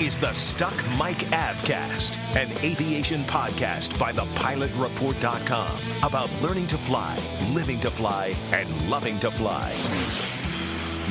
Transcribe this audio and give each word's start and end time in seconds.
Is 0.00 0.18
the 0.18 0.32
Stuck 0.32 0.74
Mic 0.92 1.18
Avcast, 1.28 2.16
an 2.34 2.50
aviation 2.64 3.20
podcast 3.24 3.98
by 3.98 4.14
thepilotreport.com 4.14 5.78
about 6.02 6.30
learning 6.40 6.68
to 6.68 6.78
fly, 6.78 7.18
living 7.52 7.78
to 7.80 7.90
fly, 7.90 8.34
and 8.52 8.66
loving 8.88 9.18
to 9.18 9.30
fly. 9.30 9.70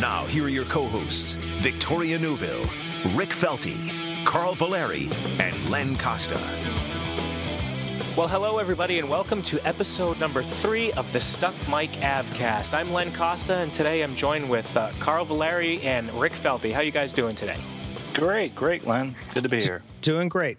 Now, 0.02 0.26
here 0.26 0.46
are 0.46 0.50
your 0.50 0.66
co 0.66 0.88
hosts 0.88 1.34
Victoria 1.60 2.18
Neuville, 2.18 2.66
Rick 3.14 3.30
Felty, 3.30 4.26
Carl 4.26 4.56
Valeri, 4.56 5.08
and 5.38 5.70
Len 5.70 5.96
Costa. 5.96 6.40
Well, 8.18 8.28
hello, 8.28 8.58
everybody, 8.58 8.98
and 8.98 9.08
welcome 9.08 9.44
to 9.44 9.60
episode 9.68 10.20
number 10.20 10.42
three 10.42 10.92
of 10.94 11.14
the 11.14 11.22
Stuck 11.22 11.54
Mic 11.70 11.92
Avcast. 12.02 12.74
I'm 12.74 12.92
Len 12.92 13.14
Costa, 13.14 13.58
and 13.58 13.72
today 13.72 14.02
I'm 14.02 14.16
joined 14.16 14.50
with 14.50 14.76
uh, 14.76 14.90
Carl 15.00 15.26
Valeri 15.26 15.80
and 15.84 16.12
Rick 16.14 16.34
Felty. 16.34 16.74
How 16.74 16.82
you 16.82 16.92
guys 16.92 17.14
doing 17.14 17.36
today? 17.36 17.58
Great, 18.20 18.54
great, 18.54 18.86
Len. 18.86 19.16
Good 19.34 19.44
to 19.44 19.50
be 19.50 19.62
here. 19.62 19.82
Doing 20.02 20.28
great. 20.28 20.58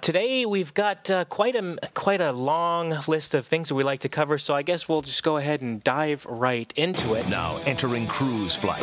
Today 0.00 0.46
we've 0.46 0.72
got 0.72 1.10
uh, 1.10 1.24
quite 1.24 1.56
a 1.56 1.76
quite 1.94 2.20
a 2.20 2.30
long 2.30 2.96
list 3.08 3.34
of 3.34 3.44
things 3.44 3.70
that 3.70 3.74
we 3.74 3.82
like 3.82 4.00
to 4.00 4.08
cover, 4.08 4.38
so 4.38 4.54
I 4.54 4.62
guess 4.62 4.88
we'll 4.88 5.02
just 5.02 5.24
go 5.24 5.36
ahead 5.36 5.62
and 5.62 5.82
dive 5.82 6.24
right 6.26 6.72
into 6.76 7.14
it. 7.14 7.28
Now 7.28 7.60
entering 7.66 8.06
cruise 8.06 8.54
flight. 8.54 8.82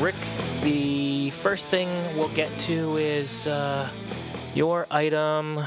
Rick, 0.00 0.16
the 0.62 1.30
first 1.30 1.70
thing 1.70 1.88
we'll 2.18 2.34
get 2.34 2.50
to 2.60 2.96
is 2.96 3.46
uh, 3.46 3.88
your 4.52 4.88
item 4.90 5.60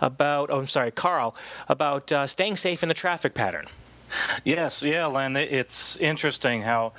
about. 0.00 0.50
Oh, 0.50 0.58
I'm 0.58 0.66
sorry, 0.66 0.90
Carl, 0.90 1.36
about 1.68 2.10
uh, 2.10 2.26
staying 2.26 2.56
safe 2.56 2.82
in 2.82 2.88
the 2.88 2.94
traffic 2.94 3.34
pattern. 3.34 3.66
Yes, 4.44 4.82
yeah, 4.82 5.06
Len. 5.06 5.36
It's 5.36 5.96
interesting 5.98 6.62
how 6.62 6.92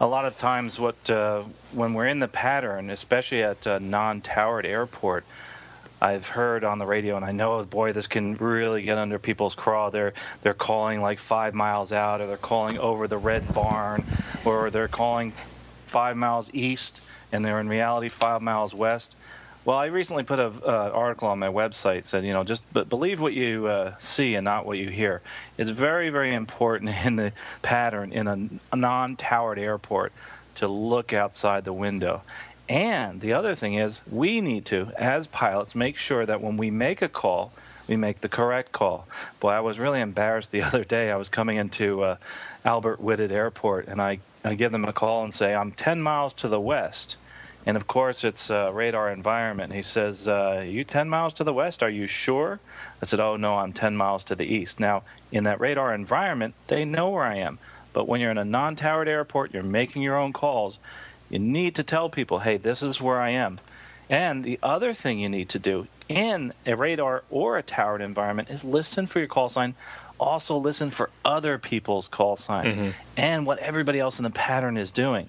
a 0.00 0.06
lot 0.06 0.24
of 0.24 0.36
times 0.36 0.80
what 0.80 1.10
uh, 1.10 1.42
when 1.72 1.92
we're 1.92 2.06
in 2.06 2.20
the 2.20 2.28
pattern, 2.28 2.88
especially 2.88 3.42
at 3.42 3.66
a 3.66 3.78
non-towered 3.78 4.64
airport, 4.64 5.24
I've 6.00 6.28
heard 6.28 6.64
on 6.64 6.78
the 6.78 6.86
radio, 6.86 7.16
and 7.16 7.24
I 7.24 7.32
know, 7.32 7.62
boy, 7.64 7.92
this 7.92 8.06
can 8.06 8.34
really 8.38 8.82
get 8.82 8.96
under 8.96 9.18
people's 9.18 9.54
craw. 9.54 9.90
They're 9.90 10.14
they're 10.42 10.54
calling 10.54 11.02
like 11.02 11.18
five 11.18 11.52
miles 11.52 11.92
out, 11.92 12.22
or 12.22 12.26
they're 12.26 12.38
calling 12.38 12.78
over 12.78 13.06
the 13.06 13.18
red 13.18 13.52
barn, 13.52 14.04
or 14.46 14.70
they're 14.70 14.88
calling 14.88 15.34
five 15.84 16.16
miles 16.16 16.50
east, 16.54 17.02
and 17.30 17.44
they're 17.44 17.60
in 17.60 17.68
reality 17.68 18.08
five 18.08 18.40
miles 18.40 18.74
west. 18.74 19.14
Well, 19.62 19.76
I 19.76 19.86
recently 19.86 20.22
put 20.22 20.40
an 20.40 20.54
uh, 20.64 20.70
article 20.70 21.28
on 21.28 21.38
my 21.38 21.48
website 21.48 22.06
said, 22.06 22.24
you 22.24 22.32
know, 22.32 22.44
just 22.44 22.62
believe 22.72 23.20
what 23.20 23.34
you 23.34 23.66
uh, 23.66 23.94
see 23.98 24.34
and 24.34 24.44
not 24.44 24.64
what 24.64 24.78
you 24.78 24.88
hear. 24.88 25.20
It's 25.58 25.68
very, 25.68 26.08
very 26.08 26.34
important 26.34 26.90
in 27.04 27.16
the 27.16 27.32
pattern 27.60 28.12
in 28.12 28.26
a, 28.26 28.48
a 28.72 28.76
non-towered 28.76 29.58
airport 29.58 30.12
to 30.56 30.66
look 30.66 31.12
outside 31.12 31.64
the 31.64 31.74
window. 31.74 32.22
And 32.70 33.20
the 33.20 33.34
other 33.34 33.54
thing 33.54 33.74
is, 33.74 34.00
we 34.10 34.40
need 34.40 34.64
to, 34.66 34.92
as 34.96 35.26
pilots, 35.26 35.74
make 35.74 35.98
sure 35.98 36.24
that 36.24 36.40
when 36.40 36.56
we 36.56 36.70
make 36.70 37.02
a 37.02 37.08
call, 37.08 37.52
we 37.86 37.96
make 37.96 38.22
the 38.22 38.28
correct 38.28 38.72
call. 38.72 39.06
Boy, 39.40 39.50
I 39.50 39.60
was 39.60 39.78
really 39.78 40.00
embarrassed 40.00 40.52
the 40.52 40.62
other 40.68 40.84
day. 40.84 41.10
I 41.10 41.16
was 41.16 41.28
coming 41.28 41.58
into 41.58 42.02
uh, 42.02 42.16
Albert 42.64 43.00
Whitted 43.00 43.30
Airport, 43.30 43.88
and 43.88 44.00
I, 44.00 44.20
I 44.42 44.54
give 44.54 44.72
them 44.72 44.86
a 44.86 44.92
call 44.94 45.22
and 45.22 45.34
say, 45.34 45.54
I'm 45.54 45.72
10 45.72 46.00
miles 46.00 46.32
to 46.34 46.48
the 46.48 46.60
west 46.60 47.16
and 47.66 47.76
of 47.76 47.86
course, 47.86 48.24
it's 48.24 48.50
a 48.50 48.70
radar 48.72 49.10
environment. 49.10 49.72
He 49.72 49.82
says, 49.82 50.28
uh, 50.28 50.64
You 50.66 50.84
10 50.84 51.08
miles 51.08 51.32
to 51.34 51.44
the 51.44 51.52
west? 51.52 51.82
Are 51.82 51.90
you 51.90 52.06
sure? 52.06 52.58
I 53.02 53.06
said, 53.06 53.20
Oh, 53.20 53.36
no, 53.36 53.58
I'm 53.58 53.72
10 53.72 53.96
miles 53.96 54.24
to 54.24 54.34
the 54.34 54.44
east. 54.44 54.80
Now, 54.80 55.02
in 55.30 55.44
that 55.44 55.60
radar 55.60 55.94
environment, 55.94 56.54
they 56.68 56.84
know 56.84 57.10
where 57.10 57.24
I 57.24 57.36
am. 57.36 57.58
But 57.92 58.08
when 58.08 58.20
you're 58.20 58.30
in 58.30 58.38
a 58.38 58.44
non 58.44 58.76
towered 58.76 59.08
airport, 59.08 59.52
you're 59.52 59.62
making 59.62 60.02
your 60.02 60.16
own 60.16 60.32
calls, 60.32 60.78
you 61.28 61.38
need 61.38 61.74
to 61.74 61.82
tell 61.82 62.08
people, 62.08 62.40
Hey, 62.40 62.56
this 62.56 62.82
is 62.82 63.00
where 63.00 63.20
I 63.20 63.30
am. 63.30 63.60
And 64.08 64.42
the 64.42 64.58
other 64.62 64.92
thing 64.92 65.20
you 65.20 65.28
need 65.28 65.48
to 65.50 65.58
do 65.58 65.86
in 66.08 66.52
a 66.66 66.74
radar 66.74 67.22
or 67.30 67.56
a 67.58 67.62
towered 67.62 68.00
environment 68.00 68.50
is 68.50 68.64
listen 68.64 69.06
for 69.06 69.20
your 69.20 69.28
call 69.28 69.48
sign 69.48 69.74
also 70.20 70.56
listen 70.56 70.90
for 70.90 71.10
other 71.24 71.58
people's 71.58 72.06
call 72.06 72.36
signs 72.36 72.76
mm-hmm. 72.76 72.90
and 73.16 73.46
what 73.46 73.58
everybody 73.58 73.98
else 73.98 74.18
in 74.18 74.22
the 74.22 74.30
pattern 74.30 74.76
is 74.76 74.90
doing. 74.90 75.28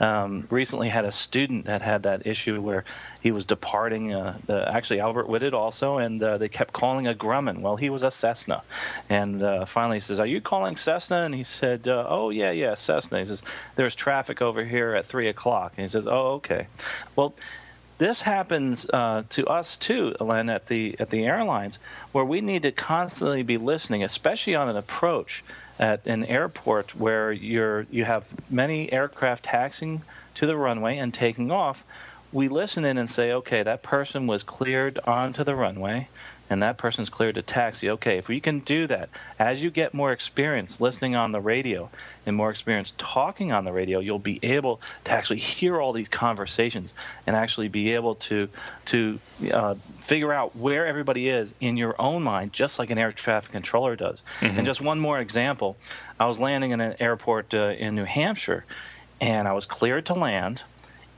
Um, 0.00 0.46
recently 0.50 0.88
had 0.88 1.04
a 1.04 1.12
student 1.12 1.64
that 1.66 1.82
had 1.82 2.02
that 2.02 2.26
issue 2.26 2.60
where 2.60 2.84
he 3.20 3.30
was 3.30 3.46
departing, 3.46 4.12
uh, 4.12 4.38
actually 4.48 5.00
Albert 5.00 5.28
Whitted 5.28 5.54
also, 5.54 5.98
and 5.98 6.22
uh, 6.22 6.38
they 6.38 6.48
kept 6.48 6.72
calling 6.72 7.06
a 7.06 7.14
Grumman. 7.14 7.60
Well, 7.60 7.76
he 7.76 7.90
was 7.90 8.02
a 8.02 8.10
Cessna. 8.10 8.62
And 9.08 9.42
uh, 9.42 9.64
finally 9.64 9.96
he 9.96 10.00
says, 10.00 10.20
Are 10.20 10.26
you 10.26 10.40
calling 10.40 10.76
Cessna? 10.76 11.22
And 11.22 11.34
he 11.34 11.44
said, 11.44 11.88
uh, 11.88 12.06
Oh, 12.08 12.30
yeah, 12.30 12.50
yeah, 12.50 12.74
Cessna. 12.74 13.18
He 13.18 13.24
says, 13.24 13.42
There's 13.76 13.94
traffic 13.94 14.42
over 14.42 14.64
here 14.64 14.94
at 14.94 15.06
3 15.06 15.28
o'clock. 15.28 15.72
And 15.76 15.84
he 15.84 15.88
says, 15.88 16.06
Oh, 16.06 16.34
okay. 16.34 16.66
Well, 17.16 17.34
this 17.98 18.22
happens 18.22 18.86
uh, 18.90 19.22
to 19.30 19.46
us 19.46 19.76
too, 19.76 20.14
Len, 20.20 20.50
at 20.50 20.66
the 20.66 20.96
at 20.98 21.08
the 21.10 21.24
airlines, 21.24 21.78
where 22.12 22.24
we 22.24 22.42
need 22.42 22.62
to 22.62 22.72
constantly 22.72 23.42
be 23.42 23.56
listening, 23.56 24.04
especially 24.04 24.54
on 24.54 24.68
an 24.68 24.76
approach 24.76 25.42
at 25.78 26.06
an 26.06 26.24
airport 26.24 26.94
where 26.94 27.32
you're 27.32 27.86
you 27.90 28.04
have 28.04 28.26
many 28.50 28.92
aircraft 28.92 29.44
taxiing 29.44 30.02
to 30.34 30.46
the 30.46 30.56
runway 30.56 30.98
and 30.98 31.12
taking 31.12 31.50
off, 31.50 31.84
we 32.32 32.48
listen 32.48 32.84
in 32.84 32.98
and 32.98 33.10
say, 33.10 33.32
okay, 33.32 33.62
that 33.62 33.82
person 33.82 34.26
was 34.26 34.42
cleared 34.42 34.98
onto 35.06 35.44
the 35.44 35.54
runway 35.54 36.08
and 36.48 36.62
that 36.62 36.78
person's 36.78 37.10
cleared 37.10 37.34
to 37.34 37.42
taxi. 37.42 37.90
Okay, 37.90 38.18
if 38.18 38.28
we 38.28 38.40
can 38.40 38.60
do 38.60 38.86
that, 38.86 39.08
as 39.38 39.64
you 39.64 39.70
get 39.70 39.94
more 39.94 40.12
experience 40.12 40.80
listening 40.80 41.16
on 41.16 41.32
the 41.32 41.40
radio 41.40 41.90
and 42.24 42.36
more 42.36 42.50
experience 42.50 42.92
talking 42.98 43.52
on 43.52 43.64
the 43.64 43.72
radio, 43.72 43.98
you'll 43.98 44.18
be 44.18 44.38
able 44.42 44.80
to 45.04 45.12
actually 45.12 45.38
hear 45.38 45.80
all 45.80 45.92
these 45.92 46.08
conversations 46.08 46.94
and 47.26 47.36
actually 47.36 47.68
be 47.68 47.92
able 47.92 48.14
to 48.14 48.48
to 48.86 49.18
uh, 49.52 49.74
figure 49.98 50.32
out 50.32 50.54
where 50.56 50.86
everybody 50.86 51.28
is 51.28 51.54
in 51.60 51.76
your 51.76 51.94
own 52.00 52.22
mind, 52.22 52.52
just 52.52 52.78
like 52.78 52.90
an 52.90 52.98
air 52.98 53.12
traffic 53.12 53.52
controller 53.52 53.96
does. 53.96 54.22
Mm-hmm. 54.40 54.58
And 54.58 54.66
just 54.66 54.80
one 54.80 55.00
more 55.00 55.18
example, 55.18 55.76
I 56.18 56.26
was 56.26 56.38
landing 56.38 56.70
in 56.70 56.80
an 56.80 56.94
airport 57.00 57.54
uh, 57.54 57.74
in 57.78 57.94
New 57.94 58.04
Hampshire, 58.04 58.64
and 59.20 59.48
I 59.48 59.52
was 59.52 59.66
cleared 59.66 60.06
to 60.06 60.14
land, 60.14 60.62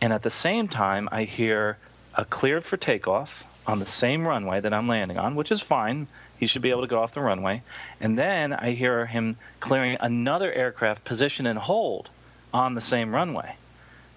and 0.00 0.12
at 0.12 0.22
the 0.22 0.30
same 0.30 0.68
time, 0.68 1.08
I 1.12 1.24
hear 1.24 1.76
a 2.14 2.24
cleared 2.24 2.64
for 2.64 2.76
takeoff 2.76 3.44
on 3.68 3.78
the 3.78 3.86
same 3.86 4.26
runway 4.26 4.60
that 4.60 4.72
I'm 4.72 4.88
landing 4.88 5.18
on, 5.18 5.34
which 5.34 5.52
is 5.52 5.60
fine. 5.60 6.08
He 6.38 6.46
should 6.46 6.62
be 6.62 6.70
able 6.70 6.80
to 6.80 6.86
go 6.86 7.02
off 7.02 7.12
the 7.12 7.20
runway. 7.20 7.62
And 8.00 8.18
then 8.18 8.52
I 8.54 8.70
hear 8.70 9.06
him 9.06 9.36
clearing 9.60 9.98
another 10.00 10.50
aircraft 10.52 11.04
position 11.04 11.46
and 11.46 11.58
hold 11.58 12.08
on 12.52 12.74
the 12.74 12.80
same 12.80 13.14
runway. 13.14 13.56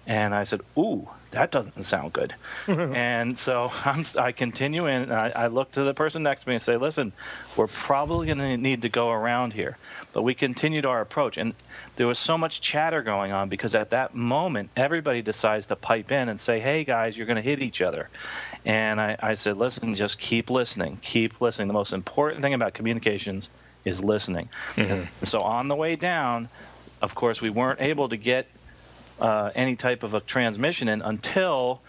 And 0.06 0.34
I 0.34 0.44
said, 0.44 0.62
Ooh, 0.76 1.10
that 1.32 1.50
doesn't 1.50 1.82
sound 1.82 2.12
good. 2.12 2.34
and 2.68 3.36
so 3.36 3.72
I'm, 3.84 4.04
i 4.18 4.32
continue 4.32 4.86
in, 4.86 5.02
and 5.02 5.12
I, 5.12 5.32
I, 5.34 5.46
look 5.48 5.72
to 5.72 5.82
the 5.82 5.94
person 5.94 6.22
next 6.22 6.44
to 6.44 6.48
me 6.48 6.54
and 6.54 6.62
say, 6.62 6.76
listen, 6.76 7.12
we're 7.56 7.66
probably 7.66 8.26
going 8.26 8.38
to 8.38 8.56
need 8.56 8.82
to 8.82 8.88
go 8.88 9.10
around 9.10 9.54
here. 9.54 9.76
But 10.12 10.22
we 10.22 10.34
continued 10.34 10.86
our 10.86 11.00
approach. 11.00 11.38
And 11.38 11.54
there 11.96 12.06
was 12.06 12.18
so 12.18 12.38
much 12.38 12.60
chatter 12.60 13.02
going 13.02 13.32
on 13.32 13.48
because 13.48 13.74
at 13.74 13.90
that 13.90 14.14
moment, 14.14 14.70
everybody 14.76 15.22
decides 15.22 15.66
to 15.66 15.76
pipe 15.76 16.12
in 16.12 16.28
and 16.28 16.40
say, 16.40 16.60
hey, 16.60 16.84
guys, 16.84 17.16
you're 17.16 17.26
going 17.26 17.36
to 17.36 17.42
hit 17.42 17.60
each 17.60 17.82
other. 17.82 18.08
And 18.64 19.00
I, 19.00 19.16
I 19.20 19.34
said, 19.34 19.56
listen, 19.56 19.94
just 19.94 20.18
keep 20.18 20.50
listening. 20.50 20.98
Keep 21.02 21.40
listening. 21.40 21.68
The 21.68 21.74
most 21.74 21.92
important 21.92 22.42
thing 22.42 22.54
about 22.54 22.74
communications 22.74 23.50
is 23.84 24.04
listening. 24.04 24.48
Mm-hmm. 24.76 25.24
So 25.24 25.40
on 25.40 25.68
the 25.68 25.76
way 25.76 25.96
down, 25.96 26.48
of 27.00 27.14
course, 27.14 27.40
we 27.40 27.50
weren't 27.50 27.80
able 27.80 28.08
to 28.08 28.16
get 28.16 28.46
uh, 29.20 29.50
any 29.54 29.76
type 29.76 30.02
of 30.02 30.14
a 30.14 30.20
transmission 30.20 30.88
in 30.88 31.02
until 31.02 31.80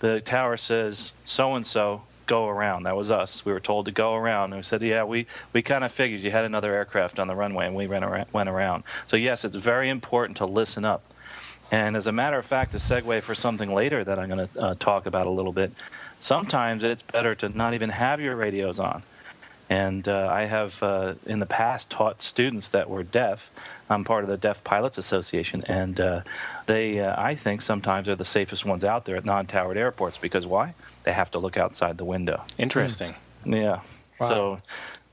the 0.00 0.20
tower 0.20 0.56
says 0.56 1.12
so 1.24 1.54
and 1.54 1.66
so 1.66 2.02
go 2.26 2.46
around. 2.46 2.84
That 2.84 2.96
was 2.96 3.10
us. 3.10 3.44
We 3.44 3.52
were 3.52 3.60
told 3.60 3.86
to 3.86 3.92
go 3.92 4.14
around, 4.14 4.52
and 4.52 4.60
we 4.60 4.62
said, 4.62 4.82
"Yeah, 4.82 5.04
we 5.04 5.26
we 5.52 5.62
kind 5.62 5.82
of 5.82 5.90
figured 5.90 6.20
you 6.20 6.30
had 6.30 6.44
another 6.44 6.72
aircraft 6.74 7.18
on 7.18 7.26
the 7.26 7.34
runway, 7.34 7.66
and 7.66 7.74
we 7.74 7.86
went 7.86 8.04
around, 8.04 8.26
went 8.32 8.48
around." 8.48 8.84
So 9.06 9.16
yes, 9.16 9.44
it's 9.44 9.56
very 9.56 9.88
important 9.88 10.36
to 10.38 10.46
listen 10.46 10.84
up. 10.84 11.02
And 11.70 11.96
as 11.96 12.06
a 12.06 12.12
matter 12.12 12.38
of 12.38 12.46
fact, 12.46 12.74
a 12.74 12.78
segue 12.78 13.22
for 13.22 13.34
something 13.34 13.72
later 13.72 14.02
that 14.04 14.18
I'm 14.18 14.28
going 14.28 14.48
to 14.48 14.60
uh, 14.60 14.74
talk 14.78 15.06
about 15.06 15.26
a 15.26 15.30
little 15.30 15.52
bit. 15.52 15.72
Sometimes 16.18 16.82
it's 16.82 17.02
better 17.02 17.34
to 17.36 17.48
not 17.50 17.74
even 17.74 17.90
have 17.90 18.20
your 18.20 18.36
radios 18.36 18.80
on 18.80 19.02
And 19.70 20.08
uh, 20.08 20.28
I 20.30 20.44
have 20.46 20.82
uh, 20.82 21.14
in 21.26 21.40
the 21.40 21.46
past 21.46 21.90
taught 21.90 22.22
students 22.22 22.70
that 22.70 22.88
were 22.88 23.02
deaf. 23.02 23.50
I'm 23.90 24.04
part 24.04 24.24
of 24.24 24.30
the 24.30 24.36
Deaf 24.36 24.64
Pilots 24.64 24.96
Association, 24.98 25.62
and 25.64 26.00
uh, 26.00 26.20
they, 26.66 27.00
uh, 27.00 27.14
I 27.20 27.34
think, 27.34 27.62
sometimes 27.62 28.08
are 28.08 28.16
the 28.16 28.24
safest 28.24 28.64
ones 28.64 28.84
out 28.84 29.04
there 29.04 29.16
at 29.16 29.24
non-towered 29.24 29.76
airports 29.76 30.18
because 30.18 30.46
why? 30.46 30.74
They 31.04 31.12
have 31.12 31.30
to 31.32 31.38
look 31.38 31.56
outside 31.56 31.98
the 31.98 32.04
window. 32.04 32.44
Interesting. 32.56 33.14
Yeah. 33.44 33.80
Wow. 34.20 34.28
So. 34.28 34.58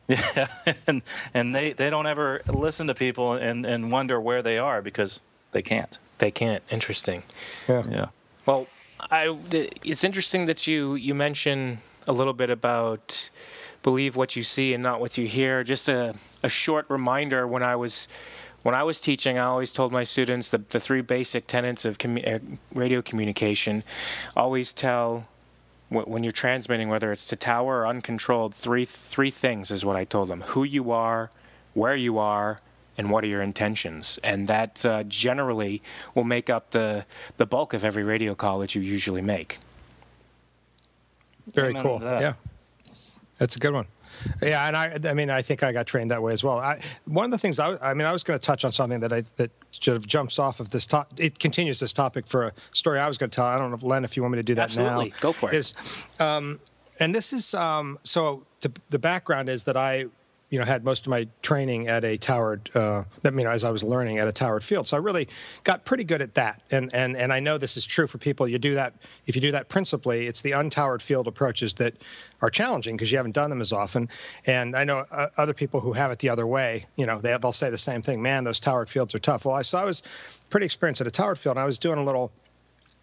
Yeah, 0.07 0.49
and 0.85 1.01
and 1.33 1.55
they, 1.55 1.73
they 1.73 1.89
don't 1.89 2.05
ever 2.05 2.43
listen 2.47 2.85
to 2.87 2.93
people 2.93 3.33
and, 3.33 3.65
and 3.65 3.91
wonder 3.91 4.21
where 4.21 4.43
they 4.43 4.59
are 4.59 4.83
because 4.83 5.19
they 5.51 5.63
can't. 5.63 5.97
They 6.19 6.29
can't. 6.29 6.61
Interesting. 6.69 7.23
Yeah. 7.67 7.83
Yeah. 7.89 8.05
Well, 8.45 8.67
I, 8.99 9.35
it's 9.83 10.03
interesting 10.03 10.45
that 10.45 10.67
you 10.67 10.95
you 10.95 11.15
mention 11.15 11.79
a 12.07 12.11
little 12.11 12.33
bit 12.33 12.49
about 12.49 13.29
believe 13.85 14.15
what 14.15 14.35
you 14.35 14.41
see 14.41 14.73
and 14.73 14.81
not 14.81 14.99
what 14.99 15.15
you 15.15 15.27
hear. 15.27 15.63
Just 15.63 15.89
a, 15.89 16.15
a 16.41 16.49
short 16.49 16.89
reminder 16.89 17.47
when 17.47 17.61
I 17.61 17.75
was 17.75 18.07
when 18.63 18.73
I 18.73 18.81
was 18.81 18.99
teaching, 18.99 19.37
I 19.37 19.43
always 19.43 19.71
told 19.71 19.91
my 19.91 20.05
students 20.05 20.49
the, 20.49 20.57
the 20.57 20.79
three 20.79 21.01
basic 21.01 21.45
tenets 21.45 21.85
of 21.85 21.99
commu- 21.99 22.27
uh, 22.27 22.39
radio 22.73 23.03
communication. 23.03 23.83
Always 24.35 24.73
tell 24.73 25.27
when 25.89 26.23
you're 26.23 26.31
transmitting, 26.31 26.89
whether 26.89 27.11
it's 27.11 27.27
to 27.27 27.35
tower 27.35 27.81
or 27.81 27.87
uncontrolled, 27.87 28.55
three 28.55 28.85
three 28.85 29.29
things 29.29 29.69
is 29.69 29.85
what 29.85 29.95
I 29.95 30.03
told 30.03 30.29
them: 30.29 30.41
who 30.41 30.63
you 30.63 30.89
are, 30.89 31.29
where 31.75 31.95
you 31.95 32.17
are, 32.17 32.59
and 32.97 33.11
what 33.11 33.23
are 33.23 33.27
your 33.27 33.43
intentions. 33.43 34.17
And 34.23 34.47
that 34.47 34.83
uh, 34.83 35.03
generally 35.03 35.83
will 36.15 36.23
make 36.23 36.49
up 36.49 36.71
the 36.71 37.05
the 37.37 37.45
bulk 37.45 37.75
of 37.75 37.85
every 37.85 38.03
radio 38.03 38.33
call 38.33 38.59
that 38.59 38.73
you 38.73 38.81
usually 38.81 39.21
make. 39.21 39.59
Very 41.53 41.69
Amen 41.69 41.83
cool. 41.83 41.99
Yeah, 42.01 42.33
that's 43.37 43.55
a 43.55 43.59
good 43.59 43.73
one. 43.73 43.87
Yeah, 44.41 44.67
and 44.67 44.77
I, 44.77 44.97
I 45.09 45.13
mean, 45.13 45.29
I 45.29 45.41
think 45.41 45.61
I 45.61 45.71
got 45.71 45.87
trained 45.87 46.11
that 46.11 46.21
way 46.21 46.31
as 46.31 46.43
well. 46.43 46.59
I, 46.59 46.79
one 47.05 47.25
of 47.25 47.31
the 47.31 47.37
things 47.37 47.59
I, 47.59 47.77
I 47.81 47.93
mean, 47.93 48.07
I 48.07 48.13
was 48.13 48.23
going 48.23 48.39
to 48.39 48.45
touch 48.45 48.63
on 48.63 48.71
something 48.71 49.01
that 49.01 49.11
I 49.11 49.23
that 49.35 49.51
sort 49.71 49.97
of 49.97 50.07
jumps 50.07 50.39
off 50.39 50.59
of 50.59 50.69
this 50.69 50.85
top. 50.85 51.13
It 51.19 51.39
continues 51.39 51.79
this 51.79 51.93
topic 51.93 52.27
for 52.27 52.45
a 52.45 52.53
story 52.71 52.99
I 52.99 53.07
was 53.07 53.17
going 53.17 53.29
to 53.29 53.35
tell. 53.35 53.45
I 53.45 53.57
don't 53.57 53.69
know, 53.69 53.75
if 53.75 53.83
Len, 53.83 54.03
if 54.03 54.15
you 54.15 54.23
want 54.23 54.33
me 54.33 54.37
to 54.37 54.43
do 54.43 54.55
that 54.55 54.65
Absolutely. 54.65 55.09
now. 55.09 55.15
Go 55.19 55.31
for 55.33 55.51
it. 55.51 55.55
Is, 55.57 55.73
um, 56.19 56.59
and 56.99 57.13
this 57.13 57.33
is 57.33 57.53
um, 57.53 57.99
so. 58.03 58.45
The, 58.61 58.71
the 58.89 58.97
background 58.97 59.47
is 59.47 59.65
that 59.65 59.77
I 59.77 60.05
you 60.55 60.59
know, 60.59 60.65
had 60.65 60.85
most 60.85 61.05
of 61.05 61.09
my 61.09 61.27
training 61.41 61.89
at 61.89 62.05
a 62.05 62.15
towered. 62.15 62.69
Uh, 62.73 63.03
you 63.25 63.31
know, 63.31 63.49
as 63.49 63.65
I 63.65 63.71
was 63.71 63.83
learning 63.83 64.19
at 64.19 64.29
a 64.29 64.31
towered 64.31 64.63
field, 64.63 64.87
so 64.87 64.95
I 64.95 65.01
really 65.01 65.27
got 65.65 65.83
pretty 65.83 66.05
good 66.05 66.21
at 66.21 66.35
that. 66.35 66.63
And 66.71 66.95
and 66.95 67.17
and 67.17 67.33
I 67.33 67.41
know 67.41 67.57
this 67.57 67.75
is 67.75 67.85
true 67.85 68.07
for 68.07 68.19
people. 68.19 68.47
You 68.47 68.57
do 68.57 68.73
that 68.75 68.93
if 69.27 69.35
you 69.35 69.41
do 69.41 69.51
that 69.51 69.67
principally. 69.67 70.27
It's 70.27 70.39
the 70.39 70.51
untowered 70.51 71.01
field 71.01 71.27
approaches 71.27 71.73
that 71.73 71.95
are 72.41 72.49
challenging 72.49 72.95
because 72.95 73.11
you 73.11 73.17
haven't 73.17 73.33
done 73.33 73.49
them 73.49 73.59
as 73.59 73.73
often. 73.73 74.07
And 74.45 74.77
I 74.77 74.85
know 74.85 75.03
uh, 75.11 75.27
other 75.35 75.53
people 75.53 75.81
who 75.81 75.91
have 75.91 76.09
it 76.09 76.19
the 76.19 76.29
other 76.29 76.47
way. 76.47 76.85
You 76.95 77.05
know, 77.05 77.19
they, 77.19 77.37
they'll 77.37 77.51
say 77.51 77.69
the 77.69 77.77
same 77.77 78.01
thing. 78.01 78.21
Man, 78.21 78.45
those 78.45 78.61
towered 78.61 78.87
fields 78.87 79.13
are 79.13 79.19
tough. 79.19 79.43
Well, 79.43 79.55
I 79.55 79.61
so 79.61 79.77
I 79.77 79.83
was 79.83 80.03
pretty 80.49 80.67
experienced 80.67 81.01
at 81.01 81.07
a 81.07 81.11
towered 81.11 81.37
field. 81.37 81.57
And 81.57 81.63
I 81.63 81.65
was 81.65 81.79
doing 81.79 81.99
a 81.99 82.03
little 82.05 82.31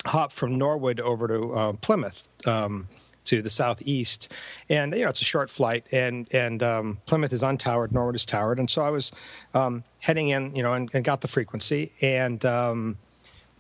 hop 0.06 0.32
from 0.32 0.56
Norwood 0.56 1.00
over 1.00 1.28
to 1.28 1.52
uh, 1.52 1.72
Plymouth. 1.75 2.31
Um, 2.46 2.88
to 3.24 3.42
the 3.42 3.50
southeast, 3.50 4.32
and 4.69 4.94
you 4.94 5.02
know 5.02 5.08
it's 5.08 5.20
a 5.20 5.24
short 5.24 5.50
flight, 5.50 5.84
and 5.92 6.26
and 6.32 6.62
um, 6.62 6.98
Plymouth 7.06 7.32
is 7.32 7.42
untowered, 7.42 7.92
Norwood 7.92 8.16
is 8.16 8.24
towered, 8.26 8.58
and 8.58 8.69
so 8.69 8.82
I 8.82 8.90
was 8.90 9.12
um, 9.54 9.84
heading 10.02 10.28
in, 10.28 10.54
you 10.54 10.62
know, 10.62 10.72
and, 10.72 10.90
and 10.94 11.04
got 11.04 11.20
the 11.20 11.28
frequency, 11.28 11.92
and 12.00 12.44
um, 12.44 12.98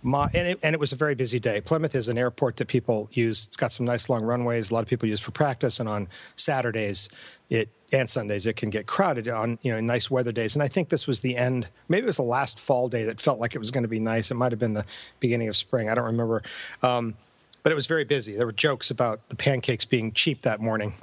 my 0.02 0.28
and 0.34 0.48
it, 0.48 0.58
and 0.62 0.74
it 0.74 0.80
was 0.80 0.92
a 0.92 0.96
very 0.96 1.14
busy 1.14 1.38
day. 1.38 1.60
Plymouth 1.60 1.94
is 1.94 2.08
an 2.08 2.18
airport 2.18 2.56
that 2.56 2.68
people 2.68 3.08
use. 3.12 3.46
It's 3.46 3.56
got 3.56 3.72
some 3.72 3.86
nice 3.86 4.08
long 4.08 4.24
runways. 4.24 4.70
A 4.70 4.74
lot 4.74 4.82
of 4.82 4.88
people 4.88 5.08
use 5.08 5.20
for 5.20 5.30
practice, 5.30 5.78
and 5.80 5.88
on 5.88 6.08
Saturdays, 6.36 7.08
it 7.48 7.68
and 7.92 8.08
Sundays 8.08 8.46
it 8.46 8.56
can 8.56 8.70
get 8.70 8.86
crowded 8.86 9.28
on 9.28 9.58
you 9.62 9.70
know 9.70 9.80
nice 9.80 10.10
weather 10.10 10.32
days. 10.32 10.54
And 10.56 10.62
I 10.62 10.68
think 10.68 10.88
this 10.88 11.06
was 11.06 11.20
the 11.20 11.36
end. 11.36 11.68
Maybe 11.88 12.04
it 12.04 12.06
was 12.06 12.16
the 12.16 12.22
last 12.22 12.58
fall 12.58 12.88
day 12.88 13.04
that 13.04 13.20
felt 13.20 13.38
like 13.38 13.54
it 13.54 13.58
was 13.58 13.70
going 13.70 13.84
to 13.84 13.88
be 13.88 14.00
nice. 14.00 14.30
It 14.30 14.34
might 14.34 14.52
have 14.52 14.58
been 14.58 14.74
the 14.74 14.84
beginning 15.20 15.48
of 15.48 15.56
spring. 15.56 15.88
I 15.88 15.94
don't 15.94 16.06
remember. 16.06 16.42
Um, 16.82 17.14
but 17.62 17.72
it 17.72 17.74
was 17.74 17.86
very 17.86 18.04
busy. 18.04 18.34
There 18.34 18.46
were 18.46 18.52
jokes 18.52 18.90
about 18.90 19.28
the 19.28 19.36
pancakes 19.36 19.84
being 19.84 20.12
cheap 20.12 20.42
that 20.42 20.60
morning 20.60 20.94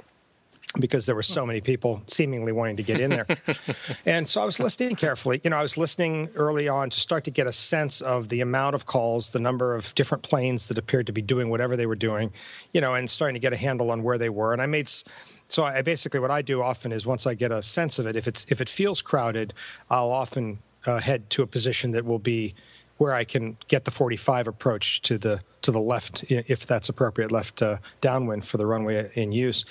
because 0.78 1.04
there 1.06 1.16
were 1.16 1.22
so 1.22 1.44
many 1.44 1.60
people 1.60 2.00
seemingly 2.06 2.52
wanting 2.52 2.76
to 2.76 2.82
get 2.84 3.00
in 3.00 3.10
there. 3.10 3.26
and 4.06 4.28
so 4.28 4.40
I 4.40 4.44
was 4.44 4.60
listening 4.60 4.94
carefully. 4.94 5.40
You 5.42 5.50
know, 5.50 5.56
I 5.56 5.62
was 5.62 5.76
listening 5.76 6.28
early 6.36 6.68
on 6.68 6.90
to 6.90 7.00
start 7.00 7.24
to 7.24 7.32
get 7.32 7.48
a 7.48 7.52
sense 7.52 8.00
of 8.00 8.28
the 8.28 8.40
amount 8.40 8.76
of 8.76 8.86
calls, 8.86 9.30
the 9.30 9.40
number 9.40 9.74
of 9.74 9.92
different 9.96 10.22
planes 10.22 10.68
that 10.68 10.78
appeared 10.78 11.08
to 11.08 11.12
be 11.12 11.22
doing 11.22 11.50
whatever 11.50 11.76
they 11.76 11.86
were 11.86 11.96
doing, 11.96 12.32
you 12.72 12.80
know, 12.80 12.94
and 12.94 13.10
starting 13.10 13.34
to 13.34 13.40
get 13.40 13.52
a 13.52 13.56
handle 13.56 13.90
on 13.90 14.04
where 14.04 14.16
they 14.16 14.28
were. 14.28 14.52
And 14.52 14.62
I 14.62 14.66
made 14.66 14.88
so 15.46 15.64
I 15.64 15.82
basically 15.82 16.20
what 16.20 16.30
I 16.30 16.40
do 16.40 16.62
often 16.62 16.92
is 16.92 17.04
once 17.04 17.26
I 17.26 17.34
get 17.34 17.50
a 17.50 17.62
sense 17.62 17.98
of 17.98 18.06
it, 18.06 18.14
if 18.14 18.28
it's 18.28 18.44
if 18.50 18.60
it 18.60 18.68
feels 18.68 19.02
crowded, 19.02 19.52
I'll 19.88 20.12
often 20.12 20.60
uh, 20.86 20.98
head 21.00 21.30
to 21.30 21.42
a 21.42 21.46
position 21.46 21.90
that 21.92 22.04
will 22.04 22.20
be 22.20 22.54
where 23.00 23.14
I 23.14 23.24
can 23.24 23.56
get 23.68 23.86
the 23.86 23.90
45 23.90 24.46
approach 24.46 25.00
to 25.02 25.16
the 25.16 25.40
to 25.62 25.70
the 25.70 25.80
left, 25.80 26.24
if 26.30 26.66
that's 26.66 26.88
appropriate, 26.88 27.30
left 27.30 27.60
uh, 27.60 27.76
downwind 28.00 28.46
for 28.46 28.56
the 28.56 28.66
runway 28.66 29.10
in 29.14 29.30
use. 29.32 29.64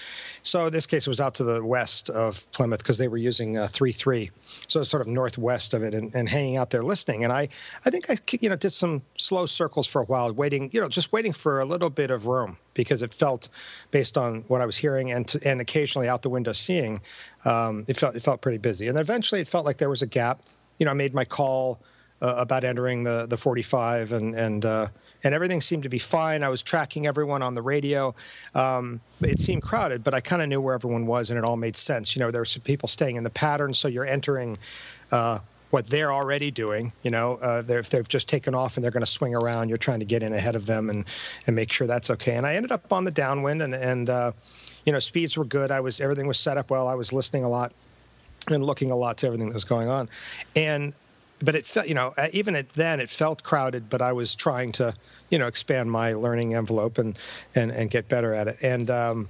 So 0.44 0.70
this 0.70 0.86
case, 0.86 1.08
it 1.08 1.10
was 1.10 1.20
out 1.20 1.36
to 1.36 1.44
the 1.44 1.64
west 1.64 2.10
of 2.12 2.52
Plymouth 2.52 2.80
because 2.80 3.00
they 3.00 3.08
were 3.08 3.18
using 3.18 3.58
uh, 3.58 3.68
3-3, 3.72 4.30
so 4.68 4.84
sort 4.84 5.02
of 5.02 5.08
northwest 5.08 5.74
of 5.74 5.82
it, 5.82 5.96
and, 5.96 6.14
and, 6.14 6.30
hanging 6.30 6.58
out 6.58 6.70
there 6.70 6.84
listening. 6.84 7.24
And 7.24 7.34
I, 7.34 7.50
I 7.86 7.90
think 7.90 8.08
I, 8.08 8.18
you 8.40 8.50
know, 8.50 8.56
did 8.56 8.72
some 8.72 9.02
slow 9.18 9.48
circles 9.48 9.88
for 9.88 10.02
a 10.02 10.06
while, 10.06 10.32
waiting, 10.32 10.70
you 10.72 10.80
know, 10.80 10.90
just 10.90 11.12
waiting 11.12 11.34
for 11.34 11.60
a 11.60 11.66
little 11.66 11.90
bit 11.90 12.12
of 12.12 12.28
room 12.28 12.58
because 12.76 13.02
it 13.02 13.12
felt, 13.12 13.50
based 13.90 14.16
on 14.16 14.44
what 14.48 14.62
I 14.62 14.68
was 14.68 14.78
hearing 14.78 15.12
and 15.12 15.28
to, 15.28 15.40
and 15.44 15.60
occasionally 15.60 16.08
out 16.08 16.22
the 16.22 16.30
window 16.30 16.52
seeing, 16.52 17.02
um, 17.46 17.86
it 17.88 17.98
felt 17.98 18.16
it 18.16 18.22
felt 18.22 18.42
pretty 18.42 18.60
busy. 18.60 18.88
And 18.88 18.98
eventually, 18.98 19.42
it 19.42 19.48
felt 19.48 19.66
like 19.66 19.78
there 19.78 19.90
was 19.90 20.04
a 20.04 20.08
gap. 20.08 20.44
You 20.78 20.86
know, 20.86 20.92
I 20.92 20.96
made 20.96 21.16
my 21.16 21.26
call 21.26 21.80
uh, 22.22 22.36
about 22.38 22.64
entering 22.64 23.04
the 23.04 23.26
the 23.28 23.38
45 23.38 24.12
and 24.12 24.36
and 24.36 24.66
uh, 24.66 24.88
and 25.24 25.34
everything 25.34 25.62
seemed 25.62 25.84
to 25.84 25.90
be 25.90 26.00
fine. 26.00 26.44
I 26.44 26.50
was 26.50 26.62
tracking 26.62 27.08
everyone 27.08 27.42
on 27.42 27.56
the 27.56 27.62
radio. 27.62 28.16
Um, 28.56 29.02
it 29.22 29.40
seemed 29.40 29.64
crowded, 29.64 30.04
but 30.04 30.14
I 30.14 30.22
kind 30.22 30.42
of 30.42 30.50
knew 30.50 30.62
where 30.62 30.74
everyone 30.74 31.06
was, 31.06 31.30
and 31.30 31.38
it 31.38 31.46
all 31.46 31.58
made 31.58 31.76
sense. 31.78 32.16
You 32.16 32.22
know, 32.22 32.32
there 32.32 32.42
were 32.42 32.46
some 32.46 32.62
people 32.62 32.88
staying 32.88 33.16
in 33.16 33.24
the 33.24 33.30
pattern, 33.30 33.74
so 33.74 33.88
you're 33.88 34.06
entering. 34.06 34.58
Uh, 35.12 35.40
what 35.72 35.86
they're 35.86 36.12
already 36.12 36.50
doing, 36.50 36.92
you 37.04 37.12
know, 37.12 37.36
uh, 37.36 37.62
if 37.68 37.92
they've 37.92 38.08
just 38.08 38.28
taken 38.28 38.56
off 38.56 38.76
and 38.76 38.84
they're 38.84 38.92
going 38.92 39.06
to 39.06 39.12
swing 39.12 39.36
around, 39.36 39.70
you're 39.70 39.78
trying 39.78 40.00
to 40.00 40.06
get 40.06 40.24
in 40.24 40.34
ahead 40.34 40.56
of 40.56 40.66
them 40.66 40.90
and 40.90 41.06
and 41.46 41.56
make 41.56 41.72
sure 41.72 41.86
that's 41.86 42.10
okay. 42.10 42.36
And 42.36 42.48
I 42.48 42.56
ended 42.56 42.72
up 42.72 42.92
on 42.92 43.06
the 43.06 43.12
downwind, 43.12 43.62
and 43.62 43.76
and 43.76 44.10
uh, 44.10 44.32
you 44.86 44.92
know, 44.92 45.00
speeds 45.00 45.38
were 45.38 45.46
good. 45.46 45.70
I 45.70 45.80
was 45.80 46.02
everything 46.02 46.26
was 46.26 46.40
set 46.40 46.58
up 46.58 46.72
well. 46.72 46.88
I 46.88 46.96
was 46.96 47.14
listening 47.14 47.44
a 47.44 47.50
lot 47.50 47.72
and 48.50 48.66
looking 48.66 48.90
a 48.90 48.96
lot 48.96 49.18
to 49.20 49.28
everything 49.28 49.50
that 49.50 49.54
was 49.54 49.64
going 49.64 49.90
on, 49.90 50.10
and 50.56 50.94
but 51.42 51.56
it 51.56 51.66
felt, 51.66 51.88
you 51.88 51.94
know, 51.94 52.14
even 52.32 52.56
at 52.56 52.70
then 52.70 53.00
it 53.00 53.10
felt 53.10 53.44
crowded, 53.44 53.90
but 53.90 54.02
I 54.02 54.12
was 54.12 54.36
trying 54.36 54.72
to, 54.74 54.94
you 55.30 55.40
know, 55.40 55.48
expand 55.48 55.92
my 55.92 56.14
learning 56.14 56.54
envelope 56.54 56.98
and 56.98 57.18
and, 57.56 57.72
and 57.72 57.90
get 57.90 58.10
better 58.10 58.34
at 58.34 58.48
it. 58.48 58.58
And 58.62 58.90
um, 58.90 59.30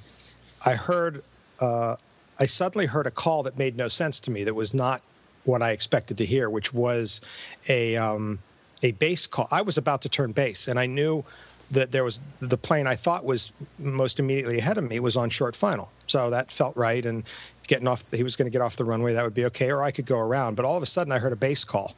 I 0.65 0.75
heard, 0.75 1.23
uh, 1.59 1.95
I 2.39 2.45
suddenly 2.45 2.87
heard 2.87 3.07
a 3.07 3.11
call 3.11 3.43
that 3.43 3.57
made 3.57 3.77
no 3.77 3.87
sense 3.87 4.19
to 4.21 4.31
me. 4.31 4.43
That 4.43 4.55
was 4.55 4.73
not 4.73 5.01
what 5.43 5.61
I 5.61 5.71
expected 5.71 6.17
to 6.17 6.25
hear, 6.25 6.49
which 6.49 6.73
was 6.73 7.21
a 7.67 7.95
um, 7.95 8.39
a 8.81 8.91
base 8.91 9.27
call. 9.27 9.47
I 9.51 9.61
was 9.61 9.77
about 9.77 10.01
to 10.03 10.09
turn 10.09 10.31
base 10.31 10.67
and 10.67 10.79
I 10.79 10.85
knew 10.85 11.25
that 11.71 11.91
there 11.91 12.03
was 12.03 12.19
the 12.41 12.57
plane 12.57 12.87
I 12.87 12.95
thought 12.95 13.23
was 13.23 13.51
most 13.77 14.19
immediately 14.19 14.57
ahead 14.59 14.77
of 14.77 14.83
me 14.83 14.99
was 14.99 15.15
on 15.15 15.29
short 15.29 15.55
final. 15.55 15.91
So 16.07 16.29
that 16.29 16.51
felt 16.51 16.75
right. 16.75 17.05
And 17.05 17.23
getting 17.67 17.87
off, 17.87 18.11
he 18.11 18.23
was 18.23 18.35
going 18.35 18.47
to 18.47 18.51
get 18.51 18.61
off 18.61 18.75
the 18.75 18.85
runway. 18.85 19.13
That 19.13 19.23
would 19.23 19.35
be 19.35 19.45
okay. 19.45 19.71
Or 19.71 19.83
I 19.83 19.91
could 19.91 20.05
go 20.05 20.19
around. 20.19 20.55
But 20.55 20.65
all 20.65 20.75
of 20.75 20.83
a 20.83 20.87
sudden, 20.87 21.11
I 21.11 21.19
heard 21.19 21.33
a 21.33 21.37
base 21.37 21.63
call 21.63 21.95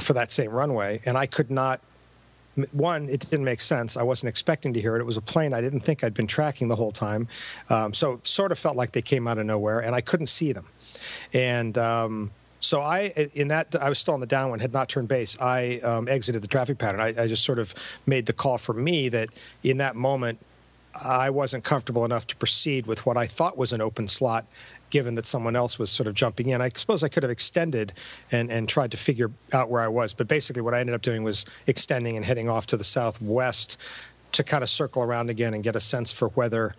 for 0.00 0.12
that 0.14 0.32
same 0.32 0.50
runway, 0.50 1.00
and 1.04 1.16
I 1.16 1.26
could 1.26 1.50
not. 1.50 1.80
One, 2.70 3.08
it 3.08 3.18
didn't 3.18 3.44
make 3.44 3.60
sense. 3.60 3.96
I 3.96 4.04
wasn't 4.04 4.28
expecting 4.28 4.72
to 4.74 4.80
hear 4.80 4.94
it. 4.94 5.00
It 5.00 5.04
was 5.04 5.16
a 5.16 5.20
plane 5.20 5.52
I 5.52 5.60
didn't 5.60 5.80
think 5.80 6.04
I'd 6.04 6.14
been 6.14 6.28
tracking 6.28 6.68
the 6.68 6.76
whole 6.76 6.92
time. 6.92 7.26
Um, 7.68 7.92
so 7.92 8.12
it 8.12 8.26
sort 8.28 8.52
of 8.52 8.60
felt 8.60 8.76
like 8.76 8.92
they 8.92 9.02
came 9.02 9.26
out 9.26 9.38
of 9.38 9.46
nowhere, 9.46 9.80
and 9.80 9.92
I 9.92 10.00
couldn't 10.00 10.26
see 10.28 10.52
them. 10.52 10.68
And 11.32 11.76
um, 11.78 12.30
so 12.64 12.80
I, 12.80 13.12
in 13.34 13.48
that, 13.48 13.74
I 13.76 13.90
was 13.90 13.98
still 13.98 14.14
on 14.14 14.20
the 14.20 14.26
downwind, 14.26 14.62
had 14.62 14.72
not 14.72 14.88
turned 14.88 15.08
base. 15.08 15.40
I 15.40 15.80
um, 15.80 16.08
exited 16.08 16.42
the 16.42 16.48
traffic 16.48 16.78
pattern. 16.78 17.00
I, 17.00 17.08
I, 17.08 17.26
just 17.26 17.44
sort 17.44 17.58
of 17.58 17.74
made 18.06 18.24
the 18.24 18.32
call 18.32 18.56
for 18.56 18.72
me 18.72 19.10
that 19.10 19.28
in 19.62 19.76
that 19.78 19.96
moment, 19.96 20.38
I 21.04 21.28
wasn't 21.28 21.62
comfortable 21.62 22.04
enough 22.04 22.26
to 22.28 22.36
proceed 22.36 22.86
with 22.86 23.04
what 23.04 23.18
I 23.18 23.26
thought 23.26 23.58
was 23.58 23.72
an 23.74 23.82
open 23.82 24.08
slot, 24.08 24.46
given 24.88 25.14
that 25.16 25.26
someone 25.26 25.56
else 25.56 25.78
was 25.78 25.90
sort 25.90 26.06
of 26.06 26.14
jumping 26.14 26.48
in. 26.48 26.62
I 26.62 26.70
suppose 26.70 27.02
I 27.02 27.08
could 27.08 27.22
have 27.22 27.32
extended 27.32 27.92
and, 28.32 28.50
and 28.50 28.66
tried 28.66 28.92
to 28.92 28.96
figure 28.96 29.30
out 29.52 29.68
where 29.68 29.82
I 29.82 29.88
was. 29.88 30.14
But 30.14 30.28
basically, 30.28 30.62
what 30.62 30.72
I 30.72 30.80
ended 30.80 30.94
up 30.94 31.02
doing 31.02 31.22
was 31.22 31.44
extending 31.66 32.16
and 32.16 32.24
heading 32.24 32.48
off 32.48 32.66
to 32.68 32.78
the 32.78 32.84
southwest 32.84 33.76
to 34.32 34.42
kind 34.42 34.62
of 34.62 34.70
circle 34.70 35.02
around 35.02 35.28
again 35.28 35.52
and 35.52 35.62
get 35.62 35.76
a 35.76 35.80
sense 35.80 36.12
for 36.12 36.28
whether 36.28 36.74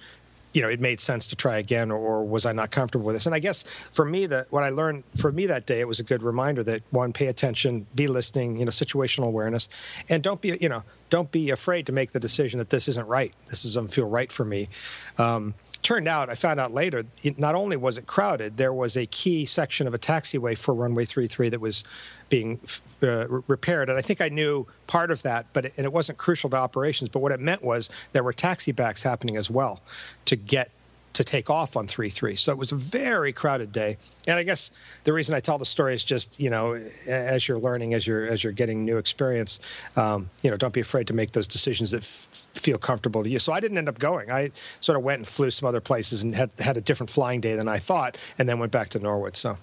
you 0.55 0.61
know, 0.61 0.69
it 0.69 0.79
made 0.79 1.01
sense 1.01 1.27
to 1.27 1.35
try 1.35 1.57
again, 1.57 1.91
or, 1.91 1.97
or, 1.97 2.23
was 2.23 2.45
I 2.45 2.53
not 2.53 2.71
comfortable 2.71 3.05
with 3.05 3.17
this? 3.17 3.25
And 3.25 3.35
I 3.35 3.39
guess 3.39 3.65
for 3.91 4.05
me, 4.05 4.25
that 4.27 4.49
what 4.51 4.63
I 4.63 4.69
learned 4.69 5.03
for 5.17 5.31
me 5.31 5.45
that 5.47 5.65
day, 5.65 5.81
it 5.81 5.87
was 5.87 5.99
a 5.99 6.03
good 6.03 6.23
reminder 6.23 6.63
that 6.63 6.81
one, 6.91 7.11
pay 7.11 7.27
attention, 7.27 7.85
be 7.93 8.07
listening, 8.07 8.57
you 8.57 8.65
know, 8.65 8.71
situational 8.71 9.27
awareness, 9.27 9.67
and 10.07 10.23
don't 10.23 10.39
be, 10.39 10.57
you 10.61 10.69
know, 10.69 10.83
don't 11.09 11.31
be 11.31 11.49
afraid 11.49 11.85
to 11.85 11.91
make 11.91 12.11
the 12.11 12.19
decision 12.19 12.57
that 12.57 12.69
this 12.69 12.87
isn't 12.87 13.07
right. 13.07 13.33
This 13.47 13.63
doesn't 13.63 13.89
feel 13.89 14.07
right 14.07 14.31
for 14.31 14.43
me. 14.43 14.69
Um, 15.17 15.53
turned 15.81 16.07
out, 16.07 16.29
I 16.29 16.35
found 16.35 16.59
out 16.59 16.71
later, 16.71 17.03
it, 17.21 17.37
not 17.37 17.53
only 17.53 17.77
was 17.77 17.97
it 17.97 18.07
crowded, 18.07 18.57
there 18.57 18.73
was 18.73 18.97
a 18.97 19.05
key 19.05 19.45
section 19.45 19.87
of 19.87 19.93
a 19.93 19.99
taxiway 19.99 20.57
for 20.57 20.73
runway 20.73 21.05
33 21.05 21.49
that 21.49 21.61
was 21.61 21.83
being 22.29 22.59
uh, 23.03 23.27
repaired. 23.27 23.89
And 23.89 23.97
I 23.97 24.01
think 24.01 24.19
I 24.19 24.29
knew 24.29 24.65
part 24.87 25.11
of 25.11 25.21
that, 25.21 25.45
but 25.53 25.65
it, 25.65 25.73
and 25.77 25.85
it 25.85 25.93
wasn't 25.93 26.17
crucial 26.17 26.49
to 26.49 26.55
operations. 26.55 27.09
But 27.09 27.19
what 27.19 27.31
it 27.31 27.39
meant 27.39 27.63
was 27.63 27.89
there 28.13 28.23
were 28.23 28.33
taxi 28.33 28.71
backs 28.71 29.03
happening 29.03 29.37
as 29.37 29.49
well 29.49 29.81
to 30.25 30.35
get 30.35 30.71
to 31.15 31.23
take 31.23 31.49
off 31.49 31.77
on 31.77 31.87
3-3. 31.87 32.37
So 32.37 32.51
it 32.51 32.57
was 32.57 32.73
a 32.73 32.75
very 32.75 33.31
crowded 33.31 33.71
day. 33.71 33.97
And 34.27 34.37
I 34.37 34.43
guess 34.43 34.69
the 35.05 35.13
reason 35.13 35.33
I 35.33 35.39
tell 35.39 35.57
the 35.57 35.65
story 35.65 35.95
is 35.95 36.03
just, 36.03 36.37
you 36.37 36.49
know, 36.49 36.73
as 37.07 37.47
you're 37.47 37.57
learning, 37.57 37.93
as 37.93 38.05
you're, 38.05 38.25
as 38.25 38.43
you're 38.43 38.51
getting 38.51 38.83
new 38.83 38.97
experience, 38.97 39.61
um, 39.95 40.29
you 40.43 40.51
know, 40.51 40.57
don't 40.57 40.73
be 40.73 40.81
afraid 40.81 41.07
to 41.07 41.13
make 41.13 41.31
those 41.31 41.47
decisions 41.47 41.91
that 41.91 42.03
f- 42.03 42.47
feel 42.61 42.77
comfortable 42.77 43.23
to 43.23 43.29
you. 43.29 43.39
So 43.39 43.53
I 43.53 43.61
didn't 43.61 43.77
end 43.77 43.87
up 43.87 43.97
going. 43.97 44.29
I 44.29 44.51
sort 44.81 44.97
of 44.97 45.05
went 45.05 45.19
and 45.19 45.27
flew 45.27 45.49
some 45.51 45.69
other 45.69 45.79
places 45.79 46.21
and 46.21 46.35
had, 46.35 46.51
had 46.59 46.75
a 46.75 46.81
different 46.81 47.09
flying 47.09 47.39
day 47.39 47.55
than 47.55 47.69
I 47.69 47.77
thought 47.77 48.17
and 48.37 48.47
then 48.49 48.59
went 48.59 48.73
back 48.73 48.89
to 48.89 48.99
Norwood. 48.99 49.37
So 49.37 49.55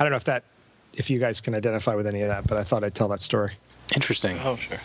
I 0.00 0.04
don't 0.04 0.10
know 0.10 0.16
if 0.16 0.24
that, 0.24 0.42
if 0.94 1.10
you 1.10 1.20
guys 1.20 1.40
can 1.40 1.54
identify 1.54 1.94
with 1.94 2.08
any 2.08 2.22
of 2.22 2.28
that, 2.28 2.48
but 2.48 2.58
I 2.58 2.64
thought 2.64 2.82
I'd 2.82 2.96
tell 2.96 3.08
that 3.08 3.20
story. 3.20 3.52
Interesting. 3.94 4.40
Oh, 4.42 4.56
sure. 4.56 4.78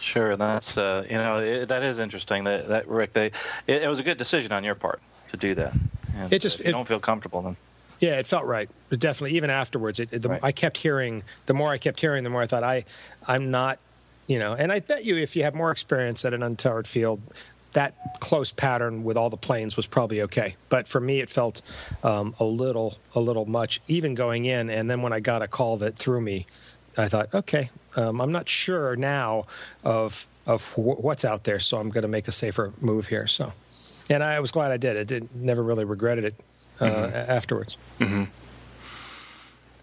Sure, 0.00 0.36
that's 0.36 0.76
uh, 0.76 1.06
you 1.08 1.16
know 1.16 1.38
it, 1.38 1.68
that 1.68 1.82
is 1.82 1.98
interesting. 1.98 2.44
That 2.44 2.68
that 2.68 2.86
Rick, 2.86 3.14
they, 3.14 3.28
it, 3.66 3.84
it 3.84 3.88
was 3.88 4.00
a 4.00 4.02
good 4.02 4.18
decision 4.18 4.52
on 4.52 4.62
your 4.62 4.74
part 4.74 5.00
to 5.34 5.48
do 5.48 5.54
that. 5.54 5.72
And 6.16 6.32
it 6.32 6.40
just 6.40 6.60
if 6.60 6.66
you 6.66 6.70
it, 6.70 6.72
don't 6.72 6.88
feel 6.88 7.00
comfortable 7.00 7.42
then. 7.42 7.56
Yeah, 8.00 8.18
it 8.18 8.26
felt 8.26 8.44
right. 8.44 8.68
It 8.90 9.00
definitely, 9.00 9.36
even 9.36 9.50
afterwards, 9.50 10.00
it, 10.00 10.10
the, 10.10 10.28
right. 10.28 10.44
I 10.44 10.52
kept 10.52 10.78
hearing. 10.78 11.22
The 11.46 11.54
more 11.54 11.70
I 11.70 11.78
kept 11.78 12.00
hearing, 12.00 12.24
the 12.24 12.30
more 12.30 12.42
I 12.42 12.46
thought 12.46 12.62
I, 12.62 12.84
I'm 13.26 13.50
not, 13.50 13.78
you 14.26 14.38
know. 14.38 14.54
And 14.54 14.72
I 14.72 14.80
bet 14.80 15.04
you, 15.04 15.16
if 15.16 15.36
you 15.36 15.44
have 15.44 15.54
more 15.54 15.70
experience 15.70 16.24
at 16.24 16.34
an 16.34 16.42
untowered 16.42 16.86
field, 16.86 17.20
that 17.72 17.94
close 18.20 18.52
pattern 18.52 19.04
with 19.04 19.16
all 19.16 19.30
the 19.30 19.36
planes 19.36 19.76
was 19.76 19.86
probably 19.86 20.22
okay. 20.22 20.56
But 20.68 20.86
for 20.86 21.00
me, 21.00 21.20
it 21.20 21.30
felt 21.30 21.62
um, 22.02 22.34
a 22.38 22.44
little, 22.44 22.98
a 23.14 23.20
little 23.20 23.46
much, 23.46 23.80
even 23.88 24.14
going 24.14 24.44
in. 24.44 24.70
And 24.70 24.90
then 24.90 25.02
when 25.02 25.12
I 25.12 25.20
got 25.20 25.42
a 25.42 25.48
call 25.48 25.76
that 25.78 25.96
threw 25.96 26.20
me, 26.20 26.46
I 26.96 27.08
thought, 27.08 27.34
okay, 27.34 27.70
um, 27.96 28.20
I'm 28.20 28.32
not 28.32 28.48
sure 28.48 28.96
now 28.96 29.46
of 29.82 30.28
of 30.46 30.70
w- 30.76 30.96
what's 30.96 31.24
out 31.24 31.44
there, 31.44 31.58
so 31.58 31.78
I'm 31.78 31.88
going 31.88 32.02
to 32.02 32.08
make 32.08 32.28
a 32.28 32.32
safer 32.32 32.72
move 32.80 33.08
here. 33.08 33.26
So 33.26 33.52
and 34.10 34.22
I 34.22 34.40
was 34.40 34.50
glad 34.50 34.70
I 34.70 34.76
did. 34.76 34.96
I 34.96 35.04
did 35.04 35.34
never 35.34 35.62
really 35.62 35.84
regretted 35.84 36.24
it 36.24 36.34
uh, 36.80 36.86
mm-hmm. 36.86 37.30
afterwards. 37.30 37.76
Mm-hmm. 38.00 38.24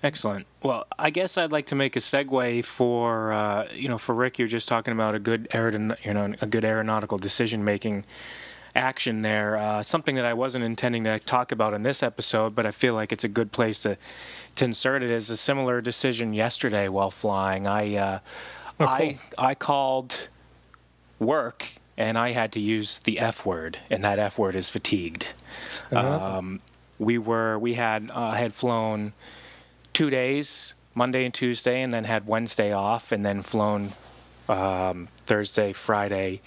Excellent. 0.03 0.47
Well, 0.63 0.87
I 0.97 1.11
guess 1.11 1.37
I'd 1.37 1.51
like 1.51 1.67
to 1.67 1.75
make 1.75 1.95
a 1.95 1.99
segue 1.99 2.65
for 2.65 3.31
uh, 3.31 3.67
you 3.73 3.87
know 3.87 3.97
for 3.97 4.15
Rick. 4.15 4.39
You're 4.39 4.47
just 4.47 4.67
talking 4.67 4.93
about 4.93 5.13
a 5.13 5.19
good 5.19 5.47
aerodon- 5.51 6.03
you 6.03 6.13
know 6.13 6.33
a 6.41 6.47
good 6.47 6.65
aeronautical 6.65 7.19
decision 7.19 7.63
making 7.63 8.03
action 8.73 9.21
there. 9.21 9.57
Uh, 9.57 9.83
something 9.83 10.15
that 10.15 10.25
I 10.25 10.33
wasn't 10.33 10.63
intending 10.63 11.03
to 11.03 11.19
talk 11.19 11.51
about 11.51 11.75
in 11.75 11.83
this 11.83 12.01
episode, 12.01 12.55
but 12.55 12.65
I 12.65 12.71
feel 12.71 12.95
like 12.95 13.11
it's 13.11 13.25
a 13.25 13.29
good 13.29 13.51
place 13.51 13.81
to 13.81 13.97
to 14.55 14.65
insert 14.65 15.03
it. 15.03 15.11
Is 15.11 15.29
a 15.29 15.37
similar 15.37 15.81
decision 15.81 16.33
yesterday 16.33 16.87
while 16.87 17.11
flying. 17.11 17.67
I 17.67 17.95
uh, 17.95 18.19
oh, 18.79 18.85
cool. 18.85 18.87
I 18.87 19.19
I 19.37 19.53
called 19.53 20.29
work 21.19 21.67
and 22.01 22.17
I 22.17 22.31
had 22.31 22.53
to 22.53 22.59
use 22.59 22.99
the 22.99 23.19
F 23.19 23.45
word, 23.45 23.77
and 23.89 24.03
that 24.03 24.17
F 24.17 24.39
word 24.39 24.55
is 24.55 24.69
fatigued. 24.69 25.27
Uh-huh. 25.91 26.37
Um, 26.37 26.59
we 26.97 27.17
were 27.17 27.59
we 27.59 27.73
had 27.73 28.09
uh, 28.11 28.31
had 28.31 28.53
flown 28.53 29.13
two 29.93 30.09
days, 30.09 30.73
Monday 30.95 31.25
and 31.25 31.33
Tuesday, 31.33 31.81
and 31.81 31.93
then 31.93 32.03
had 32.03 32.25
Wednesday 32.27 32.73
off, 32.73 33.11
and 33.11 33.25
then 33.25 33.41
flown 33.43 33.91
um, 34.49 35.07
Thursday, 35.27 35.73
Friday, 35.73 36.41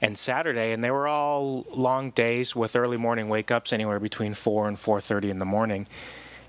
and 0.00 0.16
Saturday, 0.16 0.72
and 0.72 0.82
they 0.82 0.90
were 0.90 1.08
all 1.08 1.66
long 1.70 2.10
days 2.10 2.54
with 2.54 2.76
early 2.76 2.96
morning 2.96 3.28
wake 3.28 3.50
ups, 3.50 3.72
anywhere 3.72 4.00
between 4.00 4.32
four 4.32 4.68
and 4.68 4.78
four 4.78 5.00
thirty 5.00 5.28
in 5.28 5.38
the 5.38 5.44
morning. 5.44 5.86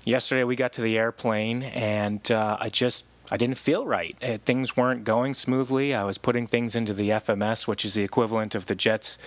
Yesterday 0.04 0.44
we 0.44 0.54
got 0.54 0.74
to 0.74 0.82
the 0.82 0.98
airplane, 0.98 1.64
and 1.64 2.30
uh, 2.30 2.58
I 2.60 2.68
just 2.68 3.04
I 3.30 3.36
didn't 3.36 3.58
feel 3.58 3.86
right. 3.86 4.16
Uh, 4.22 4.38
things 4.44 4.76
weren't 4.76 5.04
going 5.04 5.34
smoothly. 5.34 5.94
I 5.94 6.04
was 6.04 6.18
putting 6.18 6.46
things 6.46 6.76
into 6.76 6.94
the 6.94 7.10
FMS, 7.10 7.66
which 7.66 7.84
is 7.84 7.94
the 7.94 8.02
equivalent 8.02 8.54
of 8.54 8.66
the 8.66 8.74
jet's 8.74 9.18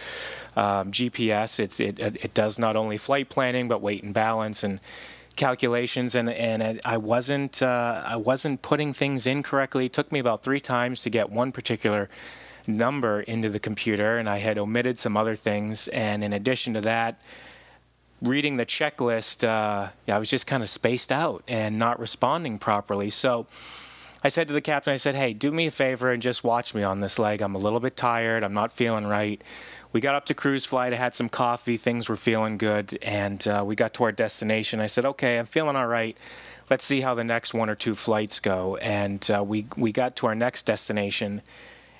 um, 0.56 0.92
GPS. 0.92 1.60
It's, 1.60 1.80
it, 1.80 2.00
it 2.00 2.34
does 2.34 2.58
not 2.58 2.76
only 2.76 2.98
flight 2.98 3.30
planning 3.30 3.68
but 3.68 3.82
weight 3.82 4.04
and 4.04 4.14
balance 4.14 4.64
and 4.64 4.80
calculations, 5.36 6.16
and 6.16 6.30
and 6.30 6.82
I 6.84 6.98
wasn't 6.98 7.64
uh, 7.64 8.04
I 8.06 8.18
wasn't 8.18 8.62
putting 8.62 8.94
things 8.94 9.26
in 9.26 9.42
correctly. 9.42 9.86
It 9.86 9.94
took 9.94 10.12
me 10.12 10.20
about 10.20 10.44
three 10.44 10.60
times 10.60 11.04
to 11.04 11.10
get 11.10 11.30
one 11.30 11.52
particular 11.52 12.10
number 12.68 13.22
into 13.22 13.50
the 13.50 13.60
computer, 13.60 14.18
and 14.18 14.30
I 14.30 14.38
had 14.38 14.58
omitted 14.58 15.00
some 15.00 15.18
other 15.18 15.36
things. 15.36 15.88
And 15.88 16.24
in 16.24 16.34
addition 16.34 16.74
to 16.74 16.82
that, 16.82 17.22
reading 18.22 18.58
the 18.58 18.66
checklist, 18.66 19.48
uh, 19.48 19.90
I 20.08 20.20
was 20.20 20.30
just 20.30 20.46
kind 20.46 20.62
of 20.62 20.70
spaced 20.70 21.12
out 21.12 21.44
and 21.48 21.80
not 21.80 22.00
responding 22.00 22.60
properly. 22.60 23.10
So 23.10 23.48
I 24.24 24.28
said 24.28 24.48
to 24.48 24.54
the 24.54 24.62
captain, 24.62 24.94
I 24.94 24.98
said, 24.98 25.16
hey, 25.16 25.34
do 25.34 25.50
me 25.50 25.68
a 25.68 25.72
favor 25.72 26.12
and 26.12 26.22
just 26.22 26.44
watch 26.44 26.76
me 26.76 26.84
on 26.84 27.00
this 27.00 27.20
leg. 27.20 27.42
I'm 27.42 27.56
a 27.56 27.60
little 27.60 27.80
bit 27.80 27.96
tired. 27.96 28.44
I'm 28.44 28.54
not 28.54 28.74
feeling 28.74 29.08
right. 29.08 29.42
We 29.94 30.02
got 30.02 30.16
up 30.16 30.26
to 30.26 30.34
cruise 30.34 30.66
flight. 30.66 30.94
I 30.94 30.98
had 30.98 31.16
some 31.16 31.30
coffee. 31.30 31.78
Things 31.78 32.10
were 32.10 32.18
feeling 32.18 32.58
good. 32.58 33.00
And 33.02 33.46
uh, 33.48 33.64
we 33.66 33.76
got 33.76 33.94
to 33.96 34.04
our 34.04 34.12
destination. 34.12 34.82
I 34.82 34.88
said, 34.88 35.06
okay, 35.06 35.40
I'm 35.40 35.46
feeling 35.46 35.78
all 35.78 35.88
right. 35.88 36.18
Let's 36.70 36.84
see 36.84 37.02
how 37.02 37.16
the 37.16 37.24
next 37.24 37.54
one 37.54 37.70
or 37.70 37.76
two 37.76 37.96
flights 37.96 38.42
go. 38.42 38.76
And 38.76 39.28
uh, 39.32 39.44
we, 39.44 39.66
we 39.78 39.92
got 39.92 40.18
to 40.18 40.28
our 40.28 40.36
next 40.36 40.64
destination. 40.64 41.42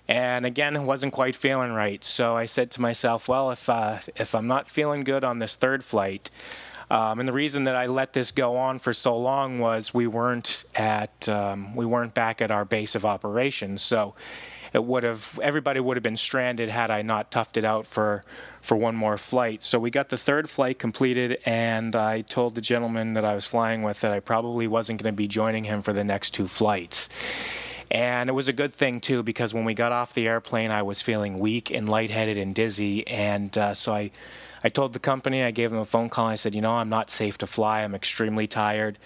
And 0.08 0.46
again, 0.46 0.86
wasn't 0.86 1.14
quite 1.14 1.36
feeling 1.36 1.72
right. 1.72 2.04
So 2.04 2.36
I 2.36 2.46
said 2.46 2.72
to 2.72 2.82
myself, 2.82 3.28
well, 3.28 3.52
if, 3.52 3.70
uh, 3.70 4.00
if 4.16 4.36
I'm 4.36 4.48
not 4.48 4.68
feeling 4.68 5.04
good 5.04 5.24
on 5.24 5.40
this 5.40 5.56
third 5.56 5.84
flight, 5.84 6.30
um, 6.90 7.20
and 7.20 7.28
the 7.28 7.34
reason 7.34 7.66
that 7.66 7.76
I 7.76 7.86
let 7.86 8.14
this 8.14 8.32
go 8.32 8.58
on 8.58 8.80
for 8.80 8.94
so 8.94 9.18
long 9.18 9.60
was 9.60 9.94
we 9.94 10.08
weren't 10.08 10.64
at 10.76 11.30
um, 11.30 11.76
we 11.76 11.86
weren't 11.86 12.14
back 12.14 12.42
at 12.42 12.50
our 12.52 12.66
base 12.66 12.96
of 12.96 13.06
operations, 13.06 13.82
so 13.82 14.16
it 14.74 14.84
would 14.84 15.04
have 15.04 15.40
everybody 15.42 15.80
would 15.80 15.98
have 15.98 16.04
been 16.04 16.18
stranded 16.18 16.70
had 16.70 16.90
I 16.92 17.04
not 17.04 17.32
toughed 17.32 17.58
it 17.58 17.66
out 17.66 17.86
for 17.86 18.24
for 18.62 18.76
one 18.76 18.96
more 18.96 19.18
flight. 19.18 19.64
So 19.64 19.80
we 19.80 19.92
got 19.92 20.10
the 20.10 20.18
third 20.18 20.50
flight 20.50 20.80
completed, 20.80 21.40
and 21.46 21.96
I 21.96 22.22
told 22.22 22.56
the 22.56 22.62
gentleman 22.62 23.14
that 23.14 23.26
I 23.26 23.36
was 23.36 23.46
flying 23.46 23.84
with 23.84 24.02
that 24.02 24.12
I 24.12 24.20
probably 24.20 24.68
wasn't 24.68 25.02
going 25.02 25.14
to 25.14 25.18
be 25.18 25.28
joining 25.28 25.64
him 25.64 25.82
for 25.84 25.94
the 25.94 26.04
next 26.04 26.32
two 26.32 26.48
flights. 26.48 27.10
And 27.92 28.30
it 28.30 28.34
was 28.34 28.48
a 28.48 28.54
good 28.54 28.74
thing 28.74 29.00
too 29.00 29.24
because 29.24 29.54
when 29.54 29.66
we 29.66 29.74
got 29.74 29.92
off 29.92 30.14
the 30.14 30.28
airplane, 30.28 30.70
I 30.70 30.84
was 30.84 31.02
feeling 31.02 31.40
weak 31.40 31.72
and 31.72 31.90
lightheaded 31.90 32.38
and 32.38 32.54
dizzy, 32.54 33.08
and 33.08 33.56
uh, 33.58 33.74
so 33.74 33.94
I 33.94 34.12
I 34.64 34.70
told 34.70 34.94
the 34.94 35.00
company, 35.00 35.44
I 35.44 35.52
gave 35.52 35.72
them 35.72 35.80
a 35.80 35.86
phone 35.86 36.10
call. 36.10 36.28
I 36.28 36.36
said, 36.36 36.56
you 36.56 36.62
know, 36.62 36.74
I'm 36.74 36.90
not 36.90 37.10
safe 37.10 37.38
to 37.40 37.48
fly. 37.48 37.82
I'm 37.82 37.96
extremely 37.96 38.48
tired. 38.48 38.98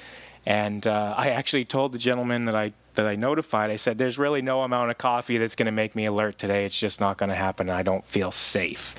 And 0.46 0.86
uh, 0.86 1.14
I 1.18 1.30
actually 1.30 1.66
told 1.66 1.94
the 1.94 1.98
gentleman 1.98 2.46
that 2.46 2.56
I 2.56 2.74
that 2.96 3.08
I 3.08 3.16
notified. 3.16 3.72
I 3.72 3.78
said, 3.78 3.98
"There's 3.98 4.18
really 4.18 4.42
no 4.42 4.62
amount 4.62 4.92
of 4.92 4.98
coffee 4.98 5.38
that's 5.38 5.56
going 5.56 5.68
to 5.68 5.72
make 5.72 5.96
me 5.96 6.06
alert 6.06 6.38
today. 6.38 6.66
It's 6.66 6.78
just 6.78 7.00
not 7.00 7.18
going 7.18 7.30
to 7.30 7.36
happen. 7.36 7.70
I 7.70 7.84
don't 7.84 8.04
feel 8.04 8.30
safe." 8.30 8.96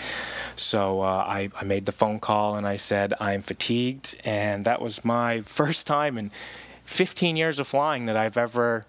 So 0.57 1.03
uh, 1.03 1.25
I, 1.27 1.51
I 1.55 1.65
made 1.65 1.85
the 1.85 1.93
phone 1.93 2.19
call 2.19 2.57
and 2.57 2.67
I 2.67 2.77
said, 2.77 3.13
"I'm 3.21 3.43
fatigued," 3.43 4.17
and 4.25 4.65
that 4.65 4.81
was 4.81 5.05
my 5.05 5.43
first 5.43 5.87
time 5.87 6.17
in 6.17 6.31
15 6.87 7.37
years 7.37 7.59
of 7.59 7.67
flying 7.67 8.07
that 8.07 8.17
I've 8.17 8.39
ever 8.39 8.87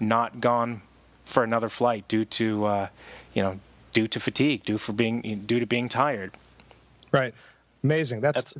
not 0.00 0.40
gone 0.40 0.82
for 1.24 1.44
another 1.44 1.68
flight 1.68 2.08
due 2.08 2.24
to, 2.24 2.64
uh, 2.64 2.88
you 3.32 3.42
know, 3.42 3.60
due 3.92 4.06
to 4.08 4.20
fatigue, 4.20 4.64
due 4.64 4.78
for 4.78 4.92
being 4.92 5.44
due 5.46 5.60
to 5.60 5.66
being 5.66 5.88
tired. 5.88 6.32
Right. 7.12 7.34
Amazing. 7.84 8.20
That's 8.20 8.54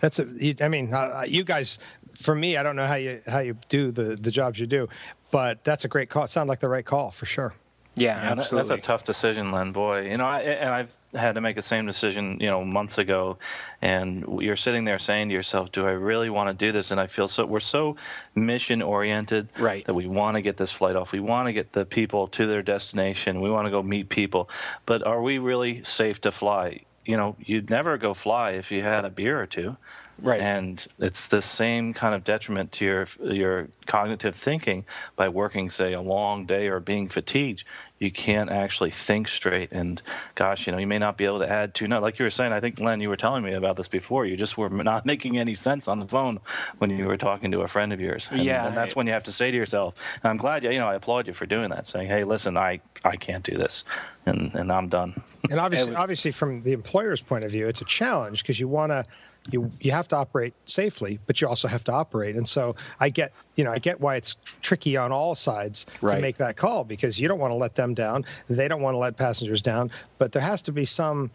that's, 0.00 0.18
that's 0.18 0.18
a, 0.20 0.64
I 0.64 0.68
mean, 0.68 0.92
uh, 0.92 1.24
you 1.26 1.44
guys. 1.44 1.78
For 2.14 2.34
me, 2.34 2.56
I 2.56 2.62
don't 2.62 2.76
know 2.76 2.86
how 2.86 2.96
you 2.96 3.22
how 3.26 3.38
you 3.38 3.56
do 3.68 3.90
the 3.90 4.16
the 4.16 4.30
jobs 4.30 4.58
you 4.58 4.66
do, 4.66 4.88
but 5.30 5.64
that's 5.64 5.84
a 5.84 5.88
great 5.88 6.10
call. 6.10 6.24
It 6.24 6.28
sounded 6.28 6.50
like 6.50 6.60
the 6.60 6.68
right 6.68 6.84
call 6.84 7.10
for 7.12 7.24
sure. 7.24 7.54
Yeah, 7.94 8.22
yeah 8.22 8.32
absolutely. 8.32 8.68
That's 8.68 8.82
a 8.82 8.86
tough 8.86 9.04
decision, 9.04 9.52
Len. 9.52 9.72
Boy, 9.72 10.10
you 10.10 10.16
know, 10.16 10.26
I, 10.26 10.40
and 10.40 10.70
I've 10.70 10.94
had 11.14 11.34
to 11.34 11.40
make 11.40 11.56
the 11.56 11.62
same 11.62 11.86
decision, 11.86 12.38
you 12.40 12.46
know, 12.46 12.64
months 12.64 12.98
ago, 12.98 13.38
and 13.82 14.24
you're 14.40 14.56
sitting 14.56 14.84
there 14.84 14.98
saying 14.98 15.28
to 15.28 15.34
yourself, 15.34 15.72
"Do 15.72 15.86
I 15.86 15.92
really 15.92 16.30
want 16.30 16.48
to 16.48 16.66
do 16.66 16.72
this?" 16.72 16.90
And 16.90 17.00
I 17.00 17.06
feel 17.06 17.26
so 17.26 17.46
we're 17.46 17.60
so 17.60 17.96
mission 18.34 18.82
oriented, 18.82 19.48
right? 19.58 19.84
That 19.84 19.94
we 19.94 20.06
want 20.06 20.36
to 20.36 20.42
get 20.42 20.56
this 20.56 20.72
flight 20.72 20.96
off. 20.96 21.12
We 21.12 21.20
want 21.20 21.48
to 21.48 21.52
get 21.52 21.72
the 21.72 21.84
people 21.84 22.28
to 22.28 22.46
their 22.46 22.62
destination. 22.62 23.40
We 23.40 23.50
want 23.50 23.66
to 23.66 23.70
go 23.70 23.82
meet 23.82 24.08
people, 24.08 24.48
but 24.86 25.04
are 25.06 25.22
we 25.22 25.38
really 25.38 25.82
safe 25.84 26.20
to 26.22 26.32
fly? 26.32 26.82
You 27.10 27.16
know, 27.16 27.34
you'd 27.40 27.70
never 27.70 27.98
go 27.98 28.14
fly 28.14 28.52
if 28.52 28.70
you 28.70 28.82
had 28.82 29.04
a 29.04 29.10
beer 29.10 29.40
or 29.40 29.46
two. 29.46 29.76
Right. 30.22 30.40
And 30.40 30.86
it's 30.98 31.26
the 31.26 31.42
same 31.42 31.92
kind 31.94 32.14
of 32.14 32.24
detriment 32.24 32.72
to 32.72 32.84
your 32.84 33.08
your 33.22 33.68
cognitive 33.86 34.36
thinking 34.36 34.84
by 35.16 35.28
working, 35.28 35.70
say, 35.70 35.92
a 35.92 36.00
long 36.00 36.46
day 36.46 36.68
or 36.68 36.78
being 36.78 37.08
fatigued 37.08 37.64
you 38.00 38.10
can't 38.10 38.50
actually 38.50 38.90
think 38.90 39.28
straight. 39.28 39.70
And 39.72 40.00
gosh, 40.34 40.66
you 40.66 40.72
know, 40.72 40.78
you 40.78 40.86
may 40.86 40.98
not 40.98 41.18
be 41.18 41.26
able 41.26 41.38
to 41.40 41.48
add 41.48 41.74
two 41.74 41.86
notes. 41.86 42.02
Like 42.02 42.18
you 42.18 42.24
were 42.24 42.30
saying, 42.30 42.50
I 42.50 42.58
think 42.58 42.80
Len, 42.80 43.00
you 43.00 43.10
were 43.10 43.16
telling 43.16 43.44
me 43.44 43.52
about 43.52 43.76
this 43.76 43.88
before. 43.88 44.24
You 44.24 44.38
just 44.38 44.56
were 44.56 44.68
not 44.70 45.04
making 45.04 45.38
any 45.38 45.54
sense 45.54 45.86
on 45.86 46.00
the 46.00 46.08
phone 46.08 46.40
when 46.78 46.90
you 46.90 47.06
were 47.06 47.18
talking 47.18 47.52
to 47.52 47.60
a 47.60 47.68
friend 47.68 47.92
of 47.92 48.00
yours. 48.00 48.28
And, 48.30 48.42
yeah, 48.42 48.66
and 48.66 48.76
that's 48.76 48.96
when 48.96 49.06
you 49.06 49.12
have 49.12 49.24
to 49.24 49.32
say 49.32 49.50
to 49.50 49.56
yourself. 49.56 49.94
I'm 50.24 50.38
glad, 50.38 50.64
you, 50.64 50.70
you 50.70 50.78
know, 50.78 50.88
I 50.88 50.94
applaud 50.94 51.26
you 51.26 51.34
for 51.34 51.44
doing 51.44 51.68
that, 51.68 51.86
saying, 51.86 52.08
"Hey, 52.08 52.24
listen, 52.24 52.56
I 52.56 52.80
I 53.04 53.16
can't 53.16 53.44
do 53.44 53.58
this, 53.58 53.84
and 54.24 54.54
and 54.54 54.72
I'm 54.72 54.88
done." 54.88 55.22
And 55.50 55.60
obviously, 55.60 55.94
obviously, 56.04 56.30
from 56.30 56.62
the 56.62 56.72
employer's 56.72 57.20
point 57.20 57.44
of 57.44 57.50
view, 57.50 57.68
it's 57.68 57.82
a 57.82 57.86
challenge 57.86 58.42
because 58.42 58.58
you 58.58 58.66
want 58.66 58.92
to 58.92 59.04
you 59.50 59.70
you 59.80 59.90
have 59.92 60.08
to 60.08 60.16
operate 60.16 60.54
safely, 60.64 61.18
but 61.26 61.40
you 61.40 61.48
also 61.48 61.68
have 61.68 61.84
to 61.84 61.92
operate. 61.92 62.36
And 62.36 62.48
so 62.48 62.76
I 62.98 63.08
get 63.08 63.32
you 63.56 63.64
know 63.64 63.72
I 63.72 63.78
get 63.78 64.00
why 64.00 64.16
it's 64.16 64.36
tricky 64.60 64.96
on 64.96 65.12
all 65.12 65.34
sides 65.34 65.86
right. 66.00 66.16
to 66.16 66.20
make 66.20 66.36
that 66.36 66.56
call 66.56 66.84
because 66.84 67.18
you 67.18 67.28
don't 67.28 67.38
want 67.38 67.52
to 67.52 67.58
let 67.58 67.74
them 67.74 67.94
down, 67.94 68.24
they 68.48 68.68
don't 68.68 68.82
want 68.82 68.94
to 68.94 68.98
let 68.98 69.16
passengers 69.16 69.62
down, 69.62 69.90
but 70.18 70.32
there 70.32 70.42
has 70.42 70.62
to 70.62 70.72
be 70.72 70.84
some, 70.84 71.30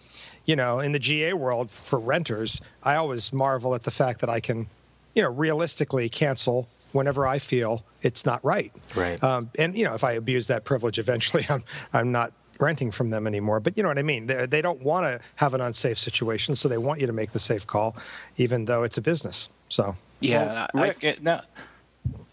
you 0.46 0.56
know, 0.56 0.80
in 0.80 0.92
the 0.92 1.00
GA 1.00 1.34
world 1.34 1.72
for 1.72 2.00
renters. 2.00 2.62
I 2.84 2.96
always 2.96 3.34
marvel 3.34 3.74
at 3.76 3.84
the 3.84 3.92
fact 3.92 4.22
that 4.22 4.30
I 4.30 4.40
can, 4.40 4.68
you 5.14 5.24
know, 5.24 5.32
realistically 5.32 6.10
cancel 6.10 6.70
whenever 6.92 7.28
I 7.28 7.40
feel 7.40 7.84
it's 8.02 8.26
not 8.26 8.44
right. 8.46 8.72
Right. 8.96 9.22
Um, 9.24 9.50
and 9.60 9.76
you 9.76 9.84
know, 9.84 9.96
if 9.96 10.04
I 10.04 10.14
abuse 10.14 10.48
that 10.48 10.64
privilege, 10.64 11.00
eventually 11.00 11.46
I'm 11.50 11.64
I'm 11.92 12.12
not 12.12 12.32
renting 12.60 12.92
from 12.92 13.10
them 13.10 13.28
anymore. 13.28 13.60
But 13.60 13.78
you 13.78 13.84
know 13.84 13.90
what 13.90 13.98
I 13.98 14.04
mean? 14.04 14.28
They, 14.28 14.46
they 14.46 14.62
don't 14.62 14.82
want 14.82 15.06
to 15.06 15.26
have 15.36 15.54
an 15.54 15.62
unsafe 15.62 15.98
situation, 15.98 16.56
so 16.56 16.68
they 16.68 16.78
want 16.78 17.00
you 17.00 17.08
to 17.08 17.14
make 17.14 17.32
the 17.32 17.40
safe 17.40 17.66
call, 17.66 17.96
even 18.38 18.66
though 18.66 18.84
it's 18.84 18.98
a 18.98 19.02
business. 19.02 19.50
So 19.70 19.96
yeah, 20.20 20.68
well, 20.74 20.84
Rick. 20.84 20.98
I, 21.04 21.08
it, 21.08 21.24
now, 21.24 21.42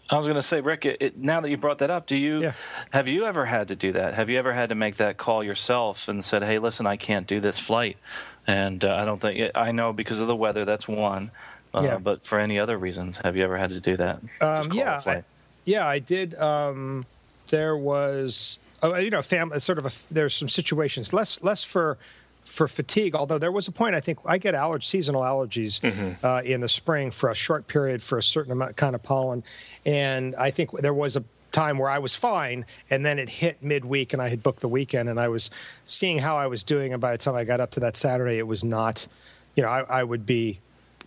I 0.09 0.17
was 0.17 0.27
going 0.27 0.35
to 0.35 0.41
say, 0.41 0.61
Rick. 0.61 0.85
It, 0.85 0.97
it, 1.01 1.17
now 1.17 1.41
that 1.41 1.49
you 1.49 1.57
brought 1.57 1.79
that 1.79 1.89
up, 1.89 2.07
do 2.07 2.17
you 2.17 2.41
yeah. 2.41 2.53
have 2.91 3.07
you 3.07 3.25
ever 3.25 3.45
had 3.45 3.69
to 3.69 3.75
do 3.75 3.93
that? 3.93 4.13
Have 4.13 4.29
you 4.29 4.37
ever 4.37 4.53
had 4.53 4.69
to 4.69 4.75
make 4.75 4.97
that 4.97 5.17
call 5.17 5.43
yourself 5.43 6.07
and 6.07 6.23
said, 6.23 6.43
"Hey, 6.43 6.59
listen, 6.59 6.85
I 6.85 6.97
can't 6.97 7.27
do 7.27 7.39
this 7.39 7.59
flight," 7.59 7.97
and 8.45 8.83
uh, 8.83 8.95
I 8.95 9.05
don't 9.05 9.19
think 9.19 9.51
I 9.55 9.71
know 9.71 9.93
because 9.93 10.21
of 10.21 10.27
the 10.27 10.35
weather. 10.35 10.65
That's 10.65 10.87
one. 10.87 11.31
Uh, 11.73 11.81
yeah. 11.83 11.97
But 11.97 12.25
for 12.25 12.39
any 12.39 12.59
other 12.59 12.77
reasons, 12.77 13.17
have 13.23 13.35
you 13.35 13.43
ever 13.43 13.57
had 13.57 13.71
to 13.71 13.79
do 13.79 13.97
that? 13.97 14.21
Um, 14.41 14.71
yeah, 14.73 15.01
I, 15.05 15.23
yeah, 15.65 15.87
I 15.87 15.99
did. 15.99 16.35
Um, 16.35 17.05
there 17.47 17.75
was 17.75 18.59
uh, 18.83 18.95
you 18.97 19.09
know, 19.09 19.21
family 19.21 19.59
sort 19.59 19.77
of 19.77 19.85
a, 19.85 20.13
there's 20.13 20.33
some 20.33 20.49
situations 20.49 21.13
less 21.13 21.41
less 21.43 21.63
for 21.63 21.97
for 22.41 22.67
fatigue. 22.67 23.15
Although 23.15 23.39
there 23.39 23.51
was 23.51 23.67
a 23.67 23.71
point, 23.71 23.95
I 23.95 23.99
think 23.99 24.19
I 24.25 24.37
get 24.37 24.53
allergy, 24.55 24.85
seasonal 24.85 25.21
allergies 25.21 25.79
mm-hmm. 25.79 26.25
uh, 26.25 26.41
in 26.41 26.61
the 26.61 26.69
spring 26.69 27.11
for 27.11 27.29
a 27.29 27.35
short 27.35 27.67
period 27.67 28.01
for 28.01 28.17
a 28.17 28.23
certain 28.23 28.51
amount 28.51 28.75
kind 28.75 28.95
of 28.95 29.03
pollen, 29.03 29.43
and 29.85 30.35
I 30.35 30.51
think 30.51 30.71
there 30.71 30.93
was 30.93 31.15
a 31.15 31.23
time 31.51 31.77
where 31.77 31.89
I 31.89 31.99
was 31.99 32.15
fine, 32.15 32.65
and 32.89 33.05
then 33.05 33.19
it 33.19 33.29
hit 33.29 33.63
midweek, 33.63 34.11
and 34.11 34.21
I 34.21 34.27
had 34.27 34.43
booked 34.43 34.59
the 34.59 34.67
weekend, 34.67 35.07
and 35.07 35.19
I 35.19 35.29
was 35.29 35.49
seeing 35.85 36.17
how 36.17 36.35
I 36.35 36.47
was 36.47 36.63
doing, 36.63 36.91
and 36.91 37.01
by 37.01 37.11
the 37.11 37.17
time 37.17 37.35
I 37.35 37.43
got 37.43 37.59
up 37.59 37.71
to 37.71 37.79
that 37.81 37.95
Saturday, 37.95 38.39
it 38.39 38.47
was 38.47 38.63
not, 38.63 39.07
you 39.55 39.63
know, 39.63 39.69
I, 39.69 39.81
I 39.81 40.03
would 40.03 40.25
be 40.25 40.59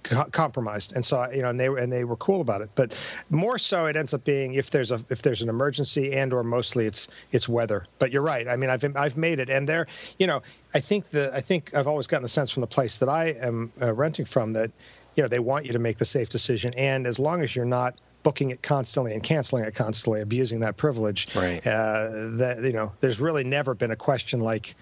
co- 0.08 0.28
compromised, 0.30 0.92
and 0.94 1.04
so 1.04 1.30
you 1.30 1.42
know, 1.42 1.48
and 1.48 1.60
they 1.60 1.66
and 1.66 1.92
they 1.92 2.04
were 2.04 2.16
cool 2.16 2.40
about 2.40 2.60
it. 2.60 2.70
But 2.74 2.94
more 3.30 3.58
so, 3.58 3.86
it 3.86 3.96
ends 3.96 4.14
up 4.14 4.24
being 4.24 4.54
if 4.54 4.70
there's 4.70 4.90
a 4.90 5.04
if 5.10 5.22
there's 5.22 5.42
an 5.42 5.48
emergency, 5.48 6.12
and 6.12 6.32
or 6.32 6.42
mostly 6.42 6.86
it's 6.86 7.08
it's 7.32 7.48
weather. 7.48 7.84
But 7.98 8.12
you're 8.12 8.22
right. 8.22 8.48
I 8.48 8.56
mean, 8.56 8.70
I've 8.70 8.84
I've 8.96 9.16
made 9.16 9.38
it, 9.38 9.50
and 9.50 9.68
there, 9.68 9.86
you 10.18 10.26
know, 10.26 10.42
I 10.74 10.80
think 10.80 11.06
the 11.06 11.34
I 11.34 11.40
think 11.40 11.74
I've 11.74 11.86
always 11.86 12.06
gotten 12.06 12.22
the 12.22 12.28
sense 12.28 12.50
from 12.50 12.62
the 12.62 12.66
place 12.66 12.96
that 12.98 13.08
I 13.08 13.30
am 13.40 13.72
uh, 13.80 13.92
renting 13.92 14.24
from 14.24 14.52
that, 14.52 14.70
you 15.16 15.22
know, 15.22 15.28
they 15.28 15.38
want 15.38 15.66
you 15.66 15.72
to 15.72 15.78
make 15.78 15.98
the 15.98 16.04
safe 16.04 16.28
decision, 16.28 16.72
and 16.76 17.06
as 17.06 17.18
long 17.18 17.42
as 17.42 17.54
you're 17.54 17.64
not 17.64 17.94
booking 18.22 18.50
it 18.50 18.60
constantly 18.60 19.12
and 19.12 19.22
canceling 19.22 19.64
it 19.64 19.72
constantly, 19.72 20.20
abusing 20.20 20.58
that 20.58 20.76
privilege. 20.76 21.28
Right. 21.36 21.64
Uh, 21.64 22.30
that 22.38 22.58
you 22.62 22.72
know, 22.72 22.92
there's 22.98 23.20
really 23.20 23.44
never 23.44 23.72
been 23.72 23.92
a 23.92 23.96
question 23.96 24.40
like, 24.40 24.74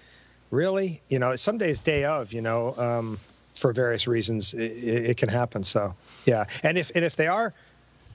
really, 0.49 1.03
you 1.09 1.19
know, 1.19 1.35
some 1.35 1.59
days 1.59 1.79
day 1.81 2.05
of, 2.05 2.33
you 2.33 2.41
know, 2.41 2.73
um, 2.77 3.19
for 3.55 3.73
various 3.73 4.07
reasons, 4.07 4.53
it, 4.53 4.59
it, 4.61 5.17
can 5.17 5.29
happen. 5.29 5.63
So, 5.63 5.95
yeah, 6.25 6.45
and 6.63 6.77
if 6.77 6.91
and 6.95 7.03
if 7.03 7.15
they 7.15 7.27
are, 7.27 7.53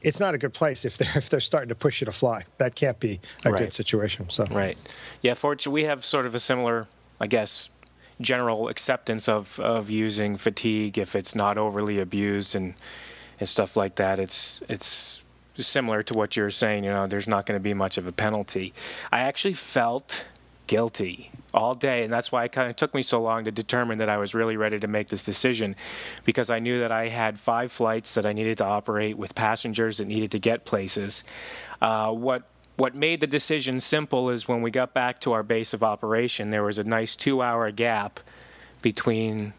it's 0.02 0.20
not 0.20 0.34
a 0.34 0.38
good 0.38 0.52
place 0.52 0.84
if 0.84 0.96
they're 0.98 1.12
if 1.16 1.28
they're 1.30 1.40
starting 1.40 1.70
to 1.70 1.74
push 1.74 2.00
you 2.00 2.04
to 2.04 2.12
fly. 2.12 2.44
That 2.58 2.74
can't 2.74 3.00
be 3.00 3.20
a 3.44 3.50
right. 3.50 3.60
good 3.60 3.72
situation. 3.72 4.30
So, 4.30 4.44
right, 4.46 4.76
yeah. 5.22 5.34
Fortunately, 5.34 5.82
we 5.82 5.88
have 5.88 6.04
sort 6.04 6.26
of 6.26 6.34
a 6.34 6.40
similar, 6.40 6.86
I 7.18 7.26
guess, 7.26 7.70
general 8.20 8.68
acceptance 8.68 9.28
of 9.28 9.58
of 9.58 9.90
using 9.90 10.36
fatigue 10.36 10.98
if 10.98 11.16
it's 11.16 11.34
not 11.34 11.58
overly 11.58 12.00
abused 12.00 12.54
and 12.54 12.74
and 13.40 13.48
stuff 13.48 13.76
like 13.76 13.96
that. 13.96 14.18
It's 14.18 14.62
it's 14.68 15.22
similar 15.56 16.02
to 16.04 16.14
what 16.14 16.36
you're 16.36 16.50
saying. 16.50 16.84
You 16.84 16.92
know, 16.92 17.06
there's 17.06 17.28
not 17.28 17.46
going 17.46 17.58
to 17.58 17.62
be 17.62 17.74
much 17.74 17.98
of 17.98 18.06
a 18.06 18.12
penalty. 18.12 18.72
I 19.10 19.20
actually 19.20 19.54
felt 19.54 20.26
guilty 20.70 21.32
all 21.52 21.74
day 21.74 22.04
and 22.04 22.12
that's 22.12 22.30
why 22.30 22.44
it 22.44 22.52
kind 22.52 22.70
of 22.70 22.76
took 22.76 22.94
me 22.94 23.02
so 23.02 23.20
long 23.20 23.46
to 23.46 23.50
determine 23.50 23.98
that 23.98 24.08
I 24.08 24.18
was 24.18 24.36
really 24.36 24.56
ready 24.56 24.78
to 24.78 24.86
make 24.86 25.08
this 25.08 25.24
decision 25.24 25.74
because 26.24 26.48
I 26.48 26.60
knew 26.60 26.78
that 26.78 26.92
I 26.92 27.08
had 27.08 27.40
five 27.40 27.72
flights 27.72 28.14
that 28.14 28.24
I 28.24 28.34
needed 28.34 28.58
to 28.58 28.64
operate 28.64 29.18
with 29.18 29.34
passengers 29.34 29.98
that 29.98 30.06
needed 30.06 30.30
to 30.30 30.38
get 30.38 30.64
places. 30.64 31.24
Uh, 31.82 32.12
what 32.12 32.44
what 32.76 32.94
made 32.94 33.18
the 33.18 33.26
decision 33.26 33.80
simple 33.80 34.30
is 34.30 34.46
when 34.46 34.62
we 34.62 34.70
got 34.70 34.94
back 34.94 35.22
to 35.22 35.32
our 35.32 35.42
base 35.42 35.74
of 35.74 35.82
operation, 35.82 36.50
there 36.50 36.62
was 36.62 36.78
a 36.78 36.84
nice 36.84 37.16
two-hour 37.16 37.72
gap 37.72 38.20
between 38.80 39.52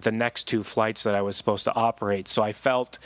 the 0.00 0.10
next 0.10 0.48
two 0.48 0.64
flights 0.64 1.04
that 1.04 1.14
I 1.14 1.22
was 1.22 1.36
supposed 1.36 1.64
to 1.64 1.74
operate. 1.74 2.26
So 2.26 2.42
I 2.42 2.52
felt 2.52 2.98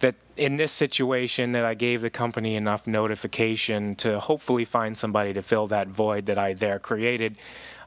that 0.00 0.14
in 0.36 0.56
this 0.56 0.72
situation 0.72 1.52
that 1.52 1.64
I 1.64 1.74
gave 1.74 2.00
the 2.00 2.10
company 2.10 2.54
enough 2.54 2.86
notification 2.86 3.96
to 3.96 4.20
hopefully 4.20 4.64
find 4.64 4.96
somebody 4.96 5.34
to 5.34 5.42
fill 5.42 5.68
that 5.68 5.88
void 5.88 6.26
that 6.26 6.38
I 6.38 6.54
there 6.54 6.78
created. 6.78 7.36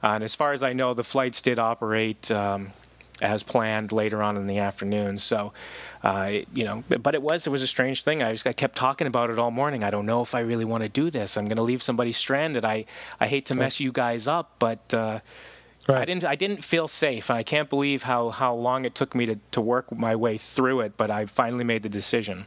Uh, 0.03 0.07
and 0.15 0.23
as 0.23 0.35
far 0.35 0.51
as 0.51 0.63
I 0.63 0.73
know, 0.73 0.93
the 0.93 1.03
flights 1.03 1.41
did 1.41 1.59
operate 1.59 2.29
um, 2.31 2.73
as 3.21 3.43
planned 3.43 3.91
later 3.91 4.21
on 4.21 4.35
in 4.35 4.47
the 4.47 4.59
afternoon. 4.59 5.19
So, 5.19 5.53
uh, 6.03 6.39
you 6.53 6.65
know, 6.65 6.83
but 6.89 7.13
it 7.13 7.21
was 7.21 7.47
it 7.47 7.51
was 7.51 7.61
a 7.61 7.67
strange 7.67 8.03
thing. 8.03 8.23
I 8.23 8.31
just 8.31 8.47
I 8.47 8.53
kept 8.53 8.75
talking 8.75 9.07
about 9.07 9.29
it 9.29 9.39
all 9.39 9.51
morning. 9.51 9.83
I 9.83 9.91
don't 9.91 10.05
know 10.05 10.21
if 10.21 10.33
I 10.33 10.41
really 10.41 10.65
want 10.65 10.83
to 10.83 10.89
do 10.89 11.11
this. 11.11 11.37
I'm 11.37 11.45
going 11.45 11.57
to 11.57 11.63
leave 11.63 11.83
somebody 11.83 12.11
stranded. 12.11 12.65
I 12.65 12.85
I 13.19 13.27
hate 13.27 13.47
to 13.47 13.55
mess 13.55 13.79
you 13.79 13.91
guys 13.91 14.27
up, 14.27 14.55
but. 14.59 14.93
Uh, 14.93 15.19
Right. 15.87 16.01
I 16.01 16.05
didn't 16.05 16.23
I 16.23 16.35
didn't 16.35 16.63
feel 16.63 16.87
safe, 16.87 17.29
and 17.29 17.39
I 17.39 17.43
can't 17.43 17.69
believe 17.69 18.03
how, 18.03 18.29
how 18.29 18.53
long 18.53 18.85
it 18.85 18.93
took 18.93 19.15
me 19.15 19.25
to, 19.25 19.39
to 19.51 19.61
work 19.61 19.91
my 19.91 20.15
way 20.15 20.37
through 20.37 20.81
it. 20.81 20.95
But 20.95 21.09
I 21.09 21.25
finally 21.25 21.63
made 21.63 21.83
the 21.83 21.89
decision, 21.89 22.45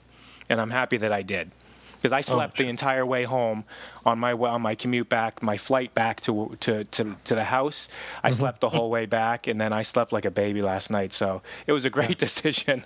and 0.49 0.61
I'm 0.61 0.71
happy 0.71 0.99
that 0.99 1.13
I 1.13 1.23
did, 1.23 1.51
because 1.97 2.13
I 2.13 2.21
slept 2.21 2.61
oh, 2.61 2.63
the 2.63 2.69
entire 2.69 3.05
way 3.05 3.25
home 3.25 3.65
on 4.07 4.21
my 4.21 4.33
on 4.35 4.63
my 4.63 4.77
commute 4.77 5.09
back, 5.09 5.43
my 5.43 5.57
flight 5.57 5.95
back 5.95 6.21
to 6.23 6.57
to 6.61 6.85
to, 6.85 7.17
to 7.25 7.35
the 7.35 7.45
house. 7.45 7.89
I 8.23 8.31
mm-hmm. 8.31 8.39
slept 8.39 8.61
the 8.61 8.69
whole 8.69 8.89
way 8.89 9.07
back, 9.07 9.49
and 9.49 9.61
then 9.61 9.73
I 9.73 9.83
slept 9.83 10.13
like 10.13 10.27
a 10.27 10.31
baby 10.31 10.63
last 10.63 10.93
night. 10.93 11.13
So 11.13 11.43
it 11.67 11.73
was 11.73 11.85
a 11.85 11.91
great 11.91 12.19
decision. 12.27 12.85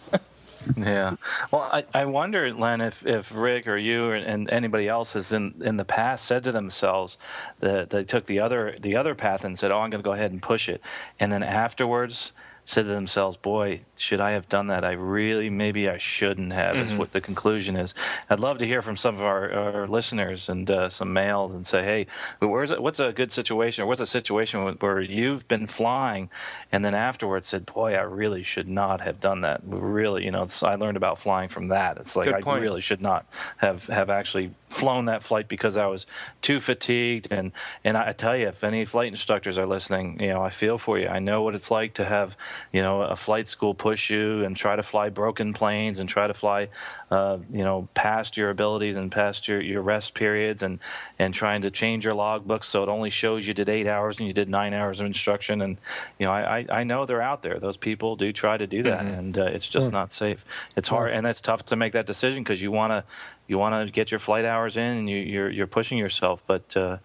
Yeah. 0.76 1.16
Well, 1.50 1.68
I, 1.72 1.84
I 1.94 2.04
wonder, 2.04 2.52
Len, 2.52 2.80
if, 2.80 3.06
if 3.06 3.34
Rick 3.34 3.66
or 3.66 3.76
you 3.76 4.06
or, 4.06 4.14
and 4.14 4.50
anybody 4.50 4.88
else 4.88 5.14
has 5.14 5.32
in, 5.32 5.54
in 5.60 5.76
the 5.76 5.84
past 5.84 6.24
said 6.24 6.44
to 6.44 6.52
themselves 6.52 7.18
that 7.60 7.90
they 7.90 8.04
took 8.04 8.26
the 8.26 8.40
other 8.40 8.76
the 8.80 8.96
other 8.96 9.14
path 9.14 9.44
and 9.44 9.58
said, 9.58 9.70
"Oh, 9.70 9.78
I'm 9.80 9.90
going 9.90 10.02
to 10.02 10.06
go 10.06 10.12
ahead 10.12 10.32
and 10.32 10.42
push 10.42 10.68
it," 10.68 10.80
and 11.18 11.32
then 11.32 11.42
afterwards 11.42 12.32
said 12.68 12.82
to 12.82 12.88
themselves, 12.88 13.38
"Boy, 13.38 13.80
should 13.96 14.20
I 14.20 14.32
have 14.32 14.46
done 14.50 14.66
that? 14.66 14.84
I 14.84 14.92
really 14.92 15.48
maybe 15.48 15.88
I 15.88 15.96
shouldn't 15.96 16.52
have." 16.52 16.76
Mm-hmm. 16.76 16.92
Is 16.92 16.98
what 16.98 17.12
the 17.12 17.20
conclusion 17.20 17.76
is. 17.76 17.94
I'd 18.28 18.40
love 18.40 18.58
to 18.58 18.66
hear 18.66 18.82
from 18.82 18.98
some 18.98 19.14
of 19.14 19.22
our, 19.22 19.50
our 19.50 19.86
listeners 19.86 20.50
and 20.50 20.70
uh, 20.70 20.90
some 20.90 21.14
mail 21.14 21.50
and 21.50 21.66
say, 21.66 21.82
"Hey, 21.82 22.06
where's 22.40 22.70
it, 22.70 22.82
what's 22.82 23.00
a 23.00 23.10
good 23.10 23.32
situation 23.32 23.84
or 23.84 23.86
what's 23.86 24.02
a 24.02 24.06
situation 24.06 24.76
where 24.80 25.00
you've 25.00 25.48
been 25.48 25.66
flying 25.66 26.28
and 26.70 26.84
then 26.84 26.94
afterwards 26.94 27.46
said, 27.46 27.64
"Boy, 27.64 27.94
I 27.94 28.02
really 28.02 28.42
should 28.42 28.68
not 28.68 29.00
have 29.00 29.18
done 29.18 29.40
that." 29.40 29.62
Really, 29.64 30.26
you 30.26 30.30
know, 30.30 30.46
I 30.62 30.74
learned 30.74 30.98
about 30.98 31.18
flying 31.18 31.48
from 31.48 31.68
that. 31.68 31.96
It's 31.96 32.16
like 32.16 32.28
I 32.28 32.58
really 32.58 32.82
should 32.82 33.00
not 33.00 33.24
have 33.56 33.86
have 33.86 34.10
actually 34.10 34.50
flown 34.68 35.06
that 35.06 35.22
flight 35.22 35.48
because 35.48 35.76
I 35.76 35.86
was 35.86 36.06
too 36.42 36.60
fatigued. 36.60 37.28
And 37.30 37.52
and 37.84 37.96
I 37.96 38.12
tell 38.12 38.36
you, 38.36 38.48
if 38.48 38.62
any 38.62 38.84
flight 38.84 39.08
instructors 39.08 39.58
are 39.58 39.66
listening, 39.66 40.20
you 40.20 40.32
know, 40.32 40.42
I 40.42 40.50
feel 40.50 40.78
for 40.78 40.98
you. 40.98 41.08
I 41.08 41.18
know 41.18 41.42
what 41.42 41.54
it's 41.54 41.70
like 41.70 41.94
to 41.94 42.04
have 42.04 42.36
you 42.72 42.82
know, 42.82 43.02
a 43.02 43.16
flight 43.16 43.48
school 43.48 43.74
push 43.74 44.10
you 44.10 44.44
and 44.44 44.56
try 44.56 44.76
to 44.76 44.82
fly 44.82 45.08
broken 45.08 45.52
planes 45.52 45.98
and 45.98 46.08
try 46.08 46.26
to 46.26 46.34
fly, 46.34 46.68
uh, 47.10 47.38
you 47.52 47.64
know, 47.64 47.88
past 47.94 48.36
your 48.36 48.50
abilities 48.50 48.96
and 48.96 49.10
past 49.10 49.48
your, 49.48 49.60
your 49.60 49.82
rest 49.82 50.14
periods 50.14 50.62
and, 50.62 50.78
and 51.18 51.34
trying 51.34 51.62
to 51.62 51.70
change 51.70 52.04
your 52.04 52.14
logbook 52.14 52.64
so 52.64 52.82
it 52.82 52.88
only 52.88 53.10
shows 53.10 53.46
you 53.46 53.54
did 53.54 53.68
eight 53.68 53.86
hours 53.86 54.18
and 54.18 54.26
you 54.26 54.32
did 54.32 54.48
nine 54.48 54.74
hours 54.74 55.00
of 55.00 55.06
instruction. 55.06 55.60
And, 55.62 55.78
you 56.18 56.26
know, 56.26 56.32
I, 56.32 56.66
I 56.70 56.84
know 56.84 57.06
they're 57.06 57.22
out 57.22 57.42
there. 57.42 57.58
Those 57.58 57.76
people 57.76 58.16
do 58.16 58.32
try 58.32 58.56
to 58.56 58.66
do 58.66 58.82
that, 58.84 59.00
mm-hmm. 59.00 59.18
and 59.18 59.38
uh, 59.38 59.44
it's 59.44 59.68
just 59.68 59.92
not 59.92 60.12
safe. 60.12 60.44
It's 60.76 60.88
hard, 60.88 61.12
and 61.12 61.26
it's 61.26 61.40
tough 61.40 61.64
to 61.66 61.76
make 61.76 61.92
that 61.92 62.06
decision 62.06 62.42
because 62.42 62.60
you 62.62 62.70
want 62.70 62.92
to 62.92 63.04
you 63.48 63.58
want 63.58 63.86
to 63.86 63.90
get 63.90 64.10
your 64.12 64.20
flight 64.20 64.44
hours 64.44 64.76
in 64.76 64.98
and 64.98 65.10
you, 65.10 65.16
you're, 65.16 65.50
you're 65.50 65.66
pushing 65.66 65.98
yourself, 65.98 66.42
but 66.46 66.76
uh, 66.76 66.98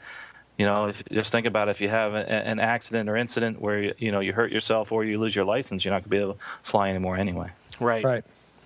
you 0.58 0.66
know, 0.66 0.88
if, 0.88 1.04
just 1.12 1.32
think 1.32 1.48
about 1.48 1.70
if 1.70 1.82
you 1.82 1.90
have 1.90 2.14
a, 2.14 2.30
an 2.30 2.60
accident 2.60 3.10
or 3.10 3.16
incident 3.16 3.60
where 3.60 3.82
you, 3.82 3.94
you 3.98 4.12
know 4.12 4.20
you 4.20 4.34
hurt 4.34 4.52
yourself 4.52 4.92
or 4.92 5.04
you 5.04 5.20
lose 5.20 5.36
your 5.36 5.46
license, 5.46 5.84
you're 5.84 5.94
not 5.94 6.00
going 6.00 6.04
to 6.04 6.10
be 6.10 6.18
able 6.18 6.34
to 6.34 6.40
fly 6.64 6.90
anymore 6.90 7.18
anyway. 7.18 7.50
Right. 7.80 8.04
Right. 8.04 8.24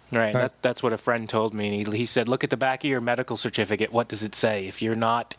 Right. 0.09 0.33
That, 0.33 0.61
that's 0.61 0.81
what 0.81 0.93
a 0.93 0.97
friend 0.97 1.27
told 1.27 1.53
me. 1.53 1.67
And 1.67 1.87
he, 1.87 1.97
he 1.97 2.05
said, 2.05 2.29
look 2.29 2.45
at 2.45 2.49
the 2.49 2.57
back 2.57 2.85
of 2.85 2.89
your 2.89 3.01
medical 3.01 3.35
certificate. 3.35 3.91
What 3.91 4.07
does 4.07 4.23
it 4.23 4.35
say? 4.35 4.67
If 4.67 4.81
you're 4.81 4.95
not 4.95 5.35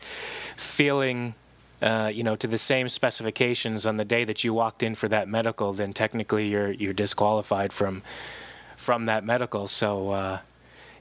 feeling, 0.59 1.35
uh, 1.81 2.11
you 2.13 2.23
know, 2.23 2.37
to 2.37 2.47
the 2.47 2.59
same 2.59 2.91
specifications 2.91 3.87
on 3.87 3.97
the 3.97 4.05
day 4.05 4.25
that 4.25 4.45
you 4.45 4.53
walked 4.53 4.83
in 4.83 4.95
for 4.95 5.09
that 5.09 5.27
medical, 5.27 5.73
then 5.73 5.95
technically 5.95 6.49
you're 6.49 6.71
you're 6.71 6.93
disqualified 6.93 7.73
from 7.73 8.03
from 8.77 9.07
that 9.07 9.25
medical. 9.25 9.69
So 9.69 10.11
uh, 10.11 10.39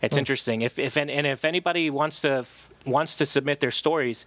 it's 0.01 0.15
Hmm. 0.15 0.19
interesting. 0.19 0.61
If 0.61 0.79
if 0.79 0.97
and, 0.97 1.09
and 1.09 1.25
if 1.27 1.45
anybody 1.45 1.89
wants 1.89 2.21
to 2.21 2.45
wants 2.85 3.15
to 3.17 3.25
submit 3.25 3.59
their 3.59 3.71
stories, 3.71 4.25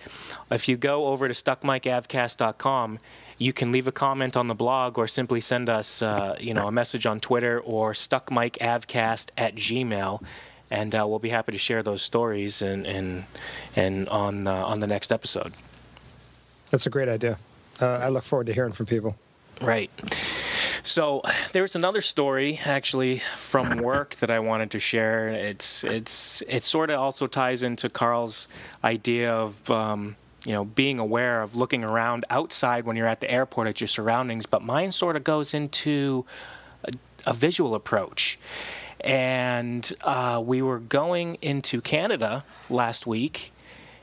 if 0.51 0.69
you 0.69 0.77
go 0.77 1.07
over 1.07 1.27
to 1.29 1.35
stuckmicavcast.com, 1.35 2.99
you 3.39 3.53
can 3.53 3.73
leave 3.73 3.87
a 3.87 3.93
comment 3.93 4.37
on 4.37 4.49
the 4.49 4.55
blog 4.55 4.99
or 4.99 5.09
simply 5.09 5.41
send 5.41 5.71
us, 5.71 6.03
uh, 6.03 6.37
you 6.39 6.53
know, 6.53 6.67
a 6.67 6.73
message 6.73 7.07
on 7.07 7.21
Twitter 7.21 7.59
or 7.61 7.93
stuckmicavcast 7.95 9.31
at 9.39 9.55
gmail, 9.55 10.23
and 10.71 10.95
uh, 10.95 11.07
we'll 11.07 11.19
be 11.19 11.31
happy 11.31 11.53
to 11.53 11.59
share 11.59 11.83
those 11.83 12.03
stories 12.03 12.61
and 12.63 12.87
and 12.87 13.25
and 13.77 14.09
on 14.11 14.47
uh, 14.47 14.53
on 14.53 14.81
the 14.81 14.87
next 14.87 15.11
episode. 15.13 15.53
That's 16.71 16.87
a 16.87 16.91
great 16.91 17.09
idea. 17.09 17.39
Uh, 17.81 17.87
I 17.87 18.09
look 18.11 18.25
forward 18.25 18.47
to 18.49 18.53
hearing 18.53 18.73
from 18.73 18.87
people. 18.87 19.17
Right. 19.63 19.91
So 20.83 21.23
there's 21.53 21.77
another 21.77 22.01
story 22.01 22.61
actually 22.65 23.23
from 23.37 23.79
work 23.79 24.17
that 24.17 24.31
I 24.31 24.41
wanted 24.41 24.73
to 24.73 24.81
share. 24.81 25.29
It's 25.29 25.85
it's 25.85 26.43
it 26.43 26.65
sort 26.65 26.91
of 26.91 26.99
also 26.99 27.27
ties 27.27 27.63
into 27.63 27.89
Carl's 27.89 28.49
idea 28.83 29.33
of 29.33 29.71
um, 29.71 30.17
you 30.45 30.53
know 30.53 30.65
being 30.65 30.99
aware 30.99 31.43
of 31.43 31.57
looking 31.57 31.85
around 31.85 32.25
outside 32.31 32.85
when 32.85 32.97
you're 32.97 33.07
at 33.07 33.21
the 33.21 33.31
airport 33.31 33.69
at 33.69 33.81
your 33.81 33.89
surroundings, 33.89 34.47
but 34.47 34.63
mine 34.63 34.93
sort 34.93 35.17
of 35.17 35.25
goes 35.25 35.55
into 35.55 36.25
a, 36.85 36.93
a 37.27 37.33
visual 37.33 37.75
approach. 37.75 38.39
And 39.03 39.91
uh, 40.03 40.43
we 40.45 40.61
were 40.61 40.79
going 40.79 41.37
into 41.41 41.81
Canada 41.81 42.45
last 42.69 43.07
week, 43.07 43.51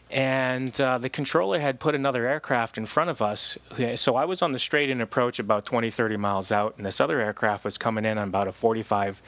and 0.10 0.80
uh, 0.80 0.98
the 0.98 1.10
controller 1.10 1.60
had 1.60 1.80
put 1.80 1.96
another 1.96 2.28
aircraft 2.28 2.78
in 2.78 2.86
front 2.86 3.10
of 3.10 3.22
us. 3.22 3.58
So 3.96 4.16
I 4.16 4.26
was 4.26 4.42
on 4.42 4.52
the 4.52 4.60
straight 4.60 4.90
in 4.90 5.02
approach 5.02 5.40
about 5.40 5.66
20, 5.66 5.90
30 5.90 6.18
miles 6.18 6.52
out, 6.52 6.76
and 6.78 6.86
this 6.86 7.02
other 7.02 7.20
aircraft 7.20 7.66
was 7.66 7.78
coming 7.78 8.06
in 8.06 8.18
on 8.18 8.28
about 8.28 8.48
a 8.48 8.52
45 8.52 9.22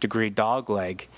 degree 0.00 0.30
dog 0.30 0.68
leg. 0.68 1.08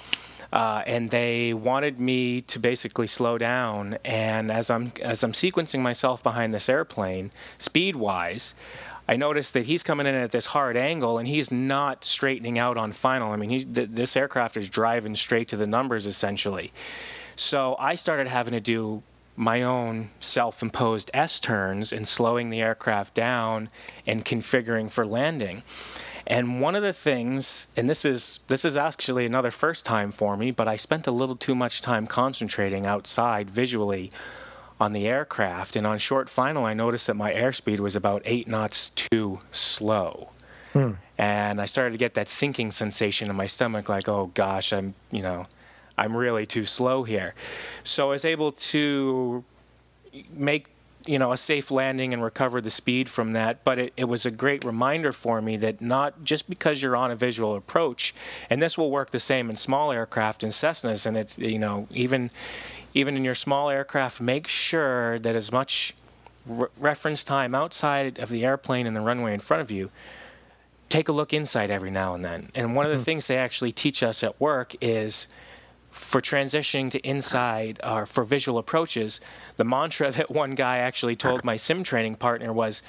Uh, 0.50 0.82
and 0.86 1.10
they 1.10 1.52
wanted 1.52 2.00
me 2.00 2.40
to 2.40 2.58
basically 2.58 3.06
slow 3.06 3.36
down. 3.36 3.98
And 4.04 4.50
as 4.50 4.70
I'm 4.70 4.92
as 5.02 5.22
I'm 5.22 5.32
sequencing 5.32 5.80
myself 5.80 6.22
behind 6.22 6.54
this 6.54 6.70
airplane, 6.70 7.30
speed 7.58 7.96
wise, 7.96 8.54
I 9.06 9.16
noticed 9.16 9.54
that 9.54 9.64
he's 9.64 9.82
coming 9.82 10.06
in 10.06 10.14
at 10.14 10.30
this 10.30 10.46
hard 10.46 10.76
angle, 10.76 11.18
and 11.18 11.26
he's 11.26 11.50
not 11.50 12.04
straightening 12.04 12.58
out 12.58 12.76
on 12.76 12.92
final. 12.92 13.32
I 13.32 13.36
mean, 13.36 13.50
th- 13.50 13.88
this 13.90 14.16
aircraft 14.16 14.56
is 14.56 14.68
driving 14.68 15.16
straight 15.16 15.48
to 15.48 15.56
the 15.56 15.66
numbers 15.66 16.06
essentially. 16.06 16.72
So 17.38 17.76
I 17.78 17.94
started 17.94 18.26
having 18.26 18.52
to 18.52 18.60
do 18.60 19.02
my 19.36 19.62
own 19.62 20.10
self-imposed 20.18 21.12
S 21.14 21.38
turns 21.38 21.92
and 21.92 22.06
slowing 22.06 22.50
the 22.50 22.60
aircraft 22.60 23.14
down 23.14 23.68
and 24.08 24.24
configuring 24.24 24.90
for 24.90 25.06
landing. 25.06 25.62
And 26.26 26.60
one 26.60 26.74
of 26.74 26.82
the 26.82 26.92
things, 26.92 27.68
and 27.76 27.88
this 27.88 28.04
is 28.04 28.40
this 28.48 28.64
is 28.64 28.76
actually 28.76 29.24
another 29.24 29.52
first 29.52 29.86
time 29.86 30.10
for 30.10 30.36
me, 30.36 30.50
but 30.50 30.66
I 30.66 30.76
spent 30.76 31.06
a 31.06 31.12
little 31.12 31.36
too 31.36 31.54
much 31.54 31.80
time 31.80 32.08
concentrating 32.08 32.86
outside 32.86 33.48
visually 33.48 34.10
on 34.80 34.92
the 34.92 35.06
aircraft. 35.06 35.76
And 35.76 35.86
on 35.86 35.98
short 35.98 36.28
final, 36.28 36.64
I 36.64 36.74
noticed 36.74 37.06
that 37.06 37.14
my 37.14 37.32
airspeed 37.32 37.78
was 37.78 37.94
about 37.94 38.22
eight 38.24 38.48
knots 38.48 38.90
too 38.90 39.38
slow. 39.52 40.30
Hmm. 40.72 40.94
And 41.16 41.60
I 41.60 41.66
started 41.66 41.92
to 41.92 41.98
get 41.98 42.14
that 42.14 42.28
sinking 42.28 42.72
sensation 42.72 43.30
in 43.30 43.36
my 43.36 43.46
stomach, 43.46 43.88
like, 43.88 44.08
oh 44.08 44.26
gosh, 44.34 44.72
I'm, 44.72 44.94
you 45.12 45.22
know, 45.22 45.46
I'm 45.98 46.16
really 46.16 46.46
too 46.46 46.64
slow 46.64 47.02
here. 47.02 47.34
So 47.84 48.06
I 48.06 48.10
was 48.10 48.24
able 48.24 48.52
to 48.52 49.44
make 50.32 50.68
you 51.06 51.18
know 51.18 51.32
a 51.32 51.36
safe 51.36 51.70
landing 51.70 52.12
and 52.12 52.22
recover 52.22 52.60
the 52.60 52.70
speed 52.70 53.08
from 53.08 53.34
that 53.34 53.64
but 53.64 53.78
it, 53.78 53.92
it 53.96 54.04
was 54.04 54.26
a 54.26 54.30
great 54.30 54.64
reminder 54.64 55.12
for 55.12 55.40
me 55.40 55.56
that 55.56 55.80
not 55.80 56.24
just 56.24 56.48
because 56.48 56.82
you're 56.82 56.96
on 56.96 57.10
a 57.10 57.16
visual 57.16 57.56
approach 57.56 58.14
and 58.50 58.60
this 58.60 58.76
will 58.76 58.90
work 58.90 59.10
the 59.10 59.20
same 59.20 59.48
in 59.48 59.56
small 59.56 59.92
aircraft 59.92 60.42
and 60.42 60.52
Cessnas 60.52 61.06
and 61.06 61.16
it's 61.16 61.38
you 61.38 61.58
know 61.58 61.86
even 61.90 62.30
even 62.94 63.16
in 63.16 63.24
your 63.24 63.34
small 63.34 63.70
aircraft 63.70 64.20
make 64.20 64.48
sure 64.48 65.18
that 65.20 65.36
as 65.36 65.52
much 65.52 65.94
re- 66.46 66.68
reference 66.78 67.24
time 67.24 67.54
outside 67.54 68.18
of 68.18 68.28
the 68.28 68.44
airplane 68.44 68.86
and 68.86 68.96
the 68.96 69.00
runway 69.00 69.34
in 69.34 69.40
front 69.40 69.60
of 69.60 69.70
you 69.70 69.90
take 70.88 71.08
a 71.08 71.12
look 71.12 71.32
inside 71.32 71.70
every 71.70 71.90
now 71.90 72.14
and 72.14 72.24
then 72.24 72.48
and 72.54 72.74
one 72.74 72.86
of 72.86 72.90
the 72.90 72.96
mm-hmm. 72.96 73.04
things 73.04 73.26
they 73.28 73.38
actually 73.38 73.72
teach 73.72 74.02
us 74.02 74.24
at 74.24 74.40
work 74.40 74.74
is 74.80 75.28
for 75.90 76.20
transitioning 76.20 76.90
to 76.92 76.98
inside 77.06 77.80
or 77.84 78.06
for 78.06 78.24
visual 78.24 78.58
approaches, 78.58 79.20
the 79.56 79.64
mantra 79.64 80.10
that 80.12 80.30
one 80.30 80.54
guy 80.54 80.78
actually 80.78 81.16
told 81.16 81.44
my 81.44 81.56
sim 81.56 81.84
training 81.84 82.16
partner 82.16 82.52
was 82.52 82.82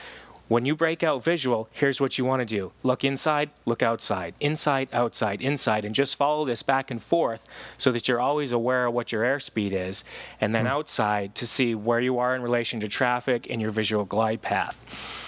when 0.49 0.65
you 0.65 0.75
break 0.75 1.03
out 1.03 1.23
visual, 1.23 1.69
here's 1.73 2.01
what 2.01 2.17
you 2.17 2.25
want 2.25 2.39
to 2.39 2.45
do. 2.45 2.71
Look 2.81 3.03
inside, 3.03 3.51
look 3.65 3.83
outside, 3.83 4.33
inside, 4.39 4.89
outside, 4.91 5.41
inside, 5.41 5.85
and 5.85 5.93
just 5.93 6.15
follow 6.15 6.43
this 6.43 6.63
back 6.63 6.89
and 6.89 7.01
forth 7.01 7.43
so 7.77 7.91
that 7.91 8.07
you're 8.07 8.19
always 8.19 8.51
aware 8.51 8.87
of 8.87 8.93
what 8.93 9.11
your 9.11 9.23
airspeed 9.23 9.73
is, 9.73 10.03
and 10.41 10.53
then 10.53 10.65
hmm. 10.65 10.71
outside 10.71 11.35
to 11.35 11.47
see 11.47 11.75
where 11.75 11.99
you 11.99 12.17
are 12.17 12.35
in 12.35 12.41
relation 12.41 12.79
to 12.79 12.87
traffic 12.87 13.47
and 13.51 13.61
your 13.61 13.69
visual 13.69 14.05
glide 14.05 14.41
path. 14.41 14.75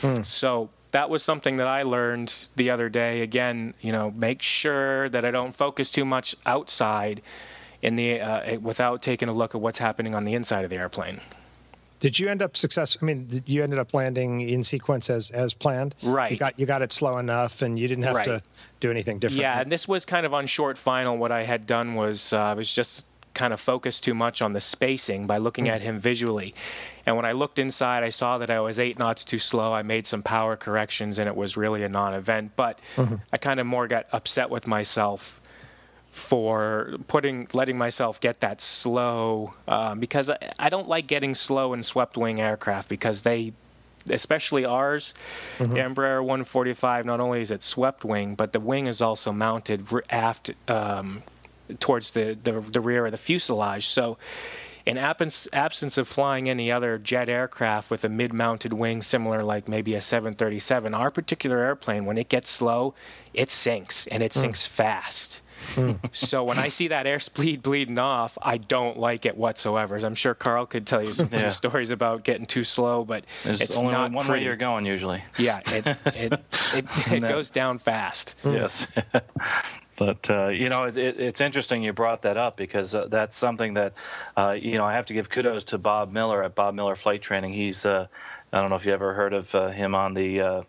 Hmm. 0.01 0.23
So 0.23 0.71
that 0.89 1.12
was 1.12 1.21
something 1.21 1.57
that 1.57 1.67
I 1.67 1.84
learned 1.84 2.47
the 2.55 2.71
other 2.71 2.89
day. 2.89 3.21
Again, 3.21 3.75
you 3.79 3.91
know, 3.91 4.10
make 4.10 4.41
sure 4.41 5.07
that 5.10 5.23
I 5.23 5.29
don't 5.29 5.53
focus 5.53 5.91
too 5.91 6.03
much 6.03 6.36
outside 6.47 7.21
in 7.82 7.96
the 7.96 8.22
uh, 8.22 8.60
without 8.60 9.02
taking 9.02 9.30
a 9.30 9.34
look 9.34 9.56
at 9.56 9.62
what's 9.62 9.80
happening 9.80 10.15
on 10.15 10.24
the 10.26 10.34
inside 10.34 10.63
of 10.63 10.70
the 10.70 10.78
airplane. 10.78 11.20
Did 12.00 12.17
you 12.17 12.30
end 12.30 12.41
up 12.41 12.58
success? 12.58 12.98
I 13.00 13.06
mean, 13.06 13.44
you 13.46 13.62
ended 13.63 13.78
up 13.78 13.94
landing 13.94 14.41
in 14.41 14.63
sequence 14.63 15.10
as 15.10 15.30
as 15.32 15.54
planned. 15.54 15.94
Right. 16.02 16.32
You 16.32 16.38
got 16.38 16.60
you 16.60 16.65
got 16.65 16.82
it 16.82 16.91
slow 16.91 17.17
enough, 17.20 17.62
and 17.62 17.78
you 17.78 17.88
didn't 17.88 18.06
have 18.06 18.15
Right. 18.15 18.26
to 18.26 18.41
do 18.80 18.89
anything 18.89 19.20
different. 19.20 19.41
Yeah, 19.41 19.60
and 19.62 19.72
this 19.72 19.88
was 19.88 20.06
kind 20.06 20.26
of 20.26 20.34
on 20.34 20.48
short 20.48 20.78
final. 20.78 21.17
What 21.17 21.32
I 21.32 21.44
had 21.44 21.65
done 21.67 21.94
was 21.96 22.34
uh, 22.34 22.39
I 22.41 22.54
was 22.56 22.74
just 22.74 23.06
kind 23.34 23.54
of 23.54 23.62
focused 23.62 24.04
too 24.04 24.13
much 24.13 24.41
on 24.41 24.52
the 24.52 24.60
spacing 24.60 25.26
by 25.26 25.38
looking 25.38 25.70
at 25.70 25.80
him 25.80 26.00
visually. 26.00 26.54
And 27.06 27.15
when 27.15 27.26
I 27.26 27.32
looked 27.32 27.60
inside, 27.60 28.04
I 28.04 28.10
saw 28.10 28.39
that 28.39 28.50
I 28.52 28.60
was 28.60 28.78
eight 28.78 29.00
knots 29.00 29.24
too 29.24 29.39
slow. 29.39 29.74
I 29.74 29.84
made 29.84 30.06
some 30.06 30.22
power 30.22 30.58
corrections, 30.58 31.17
and 31.17 31.28
it 31.28 31.36
was 31.36 31.56
really 31.56 31.84
a 31.84 31.88
non-event. 31.88 32.52
But 32.56 32.80
I 33.32 33.38
kind 33.38 33.60
of 33.60 33.65
more 33.67 33.88
got 33.88 34.08
upset 34.12 34.50
with 34.50 34.67
myself 34.67 35.40
for 36.12 36.97
putting 37.08 37.47
letting 37.54 37.78
myself 37.78 38.19
get 38.19 38.41
that 38.41 38.62
slow 38.62 39.52
um, 39.67 40.00
because 40.00 40.30
I, 40.30 40.38
I 40.60 40.69
don't 40.69 40.88
like 40.88 41.08
getting 41.08 41.36
slow 41.36 41.74
in 41.74 41.84
swept 41.84 42.17
wing 42.17 42.41
aircraft 42.41 42.89
because 42.89 43.21
they 43.21 43.54
especially 44.10 44.65
ours 44.65 45.13
the 45.60 45.65
embraer 45.65 46.19
145 46.19 47.06
not 47.06 47.19
only 47.19 47.41
is 47.41 47.52
it 47.52 47.63
swept 47.63 48.04
wing 48.04 48.36
but 48.36 48.52
the 48.52 48.60
wing 48.60 48.88
is 48.88 49.02
also 49.02 49.32
mounted 49.32 49.88
aft 50.10 50.52
um, 50.67 51.24
towards 51.80 52.12
the, 52.12 52.38
the 52.41 52.60
the 52.60 52.82
rear 52.82 53.06
of 53.06 53.12
the 53.12 53.17
fuselage. 53.17 53.88
So 53.88 54.17
in 54.86 54.97
absence, 54.97 55.47
absence 55.54 55.97
of 55.97 56.08
flying 56.08 56.50
any 56.50 56.71
other 56.71 56.97
jet 56.97 57.30
aircraft 57.30 57.91
with 57.91 58.04
a 58.04 58.10
mid-mounted 58.10 58.74
wing 58.74 59.04
similar 59.04 59.43
like 59.43 59.67
maybe 59.67 59.93
a 59.93 60.02
737 60.02 60.93
our 60.95 61.12
particular 61.12 61.60
airplane 61.60 62.06
when 62.06 62.17
it 62.17 62.28
gets 62.30 62.50
slow 62.50 62.95
it 63.34 63.52
sinks 63.52 64.08
and 64.08 64.24
it 64.24 64.34
sinks 64.34 64.65
fast 64.65 65.40
so 66.12 66.43
when 66.43 66.58
I 66.60 66.67
see 66.69 66.89
that 66.89 67.06
airspeed 67.06 67.62
bleeding 67.62 67.97
off, 68.00 68.38
I 68.41 68.58
don't 68.58 68.97
like 68.97 69.26
it 69.26 69.38
whatsoever. 69.38 69.97
I'm 69.97 70.15
sure 70.15 70.34
Carl 70.34 70.65
could 70.65 70.86
tell 70.88 71.02
you 71.04 71.13
some 71.13 71.30
Yeah. 71.32 71.50
stories 71.50 71.91
about 71.91 72.24
getting 72.24 72.45
too 72.45 72.63
slow, 72.63 73.04
but 73.06 73.24
There's 73.43 73.62
it's 73.62 73.78
only 73.78 73.91
not 73.93 74.12
one 74.12 74.26
pretty. 74.26 74.41
way 74.41 74.45
you're 74.45 74.56
going 74.56 74.86
usually. 74.86 75.24
Yeah, 75.38 75.60
it 75.65 75.88
it 75.88 76.34
it, 76.74 76.86
it 77.12 77.21
No. 77.21 77.30
goes 77.30 77.50
down 77.50 77.78
fast. 77.78 78.36
Yes. 78.43 78.88
But 79.97 80.30
uh, 80.32 80.47
you 80.47 80.67
know, 80.69 80.84
it, 80.86 80.97
it, 80.97 81.19
it's 81.19 81.41
interesting 81.41 81.84
you 81.84 81.93
brought 81.93 82.24
that 82.24 82.36
up 82.36 82.58
because 82.58 82.95
uh, 82.95 83.06
that's 83.08 83.36
something 83.38 83.76
that 83.76 83.93
uh, 84.36 84.58
you 84.60 84.78
know 84.80 84.86
I 84.86 84.93
have 84.93 85.06
to 85.08 85.13
give 85.13 85.30
kudos 85.30 85.63
to 85.65 85.78
Bob 85.78 86.12
Miller 86.12 86.43
at 86.43 86.56
Bob 86.56 86.74
Miller 86.74 86.95
Flight 86.95 87.21
Training. 87.21 87.54
He's 87.54 87.86
uh, 87.86 88.08
I 88.52 88.62
don't 88.62 88.71
know 88.71 88.78
if 88.78 88.86
you 88.88 88.93
ever 88.93 89.13
heard 89.13 89.34
of 89.34 89.54
uh, 89.54 89.69
him 89.69 89.93
on 89.93 90.15
the 90.15 90.41
uh, 90.41 90.62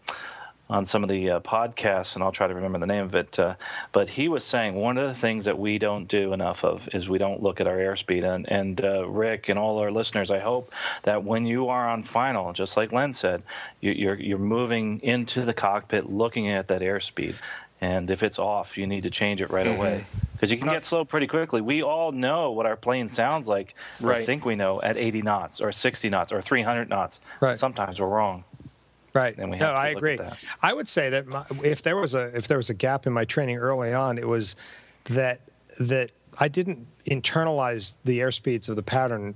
on 0.73 0.87
some 0.87 1.03
of 1.03 1.11
the 1.11 1.31
uh, 1.31 1.41
podcasts, 1.41 2.15
and 2.15 2.25
I'll 2.25 2.33
try 2.33 2.47
to 2.47 2.55
remember 2.55 2.79
the 2.79 2.87
name 2.87 3.05
of 3.05 3.15
it. 3.15 3.39
Uh, 3.39 3.55
but 3.93 4.09
he 4.09 4.27
was 4.27 4.43
saying 4.43 4.75
one 4.75 4.97
of 4.97 5.07
the 5.07 5.15
things 5.15 5.45
that 5.45 5.59
we 5.59 5.79
don't 5.79 6.09
do 6.09 6.33
enough 6.33 6.65
of 6.65 6.89
is 6.95 7.09
we 7.11 7.19
don't 7.19 7.43
look 7.43 7.61
at 7.61 7.67
our 7.67 7.77
airspeed. 7.77 8.25
And, 8.25 8.51
and 8.51 8.83
uh, 8.83 9.07
Rick 9.07 9.51
and 9.51 9.59
all 9.59 9.79
our 9.79 9.91
listeners, 9.91 10.31
I 10.31 10.39
hope 10.39 10.73
that 11.03 11.25
when 11.25 11.45
you 11.45 11.69
are 11.69 11.87
on 11.89 12.03
final, 12.03 12.53
just 12.55 12.77
like 12.77 12.91
Len 12.91 13.13
said, 13.13 13.43
you, 13.81 13.93
you're 13.93 14.19
you're 14.19 14.39
moving 14.39 15.01
into 15.03 15.45
the 15.45 15.53
cockpit, 15.55 16.09
looking 16.09 16.49
at 16.49 16.69
that 16.69 16.81
airspeed. 16.81 17.35
And 17.83 18.13
if 18.13 18.23
it's 18.23 18.39
off, 18.39 18.79
you 18.79 18.87
need 18.87 19.03
to 19.03 19.11
change 19.11 19.43
it 19.43 19.51
right 19.51 19.67
away 19.67 20.05
because 20.35 20.53
you 20.53 20.57
can 20.57 20.69
get 20.69 20.85
slow 20.85 21.05
pretty 21.05 21.27
quickly. 21.27 21.61
We 21.61 21.83
all 21.83 22.13
know 22.13 22.53
what 22.53 22.65
our 22.65 22.77
plane 22.77 23.09
sounds 23.09 23.49
like, 23.49 23.75
Right. 24.01 24.25
think 24.25 24.45
we 24.47 24.55
know, 24.55 24.81
at 24.81 24.97
80 24.97 25.23
knots, 25.23 25.61
or 25.61 25.73
60 25.73 26.09
knots, 26.09 26.31
or 26.31 26.41
300 26.41 26.89
knots. 26.89 27.21
Right. 27.41 27.59
Sometimes 27.59 28.01
we're 28.01 28.07
wrong. 28.07 28.45
Right. 29.15 29.37
And 29.37 29.51
we 29.51 29.59
no, 29.59 29.67
I 29.67 29.89
agree. 29.89 30.19
I 30.63 30.73
would 30.73 30.89
say 30.89 31.11
that 31.11 31.27
my, 31.27 31.45
if 31.63 31.83
there 31.83 31.97
was 31.97 32.15
a 32.15 32.35
if 32.37 32.49
there 32.49 32.57
was 32.57 32.71
a 32.71 32.75
gap 32.75 33.07
in 33.07 33.13
my 33.13 33.25
training 33.25 33.59
early 33.59 33.93
on, 33.93 34.17
it 34.19 34.27
was 34.27 34.57
that 35.05 35.41
that 35.79 36.13
I 36.41 36.49
didn't 36.49 36.87
internalize 37.07 37.97
the 38.05 38.21
airspeeds 38.21 38.69
of 38.69 38.77
the 38.77 38.83
pattern 38.83 39.35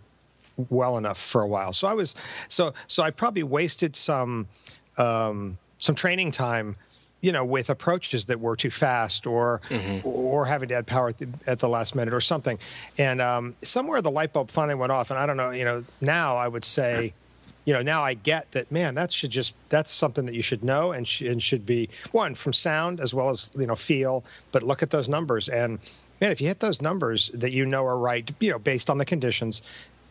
well 0.70 0.96
enough 0.96 1.18
for 1.18 1.42
a 1.42 1.46
while. 1.46 1.72
So 1.72 1.86
I 1.86 1.92
was 1.92 2.14
so 2.48 2.72
so 2.86 3.02
I 3.02 3.10
probably 3.10 3.42
wasted 3.42 3.94
some 3.96 4.48
um, 4.96 5.58
some 5.76 5.94
training 5.94 6.30
time, 6.30 6.76
you 7.20 7.32
know, 7.32 7.44
with 7.44 7.68
approaches 7.68 8.24
that 8.26 8.40
were 8.40 8.56
too 8.56 8.70
fast 8.70 9.26
or 9.26 9.60
or 10.04 10.46
having 10.46 10.70
to 10.70 10.74
add 10.76 10.86
power 10.86 11.08
at 11.08 11.18
the, 11.18 11.28
at 11.46 11.58
the 11.58 11.68
last 11.68 11.94
minute 11.94 12.14
or 12.14 12.22
something. 12.22 12.58
And 12.96 13.20
um, 13.20 13.54
somewhere 13.60 14.00
the 14.00 14.10
light 14.10 14.32
bulb 14.32 14.50
finally 14.50 14.76
went 14.76 14.92
off. 14.92 15.10
And 15.10 15.18
I 15.18 15.26
don't 15.26 15.36
know, 15.36 15.50
you 15.50 15.64
know, 15.64 15.84
now 16.00 16.36
I 16.36 16.48
would 16.48 16.64
say. 16.64 17.12
You 17.66 17.74
know, 17.74 17.82
now 17.82 18.02
I 18.02 18.14
get 18.14 18.52
that, 18.52 18.72
man. 18.72 18.94
That 18.94 19.12
should 19.12 19.30
just 19.30 19.52
that's 19.68 19.90
something 19.90 20.24
that 20.26 20.34
you 20.34 20.42
should 20.42 20.64
know 20.64 20.92
and, 20.92 21.06
sh- 21.06 21.22
and 21.22 21.42
should 21.42 21.66
be 21.66 21.90
one 22.12 22.34
from 22.34 22.52
sound 22.54 23.00
as 23.00 23.12
well 23.12 23.28
as 23.28 23.50
you 23.54 23.66
know 23.66 23.74
feel. 23.74 24.24
But 24.52 24.62
look 24.62 24.82
at 24.82 24.90
those 24.90 25.08
numbers, 25.08 25.48
and 25.48 25.80
man, 26.20 26.32
if 26.32 26.40
you 26.40 26.46
hit 26.46 26.60
those 26.60 26.80
numbers 26.80 27.28
that 27.34 27.52
you 27.52 27.66
know 27.66 27.84
are 27.84 27.98
right, 27.98 28.30
you 28.40 28.50
know, 28.50 28.58
based 28.58 28.88
on 28.88 28.98
the 28.98 29.04
conditions, 29.04 29.62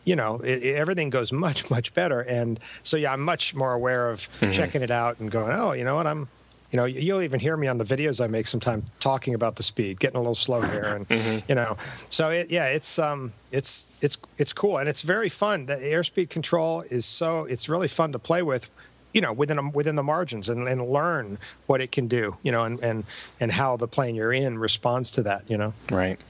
you 0.04 0.16
know, 0.16 0.36
it, 0.38 0.62
it- 0.62 0.76
everything 0.76 1.10
goes 1.10 1.32
much, 1.46 1.70
much 1.70 1.92
better. 1.94 2.20
And 2.20 2.58
so, 2.82 2.96
yeah, 2.96 3.12
I'm 3.12 3.20
much 3.20 3.54
more 3.54 3.72
aware 3.72 4.08
of 4.10 4.28
mm-hmm. 4.40 4.52
checking 4.52 4.82
it 4.82 4.90
out 4.90 5.18
and 5.18 5.30
going, 5.30 5.52
oh, 5.52 5.72
you 5.72 5.84
know 5.84 5.96
what, 5.96 6.06
I'm, 6.06 6.28
you 6.70 6.76
know, 6.76 6.84
you'll 6.84 7.22
even 7.22 7.40
hear 7.40 7.56
me 7.56 7.68
on 7.68 7.78
the 7.78 7.84
videos 7.84 8.22
I 8.22 8.26
make 8.26 8.46
sometime 8.46 8.82
talking 8.98 9.34
about 9.34 9.56
the 9.56 9.62
speed, 9.62 10.00
getting 10.00 10.16
a 10.16 10.20
little 10.20 10.34
slow 10.34 10.62
here, 10.62 11.06
and 11.08 11.42
you 11.48 11.54
know, 11.54 11.76
so 12.08 12.30
it, 12.30 12.50
yeah, 12.50 12.66
it's 12.66 12.98
um, 12.98 13.32
it's 13.52 13.86
it's 14.00 14.18
it's 14.38 14.52
cool 14.52 14.78
and 14.78 14.88
it's 14.88 15.02
very 15.02 15.28
fun. 15.28 15.66
The 15.66 15.76
airspeed 15.76 16.28
control 16.30 16.82
is 16.82 17.06
so 17.06 17.44
it's 17.44 17.68
really 17.68 17.88
fun 17.88 18.12
to 18.12 18.18
play 18.18 18.42
with. 18.42 18.68
You 19.12 19.22
know, 19.22 19.32
within 19.32 19.58
a, 19.58 19.70
within 19.70 19.96
the 19.96 20.02
margins, 20.02 20.50
and, 20.50 20.68
and 20.68 20.86
learn 20.90 21.38
what 21.66 21.80
it 21.80 21.90
can 21.90 22.06
do. 22.06 22.36
You 22.42 22.52
know, 22.52 22.64
and, 22.64 22.78
and 22.80 23.04
and 23.40 23.50
how 23.50 23.78
the 23.78 23.88
plane 23.88 24.14
you're 24.14 24.32
in 24.32 24.58
responds 24.58 25.10
to 25.12 25.22
that. 25.22 25.48
You 25.48 25.56
know. 25.56 25.72
Right. 25.90 26.20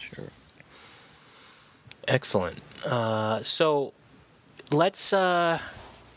Sure. 0.00 0.24
Excellent. 2.08 2.58
Uh, 2.84 3.40
so 3.42 3.92
let's 4.72 5.12
uh, 5.12 5.60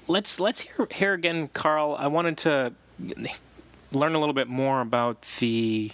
let's 0.08 0.39
let's 0.39 0.62
hear 0.62 0.88
hear 0.89 1.13
again, 1.13 1.50
Carl. 1.50 1.95
I 2.00 2.08
wanted 2.08 2.39
to 2.39 2.74
learn 3.91 4.15
a 4.15 4.19
little 4.19 4.34
bit 4.34 4.47
more 4.47 4.81
about 4.81 5.21
the 5.39 5.91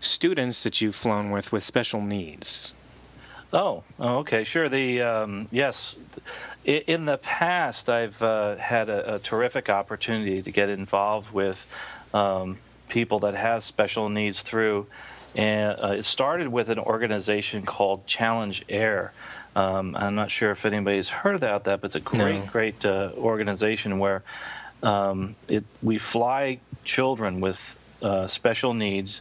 students 0.00 0.64
that 0.64 0.80
you've 0.80 0.94
flown 0.94 1.30
with 1.30 1.52
with 1.52 1.64
special 1.64 2.00
needs. 2.00 2.74
Oh, 3.52 3.84
oh, 3.98 4.18
okay, 4.18 4.44
sure. 4.44 4.68
The 4.68 5.02
um, 5.02 5.46
yes, 5.50 5.98
in 6.64 7.04
the 7.04 7.18
past, 7.18 7.90
I've 7.90 8.22
uh, 8.22 8.56
had 8.56 8.88
a, 8.88 9.16
a 9.16 9.18
terrific 9.18 9.68
opportunity 9.68 10.40
to 10.42 10.50
get 10.50 10.70
involved 10.70 11.32
with 11.32 11.66
um, 12.14 12.58
people 12.88 13.18
that 13.20 13.34
have 13.34 13.62
special 13.62 14.08
needs 14.08 14.42
through. 14.42 14.86
And 15.34 15.78
uh, 15.82 15.88
it 15.98 16.04
started 16.04 16.48
with 16.48 16.68
an 16.68 16.78
organization 16.78 17.64
called 17.64 18.06
Challenge 18.06 18.64
Air. 18.68 19.12
Um, 19.54 19.96
I'm 19.96 20.14
not 20.14 20.30
sure 20.30 20.50
if 20.50 20.64
anybody's 20.64 21.08
heard 21.10 21.34
about 21.34 21.64
that, 21.64 21.80
but 21.80 21.86
it's 21.88 21.94
a 21.96 22.00
great, 22.00 22.40
No. 22.40 22.46
great 22.46 22.84
uh, 22.84 23.12
organization 23.16 23.98
where 23.98 24.22
um, 24.82 25.36
it, 25.48 25.64
we 25.82 25.98
fly 25.98 26.58
children 26.84 27.40
with 27.40 27.78
uh, 28.02 28.26
special 28.26 28.74
needs 28.74 29.20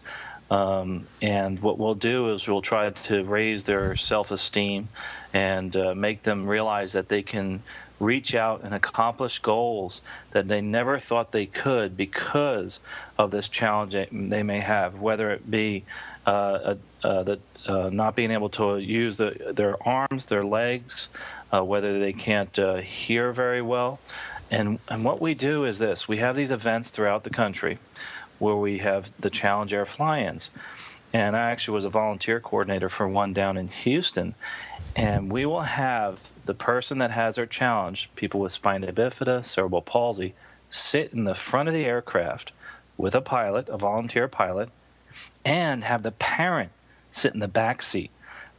um, 0.51 1.07
and 1.21 1.59
what 1.59 1.79
we'll 1.79 1.95
do 1.95 2.29
is 2.29 2.45
we'll 2.45 2.61
try 2.61 2.89
to 2.89 3.23
raise 3.23 3.63
their 3.63 3.95
self 3.95 4.31
esteem 4.31 4.89
and 5.33 5.75
uh, 5.77 5.95
make 5.95 6.23
them 6.23 6.45
realize 6.45 6.91
that 6.91 7.07
they 7.07 7.23
can 7.23 7.63
reach 8.01 8.35
out 8.35 8.61
and 8.63 8.73
accomplish 8.73 9.39
goals 9.39 10.01
that 10.31 10.49
they 10.49 10.59
never 10.59 10.99
thought 10.99 11.31
they 11.31 11.45
could 11.45 11.95
because 11.95 12.79
of 13.17 13.31
this 13.31 13.47
challenge 13.47 13.95
they 14.11 14.43
may 14.43 14.59
have, 14.59 14.99
whether 14.99 15.31
it 15.31 15.49
be 15.49 15.85
uh, 16.25 16.75
uh, 17.03 17.23
the, 17.23 17.39
uh, 17.67 17.89
not 17.89 18.15
being 18.15 18.31
able 18.31 18.49
to 18.49 18.77
use 18.77 19.17
the, 19.17 19.53
their 19.55 19.81
arms, 19.87 20.25
their 20.25 20.43
legs, 20.43 21.09
uh, 21.53 21.63
whether 21.63 21.99
they 21.99 22.11
can't 22.11 22.55
hear 22.83 23.31
very 23.31 23.61
well. 23.61 23.99
And, 24.51 24.79
and 24.89 25.05
what 25.05 25.21
we 25.21 25.33
do 25.33 25.63
is 25.63 25.79
this 25.79 26.07
we 26.07 26.17
have 26.17 26.35
these 26.35 26.51
events 26.51 26.89
throughout 26.89 27.23
the 27.23 27.29
country 27.29 27.79
where 28.37 28.55
we 28.55 28.79
have 28.79 29.11
the 29.19 29.29
Challenge 29.29 29.73
Air 29.73 29.85
fly-ins. 29.85 30.51
And 31.13 31.35
I 31.35 31.51
actually 31.51 31.75
was 31.75 31.85
a 31.85 31.89
volunteer 31.89 32.39
coordinator 32.39 32.89
for 32.89 33.07
one 33.07 33.33
down 33.33 33.57
in 33.57 33.69
Houston. 33.69 34.35
And 34.95 35.31
we 35.31 35.45
will 35.45 35.61
have 35.61 36.29
the 36.45 36.53
person 36.53 36.97
that 36.97 37.11
has 37.11 37.35
their 37.35 37.45
challenge, 37.45 38.09
people 38.15 38.39
with 38.39 38.51
spina 38.51 38.91
bifida, 38.91 39.45
cerebral 39.45 39.81
palsy, 39.81 40.33
sit 40.69 41.13
in 41.13 41.23
the 41.23 41.35
front 41.35 41.69
of 41.69 41.75
the 41.75 41.85
aircraft 41.85 42.51
with 42.97 43.15
a 43.15 43.21
pilot, 43.21 43.69
a 43.69 43.77
volunteer 43.77 44.27
pilot, 44.27 44.69
and 45.45 45.83
have 45.83 46.03
the 46.03 46.11
parent 46.11 46.71
sit 47.11 47.33
in 47.33 47.39
the 47.39 47.47
back 47.47 47.81
seat. 47.81 48.11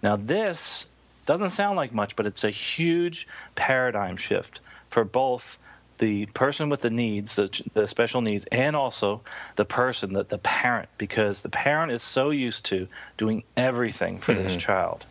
Now, 0.03 0.17
this 0.17 0.89
doesn't 1.27 1.51
sound 1.51 1.77
like 1.77 1.93
much, 1.93 2.17
but 2.17 2.27
it's 2.27 2.45
a 2.45 2.51
huge 2.51 3.27
paradigm 3.55 4.17
shift 4.17 4.61
for 4.91 5.05
both 5.05 5.59
the 6.03 6.27
person 6.27 6.69
with 6.69 6.81
the 6.81 6.91
needs, 6.91 7.37
the, 7.37 7.63
the 7.75 7.87
special 7.87 8.21
needs, 8.23 8.45
and 8.51 8.75
also 8.75 9.21
the 9.55 9.65
person, 9.65 10.15
the, 10.15 10.25
the 10.25 10.37
parent, 10.37 10.89
because 10.99 11.43
the 11.43 11.49
parent 11.49 11.93
is 11.93 12.03
so 12.03 12.31
used 12.31 12.65
to 12.65 12.89
doing 13.17 13.45
everything 13.57 14.19
for 14.19 14.35
this 14.35 14.57
child. 14.57 15.07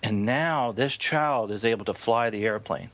And 0.00 0.24
now 0.24 0.70
this 0.70 0.96
child 0.96 1.50
is 1.50 1.64
able 1.64 1.84
to 1.86 1.92
fly 1.92 2.30
the 2.30 2.44
airplane. 2.44 2.90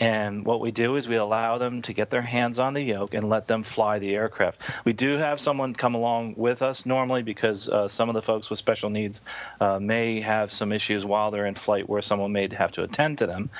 And 0.00 0.44
what 0.44 0.60
we 0.60 0.72
do 0.72 0.96
is 0.96 1.06
we 1.06 1.14
allow 1.14 1.56
them 1.58 1.82
to 1.82 1.92
get 1.92 2.10
their 2.10 2.22
hands 2.22 2.58
on 2.58 2.74
the 2.74 2.82
yoke 2.82 3.14
and 3.14 3.28
let 3.28 3.46
them 3.46 3.62
fly 3.62 4.00
the 4.00 4.16
aircraft. 4.16 4.60
We 4.84 4.92
do 4.92 5.18
have 5.18 5.38
someone 5.38 5.74
come 5.74 5.94
along 5.94 6.34
with 6.36 6.62
us 6.62 6.84
normally 6.84 7.22
because 7.22 7.68
uh, 7.68 7.86
some 7.86 8.08
of 8.08 8.16
the 8.16 8.22
folks 8.22 8.50
with 8.50 8.58
special 8.58 8.90
needs 8.90 9.22
uh, 9.60 9.78
may 9.78 10.20
have 10.20 10.50
some 10.50 10.72
issues 10.72 11.04
while 11.04 11.30
they're 11.30 11.46
in 11.46 11.54
flight 11.54 11.88
where 11.88 12.02
someone 12.02 12.32
may 12.32 12.48
have 12.52 12.72
to 12.72 12.82
attend 12.82 13.18
to 13.18 13.26
them. 13.26 13.50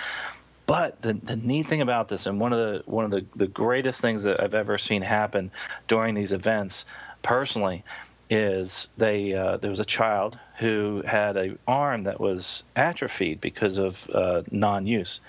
But 0.68 1.00
the, 1.00 1.14
the 1.14 1.34
neat 1.34 1.66
thing 1.66 1.80
about 1.80 2.08
this, 2.08 2.26
and 2.26 2.38
one 2.38 2.52
of 2.52 2.58
the 2.58 2.82
one 2.90 3.06
of 3.06 3.10
the, 3.10 3.24
the 3.34 3.46
greatest 3.46 4.02
things 4.02 4.24
that 4.24 4.38
I've 4.38 4.52
ever 4.52 4.76
seen 4.76 5.00
happen 5.00 5.50
during 5.88 6.14
these 6.14 6.30
events, 6.30 6.84
personally, 7.22 7.84
is 8.28 8.88
they 8.98 9.32
uh, 9.32 9.56
there 9.56 9.70
was 9.70 9.80
a 9.80 9.86
child 9.86 10.38
who 10.58 11.02
had 11.06 11.38
a 11.38 11.56
arm 11.66 12.04
that 12.04 12.20
was 12.20 12.64
atrophied 12.76 13.40
because 13.40 13.78
of 13.78 14.10
uh, 14.10 14.42
non-use. 14.50 15.20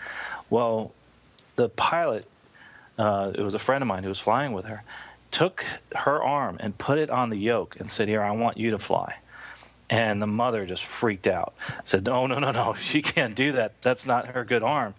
Well, 0.49 0.91
the 1.55 1.69
pilot, 1.69 2.25
uh, 2.97 3.31
it 3.33 3.41
was 3.41 3.53
a 3.53 3.59
friend 3.59 3.81
of 3.81 3.87
mine 3.87 4.03
who 4.03 4.09
was 4.09 4.19
flying 4.19 4.51
with 4.51 4.65
her, 4.65 4.83
took 5.31 5.65
her 5.95 6.21
arm 6.21 6.57
and 6.59 6.77
put 6.77 6.99
it 6.99 7.09
on 7.09 7.29
the 7.29 7.37
yoke 7.37 7.77
and 7.79 7.89
said, 7.89 8.09
"Here, 8.09 8.21
I 8.21 8.31
want 8.31 8.57
you 8.57 8.71
to 8.71 8.77
fly." 8.77 9.15
And 9.91 10.21
the 10.21 10.27
mother 10.27 10.67
just 10.67 10.85
freaked 10.85 11.27
out. 11.27 11.53
Said, 11.85 12.05
"No, 12.05 12.27
no, 12.27 12.39
no, 12.39 12.51
no. 12.51 12.73
She 12.81 13.01
can't 13.01 13.35
do 13.35 13.53
that. 13.53 13.81
That's 13.83 14.05
not 14.05 14.27
her 14.27 14.43
good 14.43 14.63
arm." 14.63 14.95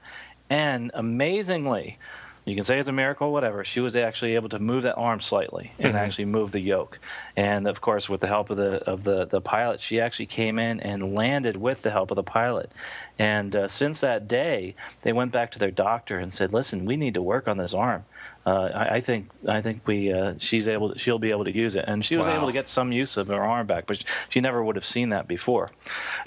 And 0.50 0.90
amazingly, 0.92 1.98
you 2.44 2.54
can 2.56 2.64
say 2.64 2.78
it's 2.78 2.88
a 2.88 2.92
miracle, 2.92 3.32
whatever. 3.32 3.64
She 3.64 3.80
was 3.80 3.94
actually 3.94 4.34
able 4.34 4.48
to 4.48 4.58
move 4.58 4.82
that 4.82 4.96
arm 4.96 5.20
slightly 5.20 5.72
and 5.78 5.96
actually 5.96 6.24
move 6.24 6.50
the 6.50 6.60
yoke. 6.60 6.98
And 7.36 7.68
of 7.68 7.80
course, 7.80 8.08
with 8.08 8.20
the 8.20 8.26
help 8.26 8.50
of 8.50 8.56
the 8.56 8.82
of 8.90 9.04
the 9.04 9.26
the 9.26 9.40
pilot, 9.40 9.80
she 9.80 10.00
actually 10.00 10.26
came 10.26 10.58
in 10.58 10.80
and 10.80 11.14
landed 11.14 11.56
with 11.56 11.82
the 11.82 11.90
help 11.90 12.10
of 12.10 12.16
the 12.16 12.24
pilot. 12.24 12.72
And 13.18 13.54
uh, 13.54 13.68
since 13.68 14.00
that 14.00 14.26
day, 14.26 14.74
they 15.02 15.12
went 15.12 15.32
back 15.32 15.50
to 15.52 15.58
their 15.58 15.70
doctor 15.70 16.18
and 16.18 16.34
said, 16.34 16.52
"Listen, 16.52 16.86
we 16.86 16.96
need 16.96 17.14
to 17.14 17.22
work 17.22 17.46
on 17.46 17.58
this 17.58 17.74
arm. 17.74 18.04
Uh, 18.46 18.70
I, 18.74 18.96
I 18.96 19.00
think 19.00 19.30
I 19.46 19.60
think 19.60 19.86
we 19.86 20.12
uh, 20.12 20.34
she's 20.38 20.66
able 20.66 20.92
to, 20.92 20.98
she'll 20.98 21.18
be 21.18 21.30
able 21.30 21.44
to 21.44 21.54
use 21.54 21.76
it." 21.76 21.84
And 21.86 22.04
she 22.04 22.16
was 22.16 22.26
Wow. 22.26 22.36
able 22.38 22.46
to 22.46 22.52
get 22.52 22.68
some 22.68 22.90
use 22.92 23.16
of 23.16 23.28
her 23.28 23.42
arm 23.42 23.66
back, 23.66 23.86
but 23.86 23.98
she, 23.98 24.04
she 24.30 24.40
never 24.40 24.62
would 24.64 24.76
have 24.76 24.84
seen 24.84 25.10
that 25.10 25.28
before. 25.28 25.70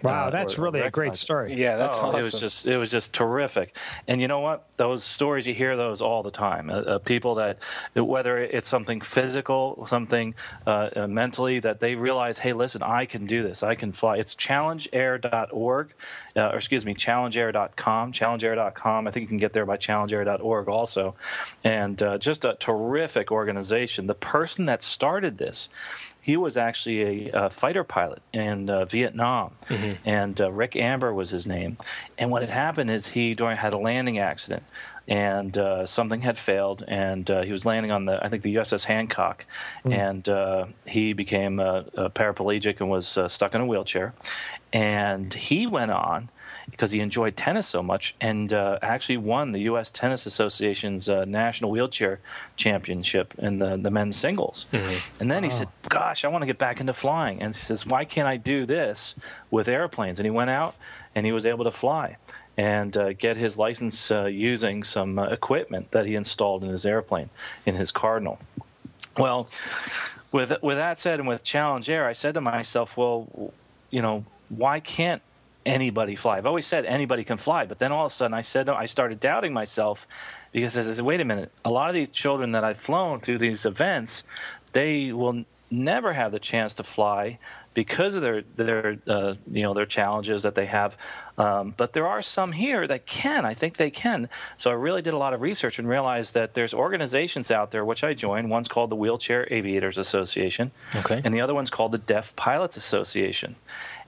Wow, 0.03 0.25
Uh, 0.25 0.29
that's 0.29 0.57
or- 0.57 0.61
or 0.61 0.63
really 0.65 0.79
a 0.81 0.91
great 0.91 1.05
recognized 1.07 1.21
it. 1.21 1.23
story. 1.23 1.53
Yeah, 1.55 1.77
that's 1.77 1.97
oh, 1.97 2.07
awesome. 2.07 2.19
It 2.19 2.23
was 2.23 2.39
just 2.39 2.65
it 2.67 2.77
was 2.77 2.91
just 2.91 3.13
terrific. 3.13 3.75
And 4.07 4.21
you 4.21 4.27
know 4.27 4.39
what? 4.41 4.65
Those 4.77 5.03
stories 5.03 5.47
you 5.47 5.53
hear 5.53 5.75
those 5.75 6.01
all 6.01 6.23
the 6.23 6.31
time. 6.31 6.69
Uh, 6.69 6.73
uh, 6.73 6.97
people 6.99 7.35
that 7.35 7.57
whether 7.95 8.37
it's 8.37 8.67
something 8.67 9.01
physical, 9.01 9.85
something 9.87 10.35
uh, 10.67 10.89
uh, 10.95 11.07
mentally 11.07 11.59
that 11.61 11.79
they 11.79 11.95
realize, 11.95 12.37
hey, 12.39 12.53
listen, 12.53 12.83
I 12.83 13.05
can 13.05 13.25
do 13.25 13.41
this. 13.43 13.63
I 13.63 13.75
can 13.75 13.91
fly. 13.91 14.17
It's 14.17 14.35
challengeair.org, 14.35 15.93
uh, 16.35 16.39
or 16.49 16.55
excuse 16.57 16.85
me, 16.85 16.93
challengeair.com. 16.93 18.11
Challengeair.com. 18.11 19.07
I 19.07 19.11
think 19.11 19.21
you 19.23 19.27
can 19.27 19.37
get 19.37 19.53
there 19.53 19.65
by 19.65 19.77
challengeair.org 19.77 20.67
also. 20.67 21.15
And 21.63 22.01
uh, 22.13 22.17
just 22.17 22.45
a 22.45 22.55
terrific 22.59 23.31
organization. 23.31 24.07
The 24.07 24.13
person 24.15 24.65
that 24.65 24.81
started 24.83 25.37
this 25.37 25.69
he 26.23 26.37
was 26.37 26.55
actually 26.55 27.27
a, 27.27 27.31
uh 27.33 27.49
fighter 27.49 27.83
pilot 27.83 28.21
in 28.31 28.69
uh, 28.69 28.85
Vietnam, 28.85 29.51
and 30.05 30.39
uh, 30.39 30.49
Rick 30.51 30.77
Amber 30.77 31.13
was 31.13 31.31
his 31.31 31.45
name. 31.45 31.77
And 32.17 32.31
what 32.31 32.41
had 32.41 32.49
happened 32.49 32.89
is 32.89 33.07
he 33.07 33.33
during 33.33 33.57
had 33.57 33.73
a 33.73 33.77
landing 33.77 34.19
accident, 34.19 34.63
and 35.05 35.57
uh, 35.57 35.85
something 35.85 36.21
had 36.21 36.37
failed, 36.37 36.85
and 36.87 37.29
uh, 37.29 37.41
he 37.41 37.51
was 37.51 37.65
landing 37.65 37.91
on 37.91 38.05
the 38.05 38.23
I 38.23 38.29
think 38.29 38.41
the 38.43 38.55
USS 38.55 38.85
Hancock, 38.85 39.45
and 39.83 40.27
uh, 40.29 40.67
he 40.85 41.11
became 41.11 41.59
uh, 41.59 41.83
paraplegic 42.15 42.79
and 42.79 42.89
was 42.89 43.17
uh, 43.17 43.27
stuck 43.27 43.53
in 43.53 43.59
a 43.59 43.65
wheelchair, 43.65 44.13
and 44.71 45.33
he 45.33 45.67
went 45.67 45.91
on 45.91 46.29
because 46.69 46.91
he 46.91 46.99
enjoyed 46.99 47.35
tennis 47.35 47.67
so 47.67 47.83
much 47.83 48.15
and 48.21 48.53
uh, 48.53 48.79
actually 48.81 49.17
won 49.17 49.51
the 49.51 49.59
U.S. 49.61 49.91
Tennis 49.91 50.25
Association's 50.25 51.09
uh, 51.09 51.25
National 51.25 51.71
Wheelchair 51.71 52.19
Championship 52.55 53.33
in 53.37 53.59
the, 53.59 53.77
the 53.77 53.91
men's 53.91 54.17
singles. 54.17 54.67
Mm-hmm. 54.71 55.21
And 55.21 55.31
then 55.31 55.43
he 55.43 55.49
said, 55.49 55.67
Gosh, 55.89 56.25
I 56.25 56.27
want 56.29 56.41
to 56.41 56.45
get 56.45 56.57
back 56.57 56.79
into 56.79 56.93
flying. 56.93 57.41
And 57.41 57.53
he 57.53 57.59
says, 57.59 57.85
Why 57.85 58.05
can't 58.05 58.27
I 58.27 58.37
do 58.37 58.65
this 58.65 59.15
with 59.51 59.67
airplanes? 59.67 60.19
And 60.19 60.25
he 60.25 60.31
went 60.31 60.49
out 60.49 60.75
and 61.15 61.25
he 61.25 61.31
was 61.31 61.45
able 61.45 61.63
to 61.65 61.71
fly 61.71 62.17
and 62.57 62.95
uh, 62.95 63.13
get 63.13 63.37
his 63.37 63.57
license 63.57 64.11
uh, 64.11 64.25
using 64.25 64.83
some 64.83 65.17
uh, 65.17 65.27
equipment 65.27 65.91
that 65.91 66.05
he 66.05 66.15
installed 66.15 66.63
in 66.63 66.69
his 66.69 66.85
airplane, 66.85 67.29
in 67.65 67.75
his 67.75 67.91
Cardinal. 67.91 68.39
Well, 69.17 69.49
with 70.31 70.53
with 70.61 70.77
that 70.77 70.99
said, 70.99 71.19
and 71.19 71.27
with 71.27 71.43
Challenge 71.43 71.89
Air, 71.89 72.07
I 72.07 72.13
said 72.13 72.33
to 72.35 72.41
myself, 72.41 72.97
well, 72.97 73.53
you 73.89 74.01
know, 74.01 74.25
why 74.49 74.79
can't 74.79 75.21
anybody 75.65 76.15
fly? 76.15 76.37
I've 76.37 76.45
always 76.45 76.67
said 76.67 76.85
anybody 76.85 77.23
can 77.23 77.37
fly, 77.37 77.65
but 77.65 77.79
then 77.79 77.91
all 77.91 78.05
of 78.05 78.11
a 78.11 78.15
sudden 78.15 78.33
I 78.33 78.41
said 78.41 78.69
I 78.69 78.85
started 78.85 79.19
doubting 79.19 79.53
myself 79.53 80.07
because 80.51 80.77
I 80.77 80.83
said, 80.83 81.01
wait 81.01 81.21
a 81.21 81.25
minute, 81.25 81.51
a 81.65 81.69
lot 81.69 81.89
of 81.89 81.95
these 81.95 82.09
children 82.09 82.51
that 82.51 82.63
I've 82.63 82.77
flown 82.77 83.19
through 83.19 83.39
these 83.39 83.65
events, 83.65 84.23
they 84.71 85.11
will 85.11 85.45
never 85.69 86.13
have 86.13 86.31
the 86.31 86.39
chance 86.39 86.73
to 86.75 86.83
fly 86.83 87.39
because 87.73 88.13
of 88.15 88.21
their 88.21 88.43
their 88.55 88.97
uh, 89.07 89.33
you 89.51 89.63
know 89.63 89.73
their 89.73 89.85
challenges 89.85 90.43
that 90.43 90.55
they 90.55 90.67
have. 90.67 90.97
Um, 91.37 91.73
but 91.75 91.93
there 91.93 92.07
are 92.07 92.21
some 92.21 92.51
here 92.51 92.85
that 92.85 93.05
can. 93.05 93.45
I 93.45 93.53
think 93.53 93.77
they 93.77 93.89
can. 93.89 94.29
So 94.57 94.69
I 94.69 94.75
really 94.75 95.01
did 95.01 95.13
a 95.13 95.17
lot 95.17 95.33
of 95.33 95.41
research 95.41 95.79
and 95.79 95.89
realized 95.89 96.35
that 96.35 96.53
there's 96.53 96.73
organizations 96.73 97.49
out 97.49 97.71
there 97.71 97.83
which 97.83 98.03
I 98.03 98.13
joined. 98.13 98.49
One's 98.49 98.67
called 98.67 98.91
the 98.91 98.95
Wheelchair 98.95 99.47
Aviators 99.51 99.97
Association, 99.97 100.71
okay. 100.95 101.21
and 101.23 101.33
the 101.33 101.41
other 101.41 101.53
one's 101.53 101.71
called 101.71 101.91
the 101.91 101.97
Deaf 101.97 102.35
Pilots 102.35 102.77
Association. 102.77 103.55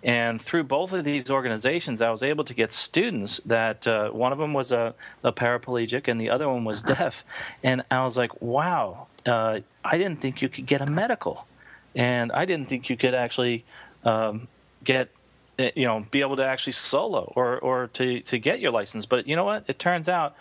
And 0.05 0.39
through 0.39 0.63
both 0.65 0.93
of 0.93 1.03
these 1.03 1.29
organizations, 1.29 2.01
I 2.01 2.11
was 2.11 2.23
able 2.23 2.45
to 2.45 2.53
get 2.53 2.71
students 2.71 3.41
that 3.45 3.85
uh, 3.87 4.11
one 4.11 4.31
of 4.31 4.37
them 4.37 4.53
was 4.53 4.71
a, 4.71 4.93
a, 5.23 5.33
paraplegic 5.33 6.07
and 6.07 6.21
the 6.21 6.29
other 6.29 6.47
one 6.47 6.63
was 6.63 6.81
deaf. 6.83 7.25
And 7.63 7.83
I 7.89 8.03
was 8.03 8.15
like, 8.15 8.39
wow, 8.39 9.07
uh, 9.25 9.61
I 9.83 9.97
didn't 9.97 10.17
think 10.17 10.43
you 10.43 10.47
could 10.47 10.67
get 10.67 10.79
a 10.79 10.85
medical 10.85 11.47
and 11.95 12.31
I 12.31 12.45
didn't 12.45 12.67
think 12.67 12.89
you 12.89 12.97
could 12.97 13.13
actually 13.13 13.63
um, 14.03 14.47
get 14.83 15.09
eh, 15.57 15.71
you 15.75 15.85
know 15.85 16.05
be 16.11 16.21
able 16.21 16.35
to 16.35 16.45
actually 16.45 16.73
solo 16.73 17.31
or 17.35 17.57
or 17.59 17.87
to 17.93 18.19
to 18.21 18.37
get 18.37 18.59
your 18.59 18.71
license. 18.71 19.05
But 19.05 19.27
you 19.27 19.35
know 19.35 19.45
what? 19.45 19.63
It 19.67 19.79
turns 19.79 20.09
out 20.09 20.35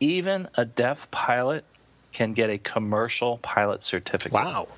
even 0.00 0.48
a 0.54 0.64
deaf 0.64 1.10
pilot 1.10 1.64
can 2.12 2.34
get 2.34 2.50
a 2.50 2.58
commercial 2.58 3.38
pilot 3.38 3.82
certificate. 3.82 4.32
Wow. 4.32 4.68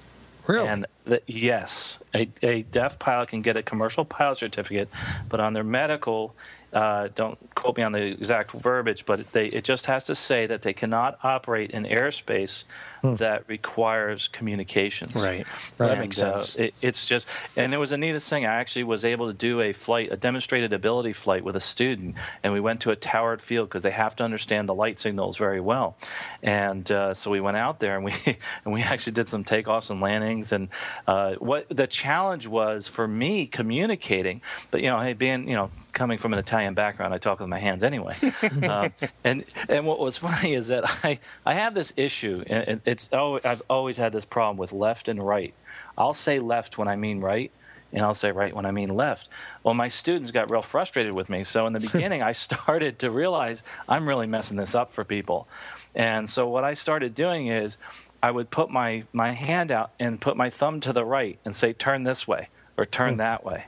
Really? 0.50 0.68
And 0.68 0.86
the, 1.04 1.22
yes, 1.26 1.98
a, 2.12 2.28
a 2.42 2.62
deaf 2.62 2.98
pilot 2.98 3.28
can 3.28 3.40
get 3.40 3.56
a 3.56 3.62
commercial 3.62 4.04
pilot 4.04 4.38
certificate, 4.38 4.88
but 5.28 5.38
on 5.38 5.52
their 5.52 5.62
medical, 5.62 6.34
uh, 6.72 7.08
don't 7.14 7.38
quote 7.54 7.76
me 7.76 7.84
on 7.84 7.92
the 7.92 8.02
exact 8.02 8.50
verbiage, 8.50 9.06
but 9.06 9.30
they, 9.32 9.46
it 9.46 9.62
just 9.62 9.86
has 9.86 10.04
to 10.04 10.14
say 10.14 10.46
that 10.46 10.62
they 10.62 10.72
cannot 10.72 11.18
operate 11.22 11.70
in 11.70 11.84
airspace 11.84 12.64
hmm. 13.02 13.16
that 13.16 13.44
requires 13.48 14.28
communications. 14.28 15.14
Right. 15.14 15.46
right. 15.78 15.88
That 15.88 15.98
makes 15.98 16.20
uh, 16.20 16.40
sense. 16.40 16.56
Uh, 16.58 16.62
it, 16.64 16.74
it's 16.80 17.06
just, 17.06 17.26
and 17.56 17.74
it 17.74 17.78
was 17.78 17.90
the 17.90 17.98
neatest 17.98 18.28
thing. 18.28 18.46
I 18.46 18.56
actually 18.56 18.84
was 18.84 19.04
able 19.04 19.26
to 19.28 19.32
do 19.32 19.60
a 19.60 19.72
flight, 19.72 20.12
a 20.12 20.16
demonstrated 20.16 20.72
ability 20.72 21.12
flight 21.12 21.44
with 21.44 21.56
a 21.56 21.60
student, 21.60 22.16
and 22.42 22.52
we 22.52 22.60
went 22.60 22.80
to 22.82 22.90
a 22.90 22.96
towered 22.96 23.42
field 23.42 23.68
because 23.68 23.82
they 23.82 23.90
have 23.90 24.16
to 24.16 24.24
understand 24.24 24.68
the 24.68 24.74
light 24.74 24.98
signals 24.98 25.36
very 25.36 25.60
well. 25.60 25.96
And 26.42 26.90
uh, 26.90 27.14
so 27.14 27.30
we 27.30 27.40
went 27.40 27.56
out 27.56 27.80
there 27.80 27.96
and 27.96 28.04
we 28.04 28.14
and 28.64 28.72
we 28.72 28.82
actually 28.82 29.12
did 29.12 29.28
some 29.28 29.44
takeoffs 29.44 29.90
and 29.90 30.00
landings. 30.00 30.52
And 30.52 30.68
uh, 31.06 31.34
what 31.34 31.66
the 31.68 31.86
challenge 31.86 32.46
was 32.46 32.88
for 32.88 33.06
me 33.06 33.46
communicating, 33.46 34.42
but 34.70 34.80
you 34.80 34.88
know, 34.88 35.00
hey, 35.00 35.12
being 35.12 35.48
you 35.48 35.54
know 35.54 35.70
coming 35.92 36.18
from 36.18 36.32
an 36.32 36.38
Italian 36.38 36.74
background, 36.74 37.14
I 37.14 37.18
talk 37.18 37.40
with 37.40 37.48
my 37.48 37.58
hands 37.58 37.84
anyway. 37.84 38.16
um, 38.62 38.92
and 39.24 39.44
and 39.68 39.86
what 39.86 39.98
was 39.98 40.18
funny 40.28 40.54
is 40.54 40.68
that 40.68 40.84
I 41.04 41.18
I 41.44 41.54
have 41.54 41.74
this 41.74 41.92
issue, 41.96 42.44
and 42.46 42.80
it's 42.90 43.09
oh 43.12 43.38
I've 43.44 43.62
always 43.70 43.96
had 43.96 44.12
this 44.12 44.24
problem 44.24 44.57
with 44.57 44.72
left 44.72 45.09
and 45.09 45.24
right. 45.24 45.55
I'll 45.96 46.12
say 46.12 46.40
left 46.40 46.76
when 46.76 46.88
I 46.88 46.96
mean 46.96 47.20
right, 47.20 47.53
and 47.92 48.03
I'll 48.05 48.14
say 48.14 48.33
right 48.33 48.55
when 48.55 48.66
I 48.66 48.72
mean 48.72 48.88
left. 48.88 49.29
Well, 49.62 49.74
my 49.74 49.88
students 49.88 50.33
got 50.33 50.50
real 50.50 50.62
frustrated 50.62 51.14
with 51.14 51.31
me. 51.31 51.44
So 51.44 51.66
in 51.66 51.72
the 51.72 51.81
beginning, 51.92 52.22
I 52.22 52.33
started 52.33 52.98
to 53.00 53.11
realize 53.11 53.62
I'm 53.88 54.09
really 54.09 54.26
messing 54.26 54.57
this 54.57 54.74
up 54.74 54.92
for 54.92 55.05
people. 55.05 55.46
And 55.94 56.29
so 56.29 56.48
what 56.48 56.64
I 56.64 56.74
started 56.74 57.14
doing 57.14 57.46
is 57.46 57.79
I 58.22 58.31
would 58.31 58.50
put 58.50 58.70
my, 58.70 59.05
my 59.12 59.33
hand 59.33 59.70
out 59.70 59.92
and 59.98 60.20
put 60.20 60.37
my 60.37 60.50
thumb 60.50 60.81
to 60.81 60.92
the 60.92 61.05
right 61.05 61.38
and 61.44 61.55
say, 61.55 61.72
turn 61.72 62.05
this 62.05 62.26
way 62.26 62.48
or 62.76 62.85
turn 62.85 63.12
hmm. 63.12 63.18
that 63.18 63.44
way 63.44 63.66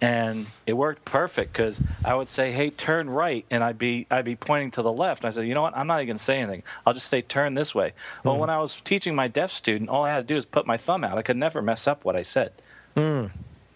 and 0.00 0.46
it 0.66 0.74
worked 0.74 1.04
perfect 1.04 1.52
because 1.52 1.80
I 2.04 2.14
would 2.14 2.28
say, 2.28 2.52
"Hey, 2.52 2.70
turn 2.70 3.10
right," 3.10 3.44
and 3.50 3.64
I'd 3.64 3.78
be 3.78 4.06
I'd 4.10 4.24
be 4.24 4.36
pointing 4.36 4.70
to 4.72 4.82
the 4.82 4.92
left. 4.92 5.22
And 5.22 5.28
I 5.28 5.30
said, 5.30 5.46
"You 5.46 5.54
know 5.54 5.62
what? 5.62 5.76
I'm 5.76 5.86
not 5.86 5.98
even 5.98 6.06
going 6.06 6.18
to 6.18 6.22
say 6.22 6.38
anything. 6.38 6.62
I'll 6.86 6.94
just 6.94 7.08
say 7.08 7.22
turn 7.22 7.54
this 7.54 7.74
way." 7.74 7.92
Well, 8.24 8.34
hmm. 8.34 8.40
when 8.40 8.50
I 8.50 8.58
was 8.58 8.80
teaching 8.80 9.14
my 9.14 9.28
deaf 9.28 9.52
student, 9.52 9.90
all 9.90 10.04
I 10.04 10.10
had 10.10 10.28
to 10.28 10.34
do 10.34 10.36
is 10.36 10.46
put 10.46 10.66
my 10.66 10.76
thumb 10.76 11.04
out. 11.04 11.18
I 11.18 11.22
could 11.22 11.36
never 11.36 11.62
mess 11.62 11.86
up 11.86 12.04
what 12.04 12.16
I 12.16 12.22
said. 12.22 12.52
Mm. 12.94 13.30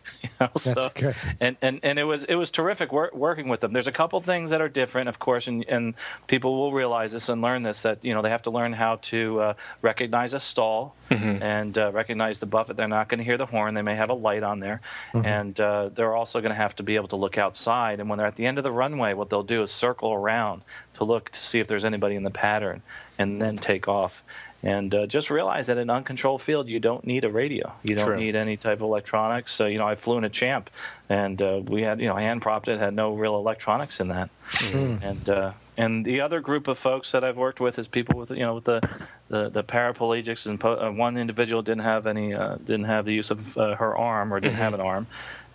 You 0.22 0.28
know, 0.40 0.50
That's 0.52 0.64
so, 0.64 0.88
good. 0.94 1.16
And, 1.40 1.56
and 1.60 1.80
and 1.82 1.98
it 1.98 2.04
was 2.04 2.24
it 2.24 2.36
was 2.36 2.50
terrific 2.50 2.92
work, 2.92 3.12
working 3.12 3.48
with 3.48 3.60
them. 3.60 3.72
There's 3.72 3.88
a 3.88 3.92
couple 3.92 4.20
things 4.20 4.50
that 4.50 4.60
are 4.60 4.68
different, 4.68 5.08
of 5.08 5.18
course, 5.18 5.48
and, 5.48 5.64
and 5.68 5.94
people 6.28 6.56
will 6.56 6.72
realize 6.72 7.12
this 7.12 7.28
and 7.28 7.42
learn 7.42 7.64
this 7.64 7.82
that 7.82 8.04
you 8.04 8.14
know 8.14 8.22
they 8.22 8.30
have 8.30 8.42
to 8.42 8.50
learn 8.50 8.72
how 8.72 8.96
to 9.02 9.40
uh, 9.40 9.54
recognize 9.82 10.32
a 10.32 10.40
stall 10.40 10.94
mm-hmm. 11.10 11.42
and 11.42 11.76
uh, 11.76 11.90
recognize 11.92 12.38
the 12.38 12.46
buffet. 12.46 12.76
They're 12.76 12.86
not 12.86 13.08
going 13.08 13.18
to 13.18 13.24
hear 13.24 13.36
the 13.36 13.46
horn. 13.46 13.74
They 13.74 13.82
may 13.82 13.96
have 13.96 14.10
a 14.10 14.14
light 14.14 14.42
on 14.42 14.60
there, 14.60 14.80
mm-hmm. 15.12 15.26
and 15.26 15.60
uh, 15.60 15.90
they're 15.92 16.14
also 16.14 16.40
going 16.40 16.50
to 16.50 16.56
have 16.56 16.76
to 16.76 16.82
be 16.82 16.96
able 16.96 17.08
to 17.08 17.16
look 17.16 17.36
outside. 17.36 17.98
And 17.98 18.08
when 18.08 18.18
they're 18.18 18.26
at 18.26 18.36
the 18.36 18.46
end 18.46 18.58
of 18.58 18.64
the 18.64 18.72
runway, 18.72 19.14
what 19.14 19.28
they'll 19.30 19.42
do 19.42 19.62
is 19.62 19.70
circle 19.70 20.12
around 20.12 20.62
to 20.94 21.04
look 21.04 21.30
to 21.30 21.40
see 21.40 21.58
if 21.58 21.66
there's 21.66 21.84
anybody 21.84 22.14
in 22.14 22.22
the 22.22 22.30
pattern, 22.30 22.82
and 23.18 23.42
then 23.42 23.56
take 23.56 23.88
off. 23.88 24.22
And 24.64 24.94
uh, 24.94 25.06
just 25.06 25.28
realize 25.28 25.66
that 25.66 25.76
in 25.76 25.90
uncontrolled 25.90 26.40
field, 26.40 26.68
you 26.68 26.78
don't 26.78 27.04
need 27.04 27.24
a 27.24 27.28
radio. 27.28 27.72
You 27.82 27.96
don't 27.96 28.06
True. 28.06 28.16
need 28.16 28.36
any 28.36 28.56
type 28.56 28.78
of 28.78 28.82
electronics. 28.82 29.52
So, 29.52 29.66
you 29.66 29.78
know, 29.78 29.88
I 29.88 29.96
flew 29.96 30.18
in 30.18 30.24
a 30.24 30.28
champ, 30.28 30.70
and 31.08 31.42
uh, 31.42 31.62
we 31.64 31.82
had, 31.82 32.00
you 32.00 32.06
know, 32.06 32.14
hand 32.14 32.42
propped 32.42 32.68
it, 32.68 32.78
had 32.78 32.94
no 32.94 33.12
real 33.12 33.34
electronics 33.34 33.98
in 33.98 34.08
that. 34.08 34.30
Mm. 34.48 35.02
And 35.02 35.28
uh, 35.28 35.52
and 35.76 36.04
the 36.04 36.20
other 36.20 36.40
group 36.40 36.68
of 36.68 36.78
folks 36.78 37.10
that 37.10 37.24
I've 37.24 37.38
worked 37.38 37.58
with 37.58 37.78
is 37.78 37.88
people 37.88 38.18
with, 38.18 38.30
you 38.30 38.40
know, 38.40 38.54
with 38.54 38.64
the 38.64 38.88
the, 39.28 39.48
the 39.48 39.64
paraplegics. 39.64 40.46
And 40.46 40.60
po- 40.60 40.78
uh, 40.78 40.92
one 40.92 41.16
individual 41.16 41.62
didn't 41.62 41.82
have 41.82 42.06
any, 42.06 42.32
uh, 42.34 42.56
didn't 42.56 42.84
have 42.84 43.04
the 43.04 43.14
use 43.14 43.30
of 43.32 43.56
uh, 43.56 43.74
her 43.74 43.96
arm 43.96 44.32
or 44.32 44.38
didn't 44.38 44.54
mm-hmm. 44.54 44.62
have 44.62 44.74
an 44.74 44.80
arm, 44.80 45.06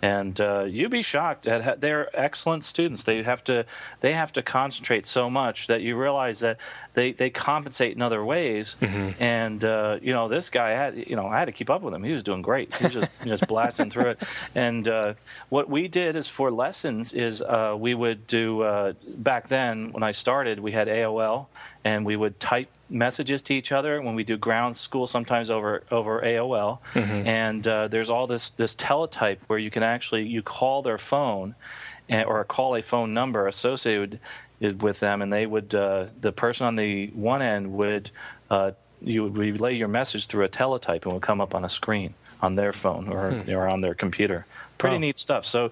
and 0.02 0.40
uh, 0.40 0.64
you'd 0.64 0.90
be 0.90 1.02
shocked 1.02 1.46
at 1.46 1.80
they're 1.80 2.08
excellent 2.18 2.64
students. 2.64 3.02
They 3.04 3.22
have 3.22 3.42
to 3.44 3.64
they 4.00 4.12
have 4.12 4.32
to 4.34 4.42
concentrate 4.42 5.06
so 5.06 5.28
much 5.28 5.66
that 5.66 5.82
you 5.82 5.96
realize 5.96 6.40
that 6.40 6.58
they, 6.94 7.12
they 7.12 7.30
compensate 7.30 7.94
in 7.94 8.02
other 8.02 8.24
ways. 8.24 8.76
Mm-hmm. 8.80 9.22
And 9.22 9.64
uh, 9.64 9.98
you 10.00 10.12
know 10.12 10.28
this 10.28 10.50
guy 10.50 10.70
had 10.70 10.96
you 10.96 11.16
know 11.16 11.26
I 11.26 11.38
had 11.38 11.46
to 11.46 11.52
keep 11.52 11.70
up 11.70 11.82
with 11.82 11.94
him. 11.94 12.04
He 12.04 12.12
was 12.12 12.22
doing 12.22 12.42
great. 12.42 12.74
He 12.74 12.84
was 12.84 12.92
just 12.92 13.10
just 13.24 13.46
blasting 13.48 13.90
through 13.90 14.10
it. 14.10 14.22
And 14.54 14.88
uh, 14.88 15.14
what 15.48 15.68
we 15.68 15.88
did 15.88 16.16
is 16.16 16.28
for 16.28 16.50
lessons 16.50 17.12
is 17.12 17.42
uh, 17.42 17.74
we 17.78 17.94
would 17.94 18.26
do 18.26 18.62
uh, 18.62 18.92
back 19.16 19.48
then 19.48 19.92
when 19.92 20.02
I 20.02 20.12
started 20.12 20.60
we 20.60 20.72
had 20.72 20.88
AOL 20.88 21.46
and 21.88 22.04
we 22.04 22.16
would 22.16 22.38
type 22.38 22.68
messages 22.90 23.40
to 23.42 23.54
each 23.54 23.72
other 23.72 24.00
when 24.02 24.14
we 24.14 24.24
do 24.24 24.36
ground 24.36 24.76
school 24.76 25.06
sometimes 25.06 25.48
over 25.50 25.82
over 25.90 26.20
AOL 26.20 26.78
mm-hmm. 26.92 27.26
and 27.26 27.66
uh, 27.66 27.88
there's 27.88 28.10
all 28.10 28.26
this 28.26 28.50
this 28.50 28.74
teletype 28.74 29.40
where 29.46 29.58
you 29.58 29.70
can 29.70 29.82
actually 29.82 30.24
you 30.26 30.42
call 30.42 30.82
their 30.82 30.98
phone 30.98 31.54
and, 32.08 32.26
or 32.26 32.44
call 32.44 32.76
a 32.76 32.82
phone 32.82 33.14
number 33.14 33.46
associated 33.46 34.20
with 34.60 35.00
them 35.00 35.22
and 35.22 35.32
they 35.32 35.46
would 35.46 35.74
uh, 35.74 36.06
the 36.20 36.32
person 36.32 36.66
on 36.66 36.76
the 36.76 37.08
one 37.08 37.42
end 37.42 37.72
would 37.72 38.10
uh, 38.50 38.70
you 39.00 39.22
would 39.22 39.36
relay 39.36 39.74
your 39.74 39.88
message 39.88 40.26
through 40.26 40.44
a 40.44 40.48
teletype 40.48 41.04
and 41.04 41.12
would 41.14 41.22
come 41.22 41.40
up 41.40 41.54
on 41.54 41.64
a 41.64 41.70
screen 41.70 42.12
on 42.40 42.54
their 42.54 42.72
phone 42.72 43.08
or, 43.08 43.32
hmm. 43.32 43.50
or 43.50 43.68
on 43.68 43.80
their 43.80 43.94
computer 43.94 44.46
pretty 44.78 44.96
oh. 44.96 45.00
neat 45.00 45.18
stuff. 45.18 45.44
So, 45.44 45.70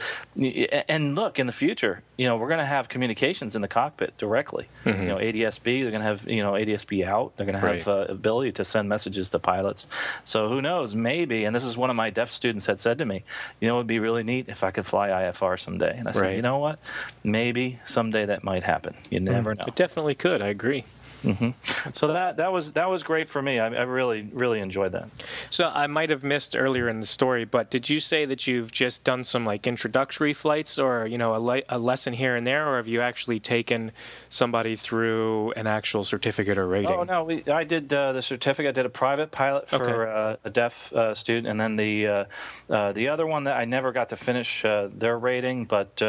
and 0.88 1.14
look, 1.14 1.38
in 1.38 1.46
the 1.46 1.52
future, 1.52 2.02
you 2.16 2.26
know, 2.26 2.36
we're 2.36 2.48
going 2.48 2.60
to 2.60 2.66
have 2.66 2.88
communications 2.88 3.54
in 3.54 3.62
the 3.62 3.68
cockpit 3.68 4.16
directly. 4.18 4.68
Mm-hmm. 4.84 5.02
You 5.02 5.08
know, 5.08 5.16
ADSB, 5.16 5.82
they're 5.82 5.90
going 5.90 6.02
to 6.02 6.08
have, 6.08 6.28
you 6.28 6.42
know, 6.42 6.52
ADSB 6.52 7.06
out. 7.06 7.36
They're 7.36 7.46
going 7.46 7.60
to 7.60 7.66
have 7.66 7.86
right. 7.86 7.88
uh, 7.88 8.12
ability 8.12 8.52
to 8.52 8.64
send 8.64 8.88
messages 8.88 9.30
to 9.30 9.38
pilots. 9.38 9.86
So 10.24 10.48
who 10.48 10.60
knows? 10.60 10.94
Maybe, 10.94 11.44
and 11.44 11.54
this 11.54 11.64
is 11.64 11.76
one 11.76 11.90
of 11.90 11.96
my 11.96 12.10
deaf 12.10 12.30
students 12.30 12.66
had 12.66 12.80
said 12.80 12.98
to 12.98 13.04
me, 13.04 13.24
you 13.60 13.68
know, 13.68 13.76
it 13.76 13.78
would 13.78 13.86
be 13.86 13.98
really 13.98 14.22
neat 14.22 14.48
if 14.48 14.64
I 14.64 14.70
could 14.70 14.86
fly 14.86 15.08
IFR 15.08 15.58
someday. 15.58 15.96
And 15.96 16.08
I 16.08 16.12
said, 16.12 16.36
you 16.36 16.42
know 16.42 16.58
what? 16.58 16.78
Maybe 17.22 17.78
someday 17.84 18.26
that 18.26 18.44
might 18.44 18.64
happen. 18.64 18.94
You 19.10 19.20
never 19.20 19.54
mm. 19.54 19.58
know. 19.58 19.64
It 19.68 19.76
definitely 19.76 20.14
could. 20.14 20.42
I 20.42 20.48
agree. 20.48 20.84
Mm-hmm. 21.24 21.90
So 21.92 22.08
that 22.08 22.36
that 22.36 22.52
was 22.52 22.74
that 22.74 22.88
was 22.88 23.02
great 23.02 23.28
for 23.28 23.40
me. 23.40 23.58
I, 23.58 23.66
I, 23.66 23.82
really 23.82 24.28
really 24.32 24.60
enjoyed 24.60 24.92
that. 24.92 25.08
So 25.50 25.68
I 25.68 25.86
might 25.86 26.10
have 26.10 26.22
missed 26.22 26.54
earlier 26.56 26.88
in 26.88 27.00
the 27.00 27.06
story, 27.06 27.44
but 27.44 27.70
did 27.70 27.88
you 27.88 28.00
say 28.00 28.24
that 28.26 28.46
you've 28.46 28.70
just 28.70 29.04
done 29.04 29.24
some 29.24 29.44
like 29.44 29.66
introductory 29.66 30.32
flights, 30.32 30.78
or 30.78 31.06
you 31.06 31.18
know 31.18 31.34
a, 31.34 31.38
le- 31.38 31.62
a 31.68 31.78
lesson 31.78 32.12
here 32.12 32.36
and 32.36 32.46
there, 32.46 32.68
or 32.68 32.76
have 32.76 32.88
you 32.88 33.00
actually 33.00 33.40
taken 33.40 33.92
somebody 34.28 34.76
through 34.76 35.52
an 35.52 35.66
actual 35.66 36.04
certificate 36.04 36.58
or 36.58 36.66
rating? 36.66 36.90
Oh 36.90 37.02
no, 37.02 37.24
we, 37.24 37.44
I 37.46 37.64
did 37.64 37.92
uh, 37.92 38.12
the 38.12 38.22
certificate. 38.22 38.70
I 38.70 38.72
did 38.72 38.86
a 38.86 38.90
private 38.90 39.30
pilot 39.30 39.68
for 39.68 40.06
okay. 40.06 40.12
uh, 40.12 40.36
a 40.44 40.50
deaf 40.50 40.92
uh, 40.92 41.14
student, 41.14 41.46
and 41.46 41.60
then 41.60 41.76
the 41.76 42.06
uh, 42.06 42.24
uh, 42.70 42.92
the 42.92 43.08
other 43.08 43.26
one 43.26 43.44
that 43.44 43.56
I 43.56 43.64
never 43.64 43.92
got 43.92 44.10
to 44.10 44.16
finish 44.16 44.64
uh, 44.64 44.88
their 44.92 45.18
rating, 45.18 45.64
but 45.64 46.02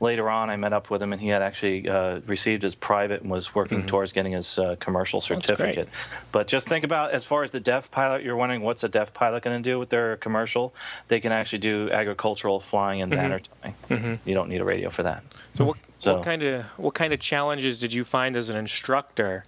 later 0.00 0.28
on 0.28 0.50
I 0.50 0.56
met 0.56 0.72
up 0.72 0.90
with 0.90 1.02
him, 1.02 1.12
and 1.12 1.20
he 1.20 1.28
had 1.28 1.42
actually 1.42 1.88
received 2.26 2.62
his 2.62 2.74
private 2.74 3.22
and 3.22 3.30
was 3.30 3.54
working 3.54 3.78
mm-hmm. 3.78 3.86
towards 3.88 4.12
getting 4.12 4.32
his 4.32 4.39
commercial 4.80 5.20
certificate. 5.20 5.88
But 6.32 6.46
just 6.46 6.66
think 6.66 6.84
about 6.84 7.12
as 7.12 7.24
far 7.24 7.42
as 7.42 7.50
the 7.50 7.60
deaf 7.60 7.90
pilot, 7.90 8.22
you're 8.22 8.36
wondering 8.36 8.62
what's 8.62 8.84
a 8.84 8.88
deaf 8.88 9.12
pilot 9.12 9.42
going 9.42 9.62
to 9.62 9.70
do 9.70 9.78
with 9.78 9.90
their 9.90 10.16
commercial? 10.16 10.74
They 11.08 11.20
can 11.20 11.32
actually 11.32 11.60
do 11.60 11.90
agricultural 11.90 12.60
flying 12.60 13.02
and 13.02 13.12
mm-hmm. 13.12 13.20
banner 13.20 13.40
towing. 13.40 13.74
Mm-hmm. 13.88 14.28
You 14.28 14.34
don't 14.34 14.48
need 14.48 14.60
a 14.60 14.64
radio 14.64 14.90
for 14.90 15.02
that. 15.02 15.22
So 15.54 15.66
what, 15.66 15.76
so 15.94 16.14
what, 16.14 16.24
kind 16.24 16.42
of 16.42 16.64
what 16.76 16.94
kind 16.94 17.12
of 17.12 17.20
challenges 17.20 17.80
did 17.80 17.92
you 17.92 18.04
find 18.04 18.36
as 18.36 18.50
an 18.50 18.56
instructor? 18.56 19.44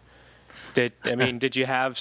Did 0.75 0.93
I 1.05 1.15
mean 1.15 1.39
did 1.39 1.57
you 1.57 1.67
have 1.67 1.99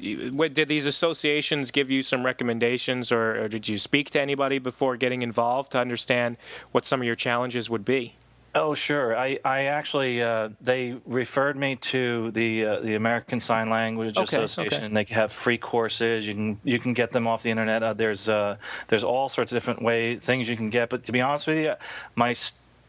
did 0.00 0.68
these 0.68 0.86
associations 0.86 1.70
give 1.70 1.90
you 1.90 2.02
some 2.02 2.24
recommendations 2.24 3.12
or, 3.12 3.44
or, 3.44 3.48
did 3.48 3.68
you 3.68 3.76
speak 3.76 4.10
to 4.10 4.20
anybody 4.20 4.58
before 4.58 4.96
getting 4.96 5.20
involved 5.20 5.72
to 5.72 5.78
understand 5.78 6.38
what 6.72 6.86
some 6.86 7.00
of 7.00 7.06
your 7.06 7.16
challenges 7.16 7.68
would 7.68 7.84
be? 7.84 8.14
Oh, 8.54 8.74
sure. 8.74 9.16
I, 9.16 9.38
I 9.44 9.64
actually 9.64 10.22
uh, 10.22 10.48
they 10.60 10.96
referred 11.06 11.56
me 11.56 11.76
to 11.76 12.32
the 12.32 12.64
uh, 12.64 12.80
the 12.80 12.96
American 12.96 13.38
Sign 13.38 13.70
Language 13.70 14.16
okay, 14.16 14.42
Association. 14.42 14.84
Okay. 14.86 15.04
They 15.04 15.14
have 15.14 15.32
free 15.32 15.58
courses. 15.58 16.26
You 16.26 16.34
can 16.34 16.60
you 16.64 16.78
can 16.80 16.92
get 16.92 17.10
them 17.12 17.28
off 17.28 17.44
the 17.44 17.50
internet. 17.50 17.82
Uh, 17.82 17.94
there's 17.94 18.28
uh, 18.28 18.56
there's 18.88 19.04
all 19.04 19.28
sorts 19.28 19.52
of 19.52 19.56
different 19.56 19.82
way 19.82 20.16
things 20.16 20.48
you 20.48 20.56
can 20.56 20.70
get. 20.70 20.88
But 20.90 21.04
to 21.04 21.12
be 21.12 21.20
honest 21.20 21.46
with 21.46 21.58
you, 21.58 21.74
my 22.16 22.34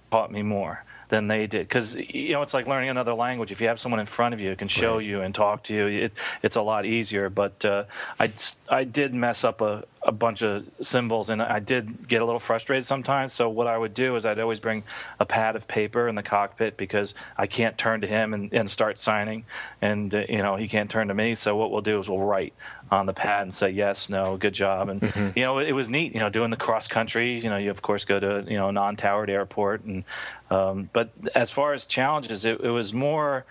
taught 0.10 0.32
me 0.32 0.42
more 0.42 0.84
than 1.12 1.28
they 1.28 1.46
did. 1.46 1.68
Because 1.68 1.94
you 1.94 2.32
know 2.32 2.42
it's 2.42 2.54
like 2.54 2.66
learning 2.66 2.90
another 2.90 3.14
language. 3.14 3.52
If 3.52 3.62
you 3.62 3.68
have 3.68 3.80
someone 3.80 4.00
in 4.00 4.08
front 4.08 4.34
of 4.34 4.40
you 4.40 4.50
who 4.50 4.56
can 4.56 4.70
show 4.70 4.96
right. 4.96 5.06
you 5.06 5.22
and 5.22 5.36
talk 5.36 5.64
to 5.66 5.74
you 5.74 6.06
it, 6.06 6.14
it's 6.42 6.56
a 6.56 6.62
lot 6.62 6.86
easier. 6.86 7.30
But 7.30 7.64
uh, 7.64 7.84
I, 8.20 8.32
I 8.70 8.86
did 8.86 9.14
mess 9.14 9.44
up 9.44 9.60
a, 9.60 9.84
a 10.02 10.12
bunch 10.14 10.42
of 10.42 10.66
symbols 10.82 11.30
and 11.30 11.42
I 11.42 11.60
did 11.60 12.08
get 12.08 12.22
a 12.22 12.26
little 12.26 12.40
frustrated 12.40 12.88
sometimes. 12.88 13.34
So 13.34 13.50
what 13.50 13.68
I 13.68 13.78
would 13.78 13.94
do 13.94 14.16
is 14.16 14.26
I'd 14.26 14.40
always 14.40 14.62
bring 14.62 14.84
a 15.20 15.26
pad 15.26 15.56
of 15.56 15.68
paper 15.68 16.08
in 16.08 16.16
the 16.16 16.24
cockpit 16.24 16.78
because 16.78 17.14
I 17.38 17.46
can't 17.46 17.78
turn 17.78 18.02
to 18.02 18.08
him 18.08 18.34
and, 18.34 18.52
and 18.54 18.72
start 18.72 18.98
signing. 18.98 19.44
And 19.82 20.16
uh, 20.16 20.24
you 20.30 20.40
know 20.40 20.56
he 20.56 20.70
can't 20.70 20.90
turn 20.90 21.10
to 21.10 21.14
me. 21.14 21.36
So 21.36 21.58
what 21.58 21.72
we'll 21.72 21.82
do 21.82 22.00
is 22.00 22.10
we'll 22.10 22.20
write 22.20 22.54
on 22.92 23.06
the 23.06 23.14
pad 23.14 23.44
and 23.44 23.54
say 23.54 23.70
yes, 23.70 24.10
no, 24.10 24.36
good 24.36 24.54
job, 24.54 24.90
and 24.90 25.02
mm-hmm. 25.02 25.38
you 25.40 25.46
know 25.46 25.60
it 25.60 25.72
was 25.72 25.88
neat. 25.88 26.14
You 26.14 26.20
know, 26.20 26.30
doing 26.30 26.52
the 26.52 26.58
cross 26.58 26.88
country. 26.88 27.40
You 27.40 27.50
know, 27.50 27.58
you 27.58 27.72
of 27.72 27.82
course 27.82 28.06
go 28.06 28.20
to 28.20 28.44
you 28.48 28.58
know 28.58 28.70
a 28.70 28.72
non-towered 28.72 29.30
airport, 29.30 29.84
and 29.86 30.04
um, 30.50 30.90
but 30.92 31.12
as 31.34 31.50
far 31.50 31.74
as 31.74 31.86
challenges, 31.86 32.46
it, 32.46 32.60
it 32.62 32.70
was 32.70 32.94
more. 32.94 33.46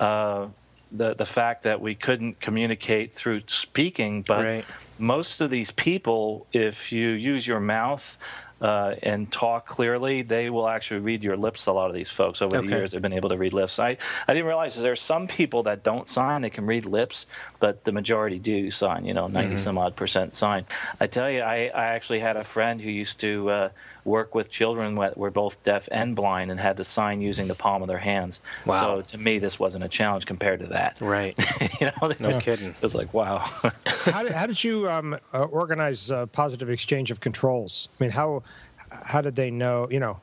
Uh, 0.00 0.48
the 0.92 1.14
the 1.14 1.24
fact 1.24 1.64
that 1.64 1.80
we 1.80 1.94
couldn't 1.94 2.40
communicate 2.40 3.12
through 3.12 3.42
speaking, 3.48 4.22
but 4.22 4.44
right. 4.44 4.64
most 4.98 5.40
of 5.40 5.50
these 5.50 5.72
people, 5.72 6.46
if 6.52 6.92
you 6.92 7.08
use 7.08 7.46
your 7.46 7.58
mouth, 7.58 8.16
uh, 8.60 8.94
and 9.02 9.30
talk 9.30 9.66
clearly, 9.66 10.22
they 10.22 10.48
will 10.48 10.68
actually 10.68 11.00
read 11.00 11.22
your 11.22 11.36
lips. 11.36 11.66
A 11.66 11.72
lot 11.72 11.88
of 11.88 11.94
these 11.94 12.10
folks 12.10 12.40
over 12.40 12.56
okay. 12.56 12.66
the 12.66 12.72
years 12.74 12.92
have 12.92 13.02
been 13.02 13.12
able 13.12 13.28
to 13.28 13.36
read 13.36 13.52
lips. 13.52 13.78
I, 13.78 13.98
I 14.26 14.34
didn't 14.34 14.46
realize 14.46 14.80
there 14.80 14.92
are 14.92 14.96
some 14.96 15.26
people 15.26 15.64
that 15.64 15.82
don't 15.82 16.08
sign; 16.08 16.42
they 16.42 16.50
can 16.50 16.66
read 16.66 16.86
lips, 16.86 17.26
but 17.60 17.84
the 17.84 17.92
majority 17.92 18.38
do 18.38 18.70
sign. 18.70 19.04
You 19.04 19.14
know, 19.14 19.26
90 19.26 19.48
mm-hmm. 19.48 19.58
some 19.58 19.78
odd 19.78 19.96
percent 19.96 20.34
sign. 20.34 20.64
I 21.00 21.06
tell 21.06 21.30
you, 21.30 21.40
I, 21.40 21.70
I 21.74 21.86
actually 21.86 22.20
had 22.20 22.36
a 22.36 22.44
friend 22.44 22.80
who 22.80 22.90
used 22.90 23.20
to. 23.20 23.50
Uh, 23.50 23.68
work 24.06 24.34
with 24.34 24.48
children 24.48 24.94
that 24.94 25.18
were 25.18 25.30
both 25.30 25.62
deaf 25.62 25.88
and 25.90 26.14
blind 26.14 26.50
and 26.50 26.60
had 26.60 26.76
to 26.76 26.84
sign 26.84 27.20
using 27.20 27.48
the 27.48 27.54
palm 27.54 27.82
of 27.82 27.88
their 27.88 27.98
hands. 27.98 28.40
Wow. 28.64 28.80
So 28.80 29.02
to 29.02 29.18
me, 29.18 29.38
this 29.38 29.58
wasn't 29.58 29.84
a 29.84 29.88
challenge 29.88 30.26
compared 30.26 30.60
to 30.60 30.66
that. 30.68 30.98
Right. 31.00 31.36
you 31.80 31.86
know, 31.86 32.14
no 32.18 32.28
was, 32.28 32.38
kidding. 32.38 32.68
It 32.68 32.82
was 32.82 32.94
like, 32.94 33.12
wow. 33.12 33.38
how, 34.04 34.22
did, 34.22 34.32
how 34.32 34.46
did 34.46 34.62
you 34.62 34.88
um, 34.88 35.18
uh, 35.34 35.44
organize 35.44 36.10
uh, 36.10 36.26
positive 36.26 36.70
exchange 36.70 37.10
of 37.10 37.20
controls? 37.20 37.88
I 37.98 38.04
mean, 38.04 38.10
how 38.12 38.42
how 39.04 39.20
did 39.20 39.34
they 39.34 39.50
know? 39.50 39.88
You 39.90 40.00
know, 40.00 40.20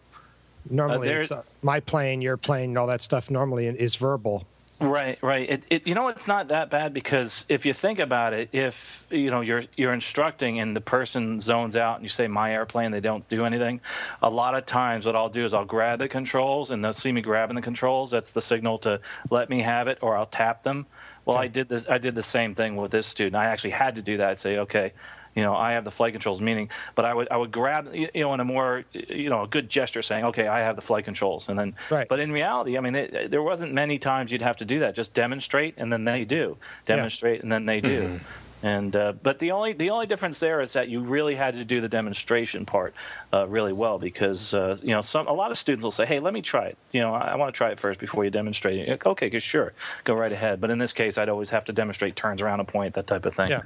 normally 0.70 1.14
uh, 1.14 1.18
it's 1.18 1.32
uh, 1.32 1.44
my 1.62 1.80
plane, 1.82 2.22
your 2.22 2.38
plane, 2.38 2.70
and 2.70 2.78
all 2.78 2.88
that 2.88 3.02
stuff. 3.02 3.30
Normally 3.30 3.68
is 3.68 3.96
verbal. 3.96 4.46
Right, 4.80 5.18
right. 5.22 5.50
It, 5.50 5.66
it, 5.70 5.88
you 5.88 5.96
know, 5.96 6.10
it's 6.10 6.28
not 6.28 6.50
that 6.50 6.70
bad 6.70 6.94
because 6.94 7.46
if 7.48 7.66
you 7.66 7.74
think 7.74 8.00
about 8.00 8.34
it, 8.34 8.50
if 8.52 9.08
you 9.10 9.32
know 9.32 9.42
you're 9.42 9.64
you're 9.78 9.94
instructing 9.94 10.60
and 10.60 10.76
the 10.76 10.82
person 10.82 11.40
zones 11.40 11.76
out 11.76 11.96
and 11.96 12.04
you 12.04 12.10
say 12.10 12.28
my 12.28 12.54
airplane, 12.54 12.92
they 12.92 13.00
don't 13.00 13.28
do 13.30 13.46
anything. 13.46 13.80
A 14.22 14.30
lot 14.30 14.56
of 14.56 14.66
times, 14.66 15.06
what 15.06 15.16
I'll 15.16 15.30
do 15.30 15.46
is 15.46 15.54
I'll 15.54 15.64
grab 15.64 16.00
the 16.00 16.10
controls 16.10 16.70
and 16.70 16.84
they'll 16.84 16.92
see 16.94 17.12
me 17.12 17.22
grabbing 17.22 17.56
the 17.56 17.62
controls. 17.62 18.12
That's 18.12 18.32
the 18.32 18.42
signal 18.42 18.78
to 18.80 19.00
let 19.30 19.50
me 19.50 19.62
have 19.62 19.88
it, 19.88 20.00
or 20.02 20.18
I'll 20.18 20.26
tap 20.26 20.64
them. 20.64 20.86
Well. 21.26 21.38
I 21.38 21.48
did 21.48 21.70
this. 21.70 21.88
I 21.88 21.98
did 21.98 22.16
the 22.16 22.24
same 22.24 22.54
thing 22.54 22.76
with 22.76 22.92
this 22.92 23.08
student. 23.08 23.36
I 23.36 23.46
actually 23.46 23.72
had 23.72 23.96
to 23.96 24.02
do 24.02 24.18
that. 24.18 24.30
I'd 24.32 24.38
say, 24.38 24.58
okay, 24.58 24.92
you 25.36 25.44
know, 25.44 25.56
I 25.56 25.74
have 25.74 25.84
the 25.84 25.92
flight 25.92 26.14
controls, 26.14 26.42
meaning, 26.42 26.70
but 26.96 27.06
I 27.06 27.14
would 27.14 27.28
I 27.32 27.38
would 27.38 27.52
grab, 27.52 27.94
you 27.94 28.10
know, 28.16 28.34
in 28.34 28.40
a 28.40 28.46
more, 28.46 28.86
you 28.94 29.30
know, 29.30 29.44
a 29.44 29.48
good 29.48 29.70
gesture, 29.70 30.02
saying, 30.02 30.26
okay, 30.26 30.48
I 30.48 30.60
have 30.60 30.76
the 30.76 30.82
flight 30.82 31.06
controls, 31.06 31.50
and 31.50 31.58
then, 31.58 31.76
right. 31.90 32.08
but 32.08 32.20
in 32.20 32.32
reality, 32.32 32.78
I 32.78 32.82
mean, 32.82 32.96
it, 32.96 33.32
there 33.32 33.44
wasn't 33.44 33.74
many 33.74 33.98
times 33.98 34.32
you'd 34.32 34.42
have 34.42 34.58
to 34.58 34.66
do 34.66 34.80
that. 34.80 34.96
Just 34.96 35.14
demonstrate, 35.14 35.76
and 35.78 35.92
then 35.92 36.04
they 36.04 36.26
do. 36.26 36.58
Demonstrate, 36.86 37.38
yeah. 37.38 37.44
and 37.44 37.52
then 37.52 37.66
they 37.66 37.82
do. 37.82 38.02
Mm-hmm. 38.02 38.26
And 38.64 38.96
uh, 38.96 39.12
but 39.22 39.40
the 39.40 39.52
only 39.52 39.74
the 39.74 39.90
only 39.90 40.08
difference 40.08 40.40
there 40.40 40.62
is 40.62 40.72
that 40.72 40.88
you 40.88 41.02
really 41.02 41.36
had 41.36 41.56
to 41.56 41.66
do 41.66 41.82
the 41.82 41.90
demonstration 41.90 42.66
part 42.66 42.96
uh, 43.34 43.46
really 43.46 43.74
well 43.74 44.00
because 44.00 44.54
uh, 44.54 44.78
you 44.82 44.94
know 44.94 45.02
some 45.02 45.28
a 45.28 45.34
lot 45.34 45.52
of 45.52 45.58
students 45.58 45.84
will 45.84 45.92
say, 45.92 46.06
"Hey, 46.06 46.22
let 46.22 46.34
me 46.34 46.42
try 46.42 46.68
it." 46.68 46.78
You 46.92 47.02
know, 47.02 47.14
I, 47.14 47.34
I 47.34 47.36
want 47.36 47.54
to 47.54 47.58
try 47.58 47.72
it 47.72 47.80
first 47.80 48.00
before 48.00 48.24
you 48.24 48.32
demonstrate 48.32 48.80
it. 48.80 49.06
Okay, 49.06 49.38
sure, 49.38 49.74
go 50.06 50.14
right 50.14 50.32
ahead. 50.32 50.62
But 50.62 50.70
in 50.70 50.78
this 50.78 50.94
case, 50.94 51.18
I'd 51.18 51.28
always 51.28 51.50
have 51.50 51.66
to 51.66 51.74
demonstrate 51.74 52.16
turns 52.16 52.42
around 52.42 52.62
a 52.62 52.64
point, 52.64 52.94
that 52.94 53.06
type 53.06 53.26
of 53.26 53.36
thing. 53.36 53.50
Yeah. 53.50 53.64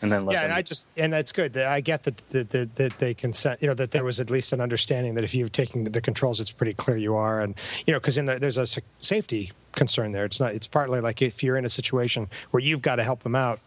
And 0.00 0.12
then 0.12 0.28
yeah, 0.30 0.44
and 0.44 0.52
I 0.52 0.62
just 0.62 0.86
and 0.96 1.12
that's 1.12 1.32
good. 1.32 1.56
I 1.56 1.80
get 1.80 2.04
that 2.04 2.16
that, 2.28 2.76
that 2.76 2.98
they 2.98 3.14
consent. 3.14 3.60
You 3.60 3.66
know 3.66 3.74
that 3.74 3.90
there 3.90 4.04
was 4.04 4.20
at 4.20 4.30
least 4.30 4.52
an 4.52 4.60
understanding 4.60 5.14
that 5.14 5.24
if 5.24 5.34
you've 5.34 5.50
taken 5.50 5.82
the 5.82 6.00
controls, 6.00 6.38
it's 6.38 6.52
pretty 6.52 6.74
clear 6.74 6.96
you 6.96 7.16
are, 7.16 7.40
and 7.40 7.56
you 7.88 7.92
know 7.92 7.98
because 7.98 8.16
in 8.16 8.26
the, 8.26 8.38
there's 8.38 8.56
a 8.56 8.68
safety 9.00 9.50
concern 9.72 10.12
there. 10.12 10.24
It's 10.24 10.38
not. 10.38 10.54
It's 10.54 10.68
partly 10.68 11.00
like 11.00 11.22
if 11.22 11.42
you're 11.42 11.56
in 11.56 11.64
a 11.64 11.68
situation 11.68 12.28
where 12.52 12.62
you've 12.62 12.82
got 12.82 12.96
to 12.96 13.02
help 13.02 13.24
them 13.24 13.34
out 13.34 13.58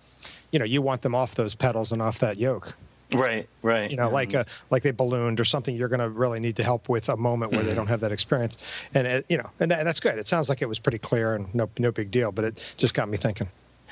you 0.51 0.59
know 0.59 0.65
you 0.65 0.81
want 0.81 1.01
them 1.01 1.15
off 1.15 1.35
those 1.35 1.55
pedals 1.55 1.91
and 1.91 2.01
off 2.01 2.19
that 2.19 2.37
yoke. 2.37 2.75
Right 3.13 3.47
right. 3.61 3.89
You 3.89 3.97
know 3.97 4.05
mm-hmm. 4.05 4.13
like 4.13 4.33
a 4.33 4.45
like 4.69 4.83
they 4.83 4.91
ballooned 4.91 5.39
or 5.39 5.45
something 5.45 5.75
you're 5.75 5.89
going 5.89 5.99
to 5.99 6.09
really 6.09 6.39
need 6.39 6.55
to 6.57 6.63
help 6.63 6.87
with 6.87 7.09
a 7.09 7.17
moment 7.17 7.51
where 7.51 7.61
mm-hmm. 7.61 7.69
they 7.69 7.75
don't 7.75 7.87
have 7.87 7.99
that 8.01 8.11
experience. 8.11 8.57
And 8.93 9.05
it, 9.05 9.25
you 9.27 9.37
know 9.37 9.49
and, 9.59 9.69
that, 9.71 9.79
and 9.79 9.87
that's 9.87 9.99
good. 9.99 10.17
It 10.17 10.27
sounds 10.27 10.47
like 10.47 10.61
it 10.61 10.67
was 10.67 10.79
pretty 10.79 10.99
clear 10.99 11.35
and 11.35 11.53
no 11.53 11.69
no 11.77 11.91
big 11.91 12.11
deal 12.11 12.31
but 12.31 12.45
it 12.45 12.75
just 12.77 12.93
got 12.93 13.09
me 13.09 13.17
thinking 13.17 13.47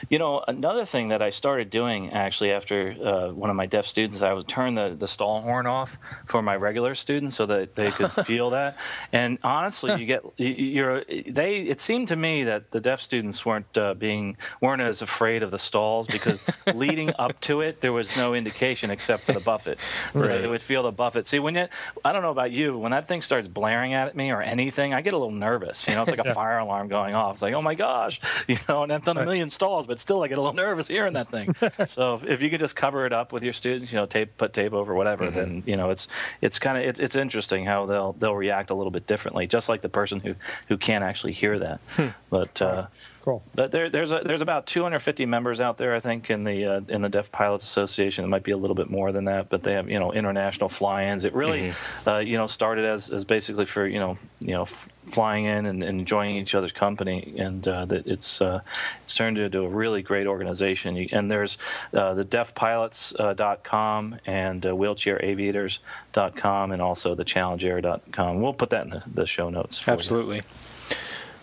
you 0.09 0.19
know, 0.19 0.43
another 0.47 0.85
thing 0.85 1.09
that 1.09 1.21
I 1.21 1.29
started 1.29 1.69
doing 1.69 2.11
actually 2.11 2.51
after 2.51 2.91
uh, 2.91 3.33
one 3.33 3.49
of 3.49 3.55
my 3.55 3.65
deaf 3.65 3.85
students, 3.85 4.21
I 4.21 4.33
would 4.33 4.47
turn 4.47 4.75
the, 4.75 4.95
the 4.97 5.07
stall 5.07 5.41
horn 5.41 5.67
off 5.67 5.97
for 6.25 6.41
my 6.41 6.55
regular 6.55 6.95
students 6.95 7.35
so 7.35 7.45
that 7.47 7.75
they 7.75 7.91
could 7.91 8.11
feel 8.25 8.51
that. 8.51 8.77
And 9.11 9.37
honestly, 9.43 9.99
you 9.99 10.05
get 10.05 10.21
you're 10.37 11.03
they. 11.03 11.59
It 11.59 11.81
seemed 11.81 12.07
to 12.09 12.15
me 12.15 12.43
that 12.45 12.71
the 12.71 12.79
deaf 12.79 13.01
students 13.01 13.45
weren't 13.45 13.77
uh, 13.77 13.93
being 13.93 14.37
weren't 14.61 14.81
as 14.81 15.01
afraid 15.01 15.43
of 15.43 15.51
the 15.51 15.59
stalls 15.59 16.07
because 16.07 16.43
leading 16.73 17.11
up 17.19 17.39
to 17.41 17.61
it, 17.61 17.81
there 17.81 17.93
was 17.93 18.15
no 18.15 18.33
indication 18.33 18.91
except 18.91 19.23
for 19.23 19.33
the 19.33 19.39
buffet. 19.39 19.77
Right. 20.13 20.41
They 20.41 20.47
would 20.47 20.61
feel 20.61 20.83
the 20.83 20.91
buffet. 20.91 21.27
See, 21.27 21.39
when 21.39 21.55
you, 21.55 21.67
I 22.03 22.13
don't 22.13 22.21
know 22.21 22.31
about 22.31 22.51
you, 22.51 22.77
when 22.77 22.91
that 22.91 23.07
thing 23.07 23.21
starts 23.21 23.47
blaring 23.47 23.93
at 23.93 24.15
me 24.15 24.31
or 24.31 24.41
anything, 24.41 24.93
I 24.93 25.01
get 25.01 25.13
a 25.13 25.17
little 25.17 25.33
nervous. 25.33 25.87
You 25.87 25.95
know, 25.95 26.03
it's 26.03 26.11
like 26.11 26.25
a 26.25 26.33
fire 26.39 26.59
alarm 26.59 26.87
going 26.87 27.15
off. 27.15 27.35
It's 27.35 27.41
like, 27.41 27.53
oh 27.53 27.61
my 27.61 27.75
gosh, 27.75 28.19
you 28.47 28.57
know, 28.67 28.83
and 28.83 28.91
I've 28.91 29.03
done 29.03 29.17
a 29.17 29.25
million 29.25 29.49
stalls 29.49 29.87
but 29.89 29.99
still 29.99 30.23
I 30.23 30.27
get 30.27 30.37
a 30.37 30.41
little 30.41 30.55
nervous 30.65 30.87
hearing 30.87 31.13
that 31.13 31.27
thing. 31.27 31.51
so 31.87 32.21
if 32.23 32.41
you 32.43 32.49
could 32.49 32.59
just 32.59 32.75
cover 32.75 33.05
it 33.07 33.11
up 33.11 33.33
with 33.33 33.43
your 33.43 33.53
students, 33.53 33.91
you 33.91 33.97
know, 33.97 34.05
tape, 34.05 34.37
put 34.37 34.53
tape 34.53 34.71
over, 34.71 34.93
whatever, 34.93 35.25
mm-hmm. 35.25 35.35
then 35.35 35.63
you 35.65 35.75
know 35.75 35.89
it's 35.89 36.07
it's 36.41 36.59
kind 36.59 36.77
of 36.77 36.83
it's, 36.83 36.99
it's 36.99 37.15
interesting 37.15 37.65
how 37.65 37.85
they'll 37.87 38.13
they'll 38.13 38.35
react 38.35 38.69
a 38.69 38.75
little 38.75 38.91
bit 38.91 39.07
differently, 39.07 39.47
just 39.47 39.67
like 39.67 39.81
the 39.81 39.89
person 39.89 40.19
who 40.19 40.35
who 40.67 40.77
can't 40.77 41.03
actually 41.03 41.33
hear 41.33 41.57
that. 41.57 41.81
Hmm. 41.95 42.07
But 42.29 42.61
uh, 42.61 42.87
cool. 43.23 43.43
But 43.55 43.71
there, 43.71 43.89
there's 43.89 44.11
a, 44.11 44.21
there's 44.23 44.41
about 44.41 44.67
250 44.67 45.25
members 45.25 45.59
out 45.59 45.77
there, 45.77 45.95
I 45.95 45.99
think, 45.99 46.29
in 46.29 46.43
the 46.43 46.65
uh, 46.65 46.81
in 46.87 47.01
the 47.01 47.09
Deaf 47.09 47.31
Pilots 47.31 47.65
Association. 47.65 48.23
It 48.23 48.27
might 48.27 48.43
be 48.43 48.51
a 48.51 48.57
little 48.57 48.75
bit 48.75 48.89
more 48.89 49.11
than 49.11 49.25
that, 49.25 49.49
but 49.49 49.63
they 49.63 49.73
have 49.73 49.89
you 49.89 49.99
know 49.99 50.13
international 50.13 50.69
fly-ins. 50.69 51.23
It 51.23 51.33
really 51.33 51.69
mm-hmm. 51.69 52.09
uh, 52.09 52.19
you 52.19 52.37
know 52.37 52.47
started 52.47 52.85
as, 52.85 53.09
as 53.09 53.25
basically 53.25 53.65
for 53.65 53.87
you 53.87 53.99
know 53.99 54.17
you 54.39 54.51
know. 54.51 54.63
F- 54.63 54.89
flying 55.09 55.45
in 55.45 55.65
and, 55.65 55.83
enjoying 55.83 56.35
each 56.35 56.53
other's 56.55 56.71
company, 56.71 57.33
and 57.37 57.67
uh, 57.67 57.85
that 57.85 58.07
it's 58.07 58.41
uh, 58.41 58.61
it's 59.03 59.15
turned 59.15 59.37
into 59.37 59.61
a 59.61 59.67
really 59.67 60.01
great 60.01 60.27
organization. 60.27 60.97
And 61.11 61.29
there's 61.29 61.57
uh, 61.93 62.13
the 62.13 62.25
deafpilots.com 62.25 64.13
uh, 64.13 64.17
and 64.25 64.65
uh, 64.65 64.69
wheelchairaviators.com, 64.69 66.71
and 66.71 66.81
also 66.81 67.15
the 67.15 67.25
challengeair.com. 67.25 68.41
We'll 68.41 68.53
put 68.53 68.69
that 68.69 68.85
in 68.85 68.91
the, 68.91 69.03
the 69.13 69.25
show 69.25 69.49
notes. 69.49 69.85
Absolutely, 69.87 70.41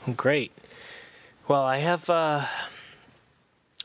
you. 0.07 0.14
great. 0.14 0.53
Well, 1.49 1.62
I 1.62 1.79
have 1.79 2.09
uh, 2.11 2.45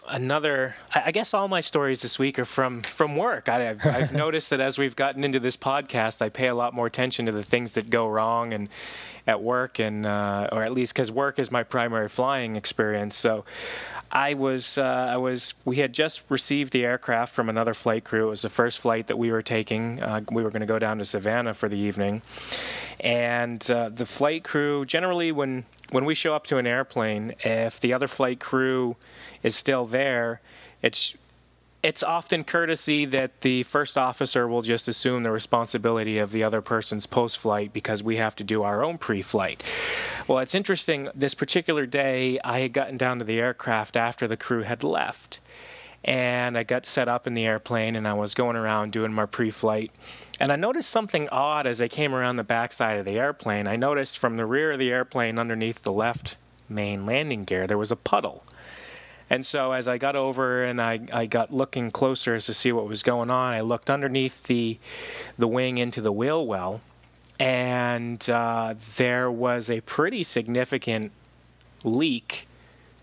another. 0.07 0.75
I 0.93 1.11
guess 1.11 1.33
all 1.33 1.47
my 1.47 1.61
stories 1.61 2.01
this 2.01 2.19
week 2.19 2.39
are 2.39 2.45
from 2.45 2.81
from 2.81 3.15
work. 3.15 3.49
I, 3.49 3.61
have 3.61 3.85
I've 3.85 4.13
noticed 4.25 4.51
that 4.51 4.59
as 4.59 4.77
we've 4.77 4.95
gotten 4.95 5.23
into 5.23 5.39
this 5.39 5.57
podcast, 5.57 6.21
I 6.21 6.29
pay 6.29 6.47
a 6.47 6.55
lot 6.55 6.73
more 6.73 6.87
attention 6.87 7.27
to 7.27 7.31
the 7.31 7.43
things 7.43 7.73
that 7.73 7.89
go 7.89 8.07
wrong 8.07 8.53
and 8.53 8.69
at 9.27 9.41
work, 9.41 9.79
and 9.79 10.05
uh, 10.05 10.49
or 10.51 10.63
at 10.63 10.71
least 10.73 10.93
because 10.93 11.11
work 11.11 11.39
is 11.39 11.51
my 11.51 11.63
primary 11.63 12.09
flying 12.09 12.55
experience. 12.55 13.15
So 13.15 13.45
I 14.11 14.33
was 14.33 14.77
uh, 14.77 14.83
I 14.83 15.17
was 15.17 15.53
we 15.63 15.77
had 15.77 15.93
just 15.93 16.23
received 16.29 16.73
the 16.73 16.83
aircraft 16.83 17.33
from 17.33 17.47
another 17.47 17.73
flight 17.73 18.03
crew. 18.03 18.27
It 18.27 18.29
was 18.29 18.41
the 18.41 18.49
first 18.49 18.79
flight 18.79 19.07
that 19.07 19.17
we 19.17 19.31
were 19.31 19.41
taking. 19.41 20.01
Uh, 20.01 20.21
we 20.31 20.43
were 20.43 20.49
going 20.49 20.61
to 20.61 20.67
go 20.67 20.79
down 20.79 20.97
to 20.97 21.05
Savannah 21.05 21.53
for 21.53 21.69
the 21.69 21.77
evening, 21.77 22.21
and 22.99 23.71
uh, 23.71 23.89
the 23.89 24.05
flight 24.05 24.43
crew 24.43 24.83
generally 24.83 25.31
when 25.31 25.63
when 25.91 26.03
we 26.03 26.15
show 26.15 26.33
up 26.33 26.47
to 26.47 26.57
an 26.57 26.67
airplane, 26.67 27.35
if 27.39 27.79
the 27.79 27.93
other 27.93 28.07
flight 28.07 28.39
crew 28.39 28.97
is 29.43 29.55
still 29.55 29.85
there, 29.85 30.41
it's 30.81 31.15
it's 31.83 32.03
often 32.03 32.43
courtesy 32.43 33.05
that 33.05 33.41
the 33.41 33.63
first 33.63 33.97
officer 33.97 34.47
will 34.47 34.61
just 34.61 34.87
assume 34.87 35.23
the 35.23 35.31
responsibility 35.31 36.19
of 36.19 36.31
the 36.31 36.43
other 36.43 36.61
person's 36.61 37.07
post 37.07 37.39
flight 37.39 37.73
because 37.73 38.03
we 38.03 38.17
have 38.17 38.35
to 38.35 38.43
do 38.43 38.63
our 38.63 38.83
own 38.83 38.97
pre 38.97 39.21
flight. 39.21 39.63
Well, 40.27 40.39
it's 40.39 40.53
interesting. 40.53 41.09
This 41.15 41.33
particular 41.33 41.85
day, 41.85 42.39
I 42.43 42.59
had 42.59 42.73
gotten 42.73 42.97
down 42.97 43.19
to 43.19 43.25
the 43.25 43.39
aircraft 43.39 43.97
after 43.97 44.27
the 44.27 44.37
crew 44.37 44.61
had 44.61 44.83
left. 44.83 45.39
And 46.03 46.57
I 46.57 46.63
got 46.63 46.85
set 46.87 47.07
up 47.07 47.27
in 47.27 47.35
the 47.35 47.45
airplane 47.45 47.95
and 47.95 48.07
I 48.07 48.13
was 48.13 48.33
going 48.33 48.55
around 48.55 48.91
doing 48.91 49.13
my 49.13 49.25
pre 49.25 49.51
flight. 49.51 49.91
And 50.39 50.51
I 50.51 50.55
noticed 50.55 50.89
something 50.89 51.29
odd 51.29 51.67
as 51.67 51.81
I 51.81 51.87
came 51.87 52.13
around 52.13 52.37
the 52.37 52.43
backside 52.43 52.99
of 52.99 53.05
the 53.05 53.19
airplane. 53.19 53.67
I 53.67 53.75
noticed 53.75 54.17
from 54.17 54.37
the 54.37 54.45
rear 54.45 54.71
of 54.71 54.79
the 54.79 54.91
airplane 54.91 55.37
underneath 55.37 55.83
the 55.83 55.91
left 55.91 56.37
main 56.69 57.05
landing 57.05 57.43
gear, 57.43 57.67
there 57.67 57.77
was 57.77 57.91
a 57.91 57.95
puddle. 57.95 58.43
And 59.31 59.45
so 59.45 59.71
as 59.71 59.87
I 59.87 59.97
got 59.97 60.17
over 60.17 60.65
and 60.65 60.81
I, 60.81 60.99
I 61.13 61.25
got 61.25 61.53
looking 61.53 61.89
closer 61.89 62.37
to 62.37 62.53
see 62.53 62.73
what 62.73 62.85
was 62.85 63.01
going 63.01 63.31
on, 63.31 63.53
I 63.53 63.61
looked 63.61 63.89
underneath 63.89 64.43
the 64.43 64.77
the 65.37 65.47
wing 65.47 65.77
into 65.77 66.01
the 66.01 66.11
wheel 66.11 66.45
well, 66.45 66.81
and 67.39 68.29
uh, 68.29 68.73
there 68.97 69.31
was 69.31 69.71
a 69.71 69.79
pretty 69.79 70.23
significant 70.23 71.13
leak 71.85 72.45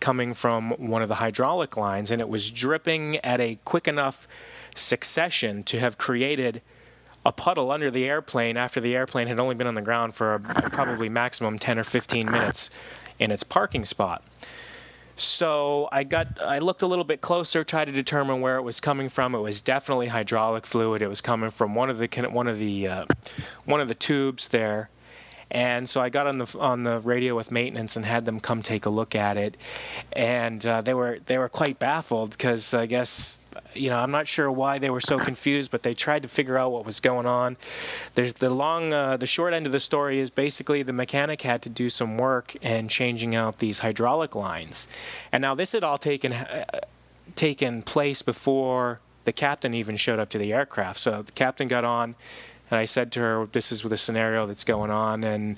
coming 0.00 0.34
from 0.34 0.72
one 0.72 1.00
of 1.00 1.08
the 1.08 1.14
hydraulic 1.14 1.78
lines, 1.78 2.10
and 2.10 2.20
it 2.20 2.28
was 2.28 2.50
dripping 2.50 3.16
at 3.24 3.40
a 3.40 3.58
quick 3.64 3.88
enough 3.88 4.28
succession 4.74 5.62
to 5.62 5.80
have 5.80 5.96
created 5.96 6.60
a 7.24 7.32
puddle 7.32 7.70
under 7.70 7.90
the 7.90 8.04
airplane 8.04 8.58
after 8.58 8.82
the 8.82 8.94
airplane 8.94 9.28
had 9.28 9.40
only 9.40 9.54
been 9.54 9.66
on 9.66 9.74
the 9.74 9.80
ground 9.80 10.14
for 10.14 10.34
a, 10.34 10.40
probably 10.40 11.08
maximum 11.08 11.58
10 11.58 11.78
or 11.78 11.84
15 11.84 12.30
minutes 12.30 12.70
in 13.18 13.30
its 13.30 13.44
parking 13.44 13.86
spot. 13.86 14.22
So 15.18 15.88
I 15.90 16.04
got 16.04 16.40
I 16.40 16.58
looked 16.60 16.82
a 16.82 16.86
little 16.86 17.04
bit 17.04 17.20
closer, 17.20 17.64
tried 17.64 17.86
to 17.86 17.92
determine 17.92 18.40
where 18.40 18.56
it 18.56 18.62
was 18.62 18.80
coming 18.80 19.08
from. 19.08 19.34
It 19.34 19.40
was 19.40 19.60
definitely 19.62 20.06
hydraulic 20.06 20.64
fluid. 20.64 21.02
It 21.02 21.08
was 21.08 21.20
coming 21.20 21.50
from 21.50 21.74
one 21.74 21.90
of 21.90 21.98
the 21.98 22.08
one 22.30 22.46
of 22.46 22.58
the 22.58 22.88
uh, 22.88 23.06
one 23.64 23.80
of 23.80 23.88
the 23.88 23.94
tubes 23.94 24.48
there. 24.48 24.88
And 25.50 25.88
so 25.88 26.00
I 26.00 26.10
got 26.10 26.26
on 26.26 26.38
the 26.38 26.58
on 26.58 26.82
the 26.82 27.00
radio 27.00 27.34
with 27.34 27.50
maintenance 27.50 27.96
and 27.96 28.04
had 28.04 28.24
them 28.26 28.38
come 28.38 28.62
take 28.62 28.84
a 28.86 28.90
look 28.90 29.14
at 29.14 29.38
it, 29.38 29.56
and 30.12 30.64
uh, 30.66 30.82
they 30.82 30.92
were 30.92 31.20
they 31.24 31.38
were 31.38 31.48
quite 31.48 31.78
baffled 31.78 32.30
because 32.30 32.74
I 32.74 32.84
guess 32.84 33.40
you 33.72 33.88
know 33.88 33.96
I'm 33.96 34.10
not 34.10 34.28
sure 34.28 34.50
why 34.50 34.78
they 34.78 34.90
were 34.90 35.00
so 35.00 35.18
confused, 35.18 35.70
but 35.70 35.82
they 35.82 35.94
tried 35.94 36.24
to 36.24 36.28
figure 36.28 36.58
out 36.58 36.72
what 36.72 36.84
was 36.84 37.00
going 37.00 37.26
on. 37.26 37.56
There's 38.14 38.34
the 38.34 38.50
long 38.50 38.92
uh, 38.92 39.16
the 39.16 39.26
short 39.26 39.54
end 39.54 39.64
of 39.64 39.72
the 39.72 39.80
story 39.80 40.18
is 40.18 40.28
basically 40.28 40.82
the 40.82 40.92
mechanic 40.92 41.40
had 41.40 41.62
to 41.62 41.70
do 41.70 41.88
some 41.88 42.18
work 42.18 42.54
and 42.62 42.90
changing 42.90 43.34
out 43.34 43.58
these 43.58 43.78
hydraulic 43.78 44.34
lines, 44.34 44.86
and 45.32 45.40
now 45.40 45.54
this 45.54 45.72
had 45.72 45.82
all 45.82 45.98
taken 45.98 46.34
uh, 46.34 46.64
taken 47.36 47.82
place 47.82 48.20
before 48.20 48.98
the 49.24 49.32
captain 49.32 49.74
even 49.74 49.96
showed 49.96 50.18
up 50.18 50.30
to 50.30 50.38
the 50.38 50.52
aircraft. 50.52 50.98
So 50.98 51.22
the 51.22 51.32
captain 51.32 51.68
got 51.68 51.84
on 51.84 52.16
and 52.70 52.78
I 52.78 52.84
said 52.84 53.12
to 53.12 53.20
her, 53.20 53.48
"This 53.52 53.72
is 53.72 53.82
the 53.82 53.96
scenario 53.96 54.46
that's 54.46 54.64
going 54.64 54.90
on," 54.90 55.24
and 55.24 55.56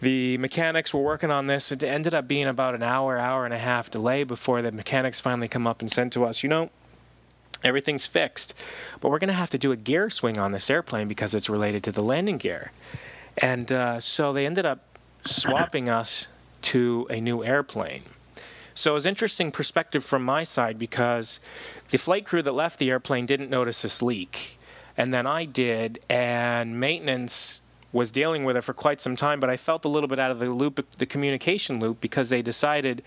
the 0.00 0.38
mechanics 0.38 0.92
were 0.92 1.02
working 1.02 1.30
on 1.30 1.46
this. 1.46 1.72
It 1.72 1.82
ended 1.84 2.14
up 2.14 2.26
being 2.26 2.48
about 2.48 2.74
an 2.74 2.82
hour, 2.82 3.18
hour 3.18 3.44
and 3.44 3.54
a 3.54 3.58
half 3.58 3.90
delay 3.90 4.24
before 4.24 4.62
the 4.62 4.72
mechanics 4.72 5.20
finally 5.20 5.48
come 5.48 5.66
up 5.66 5.80
and 5.80 5.90
said 5.90 6.12
to 6.12 6.24
us, 6.24 6.42
"You 6.42 6.48
know." 6.48 6.70
Everything's 7.64 8.06
fixed, 8.06 8.54
but 9.00 9.10
we're 9.10 9.20
going 9.20 9.28
to 9.28 9.34
have 9.34 9.50
to 9.50 9.58
do 9.58 9.70
a 9.70 9.76
gear 9.76 10.10
swing 10.10 10.36
on 10.36 10.50
this 10.50 10.68
airplane 10.68 11.06
because 11.06 11.32
it's 11.32 11.48
related 11.48 11.84
to 11.84 11.92
the 11.92 12.02
landing 12.02 12.38
gear. 12.38 12.72
And 13.38 13.70
uh, 13.70 14.00
so 14.00 14.32
they 14.32 14.46
ended 14.46 14.66
up 14.66 14.80
swapping 15.24 15.88
us 15.88 16.26
to 16.62 17.06
a 17.08 17.20
new 17.20 17.44
airplane. 17.44 18.02
So 18.74 18.92
it 18.92 18.94
was 18.94 19.06
interesting 19.06 19.52
perspective 19.52 20.04
from 20.04 20.24
my 20.24 20.44
side 20.44 20.78
because 20.78 21.40
the 21.90 21.98
flight 21.98 22.24
crew 22.24 22.42
that 22.42 22.52
left 22.52 22.78
the 22.78 22.90
airplane 22.90 23.26
didn't 23.26 23.50
notice 23.50 23.82
this 23.82 24.02
leak 24.02 24.58
and 24.96 25.12
then 25.12 25.26
I 25.26 25.44
did, 25.44 26.00
and 26.08 26.78
maintenance 26.78 27.60
was 27.92 28.10
dealing 28.10 28.44
with 28.44 28.56
it 28.56 28.62
for 28.62 28.72
quite 28.72 29.00
some 29.00 29.16
time, 29.16 29.38
but 29.38 29.50
I 29.50 29.56
felt 29.56 29.84
a 29.84 29.88
little 29.88 30.08
bit 30.08 30.18
out 30.18 30.30
of 30.30 30.38
the 30.38 30.48
loop, 30.48 30.84
the 30.96 31.06
communication 31.06 31.78
loop, 31.78 32.00
because 32.00 32.30
they 32.30 32.42
decided 32.42 33.02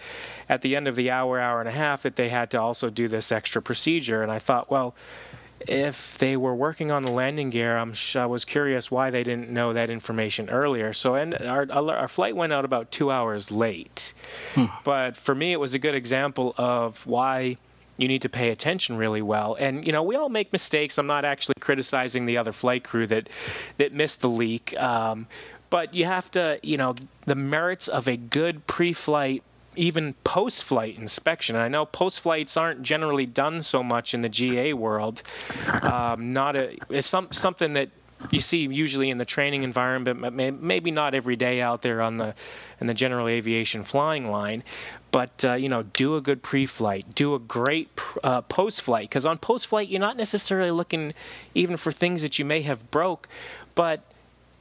at 0.47 0.61
the 0.61 0.75
end 0.75 0.88
of 0.88 0.95
the 0.95 1.11
hour, 1.11 1.39
hour 1.39 1.59
and 1.59 1.67
a 1.67 1.71
half 1.71 2.03
that 2.03 2.15
they 2.15 2.29
had 2.29 2.51
to 2.51 2.61
also 2.61 2.89
do 2.89 3.07
this 3.07 3.31
extra 3.31 3.61
procedure. 3.61 4.21
And 4.21 4.31
I 4.31 4.38
thought, 4.39 4.69
well, 4.69 4.93
if 5.61 6.17
they 6.19 6.38
were 6.38 6.53
working 6.53 6.91
on 6.91 7.03
the 7.03 7.11
landing 7.11 7.49
gear, 7.49 7.75
I'm, 7.75 7.93
I 8.13 8.27
was 8.27 8.45
curious 8.45 8.91
why 8.91 9.09
they 9.09 9.23
didn't 9.23 9.49
know 9.49 9.73
that 9.73 9.89
information 9.89 10.49
earlier. 10.49 10.93
So 10.93 11.15
and 11.15 11.33
our, 11.33 11.65
our 11.71 12.07
flight 12.07 12.36
went 12.36 12.53
out 12.53 12.65
about 12.65 12.91
two 12.91 13.09
hours 13.09 13.51
late. 13.51 14.13
Hmm. 14.53 14.65
But 14.83 15.17
for 15.17 15.33
me, 15.33 15.51
it 15.51 15.59
was 15.59 15.73
a 15.73 15.79
good 15.79 15.95
example 15.95 16.53
of 16.57 17.05
why 17.07 17.57
you 17.97 18.07
need 18.07 18.23
to 18.23 18.29
pay 18.29 18.49
attention 18.49 18.97
really 18.97 19.21
well. 19.21 19.55
And 19.59 19.85
you 19.85 19.91
know, 19.91 20.03
we 20.03 20.15
all 20.15 20.29
make 20.29 20.51
mistakes. 20.51 20.97
I'm 20.97 21.07
not 21.07 21.25
actually 21.25 21.55
criticizing 21.59 22.25
the 22.25 22.37
other 22.37 22.51
flight 22.51 22.83
crew 22.83 23.07
that 23.07 23.29
that 23.77 23.93
missed 23.93 24.21
the 24.21 24.29
leak, 24.29 24.79
um, 24.79 25.27
but 25.69 25.93
you 25.93 26.05
have 26.05 26.29
to, 26.31 26.59
you 26.63 26.77
know, 26.77 26.95
the 27.25 27.35
merits 27.35 27.87
of 27.87 28.07
a 28.07 28.17
good 28.17 28.65
pre-flight. 28.67 29.43
Even 29.77 30.13
post-flight 30.23 30.97
inspection. 30.97 31.57
And 31.57 31.63
I 31.63 31.67
know 31.67 31.85
post-flights 31.85 32.55
aren't 32.55 32.81
generally 32.81 33.25
done 33.25 33.61
so 33.61 33.83
much 33.83 34.13
in 34.13 34.21
the 34.21 34.29
GA 34.29 34.71
world. 34.71 35.21
Um, 35.81 36.31
not 36.31 36.55
a, 36.55 36.77
it's 36.89 37.07
some, 37.07 37.27
something 37.33 37.73
that 37.73 37.89
you 38.32 38.41
see 38.41 38.67
usually 38.67 39.09
in 39.09 39.17
the 39.17 39.26
training 39.26 39.63
environment, 39.63 40.21
but 40.21 40.34
maybe 40.34 40.91
not 40.91 41.13
every 41.13 41.36
day 41.36 41.61
out 41.61 41.82
there 41.82 42.01
on 42.01 42.17
the 42.17 42.36
in 42.80 42.88
the 42.88 42.93
general 42.93 43.28
aviation 43.28 43.84
flying 43.84 44.30
line. 44.30 44.63
But 45.11 45.45
uh, 45.45 45.53
you 45.53 45.69
know, 45.69 45.84
do 45.84 46.17
a 46.17 46.21
good 46.21 46.43
pre-flight, 46.43 47.05
do 47.15 47.36
a 47.36 47.39
great 47.39 47.89
uh, 48.23 48.41
post-flight, 48.41 49.09
because 49.09 49.26
on 49.26 49.38
post-flight 49.38 49.88
you're 49.88 50.01
not 50.01 50.17
necessarily 50.17 50.71
looking 50.71 51.13
even 51.53 51.78
for 51.78 51.91
things 51.91 52.21
that 52.23 52.38
you 52.39 52.45
may 52.45 52.61
have 52.61 52.91
broke, 52.91 53.28
but 53.76 54.01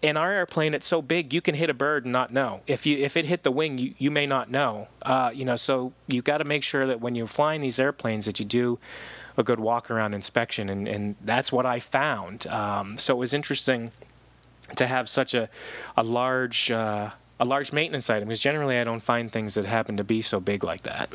in 0.04 0.18
our 0.18 0.30
airplane 0.30 0.74
it's 0.74 0.86
so 0.86 1.00
big 1.00 1.32
you 1.32 1.40
can 1.40 1.54
hit 1.54 1.70
a 1.70 1.74
bird 1.74 2.04
and 2.04 2.12
not 2.12 2.30
know 2.30 2.60
if 2.66 2.84
you 2.84 2.98
if 2.98 3.16
it 3.16 3.24
hit 3.24 3.42
the 3.42 3.50
wing 3.50 3.78
you, 3.78 3.94
you 3.96 4.10
may 4.10 4.26
not 4.26 4.50
know 4.50 4.86
uh, 5.00 5.30
you 5.32 5.46
know 5.46 5.56
so 5.56 5.94
you've 6.06 6.24
got 6.24 6.38
to 6.38 6.44
make 6.44 6.62
sure 6.62 6.88
that 6.88 7.00
when 7.00 7.14
you're 7.14 7.26
flying 7.26 7.62
these 7.62 7.78
airplanes 7.78 8.26
that 8.26 8.38
you 8.38 8.44
do 8.44 8.78
a 9.36 9.42
good 9.42 9.58
walk 9.60 9.90
around 9.90 10.14
inspection, 10.14 10.68
and, 10.68 10.88
and 10.88 11.16
that's 11.22 11.50
what 11.50 11.66
I 11.66 11.80
found. 11.80 12.46
Um, 12.46 12.96
so 12.96 13.14
it 13.14 13.18
was 13.18 13.34
interesting 13.34 13.90
to 14.76 14.86
have 14.86 15.08
such 15.08 15.34
a 15.34 15.48
a 15.96 16.02
large 16.02 16.70
uh, 16.70 17.10
a 17.40 17.44
large 17.44 17.72
maintenance 17.72 18.10
item 18.10 18.28
because 18.28 18.40
generally 18.40 18.78
I 18.78 18.84
don't 18.84 19.02
find 19.02 19.30
things 19.30 19.54
that 19.54 19.64
happen 19.64 19.96
to 19.96 20.04
be 20.04 20.22
so 20.22 20.40
big 20.40 20.64
like 20.64 20.82
that. 20.84 21.12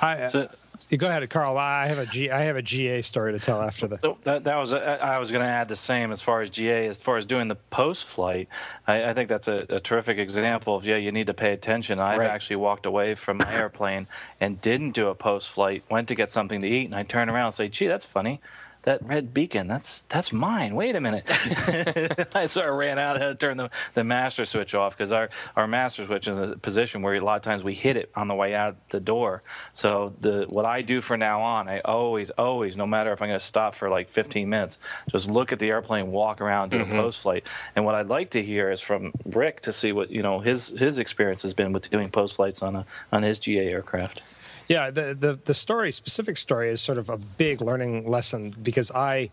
I, 0.00 0.12
uh, 0.14 0.30
so, 0.30 0.48
Go 0.96 1.06
ahead, 1.06 1.28
Carl. 1.28 1.58
I 1.58 1.86
have 1.86 1.98
a 1.98 2.06
G. 2.06 2.30
I 2.30 2.44
have 2.44 2.56
a 2.56 2.62
GA 2.62 3.02
story 3.02 3.32
to 3.34 3.38
tell 3.38 3.60
after 3.60 3.86
the. 3.86 4.16
That, 4.24 4.44
that 4.44 4.56
was. 4.56 4.72
I 4.72 5.18
was 5.18 5.30
going 5.30 5.44
to 5.44 5.50
add 5.50 5.68
the 5.68 5.76
same 5.76 6.12
as 6.12 6.22
far 6.22 6.40
as 6.40 6.48
GA. 6.48 6.86
As 6.86 6.98
far 6.98 7.18
as 7.18 7.26
doing 7.26 7.48
the 7.48 7.56
post 7.56 8.04
flight, 8.04 8.48
I, 8.86 9.10
I, 9.10 9.14
think 9.14 9.28
that's 9.28 9.48
a, 9.48 9.66
a, 9.68 9.80
terrific 9.80 10.16
example 10.16 10.76
of 10.76 10.86
yeah, 10.86 10.96
you 10.96 11.12
need 11.12 11.26
to 11.26 11.34
pay 11.34 11.52
attention. 11.52 11.98
I've 11.98 12.20
right. 12.20 12.30
actually 12.30 12.56
walked 12.56 12.86
away 12.86 13.14
from 13.14 13.36
my 13.36 13.52
airplane 13.52 14.06
and 14.40 14.60
didn't 14.62 14.92
do 14.92 15.08
a 15.08 15.14
post 15.14 15.50
flight. 15.50 15.84
Went 15.90 16.08
to 16.08 16.14
get 16.14 16.30
something 16.30 16.62
to 16.62 16.68
eat, 16.68 16.86
and 16.86 16.94
I 16.94 17.02
turn 17.02 17.28
around 17.28 17.46
and 17.46 17.54
say, 17.54 17.68
"Gee, 17.68 17.86
that's 17.86 18.06
funny." 18.06 18.40
That 18.88 19.06
red 19.06 19.34
beacon, 19.34 19.68
that's 19.68 20.04
that's 20.08 20.32
mine. 20.32 20.74
Wait 20.74 20.96
a 20.96 21.00
minute. 21.00 21.24
I 22.34 22.46
sort 22.46 22.70
of 22.70 22.74
ran 22.74 22.98
out 22.98 23.16
and 23.16 23.22
had 23.22 23.38
to 23.38 23.46
turn 23.46 23.58
the, 23.58 23.70
the 23.92 24.02
master 24.02 24.46
switch 24.46 24.74
off 24.74 24.96
because 24.96 25.12
our, 25.12 25.28
our 25.56 25.66
master 25.66 26.06
switch 26.06 26.26
is 26.26 26.38
a 26.38 26.56
position 26.56 27.02
where 27.02 27.14
a 27.14 27.20
lot 27.20 27.36
of 27.36 27.42
times 27.42 27.62
we 27.62 27.74
hit 27.74 27.98
it 27.98 28.10
on 28.16 28.28
the 28.28 28.34
way 28.34 28.54
out 28.54 28.76
the 28.88 28.98
door. 28.98 29.42
So 29.74 30.14
the 30.22 30.46
what 30.48 30.64
I 30.64 30.80
do 30.80 31.02
from 31.02 31.20
now 31.20 31.42
on, 31.42 31.68
I 31.68 31.80
always, 31.80 32.30
always, 32.30 32.78
no 32.78 32.86
matter 32.86 33.12
if 33.12 33.20
I'm 33.20 33.28
going 33.28 33.38
to 33.38 33.44
stop 33.44 33.74
for 33.74 33.90
like 33.90 34.08
15 34.08 34.48
minutes, 34.48 34.78
just 35.10 35.30
look 35.30 35.52
at 35.52 35.58
the 35.58 35.68
airplane, 35.68 36.10
walk 36.10 36.40
around, 36.40 36.70
do 36.70 36.78
mm-hmm. 36.78 36.96
a 36.96 37.02
post 37.02 37.20
flight. 37.20 37.46
And 37.76 37.84
what 37.84 37.94
I'd 37.94 38.08
like 38.08 38.30
to 38.30 38.42
hear 38.42 38.70
is 38.70 38.80
from 38.80 39.12
Rick 39.26 39.60
to 39.62 39.72
see 39.74 39.92
what 39.92 40.10
you 40.10 40.22
know 40.22 40.40
his 40.40 40.68
his 40.68 40.96
experience 40.96 41.42
has 41.42 41.52
been 41.52 41.74
with 41.74 41.90
doing 41.90 42.08
post 42.08 42.36
flights 42.36 42.62
on 42.62 42.74
a 42.74 42.86
on 43.12 43.22
his 43.22 43.38
GA 43.38 43.68
aircraft. 43.68 44.22
Yeah, 44.68 44.90
the, 44.90 45.16
the, 45.18 45.38
the 45.44 45.54
story, 45.54 45.90
specific 45.92 46.36
story, 46.36 46.68
is 46.68 46.80
sort 46.80 46.98
of 46.98 47.08
a 47.08 47.16
big 47.16 47.62
learning 47.62 48.06
lesson 48.06 48.54
because 48.62 48.90
I 48.90 49.30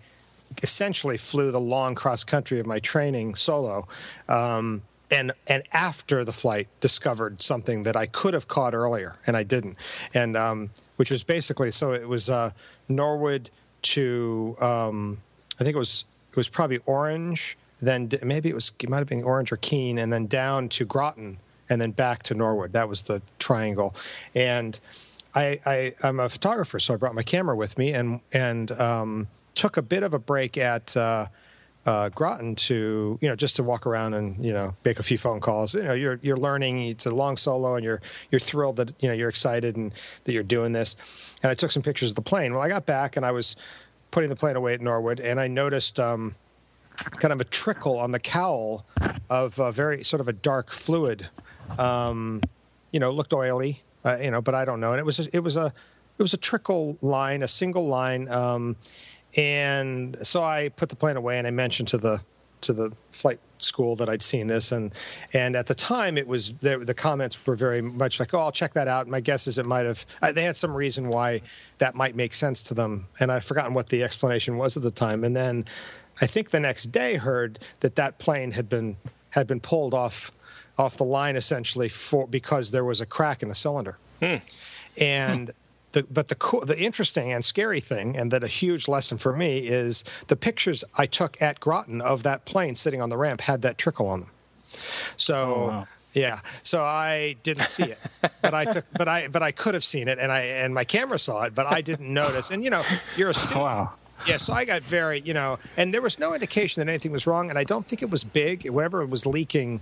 essentially 0.64 1.18
flew 1.18 1.52
the 1.52 1.60
long 1.60 1.94
cross 1.94 2.24
country 2.24 2.60
of 2.60 2.66
my 2.66 2.80
training 2.80 3.36
solo. 3.36 3.88
Um, 4.30 4.84
and 5.12 5.34
and 5.48 5.64
after 5.72 6.24
the 6.24 6.34
flight 6.34 6.68
discovered 6.80 7.42
something 7.42 7.84
that 7.84 7.96
I 7.96 8.06
could 8.08 8.34
have 8.34 8.48
caught 8.48 8.74
earlier 8.74 9.18
and 9.28 9.38
I 9.38 9.44
didn't, 9.44 9.78
and 10.14 10.36
um, 10.36 10.72
which 10.96 11.12
was 11.12 11.22
basically 11.22 11.72
so 11.72 11.94
it 11.94 12.08
was 12.08 12.30
uh, 12.30 12.52
Norwood 12.90 13.50
to 13.84 14.56
um, 14.60 15.22
I 15.60 15.64
think 15.64 15.76
it 15.76 15.80
was 15.80 16.06
it 16.32 16.38
was 16.38 16.50
probably 16.50 16.80
Orange, 16.86 17.58
then 17.82 18.10
maybe 18.24 18.50
it 18.50 18.56
was 18.56 18.72
it 18.80 18.90
might 18.90 18.98
have 18.98 19.08
been 19.08 19.24
Orange 19.24 19.52
or 19.52 19.58
Keene, 19.58 20.00
and 20.00 20.12
then 20.12 20.26
down 20.26 20.70
to 20.70 20.86
Groton, 20.86 21.38
and 21.70 21.80
then 21.80 21.92
back 21.92 22.24
to 22.24 22.34
Norwood. 22.34 22.74
That 22.74 22.90
was 22.90 23.04
the 23.04 23.22
triangle, 23.38 23.96
and 24.34 24.80
I, 25.36 25.60
I 25.66 25.94
am 26.04 26.20
a 26.20 26.30
photographer, 26.30 26.80
so 26.80 26.94
I 26.94 26.98
brought 26.98 27.14
my 27.14 27.24
camera 27.24 27.56
with 27.56 27.78
me 27.78 27.94
and 27.94 28.22
and 28.34 28.72
um, 28.72 29.28
took 29.54 29.78
a 29.78 29.82
bit 29.82 30.04
of 30.04 30.14
a 30.14 30.20
break 30.20 30.58
at. 30.58 30.96
Uh, 30.96 31.28
uh, 31.86 32.10
Groton 32.10 32.56
to 32.56 33.20
you 33.22 33.30
know 33.30 33.36
just 33.36 33.58
to 33.58 33.64
walk 33.64 33.86
around 33.86 34.16
and 34.16 34.44
you 34.44 34.52
know 34.52 34.74
make 34.84 34.98
a 34.98 35.04
few 35.04 35.20
phone 35.20 35.40
calls. 35.40 35.76
You 35.76 35.84
know 35.84 35.94
you're 35.94 36.20
you're 36.24 36.36
learning. 36.36 36.88
It's 36.88 37.06
a 37.06 37.14
long 37.14 37.38
solo, 37.38 37.76
and 37.76 37.84
you're 37.84 38.02
you're 38.32 38.40
thrilled 38.40 38.78
that 38.78 38.96
you 39.04 39.08
know 39.08 39.14
you're 39.14 39.30
excited 39.30 39.76
and 39.76 39.92
that 40.24 40.34
you're 40.34 40.42
doing 40.42 40.74
this. 40.74 40.96
And 41.44 41.52
I 41.52 41.54
took 41.54 41.72
some 41.72 41.84
pictures 41.84 42.10
of 42.10 42.16
the 42.16 42.24
plane. 42.24 42.54
Well, 42.54 42.62
I 42.64 42.70
got 42.70 42.88
back 42.88 43.18
and 43.18 43.26
I 43.26 43.32
was 43.32 43.56
putting 44.10 44.32
the 44.32 44.36
plane 44.36 44.56
away 44.56 44.74
at 44.74 44.82
Norwood, 44.82 45.20
and 45.20 45.40
I 45.40 45.48
noticed 45.48 46.00
um, 46.00 46.34
kind 47.20 47.32
of 47.32 47.40
a 47.40 47.46
trickle 47.46 48.00
on 48.00 48.12
the 48.12 48.20
cowl 48.20 48.86
of 49.30 49.60
a 49.60 49.72
very 49.72 50.04
sort 50.04 50.22
of 50.22 50.28
a 50.28 50.34
dark 50.34 50.72
fluid. 50.72 51.30
Um, 51.78 52.42
you 52.92 53.00
know, 53.00 53.12
looked 53.12 53.34
oily. 53.34 53.84
Uh, 54.06 54.18
you 54.22 54.32
know, 54.32 54.42
but 54.42 54.54
I 54.54 54.64
don't 54.64 54.80
know. 54.80 54.92
And 54.92 55.00
it 55.00 55.06
was 55.06 55.20
it 55.20 55.40
was 55.40 55.58
a 55.58 55.74
it 56.18 56.22
was 56.22 56.34
a 56.34 56.38
trickle 56.38 56.98
line, 57.02 57.44
a 57.44 57.48
single 57.48 57.88
line. 57.88 58.30
Um, 58.30 58.78
and 59.36 60.18
so 60.26 60.44
I 60.44 60.70
put 60.70 60.90
the 60.90 60.96
plane 60.96 61.18
away, 61.18 61.38
and 61.38 61.48
I 61.48 61.52
mentioned 61.52 61.90
to 61.90 61.98
the 61.98 62.22
to 62.62 62.74
the 62.74 62.92
flight 63.12 63.40
school 63.58 63.96
that 63.96 64.10
I'd 64.10 64.22
seen 64.22 64.48
this, 64.48 64.72
and 64.72 64.94
and 65.34 65.56
at 65.56 65.68
the 65.68 65.76
time 65.76 66.18
it 66.18 66.28
was 66.28 66.54
the, 66.58 66.78
the 66.78 66.94
comments 66.94 67.46
were 67.46 67.56
very 67.56 67.82
much 67.82 68.20
like, 68.20 68.34
oh, 68.34 68.40
I'll 68.40 68.52
check 68.52 68.74
that 68.74 68.88
out. 68.88 69.08
My 69.08 69.20
guess 69.20 69.48
is 69.48 69.58
it 69.58 69.66
might 69.66 69.86
have 69.86 70.06
uh, 70.22 70.32
they 70.32 70.44
had 70.44 70.56
some 70.56 70.74
reason 70.74 71.10
why 71.10 71.42
that 71.80 71.96
might 71.96 72.16
make 72.16 72.34
sense 72.34 72.62
to 72.64 72.74
them, 72.74 73.08
and 73.20 73.32
I'd 73.32 73.44
forgotten 73.44 73.74
what 73.74 73.90
the 73.90 74.04
explanation 74.04 74.58
was 74.58 74.78
at 74.78 74.84
the 74.84 74.92
time. 74.92 75.24
And 75.24 75.36
then 75.36 75.66
I 76.22 76.28
think 76.28 76.52
the 76.52 76.60
next 76.60 76.86
day 76.92 77.16
heard 77.16 77.60
that 77.82 77.96
that 77.96 78.20
plane 78.20 78.52
had 78.52 78.70
been 78.70 78.98
had 79.32 79.48
been 79.48 79.60
pulled 79.60 79.94
off 79.94 80.32
off 80.78 80.98
the 80.98 81.06
line 81.06 81.36
essentially 81.36 81.90
for 81.90 82.28
because 82.28 82.72
there 82.72 82.86
was 82.86 83.02
a 83.02 83.06
crack 83.06 83.42
in 83.42 83.50
the 83.50 83.56
cylinder, 83.56 83.98
hmm. 84.20 84.38
and. 84.98 85.50
Hmm 85.50 85.56
the, 85.96 86.04
but 86.12 86.28
the 86.28 86.36
cool, 86.36 86.64
the 86.64 86.78
interesting 86.78 87.34
and 87.34 87.44
scary 87.44 87.80
thing, 87.80 88.16
and 88.16 88.30
that 88.32 88.44
a 88.44 88.48
huge 88.48 88.88
lesson 88.88 89.18
for 89.18 89.34
me 89.34 89.60
is 89.60 90.04
the 90.28 90.36
pictures 90.36 90.84
I 90.98 91.06
took 91.08 91.42
at 91.42 91.60
Groton 91.60 92.02
of 92.02 92.22
that 92.24 92.46
plane 92.46 92.76
sitting 92.76 93.02
on 93.02 93.10
the 93.10 93.18
ramp 93.18 93.42
had 93.42 93.64
that 93.64 93.80
trickle 93.80 94.08
on 94.08 94.20
them. 94.22 94.32
So. 95.18 95.36
Oh, 95.36 95.68
wow. 95.68 95.88
Yeah, 96.14 96.40
so 96.64 96.82
I 96.82 97.36
didn't 97.44 97.66
see 97.66 97.84
it, 97.84 98.00
but 98.42 98.54
I 98.54 98.64
took, 98.64 98.86
but 98.94 99.10
I, 99.10 99.28
but 99.28 99.44
I 99.44 99.52
could 99.52 99.74
have 99.74 99.84
seen 99.84 100.08
it, 100.08 100.18
and 100.18 100.32
I, 100.32 100.44
and 100.44 100.74
my 100.74 100.86
camera 100.86 101.20
saw 101.20 101.44
it, 101.44 101.54
but 101.54 101.68
I 101.68 101.82
didn't 101.82 102.08
notice. 102.14 102.52
And 102.52 102.64
you 102.64 102.70
know, 102.70 102.84
you're 103.18 103.32
a 103.32 103.34
student. 103.34 103.60
Wow. 103.60 103.92
Yeah, 104.26 104.38
so 104.38 104.54
I 104.54 104.64
got 104.64 104.82
very, 104.82 105.20
you 105.20 105.34
know, 105.34 105.60
and 105.76 105.94
there 105.94 106.02
was 106.02 106.18
no 106.18 106.34
indication 106.34 106.80
that 106.80 106.90
anything 106.90 107.12
was 107.12 107.28
wrong, 107.28 107.50
and 107.50 107.60
I 107.60 107.66
don't 107.66 107.86
think 107.86 108.02
it 108.02 108.10
was 108.10 108.24
big. 108.24 108.66
Whatever 108.70 109.06
was 109.06 109.26
leaking 109.26 109.82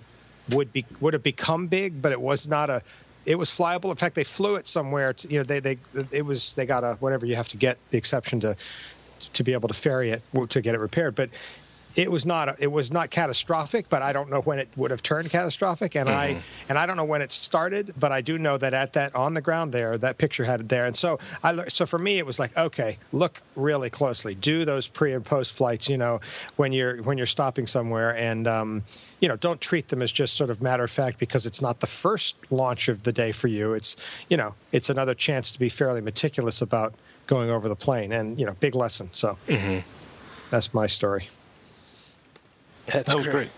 would 0.49 0.73
be 0.73 0.85
would 0.99 1.13
have 1.13 1.23
become 1.23 1.67
big, 1.67 2.01
but 2.01 2.11
it 2.11 2.21
was 2.21 2.47
not 2.47 2.69
a 2.69 2.81
it 3.25 3.35
was 3.37 3.49
flyable. 3.49 3.89
In 3.89 3.95
fact, 3.95 4.15
they 4.15 4.23
flew 4.23 4.55
it 4.55 4.67
somewhere. 4.67 5.13
To, 5.13 5.27
you 5.27 5.37
know, 5.37 5.43
they 5.43 5.59
they 5.59 5.77
it 6.11 6.25
was 6.25 6.55
they 6.55 6.65
got 6.65 6.83
a 6.83 6.95
whatever 6.99 7.25
you 7.25 7.35
have 7.35 7.47
to 7.49 7.57
get 7.57 7.77
the 7.89 7.97
exception 7.97 8.39
to 8.41 8.55
to 9.19 9.43
be 9.43 9.53
able 9.53 9.69
to 9.69 9.73
ferry 9.73 10.09
it 10.09 10.21
to 10.49 10.61
get 10.61 10.75
it 10.75 10.79
repaired. 10.79 11.15
But 11.15 11.29
it 11.95 12.11
was 12.11 12.25
not 12.25 12.61
it 12.61 12.71
was 12.71 12.91
not 12.91 13.09
catastrophic, 13.09 13.89
but 13.89 14.01
I 14.01 14.13
don't 14.13 14.29
know 14.29 14.41
when 14.41 14.59
it 14.59 14.69
would 14.75 14.91
have 14.91 15.03
turned 15.03 15.29
catastrophic, 15.29 15.95
and 15.95 16.09
mm-hmm. 16.09 16.37
I 16.37 16.41
and 16.69 16.77
I 16.77 16.85
don't 16.85 16.97
know 16.97 17.05
when 17.05 17.21
it 17.21 17.31
started, 17.31 17.93
but 17.99 18.11
I 18.11 18.21
do 18.21 18.37
know 18.37 18.57
that 18.57 18.73
at 18.73 18.93
that 18.93 19.15
on 19.15 19.33
the 19.33 19.41
ground 19.41 19.73
there, 19.73 19.97
that 19.97 20.17
picture 20.17 20.43
had 20.43 20.61
it 20.61 20.69
there, 20.69 20.85
and 20.85 20.95
so 20.95 21.19
I 21.43 21.67
so 21.67 21.85
for 21.85 21.99
me 21.99 22.17
it 22.17 22.25
was 22.25 22.39
like 22.39 22.55
okay, 22.57 22.97
look 23.11 23.41
really 23.55 23.89
closely, 23.89 24.33
do 24.33 24.65
those 24.65 24.87
pre 24.87 25.13
and 25.13 25.23
post 25.23 25.53
flights, 25.53 25.87
you 25.87 25.97
know, 25.97 26.19
when 26.55 26.73
you're 26.73 27.01
when 27.03 27.17
you're 27.17 27.27
stopping 27.27 27.67
somewhere, 27.67 28.15
and 28.15 28.47
um, 28.47 28.83
you 29.19 29.27
know, 29.27 29.35
don't 29.35 29.61
treat 29.61 29.89
them 29.89 30.01
as 30.01 30.11
just 30.11 30.33
sort 30.33 30.49
of 30.49 30.61
matter 30.61 30.83
of 30.83 30.91
fact 30.91 31.19
because 31.19 31.45
it's 31.45 31.61
not 31.61 31.79
the 31.79 31.87
first 31.87 32.51
launch 32.51 32.89
of 32.89 33.03
the 33.03 33.13
day 33.13 33.31
for 33.31 33.47
you. 33.47 33.73
It's 33.73 33.95
you 34.29 34.37
know, 34.37 34.55
it's 34.71 34.89
another 34.89 35.13
chance 35.13 35.51
to 35.51 35.59
be 35.59 35.69
fairly 35.69 36.01
meticulous 36.01 36.61
about 36.61 36.95
going 37.27 37.51
over 37.51 37.69
the 37.69 37.75
plane, 37.75 38.11
and 38.11 38.39
you 38.39 38.47
know, 38.47 38.53
big 38.59 38.73
lesson. 38.73 39.13
So 39.13 39.37
mm-hmm. 39.47 39.87
that's 40.49 40.73
my 40.73 40.87
story. 40.87 41.27
That's 42.87 43.09
that 43.09 43.17
was 43.17 43.25
great. 43.25 43.49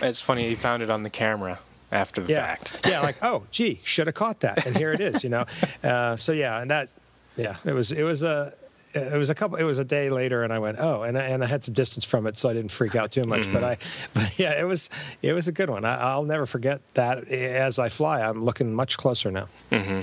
great. 0.00 0.08
It's 0.08 0.20
funny 0.20 0.48
you 0.48 0.56
found 0.56 0.82
it 0.82 0.90
on 0.90 1.02
the 1.02 1.10
camera 1.10 1.58
after 1.92 2.22
the 2.22 2.32
yeah. 2.32 2.46
fact. 2.46 2.80
yeah, 2.88 3.00
like 3.00 3.16
oh, 3.22 3.44
gee, 3.50 3.80
should 3.84 4.06
have 4.06 4.14
caught 4.14 4.40
that, 4.40 4.66
and 4.66 4.76
here 4.76 4.90
it 4.90 5.00
is. 5.00 5.22
You 5.24 5.30
know, 5.30 5.44
uh, 5.84 6.16
so 6.16 6.32
yeah, 6.32 6.60
and 6.60 6.70
that, 6.70 6.88
yeah, 7.36 7.56
it 7.64 7.72
was 7.72 7.92
it 7.92 8.04
was 8.04 8.22
a 8.22 8.52
it 8.94 9.16
was 9.16 9.30
a 9.30 9.34
couple 9.34 9.56
it 9.56 9.64
was 9.64 9.78
a 9.78 9.84
day 9.84 10.10
later 10.10 10.42
and 10.42 10.52
i 10.52 10.58
went 10.58 10.76
oh 10.80 11.02
and 11.02 11.16
I, 11.16 11.22
and 11.22 11.44
I 11.44 11.46
had 11.46 11.62
some 11.62 11.74
distance 11.74 12.04
from 12.04 12.26
it 12.26 12.36
so 12.36 12.48
i 12.48 12.52
didn't 12.52 12.70
freak 12.70 12.94
out 12.94 13.12
too 13.12 13.24
much 13.24 13.42
mm-hmm. 13.42 13.52
but 13.52 13.64
i 13.64 13.78
but 14.14 14.38
yeah 14.38 14.60
it 14.60 14.66
was 14.66 14.90
it 15.22 15.32
was 15.32 15.46
a 15.46 15.52
good 15.52 15.70
one 15.70 15.84
I, 15.84 16.16
will 16.16 16.24
never 16.24 16.46
forget 16.46 16.80
that 16.94 17.28
as 17.28 17.78
i 17.78 17.88
fly 17.88 18.20
i'm 18.20 18.42
looking 18.42 18.74
much 18.74 18.96
closer 18.96 19.30
now 19.30 19.46
mm-hmm. 19.70 20.02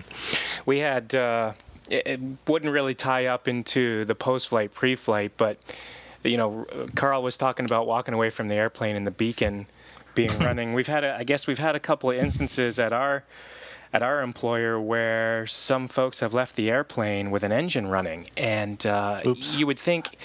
we 0.66 0.80
had 0.80 1.14
uh, 1.16 1.54
it, 1.90 2.08
it 2.08 2.20
wouldn't 2.48 2.72
really 2.72 2.96
tie 2.96 3.26
up 3.26 3.48
into 3.48 4.06
the 4.06 4.16
post-flight 4.16 4.74
pre-flight 4.74 5.34
but 5.38 5.58
you 6.30 6.38
know, 6.38 6.66
Carl 6.96 7.24
was 7.24 7.38
talking 7.38 7.66
about 7.66 7.88
walking 7.88 8.14
away 8.14 8.30
from 8.30 8.48
the 8.48 8.56
airplane 8.56 8.96
and 8.96 9.06
the 9.06 9.12
beacon 9.12 9.68
being 10.16 10.38
running. 10.40 10.74
We've 10.74 10.88
had, 10.88 11.04
a, 11.04 11.16
I 11.16 11.24
guess, 11.24 11.48
we've 11.48 11.60
had 11.60 11.76
a 11.76 11.80
couple 11.80 12.12
of 12.12 12.18
instances 12.18 12.80
at 12.80 12.94
our 12.94 13.24
at 13.94 14.04
our 14.04 14.22
employer 14.22 14.80
where 14.80 15.48
some 15.48 15.88
folks 15.88 16.20
have 16.20 16.34
left 16.34 16.58
the 16.58 16.70
airplane 16.70 17.32
with 17.32 17.44
an 17.44 17.54
engine 17.54 17.88
running, 17.88 18.30
and 18.36 18.86
uh, 18.86 19.22
you 19.24 19.66
would 19.66 19.80
think, 19.80 20.18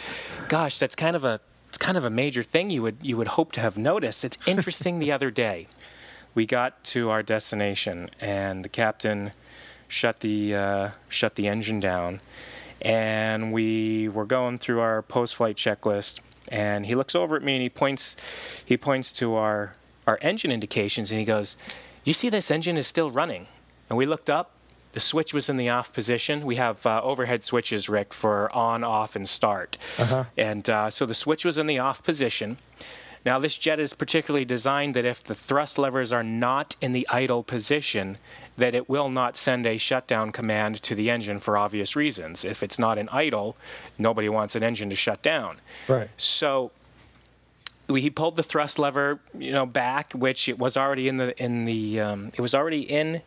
gosh, 0.49 0.81
that's 0.81 0.97
kind 0.97 1.15
of 1.15 1.25
a 1.25 1.41
it's 1.69 1.79
kind 1.79 1.97
of 1.97 2.05
a 2.05 2.11
major 2.11 2.43
thing 2.43 2.71
you 2.71 2.83
would 2.83 2.97
you 3.03 3.17
would 3.17 3.29
hope 3.29 3.53
to 3.53 3.61
have 3.61 3.79
noticed. 3.79 4.25
It's 4.25 4.37
interesting. 4.47 4.99
the 4.99 5.13
other 5.17 5.31
day, 5.31 5.69
we 6.35 6.45
got 6.45 6.83
to 6.85 7.11
our 7.11 7.23
destination, 7.23 8.11
and 8.21 8.65
the 8.65 8.69
captain 8.69 9.31
shut 9.89 10.21
the 10.21 10.55
uh, 10.55 10.91
shut 11.09 11.37
the 11.37 11.49
engine 11.49 11.81
down 11.81 12.21
and 12.83 13.53
we 13.53 14.09
were 14.09 14.27
going 14.27 14.59
through 14.59 14.81
our 14.81 15.03
post-flight 15.03 15.57
checklist 15.57 16.21
and 16.49 16.85
he 16.85 16.95
looks 16.95 17.15
over 17.15 17.37
at 17.37 17.43
me 17.43 17.55
and 17.55 17.63
he 17.63 17.71
points 17.71 18.17
he 18.65 18.77
points 18.77 19.13
to 19.15 19.37
our 19.37 19.73
our 20.07 20.19
engine 20.21 20.51
indications 20.51 21.11
and 21.13 21.19
he 21.19 21.25
goes 21.25 21.57
you 22.05 22.15
see 22.15 22.29
this 22.29 22.51
engine 22.51 22.77
is 22.77 22.87
still 22.87 23.11
running. 23.11 23.47
And 23.89 23.97
we 23.97 24.07
looked 24.07 24.31
up 24.31 24.51
the 24.93 25.01
switch 25.01 25.33
was 25.33 25.49
in 25.49 25.57
the 25.57 25.71
off 25.71 25.95
position. 25.95 26.45
We 26.45 26.57
have 26.57 26.85
uh, 26.85 27.01
overhead 27.03 27.45
switches 27.45 27.89
rick 27.89 28.13
for 28.13 28.55
on 28.55 28.85
off 28.85 29.17
and 29.17 29.27
start. 29.27 29.79
Uh-huh. 29.99 30.25
and 30.37 30.69
uh, 30.69 30.91
so 30.91 31.07
the 31.07 31.15
switch 31.15 31.45
was 31.45 31.57
in 31.59 31.67
the 31.67 31.79
off 31.79 32.03
position 32.03 32.59
now, 33.25 33.39
this 33.39 33.57
jet 33.57 33.79
is 33.79 33.93
particularly 33.93 34.45
designed 34.45 34.95
that 34.95 35.05
if 35.05 35.23
the 35.23 35.35
thrust 35.35 35.79
levers 35.79 36.13
are 36.13 36.25
not 36.25 36.75
in 36.81 36.93
the 36.93 37.07
idle 37.09 37.45
position, 37.45 38.17
that 38.57 38.75
it 38.75 38.89
will 38.89 39.11
not 39.11 39.37
send 39.37 39.65
a 39.65 39.79
shutdown 39.79 40.33
command 40.33 40.83
to 40.83 40.95
the 40.97 41.11
engine 41.11 41.39
for 41.39 41.57
obvious 41.57 41.95
reasons. 41.95 42.45
If 42.45 42.65
it's 42.65 42.81
not 42.81 42.99
in 42.99 43.09
idle, 43.09 43.57
nobody 43.97 44.29
wants 44.29 44.57
an 44.57 44.65
engine 44.65 44.91
to 44.91 44.97
shut 44.97 45.23
down. 45.23 45.61
Right. 45.87 46.09
So 46.17 46.73
he 47.89 48.11
pulled 48.11 48.35
the 48.35 48.43
thrust 48.43 48.81
lever, 48.81 49.21
you 49.39 49.53
know, 49.53 49.67
back, 49.67 50.13
which 50.13 50.49
it 50.49 50.59
was 50.59 50.77
already 50.77 51.07
in 51.07 51.17
the 51.17 51.41
in 51.43 51.65
the 51.65 52.01
um, 52.01 52.33
it 52.35 52.41
was 52.41 52.55
already 52.55 52.81
in 52.81 53.23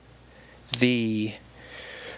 the 0.80 1.34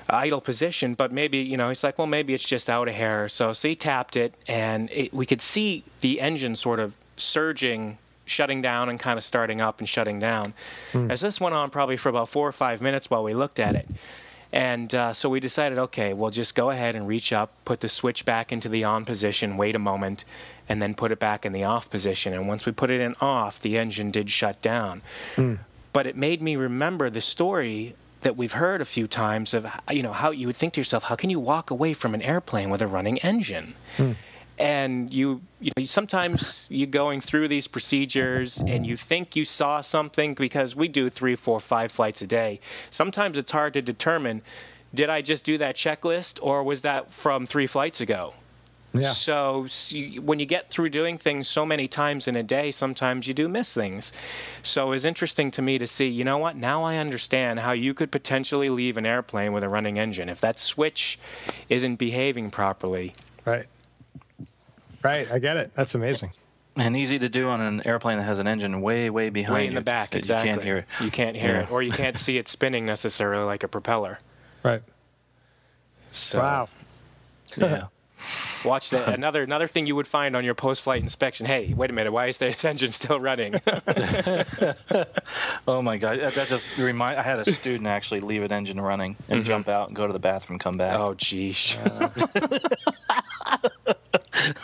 idle 0.09 0.41
position, 0.41 0.95
but 0.95 1.11
maybe 1.11 1.39
you 1.39 1.57
know 1.57 1.67
he's 1.67 1.83
like, 1.83 1.99
well, 1.99 2.07
maybe 2.07 2.33
it's 2.33 2.43
just 2.43 2.71
out 2.71 2.87
of 2.87 2.95
hair. 2.95 3.29
So 3.29 3.53
so 3.53 3.67
he 3.67 3.75
tapped 3.75 4.15
it, 4.15 4.33
and 4.47 4.89
it, 4.91 5.13
we 5.13 5.27
could 5.27 5.41
see 5.41 5.83
the 6.01 6.21
engine 6.21 6.55
sort 6.55 6.79
of 6.79 6.95
surging, 7.17 7.97
shutting 8.25 8.61
down, 8.61 8.89
and 8.89 8.99
kind 8.99 9.17
of 9.17 9.23
starting 9.23 9.61
up 9.61 9.79
and 9.79 9.89
shutting 9.89 10.19
down. 10.19 10.53
Mm. 10.93 11.11
As 11.11 11.21
this 11.21 11.41
went 11.41 11.55
on 11.55 11.69
probably 11.69 11.97
for 11.97 12.09
about 12.09 12.29
four 12.29 12.47
or 12.47 12.51
five 12.51 12.81
minutes 12.81 13.09
while 13.09 13.23
we 13.23 13.33
looked 13.33 13.59
at 13.59 13.75
it. 13.75 13.87
And 14.53 14.93
uh, 14.95 15.13
so 15.13 15.29
we 15.29 15.39
decided, 15.39 15.77
okay, 15.77 16.13
we'll 16.13 16.31
just 16.31 16.55
go 16.55 16.69
ahead 16.69 16.95
and 16.95 17.07
reach 17.07 17.33
up, 17.33 17.51
put 17.65 17.81
the 17.81 17.89
switch 17.89 18.23
back 18.23 18.53
into 18.53 18.69
the 18.69 18.85
on 18.85 19.03
position, 19.03 19.57
wait 19.57 19.75
a 19.75 19.79
moment, 19.79 20.23
and 20.69 20.81
then 20.81 20.93
put 20.93 21.11
it 21.11 21.19
back 21.19 21.45
in 21.45 21.51
the 21.51 21.65
off 21.65 21.89
position. 21.89 22.33
And 22.33 22.47
once 22.47 22.65
we 22.65 22.71
put 22.71 22.89
it 22.89 23.01
in 23.01 23.15
off, 23.19 23.59
the 23.59 23.77
engine 23.77 24.11
did 24.11 24.31
shut 24.31 24.61
down. 24.61 25.01
Mm. 25.35 25.59
But 25.91 26.07
it 26.07 26.15
made 26.15 26.41
me 26.41 26.55
remember 26.55 27.09
the 27.09 27.21
story 27.21 27.95
that 28.21 28.37
we've 28.37 28.53
heard 28.53 28.81
a 28.81 28.85
few 28.85 29.07
times 29.07 29.53
of 29.53 29.67
you 29.91 30.01
know 30.01 30.11
how 30.11 30.31
you 30.31 30.47
would 30.47 30.55
think 30.55 30.73
to 30.73 30.79
yourself, 30.79 31.03
how 31.03 31.15
can 31.15 31.29
you 31.29 31.39
walk 31.39 31.69
away 31.69 31.93
from 31.93 32.15
an 32.15 32.21
airplane 32.21 32.69
with 32.69 32.81
a 32.81 32.87
running 32.87 33.17
engine? 33.19 33.75
Mm 33.97 34.15
and 34.57 35.13
you 35.13 35.41
you 35.59 35.71
know 35.77 35.85
sometimes 35.85 36.67
you're 36.69 36.87
going 36.87 37.21
through 37.21 37.47
these 37.47 37.67
procedures 37.67 38.59
and 38.59 38.85
you 38.85 38.97
think 38.97 39.35
you 39.35 39.45
saw 39.45 39.81
something 39.81 40.33
because 40.33 40.75
we 40.75 40.87
do 40.87 41.09
three 41.09 41.35
four 41.35 41.59
five 41.59 41.91
flights 41.91 42.21
a 42.21 42.27
day 42.27 42.59
sometimes 42.89 43.37
it's 43.37 43.51
hard 43.51 43.73
to 43.73 43.81
determine 43.81 44.41
did 44.93 45.09
i 45.09 45.21
just 45.21 45.45
do 45.45 45.57
that 45.57 45.75
checklist 45.75 46.39
or 46.41 46.63
was 46.63 46.81
that 46.81 47.11
from 47.11 47.45
three 47.45 47.67
flights 47.67 48.01
ago 48.01 48.33
Yeah. 48.93 49.11
So 49.11 49.67
when 50.21 50.39
you 50.39 50.45
get 50.45 50.69
through 50.69 50.89
doing 50.89 51.17
things 51.17 51.47
so 51.47 51.65
many 51.65 51.87
times 51.87 52.27
in 52.27 52.35
a 52.35 52.41
day, 52.41 52.71
sometimes 52.71 53.27
you 53.27 53.33
do 53.33 53.47
miss 53.47 53.73
things. 53.73 54.13
So 54.63 54.91
it's 54.93 55.05
interesting 55.05 55.51
to 55.51 55.61
me 55.61 55.77
to 55.77 55.85
see, 55.85 56.07
you 56.07 56.23
know 56.23 56.37
what? 56.39 56.55
Now 56.55 56.83
I 56.83 56.97
understand 56.97 57.59
how 57.59 57.73
you 57.73 57.93
could 57.93 58.11
potentially 58.11 58.69
leave 58.69 58.97
an 58.97 59.05
airplane 59.05 59.53
with 59.53 59.63
a 59.63 59.69
running 59.69 59.99
engine 59.99 60.29
if 60.29 60.41
that 60.41 60.57
switch 60.57 61.19
isn't 61.69 61.97
behaving 61.97 62.49
properly. 62.49 63.13
Right. 63.45 63.67
Right. 65.03 65.29
I 65.31 65.39
get 65.39 65.57
it. 65.57 65.71
That's 65.75 65.95
amazing. 65.95 66.31
And 66.75 66.95
easy 66.95 67.17
to 67.19 67.27
do 67.29 67.47
on 67.49 67.59
an 67.59 67.81
airplane 67.87 68.17
that 68.17 68.23
has 68.25 68.37
an 68.39 68.47
engine 68.47 68.81
way, 68.81 69.09
way 69.09 69.29
behind 69.29 69.53
Way 69.55 69.61
you. 69.63 69.69
in 69.69 69.73
the 69.75 69.81
back, 69.81 70.13
exactly. 70.13 70.49
You 70.49 70.55
can't 70.55 70.63
hear 70.63 70.75
it. 70.77 70.85
You 71.01 71.09
can't 71.11 71.35
hear 71.35 71.53
Yeah. 71.55 71.63
it, 71.63 71.71
or 71.71 71.81
you 71.81 71.91
can't 71.91 72.17
see 72.17 72.37
it 72.37 72.47
spinning 72.47 72.85
necessarily 72.85 73.43
like 73.45 73.63
a 73.63 73.67
propeller. 73.67 74.19
Right. 74.63 74.83
So 76.11 76.39
Wow. 76.39 76.69
Yeah. 77.57 77.87
watch 78.63 78.89
that. 78.91 79.09
Another 79.17 79.43
another 79.43 79.67
thing 79.67 79.87
you 79.87 79.95
would 79.95 80.07
find 80.07 80.35
on 80.35 80.43
your 80.43 80.53
post-flight 80.53 81.01
inspection. 81.01 81.45
Hey, 81.45 81.73
wait 81.75 81.89
a 81.89 81.93
minute, 81.93 82.11
why 82.11 82.27
is 82.27 82.37
the 82.37 82.47
engine 82.67 82.91
still 82.91 83.19
running? 83.19 83.55
Oh 85.69 85.81
my 85.81 85.97
god, 85.97 86.19
that, 86.19 86.47
just 86.47 86.65
remind. 86.77 87.19
I 87.19 87.23
had 87.23 87.39
a 87.39 87.51
student 87.51 87.87
actually 87.87 88.21
leave 88.21 88.41
an 88.41 88.53
engine 88.53 88.79
running 88.79 89.17
and 89.27 89.39
mm-hmm. 89.39 89.47
jump 89.47 89.67
out 89.67 89.89
and 89.89 89.95
go 89.95 90.07
to 90.07 90.13
the 90.13 90.19
bathroom, 90.19 90.59
come 90.59 90.77
back. 90.77 90.97
oh, 90.97 91.13
geez. 91.13 91.77
I 91.91 92.09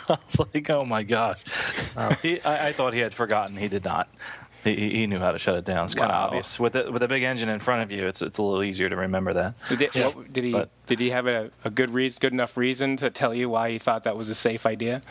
was 0.08 0.40
like, 0.54 0.70
oh 0.70 0.84
my 0.84 1.02
gosh. 1.02 1.40
Oh. 1.96 2.08
He, 2.22 2.40
I, 2.40 2.68
I 2.68 2.72
thought 2.72 2.94
he 2.94 3.00
had 3.00 3.12
forgotten. 3.12 3.56
He 3.56 3.68
did 3.68 3.84
not. 3.84 4.08
He, 4.64 4.74
he 4.90 5.06
knew 5.06 5.18
how 5.18 5.32
to 5.32 5.38
shut 5.38 5.56
it 5.56 5.64
down. 5.64 5.84
It's 5.84 5.94
kind 5.94 6.10
of 6.10 6.14
Wow. 6.16 6.26
obvious 6.26 6.58
with 6.58 6.72
the, 6.72 6.90
with 6.90 7.02
a 7.02 7.08
big 7.08 7.22
engine 7.22 7.48
in 7.50 7.60
front 7.60 7.82
of 7.82 7.92
you. 7.92 8.06
It's 8.06 8.22
it's 8.22 8.38
a 8.38 8.42
little 8.42 8.62
easier 8.64 8.88
to 8.88 8.96
remember 8.96 9.34
that. 9.34 9.62
Did, 9.68 9.94
what, 9.94 10.32
did 10.32 10.44
he 10.44 10.52
but- 10.52 10.70
did 10.86 11.00
he 11.00 11.10
have 11.10 11.26
a, 11.26 11.50
a 11.64 11.70
good 11.70 11.90
reason, 11.90 12.18
good 12.20 12.32
enough 12.32 12.56
reason 12.56 12.96
to 12.96 13.10
tell 13.10 13.34
you 13.34 13.48
why 13.50 13.70
he 13.70 13.78
thought 13.78 14.04
that 14.04 14.16
was 14.16 14.30
a 14.30 14.34
safe 14.34 14.64
idea? 14.66 15.02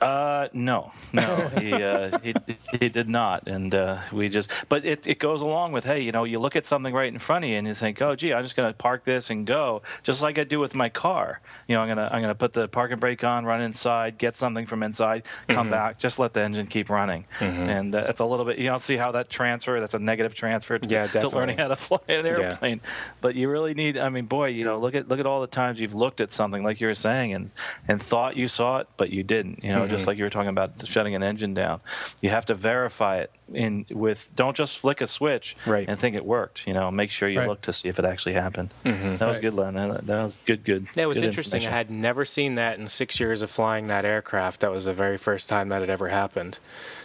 Uh, 0.00 0.48
no, 0.52 0.92
no, 1.12 1.22
he 1.60 1.72
uh, 1.72 2.18
he 2.20 2.34
he 2.78 2.88
did 2.88 3.08
not, 3.08 3.48
and 3.48 3.74
uh, 3.74 3.98
we 4.12 4.28
just. 4.28 4.50
But 4.68 4.84
it 4.84 5.06
it 5.06 5.18
goes 5.18 5.42
along 5.42 5.72
with 5.72 5.84
hey, 5.84 6.00
you 6.00 6.12
know, 6.12 6.24
you 6.24 6.38
look 6.38 6.56
at 6.56 6.64
something 6.66 6.94
right 6.94 7.12
in 7.12 7.18
front 7.18 7.44
of 7.44 7.50
you 7.50 7.56
and 7.56 7.66
you 7.66 7.74
think, 7.74 8.00
oh, 8.00 8.14
gee, 8.14 8.32
I'm 8.32 8.42
just 8.42 8.54
gonna 8.56 8.72
park 8.72 9.04
this 9.04 9.30
and 9.30 9.46
go, 9.46 9.82
just 10.02 10.22
like 10.22 10.38
I 10.38 10.44
do 10.44 10.60
with 10.60 10.74
my 10.74 10.88
car. 10.88 11.40
You 11.66 11.74
know, 11.74 11.82
I'm 11.82 11.88
gonna 11.88 12.08
I'm 12.12 12.20
gonna 12.20 12.34
put 12.34 12.52
the 12.52 12.68
parking 12.68 12.98
brake 12.98 13.24
on, 13.24 13.44
run 13.44 13.60
inside, 13.60 14.18
get 14.18 14.36
something 14.36 14.66
from 14.66 14.82
inside, 14.82 15.24
come 15.48 15.68
back, 15.70 15.98
just 15.98 16.18
let 16.18 16.32
the 16.32 16.42
engine 16.42 16.66
keep 16.66 16.90
running, 16.90 17.24
and 17.40 17.94
uh, 17.94 18.06
it's 18.08 18.20
a 18.20 18.24
little 18.24 18.44
bit. 18.44 18.58
You 18.58 18.66
don't 18.66 18.82
see 18.82 18.96
how 18.96 19.12
that 19.12 19.28
transfer. 19.30 19.80
That's 19.80 19.94
a 19.94 19.98
negative 19.98 20.34
transfer. 20.34 20.78
To, 20.78 20.88
Yeah, 20.88 21.06
to 21.08 21.28
learning 21.36 21.58
how 21.58 21.68
to 21.68 21.76
fly 21.76 21.98
an 22.08 22.24
airplane. 22.26 22.80
But 23.20 23.34
you 23.34 23.48
really 23.50 23.74
need. 23.74 23.98
I 23.98 24.08
mean, 24.10 24.26
boy, 24.26 24.48
you 24.48 24.64
know, 24.64 24.78
look 24.78 24.94
at 24.94 25.08
look 25.08 25.18
at 25.18 25.26
all 25.26 25.40
the 25.40 25.46
times 25.48 25.80
you've 25.80 25.94
looked 25.94 26.20
at 26.20 26.30
something 26.30 26.62
like 26.62 26.80
you 26.80 26.86
were 26.86 26.94
saying 26.94 27.32
and 27.34 27.50
and 27.88 28.00
thought 28.00 28.36
you 28.36 28.46
saw 28.48 28.78
it, 28.78 28.88
but 28.96 29.10
you 29.10 29.22
didn't. 29.24 29.64
You 29.64 29.72
know, 29.72 29.78
Mm-hmm. 29.87 29.87
Just 29.88 30.02
mm-hmm. 30.02 30.08
like 30.10 30.18
you 30.18 30.24
were 30.24 30.30
talking 30.30 30.48
about 30.50 30.72
shutting 30.86 31.14
an 31.14 31.22
engine 31.22 31.54
down. 31.54 31.80
You 32.20 32.30
have 32.30 32.46
to 32.46 32.54
verify 32.54 33.18
it 33.18 33.30
in 33.52 33.86
with. 33.90 34.30
Don't 34.36 34.56
just 34.56 34.78
flick 34.78 35.00
a 35.00 35.06
switch 35.06 35.56
Right. 35.66 35.88
and 35.88 35.98
think 35.98 36.14
it 36.16 36.24
worked. 36.24 36.66
You 36.66 36.74
know, 36.74 36.90
make 36.90 37.10
sure 37.10 37.28
you 37.28 37.38
Right. 37.38 37.48
look 37.48 37.62
to 37.62 37.72
see 37.72 37.88
if 37.88 37.98
it 37.98 38.04
actually 38.04 38.34
happened. 38.34 38.72
Mm-hmm. 38.84 39.16
That 39.16 39.26
was 39.28 39.36
Right. 39.36 39.42
good, 39.42 39.54
Len. 39.54 39.74
That 39.74 40.06
that 40.06 40.22
was 40.22 40.38
good. 40.46 40.64
Good. 40.64 40.86
That 40.94 41.08
was 41.08 41.18
good 41.18 41.24
interesting. 41.26 41.66
I 41.66 41.70
had 41.70 41.90
never 41.90 42.24
seen 42.24 42.56
that 42.56 42.78
in 42.78 42.88
six 42.88 43.18
years 43.20 43.42
of 43.42 43.50
flying 43.50 43.86
that 43.88 44.04
aircraft. 44.04 44.60
That 44.60 44.70
was 44.70 44.84
the 44.86 44.92
very 44.92 45.18
first 45.18 45.48
time 45.48 45.68
that 45.70 45.80
had 45.80 45.90
ever 45.90 46.08
happened. 46.08 46.58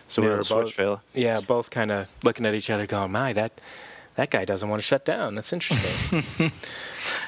So 0.10 0.22
Yeah, 0.22 0.28
we 0.28 0.32
the 0.44 0.54
were 0.56 0.62
both, 0.64 0.74
failure. 0.74 1.00
yeah, 1.14 1.40
both 1.48 1.70
kind 1.72 1.92
of 1.92 2.08
looking 2.24 2.46
at 2.46 2.54
each 2.54 2.70
other, 2.70 2.86
going, 2.86 3.12
"My, 3.12 3.34
that 3.34 3.60
that 4.16 4.30
guy 4.32 4.45
doesn't 4.45 4.68
want 4.70 4.82
to 4.82 4.86
shut 4.86 5.05
down. 5.05 5.36
That's 5.36 5.53
interesting." 5.53 6.51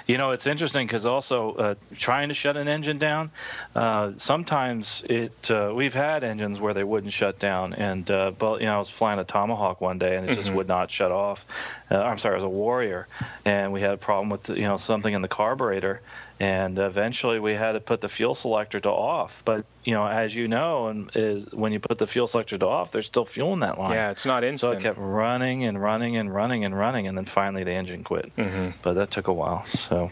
You 0.08 0.18
know, 0.18 0.32
it's 0.32 0.46
interesting 0.46 0.86
because 0.86 1.06
also 1.06 1.54
uh, 1.54 1.76
trying 1.96 2.30
to 2.30 2.36
shut 2.36 2.58
an 2.58 2.68
engine 2.68 2.98
down, 2.98 3.32
uh, 3.76 4.12
sometimes 4.18 5.04
it. 5.10 5.50
Uh, 5.50 5.74
we've 5.76 5.94
had 5.94 6.24
engines 6.24 6.60
where 6.60 6.74
they 6.74 6.84
wouldn't 6.84 7.12
shut 7.12 7.40
down, 7.40 7.74
and 7.74 8.10
uh, 8.10 8.32
but 8.38 8.62
you 8.62 8.68
know, 8.68 8.76
I 8.76 8.78
was 8.78 8.90
flying 8.90 9.20
a 9.20 9.24
Tomahawk 9.24 9.82
one 9.82 9.98
day 9.98 10.16
and 10.16 10.30
it 10.30 10.36
just 10.36 10.54
would 10.54 10.68
not 10.68 10.92
shut 10.92 11.12
off. 11.12 11.46
Uh, 11.90 11.98
I'm 11.98 12.20
sorry, 12.20 12.36
it 12.36 12.38
was 12.38 12.46
a 12.46 12.50
Warrior, 12.50 13.08
and 13.46 13.74
we 13.74 13.82
had 13.82 13.92
a 13.92 13.98
problem 13.98 14.30
with 14.30 14.50
you 14.50 14.66
know 14.66 14.78
something 14.78 15.14
in 15.14 15.22
the 15.22 15.28
carburetor, 15.28 16.02
and 16.40 16.78
eventually 16.78 17.40
we 17.40 17.54
had 17.54 17.74
to 17.74 17.80
put 17.80 18.02
the 18.02 18.10
fuel 18.10 18.36
selector 18.36 18.80
to 18.80 18.90
off. 18.90 19.42
But 19.46 19.66
you 19.84 19.94
know, 19.94 20.06
as 20.06 20.36
you 20.36 20.48
know, 20.48 20.88
and 20.88 21.10
is 21.16 21.46
when 21.52 21.72
you 21.72 21.80
put 21.80 21.98
the 21.98 22.08
fuel 22.08 22.28
selector 22.28 22.58
to 22.58 22.66
off, 22.66 22.92
there's 22.92 23.06
still 23.06 23.26
fuel 23.26 23.54
in 23.54 23.60
that 23.60 23.80
line. 23.80 23.92
yeah, 23.92 24.12
it's 24.12 24.26
not 24.26 24.44
instant. 24.44 24.74
So 24.74 24.78
it 24.78 24.82
kept 24.82 24.98
running 24.98 25.64
and 25.64 25.82
running 25.82 26.18
and 26.18 26.34
running 26.34 26.66
and 26.66 26.78
running, 26.78 27.08
and 27.08 27.18
then 27.18 27.26
finally 27.26 27.64
the 27.64 27.72
engine 27.72 28.04
quit. 28.04 28.36
Mm-hmm. 28.36 28.72
But 28.82 28.94
that 28.94 29.12
took 29.12 29.28
a 29.28 29.34
while. 29.34 29.66
So 29.68 30.12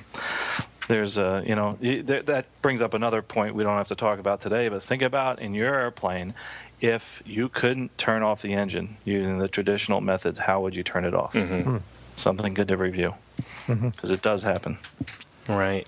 there's 0.88 1.18
a, 1.18 1.44
you 1.46 1.56
know, 1.56 1.78
y- 1.82 2.02
that 2.04 2.46
brings 2.62 2.82
up 2.82 2.94
another 2.94 3.22
point 3.22 3.56
we 3.56 3.64
don't 3.64 3.78
have 3.78 3.90
to 3.90 3.96
talk 3.96 4.20
about 4.20 4.42
today. 4.42 4.70
But 4.70 4.84
think 4.84 5.02
about 5.02 5.40
in 5.40 5.54
your 5.54 5.76
airplane, 5.76 6.34
if 6.80 7.22
you 7.26 7.50
couldn't 7.50 7.98
turn 7.98 8.24
off 8.24 8.42
the 8.42 8.54
engine 8.54 8.98
using 9.04 9.40
the 9.40 9.48
traditional 9.48 10.02
methods, 10.02 10.40
how 10.40 10.62
would 10.62 10.76
you 10.76 10.84
turn 10.84 11.06
it 11.06 11.14
off? 11.14 11.34
Mm-hmm. 11.34 11.70
Hmm. 11.70 11.78
Something 12.16 12.54
good 12.54 12.68
to 12.68 12.78
review 12.78 13.16
mm-hmm. 13.68 13.90
because 13.90 14.12
it 14.12 14.22
does 14.22 14.44
happen. 14.44 14.78
Right. 15.48 15.88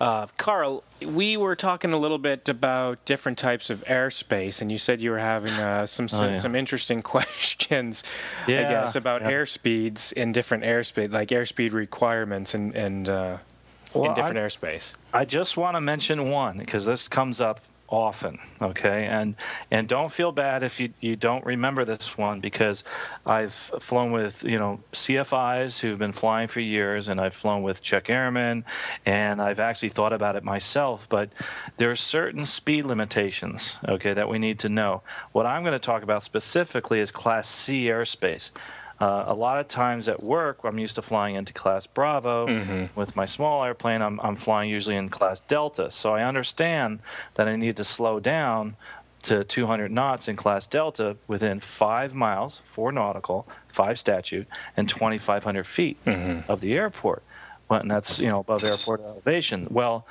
Uh, 0.00 0.26
Carl, 0.36 0.82
we 1.00 1.36
were 1.36 1.54
talking 1.54 1.92
a 1.92 1.96
little 1.96 2.18
bit 2.18 2.48
about 2.48 3.04
different 3.04 3.38
types 3.38 3.70
of 3.70 3.84
airspace, 3.84 4.60
and 4.62 4.72
you 4.72 4.78
said 4.78 5.00
you 5.00 5.10
were 5.12 5.18
having 5.18 5.52
uh, 5.52 5.86
some 5.86 6.08
some, 6.08 6.24
Oh, 6.24 6.32
yeah. 6.32 6.38
some 6.38 6.56
interesting 6.56 7.00
questions, 7.14 8.02
I 8.46 8.50
guess, 8.50 8.96
about 8.96 9.22
yeah. 9.22 9.30
airspeeds 9.30 10.12
in 10.12 10.32
different 10.32 10.64
airspeed, 10.64 11.12
like 11.12 11.28
airspeed 11.28 11.72
requirements 11.72 12.54
and 12.54 12.74
and 12.74 13.08
uh, 13.08 13.36
Well, 13.94 14.06
in 14.10 14.14
different 14.14 14.38
I- 14.38 14.42
airspace. 14.42 14.94
I 15.12 15.24
just 15.24 15.56
want 15.56 15.76
to 15.76 15.80
mention 15.80 16.28
one 16.30 16.58
because 16.58 16.84
this 16.86 17.06
comes 17.06 17.40
up 17.40 17.60
often 17.88 18.38
okay? 18.60 19.06
And 19.06 19.36
and 19.70 19.88
don't 19.88 20.12
feel 20.12 20.32
bad 20.32 20.62
if 20.62 20.80
you 20.80 20.92
you 21.00 21.16
don't 21.16 21.44
remember 21.44 21.84
this 21.84 22.16
one 22.16 22.40
because 22.40 22.84
I've 23.26 23.52
flown 23.52 24.12
with 24.12 24.42
you 24.44 24.58
know 24.58 24.80
CFIs 24.92 25.80
who've 25.80 25.98
been 25.98 26.12
flying 26.12 26.48
for 26.48 26.60
years 26.60 27.08
and 27.08 27.20
I've 27.20 27.34
flown 27.34 27.62
with 27.62 27.82
check 27.82 28.08
airmen 28.10 28.64
and 29.04 29.40
I've 29.40 29.60
actually 29.60 29.90
thought 29.90 30.12
about 30.12 30.36
it 30.36 30.44
myself 30.44 31.08
but 31.08 31.30
there 31.76 31.90
are 31.90 31.96
certain 31.96 32.44
speed 32.44 32.84
limitations 32.84 33.76
okay 33.88 34.14
that 34.14 34.28
we 34.28 34.38
need 34.38 34.58
to 34.60 34.68
know. 34.68 35.02
What 35.32 35.46
I'm 35.46 35.62
going 35.62 35.72
to 35.72 35.78
talk 35.78 36.02
about 36.02 36.24
specifically 36.24 37.00
is 37.00 37.10
class 37.10 37.48
C 37.48 37.86
airspace 37.86 38.50
uh, 39.00 39.24
a 39.26 39.34
lot 39.34 39.58
of 39.58 39.68
times 39.68 40.08
at 40.08 40.22
work, 40.22 40.58
I'm 40.64 40.78
used 40.78 40.94
to 40.96 41.02
flying 41.02 41.34
into 41.34 41.52
class 41.52 41.86
Bravo. 41.86 42.46
With 42.94 43.16
my 43.16 43.26
small 43.26 43.64
airplane, 43.64 44.02
I'm, 44.02 44.20
I'm 44.20 44.36
flying 44.36 44.70
usually 44.70 44.96
in 44.96 45.08
class 45.08 45.40
Delta. 45.40 45.90
So 45.90 46.14
I 46.14 46.22
understand 46.22 47.00
that 47.34 47.48
I 47.48 47.56
need 47.56 47.76
to 47.78 47.84
slow 47.84 48.20
down 48.20 48.76
to 49.22 49.42
200 49.42 49.90
knots 49.90 50.28
in 50.28 50.36
class 50.36 50.66
Delta 50.66 51.16
within 51.26 51.58
five 51.60 52.14
miles, 52.14 52.60
four 52.64 52.92
nautical, 52.92 53.48
five 53.68 53.98
statute, 53.98 54.46
and 54.76 54.88
2,500 54.88 55.66
feet 55.66 55.96
of 56.48 56.60
the 56.60 56.74
airport. 56.74 57.22
Well, 57.68 57.80
and 57.80 57.90
that's 57.90 58.18
you 58.18 58.28
know 58.28 58.40
above 58.40 58.62
airport 58.62 59.00
elevation. 59.00 59.66
Well, 59.70 60.06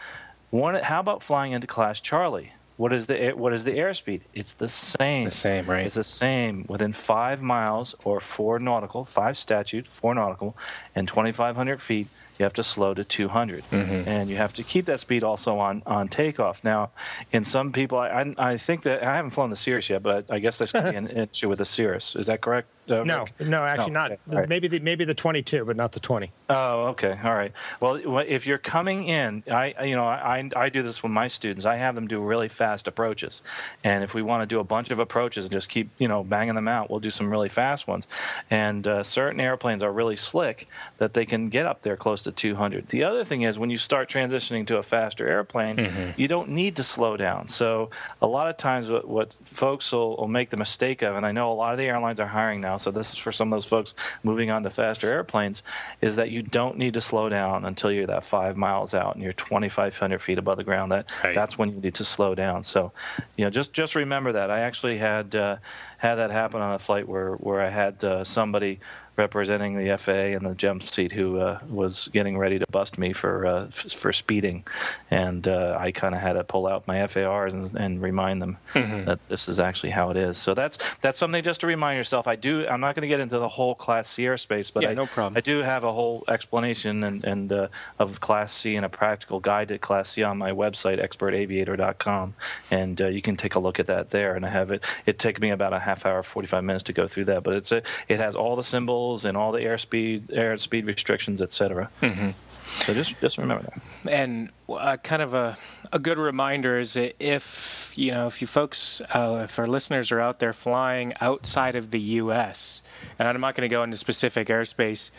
one, 0.50 0.76
how 0.76 1.00
about 1.00 1.22
flying 1.24 1.52
into 1.52 1.68
class 1.68 2.02
Charlie? 2.02 2.54
What 2.76 2.92
is 2.92 3.08
the 3.08 3.32
what 3.32 3.54
is 3.54 3.66
the 3.66 3.72
airspeed? 3.72 4.22
It's 4.34 4.54
the 4.54 4.68
same. 4.68 5.26
The 5.26 5.32
same, 5.32 5.66
right? 5.66 5.86
It's 5.86 5.96
the 5.96 6.04
same 6.04 6.66
within 6.68 6.92
five 6.92 7.42
miles 7.42 7.96
or 8.04 8.20
four 8.20 8.58
nautical, 8.58 9.06
five 9.06 9.38
statute, 9.38 9.88
four 9.88 10.16
nautical, 10.16 10.58
and 10.96 11.08
2,500 11.08 11.82
feet. 11.82 12.08
You 12.40 12.44
have 12.44 12.54
to 12.54 12.64
slow 12.64 12.94
to 12.96 13.04
200, 13.04 13.64
and 13.72 14.30
you 14.30 14.38
have 14.38 14.54
to 14.54 14.64
keep 14.64 14.86
that 14.86 15.00
speed 15.00 15.24
also 15.24 15.60
on 15.60 15.84
on 15.86 16.08
takeoff. 16.08 16.64
Now, 16.64 16.90
in 17.32 17.44
some 17.44 17.72
people, 17.72 17.98
I 18.00 18.08
I, 18.08 18.34
I 18.54 18.58
think 18.58 18.84
that 18.84 19.04
I 19.04 19.16
haven't 19.16 19.32
flown 19.32 19.50
the 19.52 19.56
Cirrus 19.56 19.90
yet, 19.90 20.02
but 20.02 20.26
I, 20.30 20.36
I 20.36 20.40
guess 20.40 20.58
this 20.58 20.72
could 20.72 20.90
be 20.92 20.96
an 20.98 21.08
issue 21.32 21.48
with 21.50 21.60
the 21.60 21.66
Cirrus. 21.66 22.16
Is 22.16 22.28
that 22.28 22.42
correct? 22.42 22.70
uh, 22.90 23.04
No, 23.04 23.26
Rick? 23.40 23.48
no, 23.48 23.64
actually 23.64 23.92
No, 23.92 24.00
not. 24.00 24.12
okay, 24.14 24.20
right. 24.28 24.50
Maybe 24.50 24.68
the 24.68 24.80
maybe 24.80 25.06
the 25.06 25.14
22, 25.14 25.64
but 25.66 25.76
not 25.76 25.92
the 25.92 26.00
20. 26.00 26.32
Oh, 26.50 26.88
okay, 26.88 27.18
all 27.24 27.34
right. 27.36 27.52
Well, 27.80 27.96
if 28.28 28.46
you're 28.48 28.58
coming 28.58 29.08
in, 29.08 29.44
I, 29.52 29.74
I- 29.80 29.84
you 29.86 29.96
know, 29.96 30.06
I, 30.06 30.50
I 30.56 30.70
do 30.70 30.82
this 30.82 31.04
with 31.04 31.12
my 31.12 31.28
students. 31.28 31.66
I 31.66 31.76
have 31.78 31.94
them 31.96 32.08
do 32.08 32.20
really 32.20 32.50
fast 32.50 32.88
approaches, 32.88 33.42
and 33.84 34.04
if 34.04 34.14
we 34.16 34.22
want 34.24 34.42
to 34.42 34.48
do 34.48 34.60
a 34.60 34.64
bunch 34.64 34.90
of 34.90 34.98
approaches 35.00 35.46
and 35.46 35.52
just 35.52 35.70
keep, 35.70 35.92
you 36.00 36.08
know, 36.08 36.24
banging 36.24 36.56
them 36.56 36.68
out, 36.68 36.90
we'll 36.90 37.00
do 37.00 37.12
some 37.12 37.30
really 37.30 37.50
fast 37.50 37.88
ones. 37.88 38.08
And 38.50 38.88
uh, 38.88 39.04
certain 39.04 39.40
airplanes 39.40 39.84
are 39.84 39.92
really 39.94 40.16
slick 40.16 40.68
that 40.98 41.14
they 41.14 41.26
can 41.26 41.50
get 41.50 41.66
up 41.68 41.84
there 41.84 41.96
close 41.96 42.23
to 42.24 42.32
200. 42.32 42.88
The 42.90 43.04
other 43.04 43.24
thing 43.24 43.44
is 43.44 43.58
when 43.60 43.70
you 43.70 43.78
start 43.78 44.10
transitioning 44.10 44.66
to 44.68 44.78
a 44.78 44.84
faster 44.84 45.28
airplane, 45.28 46.14
you 46.18 46.28
don't 46.28 46.50
need 46.50 46.76
to 46.78 46.84
slow 46.84 47.18
down. 47.18 47.48
So 47.48 47.90
a 48.22 48.28
lot 48.28 48.50
of 48.50 48.58
times, 48.58 48.90
what, 48.90 49.08
what 49.08 49.34
folks 49.44 49.92
will, 49.92 50.18
will 50.18 50.28
make 50.28 50.50
the 50.50 50.58
mistake 50.58 51.02
of, 51.02 51.16
and 51.16 51.26
I 51.26 51.32
know 51.32 51.52
a 51.52 51.54
lot 51.54 51.72
of 51.74 51.78
the 51.78 51.86
airlines 51.86 52.20
are 52.20 52.28
hiring 52.28 52.62
now, 52.62 52.78
so 52.78 52.92
this 52.92 53.12
is 53.14 53.18
for 53.18 53.32
some 53.32 53.52
of 53.52 53.58
those 53.58 53.66
folks 53.66 53.94
moving 54.24 54.50
on 54.52 54.64
to 54.64 54.70
faster 54.70 55.10
airplanes, 55.12 55.64
is 56.02 56.16
that 56.16 56.30
you 56.32 56.42
don't 56.42 56.78
need 56.78 56.94
to 56.96 57.02
slow 57.02 57.30
down 57.30 57.66
until 57.66 57.92
you're 57.92 58.08
that 58.08 58.26
five 58.26 58.58
miles 58.58 58.94
out 58.94 59.16
and 59.16 59.24
you're 59.24 59.34
2,500 59.34 60.20
feet 60.22 60.38
above 60.38 60.58
the 60.58 60.64
ground. 60.64 60.92
That 60.92 61.06
Right. 61.24 61.36
that's 61.36 61.58
when 61.58 61.70
you 61.74 61.80
need 61.82 61.96
to 61.96 62.06
slow 62.06 62.36
down. 62.36 62.64
So, 62.64 62.92
you 63.38 63.46
know, 63.46 63.50
just 63.50 63.74
just 63.74 63.96
remember 63.96 64.32
that. 64.34 64.50
I 64.52 64.60
actually 64.62 64.98
had 64.98 65.36
uh, 65.36 65.58
had 66.04 66.16
that 66.16 66.32
happen 66.32 66.62
on 66.62 66.74
a 66.74 66.80
flight 66.80 67.08
where 67.08 67.36
where 67.36 67.62
I 67.62 67.70
had 67.70 68.04
uh, 68.04 68.26
somebody 68.26 68.80
representing 69.16 69.78
the 69.78 69.98
FAA 69.98 70.36
and 70.36 70.46
the 70.46 70.56
jump 70.56 70.84
seat 70.84 71.12
who 71.12 71.40
uh, 71.40 71.60
was 71.70 72.10
getting 72.14 72.38
ready 72.38 72.58
to 72.60 72.66
bust 72.72 72.98
me 72.98 73.14
for 73.14 73.46
uh, 73.46 73.66
f- 73.68 73.94
for 73.94 74.12
speeding, 74.12 74.66
and 75.10 75.48
uh, 75.48 75.78
I 75.80 75.92
kind 75.92 76.14
of 76.14 76.20
had 76.20 76.34
to 76.34 76.44
pull 76.44 76.68
out 76.68 76.88
my 76.88 77.08
FARs 77.08 77.54
and, 77.54 77.74
and 77.76 78.02
remind 78.02 78.42
them 78.42 78.58
mm-hmm. 78.74 79.06
that 79.06 79.20
this 79.30 79.48
is 79.48 79.62
actually 79.62 79.92
how 79.92 80.10
it 80.10 80.18
is. 80.18 80.38
So 80.38 80.54
that's 80.54 80.78
that's 81.00 81.18
something 81.18 81.42
just 81.42 81.62
to 81.62 81.68
remind 81.68 81.96
yourself. 81.96 82.28
I 82.28 82.36
do. 82.36 82.68
I'm 82.68 82.82
not 82.82 82.96
going 82.96 83.04
to 83.04 83.08
get 83.08 83.22
into 83.22 83.40
the 83.40 83.48
whole 83.48 83.74
Class 83.74 84.10
C 84.10 84.24
airspace, 84.24 84.74
but 84.74 84.84
yeah, 84.84 84.90
I, 84.90 84.94
no 84.96 85.06
problem. 85.06 85.38
I 85.38 85.42
do 85.42 85.60
have 85.60 85.86
a 85.86 85.94
whole 85.94 86.26
explanation 86.28 87.06
and, 87.06 87.24
and 87.24 87.52
uh, 87.52 87.68
of 87.98 88.20
Class 88.20 88.52
C 88.52 88.76
and 88.76 88.86
a 88.86 88.90
practical 88.90 89.40
guide 89.40 89.70
to 89.70 89.78
Class 89.78 90.10
C 90.10 90.24
on 90.24 90.38
my 90.38 90.52
website 90.52 91.02
expertaviator.com, 91.02 92.34
and 92.72 93.02
uh, 93.02 93.08
you 93.08 93.22
can 93.22 93.38
take 93.38 93.56
a 93.56 93.60
look 93.60 93.80
at 93.80 93.88
that 93.88 94.10
there. 94.10 94.36
And 94.36 94.46
I 94.46 94.50
have 94.50 94.70
it. 94.72 94.84
It 95.06 95.18
took 95.18 95.40
me 95.40 95.52
about 95.52 95.72
a 95.72 95.80
half 95.80 95.93
hour, 96.06 96.24
45 96.24 96.64
minutes 96.64 96.84
to 96.86 96.94
go 96.94 97.08
through 97.08 97.26
that, 97.26 97.44
but 97.44 97.54
it's 97.54 97.72
a, 97.72 97.84
it 98.08 98.20
has 98.20 98.36
all 98.36 98.56
the 98.56 98.64
symbols 98.64 99.26
and 99.26 99.38
all 99.38 99.52
the 99.52 99.60
airspeed, 99.60 100.32
airspeed 100.32 100.86
restrictions, 100.86 101.42
etc. 101.42 101.90
Mm-hmm. 102.02 102.32
So 102.80 102.94
just 102.94 103.20
just 103.22 103.38
remember 103.38 103.64
that. 103.64 104.12
And 104.12 104.50
uh, 104.68 104.98
kind 104.98 105.22
of 105.22 105.34
a 105.34 105.58
a 105.92 106.00
good 106.00 106.18
reminder 106.18 106.80
is 106.80 106.98
if 106.98 107.94
you 107.96 108.12
know 108.12 108.28
if 108.28 108.42
you 108.42 108.48
folks 108.48 109.02
uh, 109.14 109.42
if 109.44 109.60
our 109.60 109.68
listeners 109.68 110.12
are 110.12 110.20
out 110.20 110.40
there 110.40 110.54
flying 110.54 111.14
outside 111.22 111.76
of 111.76 111.92
the 111.92 112.00
U.S. 112.00 112.82
and 113.20 113.28
I'm 113.28 113.40
not 113.42 113.56
going 113.56 113.70
to 113.70 113.74
go 113.74 113.84
into 113.84 113.98
specific 113.98 114.48
airspace 114.48 115.12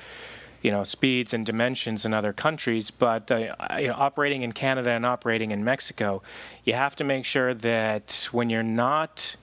you 0.63 0.71
know 0.71 0.83
speeds 0.83 1.35
and 1.35 1.45
dimensions 1.45 2.07
in 2.07 2.15
other 2.15 2.33
countries, 2.33 2.91
but 2.91 3.31
uh, 3.31 3.55
you 3.79 3.89
know 3.89 3.95
operating 3.97 4.43
in 4.43 4.53
Canada 4.53 4.91
and 4.91 5.07
operating 5.07 5.51
in 5.51 5.63
Mexico, 5.63 6.23
you 6.65 6.73
have 6.73 6.97
to 6.97 7.05
make 7.05 7.25
sure 7.27 7.55
that 7.55 8.29
when 8.33 8.51
you're 8.51 8.63
not 8.63 9.37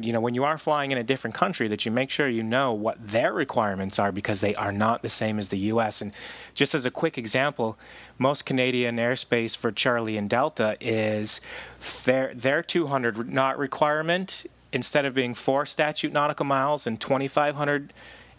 you 0.00 0.12
know 0.12 0.20
when 0.20 0.34
you 0.34 0.44
are 0.44 0.58
flying 0.58 0.90
in 0.90 0.98
a 0.98 1.02
different 1.02 1.34
country 1.34 1.68
that 1.68 1.84
you 1.84 1.92
make 1.92 2.10
sure 2.10 2.28
you 2.28 2.42
know 2.42 2.72
what 2.72 2.96
their 3.06 3.32
requirements 3.32 3.98
are 3.98 4.12
because 4.12 4.40
they 4.40 4.54
are 4.54 4.72
not 4.72 5.02
the 5.02 5.08
same 5.08 5.38
as 5.38 5.48
the 5.48 5.58
US 5.58 6.00
and 6.00 6.12
just 6.54 6.74
as 6.74 6.86
a 6.86 6.90
quick 6.90 7.18
example 7.18 7.78
most 8.18 8.46
Canadian 8.46 8.96
airspace 8.96 9.56
for 9.56 9.72
Charlie 9.72 10.16
and 10.16 10.28
Delta 10.28 10.76
is 10.80 11.40
their 12.04 12.32
their 12.34 12.62
200 12.62 13.28
knot 13.28 13.58
requirement 13.58 14.46
instead 14.72 15.04
of 15.04 15.14
being 15.14 15.34
4 15.34 15.66
statute 15.66 16.12
nautical 16.12 16.46
miles 16.46 16.86
and 16.86 17.00
2500 17.00 17.92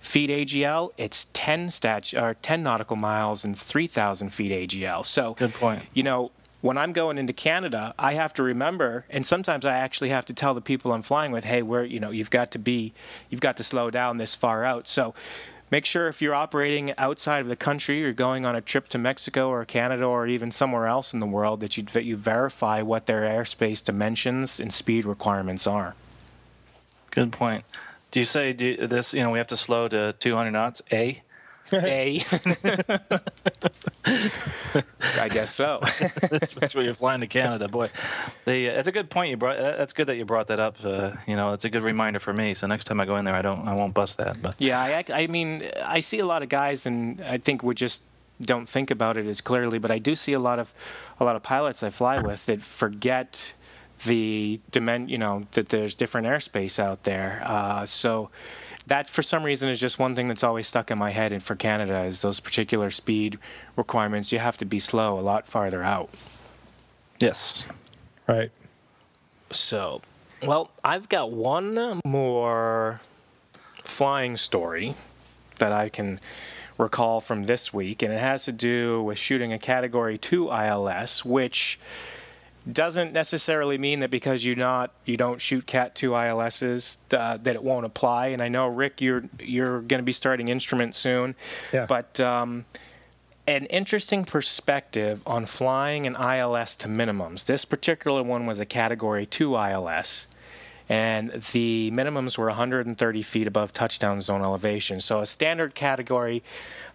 feet 0.03 0.29
AGL, 0.29 0.91
it's 0.97 1.27
10 1.33 1.69
stat 1.69 2.13
or 2.13 2.35
10 2.41 2.63
nautical 2.63 2.97
miles 2.97 3.45
and 3.45 3.57
3,000 3.57 4.29
feet 4.29 4.69
AGL. 4.69 5.05
So, 5.05 5.33
good 5.33 5.53
point. 5.53 5.81
You 5.93 6.03
know, 6.03 6.31
when 6.63 6.77
I'm 6.77 6.93
going 6.93 7.17
into 7.17 7.33
Canada, 7.33 7.93
I 7.99 8.13
have 8.13 8.35
to 8.35 8.43
remember, 8.43 9.03
and 9.09 9.27
sometimes 9.27 9.65
I 9.65 9.79
actually 9.79 10.09
have 10.09 10.27
to 10.27 10.33
tell 10.33 10.53
the 10.53 10.61
people 10.61 10.93
I'm 10.93 11.01
flying 11.01 11.33
with, 11.33 11.43
hey, 11.43 11.61
where 11.61 11.83
you 11.83 11.99
know 11.99 12.09
you've 12.09 12.29
got 12.29 12.51
to 12.51 12.59
be, 12.59 12.93
you've 13.29 13.41
got 13.41 13.57
to 13.57 13.65
slow 13.65 13.89
down 13.89 14.15
this 14.15 14.33
far 14.33 14.63
out. 14.63 14.87
So 14.87 15.13
make 15.71 15.83
sure 15.83 16.07
if 16.07 16.21
you're 16.21 16.33
operating 16.33 16.93
outside 16.97 17.41
of 17.41 17.49
the 17.49 17.57
country, 17.57 17.99
you're 17.99 18.13
going 18.13 18.45
on 18.45 18.55
a 18.55 18.61
trip 18.61 18.87
to 18.89 18.97
Mexico 18.97 19.49
or 19.49 19.65
Canada 19.65 20.05
or 20.05 20.25
even 20.25 20.51
somewhere 20.51 20.87
else 20.87 21.13
in 21.13 21.19
the 21.19 21.25
world, 21.25 21.59
that 21.59 21.75
you 21.75 21.83
that 21.83 22.05
you 22.05 22.15
verify 22.15 22.81
what 22.81 23.07
their 23.07 23.23
airspace 23.23 23.83
dimensions 23.83 24.61
and 24.61 24.73
speed 24.73 25.03
requirements 25.03 25.67
are. 25.67 25.93
Good 27.11 27.33
point. 27.33 27.65
Do 28.11 28.21
you 28.21 28.25
say 28.25 28.53
do 28.53 28.87
this? 28.87 29.13
You 29.13 29.23
know, 29.23 29.31
we 29.31 29.37
have 29.37 29.47
to 29.47 29.57
slow 29.57 29.89
to 29.89 30.13
200 30.13 30.51
knots. 30.51 30.81
A. 30.93 31.21
A. 31.71 32.21
I 35.19 35.29
guess 35.29 35.53
so. 35.53 35.81
Especially 36.41 36.85
you're 36.85 36.93
flying 36.93 37.21
to 37.21 37.27
Canada, 37.27 37.67
boy. 37.67 37.89
The, 38.45 38.69
uh, 38.69 38.75
that's 38.75 38.87
a 38.87 38.91
good 38.91 39.09
point 39.09 39.29
you 39.29 39.37
brought. 39.37 39.57
That's 39.57 39.93
good 39.93 40.07
that 40.07 40.17
you 40.17 40.25
brought 40.25 40.47
that 40.47 40.59
up. 40.59 40.75
Uh, 40.83 41.11
you 41.25 41.35
know, 41.35 41.53
it's 41.53 41.65
a 41.65 41.69
good 41.69 41.83
reminder 41.83 42.19
for 42.19 42.33
me. 42.33 42.53
So 42.53 42.67
next 42.67 42.85
time 42.85 42.99
I 42.99 43.05
go 43.05 43.15
in 43.17 43.25
there, 43.25 43.35
I 43.35 43.41
don't, 43.41 43.67
I 43.67 43.73
won't 43.73 43.93
bust 43.93 44.17
that. 44.17 44.41
But 44.41 44.55
yeah, 44.59 44.81
I, 44.81 45.05
I 45.13 45.27
mean, 45.27 45.69
I 45.85 46.01
see 46.01 46.19
a 46.19 46.25
lot 46.25 46.43
of 46.43 46.49
guys, 46.49 46.85
and 46.85 47.21
I 47.21 47.37
think 47.37 47.63
we 47.63 47.75
just 47.75 48.01
don't 48.41 48.67
think 48.67 48.91
about 48.91 49.17
it 49.17 49.25
as 49.27 49.41
clearly. 49.41 49.79
But 49.79 49.91
I 49.91 49.99
do 49.99 50.15
see 50.15 50.33
a 50.33 50.39
lot 50.39 50.59
of, 50.59 50.73
a 51.19 51.23
lot 51.23 51.35
of 51.35 51.43
pilots 51.43 51.83
I 51.83 51.91
fly 51.91 52.19
with 52.19 52.45
that 52.47 52.61
forget 52.61 53.53
the 54.05 54.59
dimen, 54.71 55.09
you 55.09 55.17
know, 55.17 55.45
that 55.51 55.69
there's 55.69 55.95
different 55.95 56.27
airspace 56.27 56.79
out 56.79 57.03
there. 57.03 57.41
Uh, 57.45 57.85
so 57.85 58.29
that 58.87 59.09
for 59.09 59.23
some 59.23 59.43
reason 59.43 59.69
is 59.69 59.79
just 59.79 59.99
one 59.99 60.15
thing 60.15 60.27
that's 60.27 60.43
always 60.43 60.67
stuck 60.67 60.91
in 60.91 60.97
my 60.97 61.11
head 61.11 61.31
and 61.31 61.41
for 61.41 61.55
Canada 61.55 62.03
is 62.03 62.21
those 62.21 62.39
particular 62.39 62.91
speed 62.91 63.39
requirements 63.75 64.31
you 64.31 64.39
have 64.39 64.57
to 64.57 64.65
be 64.65 64.79
slow 64.79 65.19
a 65.19 65.21
lot 65.21 65.47
farther 65.47 65.81
out. 65.81 66.09
Yes. 67.19 67.65
Right. 68.27 68.51
So, 69.51 70.01
well, 70.41 70.71
I've 70.83 71.07
got 71.07 71.31
one 71.31 72.01
more 72.05 72.99
flying 73.85 74.37
story 74.37 74.95
that 75.59 75.71
I 75.71 75.89
can 75.89 76.19
recall 76.77 77.21
from 77.21 77.45
this 77.45 77.73
week, 77.73 78.01
and 78.01 78.11
it 78.11 78.19
has 78.19 78.45
to 78.45 78.51
do 78.51 79.03
with 79.03 79.17
shooting 79.17 79.53
a 79.53 79.59
Category 79.59 80.17
2 80.17 80.49
ILS, 80.51 81.23
which 81.23 81.79
doesn't 82.71 83.13
necessarily 83.13 83.77
mean 83.77 83.99
that 84.01 84.11
because 84.11 84.43
you 84.43 84.55
not 84.55 84.91
you 85.05 85.17
don't 85.17 85.41
shoot 85.41 85.65
Cat 85.65 85.95
2 85.95 86.11
ILSs 86.11 86.97
uh, 87.11 87.37
that 87.37 87.55
it 87.55 87.63
won't 87.63 87.85
apply. 87.85 88.27
And 88.27 88.41
I 88.41 88.47
know 88.47 88.67
Rick, 88.67 89.01
you're 89.01 89.23
you're 89.39 89.81
going 89.81 89.99
to 89.99 90.03
be 90.03 90.13
starting 90.13 90.47
instrument 90.47 90.95
soon, 90.95 91.35
yeah. 91.73 91.85
but 91.85 92.19
um, 92.19 92.65
an 93.47 93.65
interesting 93.65 94.23
perspective 94.23 95.21
on 95.27 95.45
flying 95.45 96.07
an 96.07 96.15
ILS 96.15 96.77
to 96.77 96.87
minimums. 96.87 97.45
This 97.45 97.65
particular 97.65 98.23
one 98.23 98.45
was 98.45 98.59
a 98.59 98.65
Category 98.65 99.25
2 99.25 99.57
ILS 99.57 100.27
and 100.89 101.31
the 101.51 101.91
minimums 101.93 102.37
were 102.37 102.47
130 102.47 103.21
feet 103.21 103.47
above 103.47 103.73
touchdown 103.73 104.21
zone 104.21 104.41
elevation. 104.41 104.99
So 104.99 105.21
a 105.21 105.25
standard 105.25 105.73
category 105.75 106.43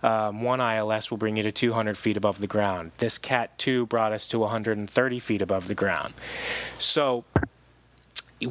um, 0.03 0.43
one 0.43 0.61
ILS 0.61 1.11
will 1.11 1.19
bring 1.19 1.37
you 1.37 1.43
to 1.45 1.53
200 1.53 1.99
feet 1.99 2.17
above 2.17 2.39
the 2.39 2.47
ground. 2.47 2.93
This 2.99 3.19
Cat 3.19 3.59
2 3.59 3.87
brought 3.87 4.13
us 4.13 4.29
to 4.29 4.39
130 4.39 5.19
feet 5.19 5.43
above 5.43 5.67
the 5.67 5.75
ground. 5.75 6.15
So 6.79 7.25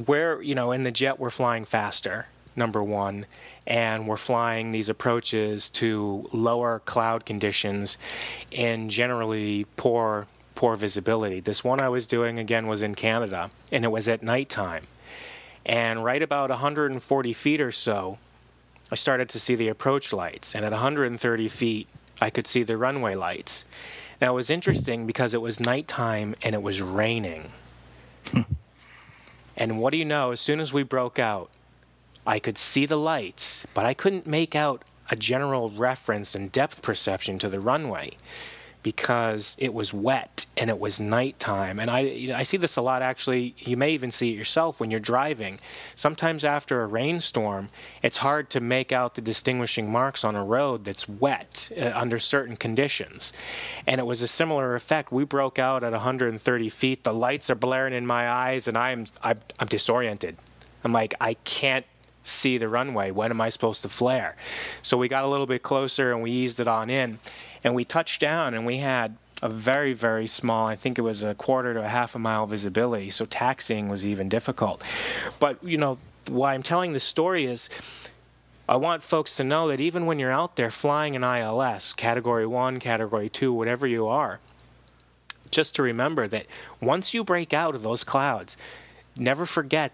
where 0.06 0.42
you 0.42 0.56
know 0.56 0.72
in 0.72 0.84
the 0.84 0.92
jet 0.92 1.20
we're 1.20 1.30
flying 1.30 1.66
faster 1.66 2.28
number 2.56 2.84
one 2.84 3.26
and 3.66 4.08
we're 4.08 4.18
flying 4.18 4.72
these 4.72 4.90
approaches 4.90 5.70
to 5.70 6.28
lower 6.34 6.80
cloud 6.80 7.26
conditions 7.26 7.98
and 8.52 8.90
generally 8.90 9.66
poor 9.78 10.28
poor 10.56 10.76
visibility 10.76 11.40
this 11.40 11.64
one 11.64 11.80
i 11.80 11.88
was 11.88 12.08
doing 12.08 12.40
again 12.40 12.68
was 12.68 12.82
in 12.82 12.96
canada 12.96 13.50
and 13.72 13.86
it 13.86 13.90
was 13.90 14.10
at 14.10 14.24
nighttime 14.24 14.84
and 15.68 16.02
right 16.02 16.22
about 16.22 16.50
140 16.50 17.34
feet 17.34 17.60
or 17.60 17.74
so, 17.74 18.18
I 18.90 18.96
started 18.96 19.30
to 19.30 19.40
see 19.40 19.56
the 19.56 19.68
approach 19.68 20.14
lights. 20.14 20.56
And 20.56 20.64
at 20.64 20.72
130 20.72 21.48
feet, 21.50 21.88
I 22.22 22.30
could 22.30 22.48
see 22.48 22.64
the 22.64 22.78
runway 22.78 23.16
lights. 23.16 23.66
Now, 24.22 24.32
it 24.32 24.36
was 24.36 24.50
interesting 24.50 25.06
because 25.06 25.34
it 25.34 25.42
was 25.42 25.60
nighttime 25.60 26.36
and 26.42 26.56
it 26.56 26.62
was 26.62 26.82
raining. 26.82 27.52
Hmm. 28.32 28.42
and 29.56 29.80
what 29.80 29.92
do 29.92 29.98
you 29.98 30.06
know? 30.06 30.32
As 30.32 30.42
soon 30.42 30.60
as 30.60 30.74
we 30.74 30.84
broke 30.84 31.20
out, 31.20 31.50
I 32.26 32.40
could 32.40 32.58
see 32.58 32.86
the 32.86 32.98
lights, 32.98 33.66
but 33.74 33.86
I 33.86 33.94
couldn't 33.94 34.28
make 34.28 34.54
out 34.56 34.84
a 35.10 35.16
general 35.16 35.70
reference 35.70 36.36
and 36.36 36.52
depth 36.52 36.82
perception 36.82 37.40
to 37.40 37.50
the 37.50 37.62
runway 37.62 38.12
because 38.88 39.58
it 39.60 39.74
was 39.74 39.94
wet 39.94 40.46
and 40.56 40.70
it 40.70 40.80
was 40.80 40.98
nighttime. 40.98 41.78
And 41.82 41.92
I 41.92 42.00
you 42.00 42.30
know, 42.30 42.36
I 42.36 42.44
see 42.44 42.56
this 42.56 42.78
a 42.78 42.82
lot 42.82 43.02
actually. 43.02 43.54
You 43.58 43.76
may 43.76 43.92
even 43.92 44.12
see 44.12 44.32
it 44.32 44.38
yourself 44.38 44.80
when 44.80 44.92
you're 44.92 45.02
driving. 45.02 45.60
Sometimes 45.96 46.46
after 46.46 46.82
a 46.84 46.88
rainstorm, 46.88 47.68
it's 48.02 48.16
hard 48.16 48.50
to 48.52 48.62
make 48.62 48.94
out 48.94 49.16
the 49.16 49.22
distinguishing 49.22 49.92
marks 49.92 50.24
on 50.24 50.38
a 50.38 50.44
road 50.44 50.86
that's 50.86 51.06
wet 51.10 51.70
uh, 51.78 51.92
under 51.94 52.18
certain 52.18 52.56
conditions. 52.56 53.34
And 53.88 54.00
it 54.00 54.06
was 54.06 54.22
a 54.22 54.28
similar 54.28 54.76
effect. 54.76 55.12
We 55.12 55.26
broke 55.26 55.60
out 55.60 55.84
at 55.84 55.92
130 55.92 56.70
feet. 56.70 57.04
The 57.04 57.14
lights 57.14 57.50
are 57.50 57.56
blaring 57.56 57.94
in 57.94 58.08
my 58.08 58.30
eyes, 58.30 58.70
and 58.70 58.78
I'm 58.78 59.06
I'm, 59.22 59.38
I'm 59.60 59.68
disoriented. 59.68 60.38
I'm 60.86 60.94
like 60.94 61.14
I 61.20 61.34
can't 61.34 61.86
see 62.24 62.58
the 62.58 62.70
runway. 62.70 63.12
When 63.12 63.32
am 63.32 63.42
I 63.42 63.50
supposed 63.50 63.82
to 63.82 63.90
flare? 63.90 64.38
So 64.82 64.98
we 64.98 65.10
got 65.10 65.26
a 65.26 65.28
little 65.28 65.46
bit 65.46 65.62
closer 65.62 66.12
and 66.14 66.22
we 66.22 66.32
eased 66.32 66.60
it 66.60 66.68
on 66.68 66.90
in 66.90 67.20
and 67.68 67.76
we 67.76 67.84
touched 67.84 68.22
down 68.22 68.54
and 68.54 68.66
we 68.66 68.78
had 68.78 69.18
a 69.42 69.50
very 69.50 69.92
very 69.92 70.26
small 70.26 70.66
i 70.66 70.78
think 70.78 70.98
it 70.98 71.02
was 71.02 71.22
a 71.22 71.36
quarter 71.36 71.74
to 71.74 71.84
a 71.84 71.88
half 71.88 72.16
a 72.16 72.20
mile 72.20 72.48
visibility 72.48 73.10
so 73.10 73.26
taxiing 73.26 73.90
was 73.90 74.08
even 74.08 74.30
difficult. 74.30 74.82
But 75.38 75.62
you 75.62 75.78
know 75.78 75.98
why 76.30 76.54
i'm 76.54 76.64
telling 76.64 76.94
this 76.94 77.04
story 77.04 77.46
is 77.46 77.70
I 78.70 78.78
want 78.78 79.04
folks 79.04 79.36
to 79.36 79.46
know 79.46 79.70
that 79.70 79.80
even 79.80 80.06
when 80.06 80.20
you're 80.20 80.32
out 80.32 80.58
there 80.58 80.72
flying 80.72 81.16
an 81.16 81.24
ILS, 81.24 81.94
category 81.94 82.46
1, 82.46 82.82
category 82.82 83.30
2, 83.30 83.54
whatever 83.54 83.88
you 83.88 84.08
are, 84.08 84.42
just 85.52 85.76
to 85.76 85.84
remember 85.84 86.28
that 86.28 86.48
once 86.82 87.14
you 87.14 87.24
break 87.24 87.54
out 87.54 87.76
of 87.76 87.82
those 87.82 88.04
clouds, 88.04 88.58
never 89.18 89.46
forget 89.46 89.94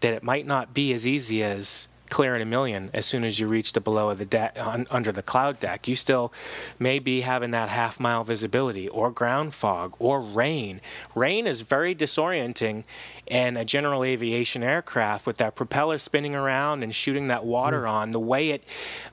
that 0.00 0.14
it 0.14 0.22
might 0.22 0.46
not 0.46 0.72
be 0.72 0.94
as 0.94 1.06
easy 1.06 1.42
as 1.42 1.88
clear 2.10 2.34
in 2.34 2.42
a 2.42 2.46
million 2.46 2.90
as 2.92 3.06
soon 3.06 3.24
as 3.24 3.38
you 3.38 3.48
reach 3.48 3.72
the 3.72 3.80
below 3.80 4.10
of 4.10 4.18
the 4.18 4.24
deck 4.24 4.56
un, 4.58 4.86
under 4.90 5.12
the 5.12 5.22
cloud 5.22 5.58
deck. 5.58 5.88
You 5.88 5.96
still 5.96 6.32
may 6.78 6.98
be 6.98 7.20
having 7.20 7.52
that 7.52 7.68
half 7.68 7.98
mile 7.98 8.24
visibility 8.24 8.88
or 8.88 9.10
ground 9.10 9.54
fog 9.54 9.94
or 9.98 10.20
rain. 10.20 10.80
Rain 11.14 11.46
is 11.46 11.62
very 11.62 11.94
disorienting 11.94 12.84
and 13.28 13.56
a 13.56 13.64
general 13.64 14.04
aviation 14.04 14.62
aircraft 14.62 15.26
with 15.26 15.38
that 15.38 15.54
propeller 15.54 15.98
spinning 15.98 16.34
around 16.34 16.82
and 16.82 16.94
shooting 16.94 17.28
that 17.28 17.44
water 17.44 17.82
mm. 17.82 17.90
on 17.90 18.12
the 18.12 18.20
way 18.20 18.50
it 18.50 18.64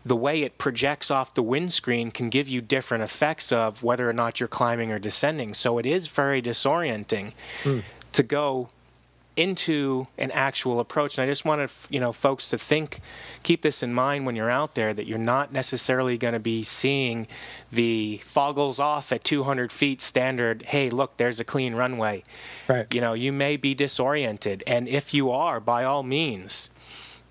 the 0.06 0.16
way 0.16 0.44
it 0.44 0.58
projects 0.58 1.12
off 1.12 1.34
the 1.34 1.44
windscreen 1.44 2.12
can 2.12 2.30
give 2.30 2.50
you 2.50 2.62
different 2.62 3.04
effects 3.04 3.52
of 3.52 3.84
whether 3.84 4.10
or 4.10 4.14
not 4.14 4.40
you're 4.40 4.50
climbing 4.50 4.92
or 4.92 5.00
descending 5.00 5.54
so 5.54 5.78
it 5.78 5.86
is 5.86 6.08
very 6.08 6.42
disorienting 6.42 7.32
mm. 7.64 7.82
to 8.12 8.24
go 8.24 8.68
into 9.42 10.06
an 10.18 10.32
actual 10.32 10.80
approach. 10.80 11.18
And 11.18 11.26
I 11.26 11.32
just 11.32 11.46
wanted 11.46 11.70
you 11.90 12.00
know 12.00 12.12
folks 12.12 12.50
to 12.52 12.58
think, 12.58 13.02
keep 13.44 13.62
this 13.62 13.84
in 13.84 13.94
mind 13.94 14.26
when 14.26 14.36
you're 14.36 14.50
out 14.50 14.76
there 14.76 14.94
that 14.94 15.08
you're 15.08 15.18
not 15.18 15.52
necessarily 15.52 16.18
going 16.18 16.34
to 16.34 16.40
be 16.40 16.64
seeing 16.64 17.28
the 17.72 18.22
foggles 18.24 18.80
off 18.80 19.12
at 19.12 19.24
200 19.24 19.72
feet 19.72 20.02
standard. 20.02 20.62
Hey, 20.62 20.90
look, 20.90 21.18
there's 21.18 21.40
a 21.40 21.44
clean 21.44 21.74
runway. 21.74 22.24
Right. 22.68 22.94
You 22.94 23.02
know, 23.02 23.14
you 23.14 23.32
may 23.32 23.58
be 23.58 23.74
disoriented, 23.74 24.64
and 24.68 24.88
if 24.88 25.14
you 25.14 25.32
are, 25.32 25.60
by 25.60 25.86
all 25.86 26.04
means, 26.04 26.70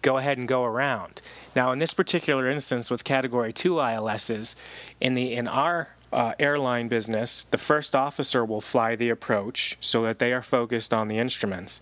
go 0.02 0.16
ahead 0.18 0.38
and 0.38 0.48
go 0.48 0.64
around. 0.64 1.22
Now, 1.54 1.72
in 1.72 1.78
this 1.78 1.94
particular 1.94 2.50
instance 2.50 2.90
with 2.90 3.04
Category 3.04 3.52
2 3.52 3.74
ILSs, 3.74 4.56
in 5.00 5.14
the 5.14 5.34
in 5.34 5.48
our 5.48 5.88
uh, 6.12 6.32
airline 6.38 6.88
business, 6.88 7.46
the 7.50 7.58
first 7.58 7.94
officer 7.94 8.44
will 8.44 8.60
fly 8.60 8.96
the 8.96 9.10
approach 9.10 9.76
so 9.80 10.02
that 10.02 10.18
they 10.18 10.32
are 10.32 10.42
focused 10.42 10.92
on 10.92 11.08
the 11.08 11.18
instruments, 11.18 11.80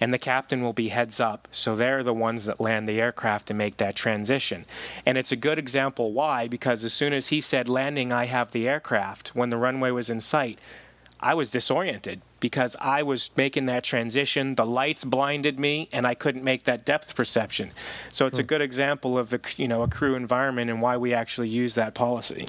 and 0.00 0.12
the 0.12 0.18
captain 0.18 0.62
will 0.62 0.72
be 0.72 0.88
heads 0.88 1.20
up, 1.20 1.48
so 1.50 1.74
they're 1.74 2.02
the 2.02 2.12
ones 2.12 2.46
that 2.46 2.60
land 2.60 2.88
the 2.88 3.00
aircraft 3.00 3.50
and 3.50 3.58
make 3.58 3.78
that 3.78 3.96
transition. 3.96 4.66
And 5.06 5.16
it's 5.16 5.32
a 5.32 5.36
good 5.36 5.58
example 5.58 6.12
why, 6.12 6.48
because 6.48 6.84
as 6.84 6.92
soon 6.92 7.12
as 7.12 7.28
he 7.28 7.40
said 7.40 7.68
landing, 7.68 8.12
I 8.12 8.26
have 8.26 8.50
the 8.52 8.68
aircraft, 8.68 9.34
when 9.34 9.50
the 9.50 9.56
runway 9.56 9.90
was 9.90 10.10
in 10.10 10.20
sight, 10.20 10.58
I 11.22 11.34
was 11.34 11.50
disoriented 11.50 12.22
because 12.40 12.76
I 12.80 13.02
was 13.02 13.30
making 13.36 13.66
that 13.66 13.84
transition. 13.84 14.54
The 14.54 14.64
lights 14.64 15.04
blinded 15.04 15.58
me, 15.60 15.88
and 15.92 16.06
I 16.06 16.14
couldn't 16.14 16.44
make 16.44 16.64
that 16.64 16.86
depth 16.86 17.14
perception. 17.14 17.70
So 18.10 18.26
it's 18.26 18.38
a 18.38 18.42
hmm. 18.42 18.48
good 18.48 18.62
example 18.62 19.18
of 19.18 19.28
the 19.28 19.40
you 19.56 19.68
know 19.68 19.82
a 19.82 19.88
crew 19.88 20.14
environment 20.14 20.70
and 20.70 20.80
why 20.80 20.96
we 20.96 21.12
actually 21.12 21.48
use 21.48 21.74
that 21.74 21.94
policy. 21.94 22.48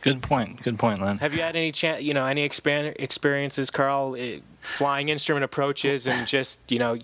Good 0.00 0.22
point. 0.22 0.62
Good 0.62 0.78
point, 0.78 1.00
Len. 1.00 1.18
Have 1.18 1.34
you 1.34 1.40
had 1.40 1.56
any 1.56 1.72
chance, 1.72 2.02
you 2.02 2.14
know, 2.14 2.26
any 2.26 2.42
experiences, 2.42 3.70
Carl, 3.70 4.16
eh, 4.16 4.38
flying 4.62 5.08
instrument 5.08 5.44
approaches 5.44 6.06
and 6.06 6.26
just, 6.26 6.70
you 6.70 6.78
know, 6.78 6.98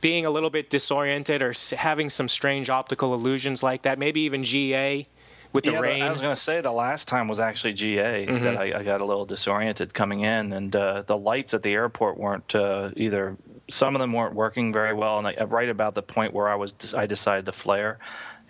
being 0.00 0.26
a 0.26 0.30
little 0.30 0.50
bit 0.50 0.70
disoriented 0.70 1.42
or 1.42 1.52
having 1.76 2.10
some 2.10 2.28
strange 2.28 2.70
optical 2.70 3.14
illusions 3.14 3.62
like 3.62 3.82
that? 3.82 3.98
Maybe 3.98 4.22
even 4.22 4.44
GA 4.44 5.06
with 5.54 5.64
the 5.64 5.72
yeah, 5.72 5.80
rain. 5.80 6.02
I 6.02 6.10
was 6.10 6.20
going 6.20 6.34
to 6.34 6.40
say 6.40 6.60
the 6.60 6.72
last 6.72 7.08
time 7.08 7.28
was 7.28 7.40
actually 7.40 7.74
GA 7.74 8.26
mm-hmm. 8.26 8.44
that 8.44 8.56
I, 8.56 8.80
I, 8.80 8.82
got 8.82 9.00
a 9.00 9.04
little 9.04 9.24
disoriented 9.24 9.94
coming 9.94 10.20
in, 10.20 10.52
and 10.52 10.74
uh, 10.74 11.02
the 11.02 11.16
lights 11.16 11.54
at 11.54 11.62
the 11.62 11.72
airport 11.72 12.18
weren't 12.18 12.54
uh, 12.54 12.90
either. 12.96 13.36
Some 13.70 13.94
of 13.94 14.00
them 14.00 14.12
weren't 14.12 14.34
working 14.34 14.72
very 14.72 14.92
well, 14.92 15.18
and 15.18 15.26
I, 15.28 15.44
right 15.44 15.68
about 15.68 15.94
the 15.94 16.02
point 16.02 16.34
where 16.34 16.48
I 16.48 16.56
was, 16.56 16.74
I 16.94 17.06
decided 17.06 17.46
to 17.46 17.52
flare 17.52 17.98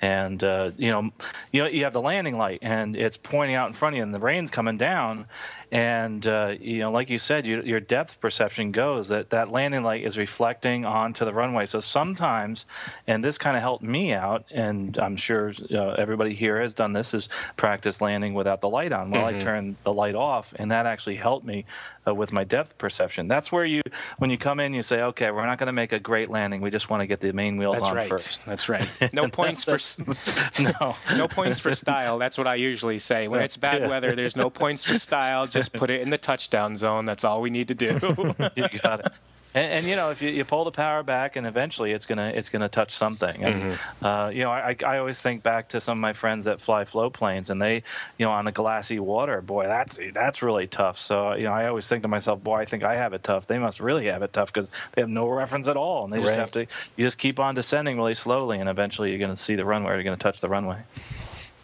and 0.05 0.45
uh, 0.45 0.71
you 0.77 0.91
know, 0.91 1.11
you 1.51 1.63
know, 1.63 1.69
you 1.69 1.85
have 1.85 1.95
the 1.95 2.01
landing 2.03 2.37
light, 2.37 2.59
and 2.61 2.95
it's 2.95 3.17
pointing 3.17 3.57
out 3.57 3.69
in 3.69 3.73
front 3.73 3.95
of 3.95 3.97
you, 3.97 4.03
and 4.03 4.13
the 4.13 4.19
rain's 4.19 4.51
coming 4.51 4.77
down, 4.77 5.25
and 5.73 6.27
uh, 6.27 6.55
you 6.61 6.81
know, 6.81 6.91
like 6.91 7.09
you 7.09 7.19
said, 7.19 7.47
you, 7.47 7.63
your 7.63 7.81
depth 7.81 8.21
perception 8.21 8.71
goes 8.71 9.09
that 9.09 9.31
that 9.31 9.51
landing 9.51 9.83
light 9.83 10.05
is 10.05 10.19
reflecting 10.19 10.85
onto 10.85 11.25
the 11.25 11.33
runway. 11.33 11.65
So 11.65 11.81
sometimes, 11.81 12.67
and 13.07 13.25
this 13.25 13.39
kind 13.39 13.57
of 13.57 13.63
helped 13.63 13.83
me 13.83 14.13
out, 14.13 14.45
and 14.51 14.99
I'm 14.99 15.17
sure 15.17 15.55
uh, 15.73 15.93
everybody 15.93 16.35
here 16.35 16.61
has 16.61 16.75
done 16.75 16.93
this: 16.93 17.15
is 17.15 17.31
practice 17.57 18.03
landing 18.03 18.35
without 18.35 18.61
the 18.61 18.69
light 18.69 18.93
on. 18.93 19.11
Well, 19.11 19.25
mm-hmm. 19.25 19.41
I 19.41 19.43
turned 19.43 19.77
the 19.85 19.93
light 19.95 20.15
off, 20.15 20.53
and 20.57 20.71
that 20.71 20.85
actually 20.85 21.17
helped 21.17 21.47
me 21.47 21.65
uh, 22.07 22.15
with 22.15 22.33
my 22.33 22.45
depth 22.45 22.77
perception. 22.79 23.29
That's 23.29 23.51
where 23.51 23.65
you, 23.65 23.83
when 24.19 24.31
you 24.31 24.39
come 24.39 24.61
in, 24.61 24.75
you 24.75 24.83
say, 24.83 25.03
okay, 25.03 25.31
we're 25.31 25.47
not 25.47 25.59
going 25.59 25.69
to 25.69 25.73
make 25.73 25.93
a 25.93 25.99
great 25.99 26.31
landing. 26.31 26.61
We 26.61 26.71
just 26.71 26.91
want 26.91 27.01
to 27.01 27.07
get 27.07 27.21
the 27.21 27.33
main 27.33 27.57
wheels 27.57 27.77
That's 27.77 27.89
on 27.89 27.97
right. 27.97 28.09
first. 28.09 28.41
That's 28.47 28.69
right. 28.69 28.89
No 29.13 29.29
points 29.29 29.65
for 29.65 29.79
no 30.61 30.97
no 31.17 31.29
points 31.29 31.59
for 31.59 31.75
style. 31.75 32.19
That's 32.19 32.39
what 32.39 32.47
I 32.47 32.57
usually 32.57 32.99
say. 32.99 33.29
When 33.29 33.41
it's 33.43 33.57
bad 33.57 33.83
yeah. 33.83 33.89
weather, 33.89 34.15
there's 34.15 34.37
no 34.37 34.51
points 34.51 34.85
for 34.85 34.99
style. 34.99 35.47
Just 35.47 35.73
put 35.73 35.91
it 35.91 36.01
in 36.01 36.11
the 36.11 36.19
touchdown 36.19 36.77
zone. 36.77 37.05
That's 37.05 37.25
all 37.25 37.41
we 37.41 37.51
need 37.51 37.69
to 37.69 37.75
do. 37.75 37.93
you 38.57 38.81
got 38.81 39.01
it. 39.01 39.13
And, 39.55 39.73
and, 39.73 39.87
you 39.87 39.95
know, 39.95 40.11
if 40.11 40.21
you, 40.21 40.31
you, 40.31 40.45
pull 40.45 40.65
the 40.65 40.73
power 40.73 41.05
back, 41.05 41.37
and 41.37 41.47
eventually 41.47 41.93
it's 41.93 42.07
gonna 42.07 42.33
it's 42.35 42.49
gonna 42.49 42.69
touch 42.69 42.93
something. 42.93 43.45
And 43.45 43.63
mm-hmm. 43.63 44.05
uh, 44.05 44.29
you 44.31 44.43
know, 44.43 44.51
I, 44.51 44.77
I 44.85 44.99
always 44.99 45.21
think 45.21 45.45
back 45.45 45.69
to 45.69 45.81
some 45.81 45.97
of 45.97 46.03
my 46.03 46.13
friends 46.13 46.47
that 46.47 46.61
fly 46.61 46.85
float 46.85 47.13
planes, 47.13 47.51
and 47.51 47.63
they, 47.63 47.85
you 48.19 48.27
know, 48.27 48.33
on 48.33 48.47
the 48.47 48.53
glassy 48.53 48.99
water, 48.99 49.41
boy, 49.41 49.67
that's 49.67 49.99
that's 50.13 50.43
really 50.43 50.67
tough. 50.67 50.99
So 50.99 51.35
you 51.35 51.45
know, 51.45 51.53
I 51.53 51.69
always 51.69 51.87
think 51.87 52.03
to 52.03 52.09
myself, 52.09 52.43
boy, 52.43 52.57
I 52.57 52.65
think 52.65 52.83
I 52.83 52.97
have 52.97 53.13
it 53.13 53.23
tough. 53.23 53.47
They 53.47 53.59
must 53.59 53.79
really 53.79 54.07
have 54.07 54.23
it 54.23 54.33
tough 54.33 54.53
because 54.53 54.71
they 54.93 55.03
have 55.03 55.09
no 55.09 55.29
reference 55.29 55.69
at 55.69 55.77
all, 55.77 56.05
and 56.05 56.13
they 56.13 56.19
just 56.19 56.31
right. 56.31 56.39
have 56.39 56.51
to. 56.53 56.67
You 56.97 57.05
just 57.05 57.19
keep 57.19 57.39
on 57.39 57.55
descending 57.55 57.97
really 57.97 58.15
slowly, 58.17 58.59
and 58.59 58.69
eventually 58.69 59.11
you're 59.11 59.21
gonna 59.21 59.37
see 59.37 59.55
the 59.55 59.65
runway. 59.65 59.95
You're 59.95 60.03
gonna 60.03 60.17
touch 60.17 60.41
the 60.41 60.49
runway. 60.49 60.79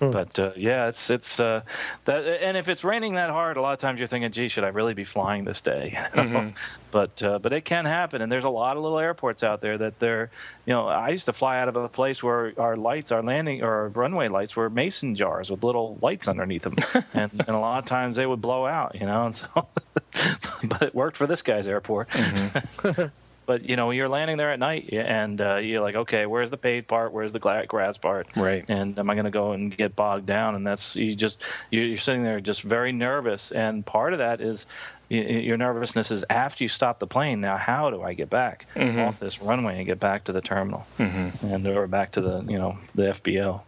Hmm. 0.01 0.11
But 0.11 0.39
uh, 0.39 0.53
yeah, 0.57 0.89
it's 0.89 1.11
it's 1.11 1.39
uh, 1.39 1.61
that, 2.07 2.27
and 2.43 2.57
if 2.57 2.71
it's 2.71 2.85
raining 2.85 3.15
that 3.15 3.29
hard, 3.29 3.59
a 3.59 3.61
lot 3.61 3.75
of 3.75 3.79
times 3.79 3.99
you're 3.99 4.09
thinking, 4.09 4.33
"Gee, 4.33 4.49
should 4.49 4.65
I 4.65 4.69
really 4.69 4.95
be 4.95 5.05
flying 5.05 5.45
this 5.45 5.61
day?" 5.61 5.93
mm-hmm. 6.15 6.57
but 6.91 7.23
uh, 7.23 7.39
but 7.39 7.53
it 7.53 7.67
can 7.67 7.85
happen, 7.85 8.23
and 8.23 8.33
there's 8.33 8.45
a 8.45 8.51
lot 8.51 8.79
of 8.79 8.83
little 8.83 8.99
airports 8.99 9.45
out 9.45 9.61
there 9.61 9.77
that 9.77 9.99
they're, 9.99 10.31
you 10.65 10.73
know, 10.73 10.89
I 10.89 11.11
used 11.11 11.27
to 11.27 11.35
fly 11.35 11.61
out 11.61 11.69
of 11.69 11.77
a 11.77 11.87
place 11.87 12.23
where 12.23 12.55
our 12.59 12.79
lights, 12.79 13.13
our 13.13 13.23
landing 13.23 13.63
or 13.63 13.89
runway 13.91 14.29
lights, 14.29 14.57
were 14.57 14.71
mason 14.71 15.15
jars 15.17 15.51
with 15.51 15.63
little 15.63 15.99
lights 16.01 16.29
underneath 16.29 16.63
them, 16.63 16.77
and, 17.13 17.31
and 17.33 17.51
a 17.51 17.59
lot 17.59 17.83
of 17.83 17.85
times 17.85 18.17
they 18.17 18.25
would 18.25 18.41
blow 18.41 18.65
out, 18.65 18.95
you 18.95 19.05
know, 19.05 19.27
and 19.27 19.35
so, 19.35 19.49
but 20.65 20.83
it 20.83 20.95
worked 20.95 21.19
for 21.19 21.27
this 21.27 21.43
guy's 21.43 21.69
airport. 21.69 22.09
Mm-hmm. 22.09 23.09
But 23.51 23.69
you 23.69 23.75
know, 23.75 23.91
you're 23.91 24.09
landing 24.09 24.37
there 24.37 24.53
at 24.53 24.61
night, 24.61 24.91
and 24.93 25.41
uh, 25.41 25.57
you're 25.57 25.81
like, 25.81 25.97
okay, 25.97 26.25
where's 26.25 26.53
the 26.53 26.57
paved 26.57 26.87
part? 26.87 27.13
Where's 27.13 27.33
the 27.33 27.41
grass 27.41 27.99
part? 27.99 28.29
Right. 28.37 28.65
And 28.71 28.97
am 28.97 29.11
I 29.11 29.15
going 29.15 29.25
to 29.25 29.33
go 29.33 29.51
and 29.51 29.77
get 29.77 29.97
bogged 29.97 30.27
down? 30.27 30.55
And 30.55 30.65
that's 30.65 30.95
you 30.95 31.17
just 31.17 31.43
you're 31.69 31.99
sitting 31.99 32.23
there 32.23 32.39
just 32.39 32.63
very 32.63 32.93
nervous. 32.93 33.51
And 33.51 33.85
part 33.85 34.13
of 34.13 34.21
that 34.21 34.41
is 34.41 34.67
your 35.09 35.57
nervousness 35.57 36.13
is 36.13 36.25
after 36.31 36.63
you 36.63 36.69
stop 36.69 37.01
the 37.01 37.09
plane. 37.09 37.41
Now, 37.41 37.57
how 37.57 37.91
do 37.91 38.03
I 38.03 38.15
get 38.15 38.31
back 38.31 38.67
mm-hmm. 38.77 39.01
off 39.01 39.19
this 39.19 39.43
runway 39.43 39.79
and 39.79 39.87
get 39.87 39.99
back 39.99 40.23
to 40.27 40.33
the 40.33 40.41
terminal 40.41 40.87
mm-hmm. 40.97 41.45
and 41.45 41.67
or 41.67 41.89
back 41.89 42.13
to 42.13 42.21
the 42.21 42.43
you 42.43 42.57
know 42.57 42.79
the 42.95 43.03
FBO? 43.03 43.63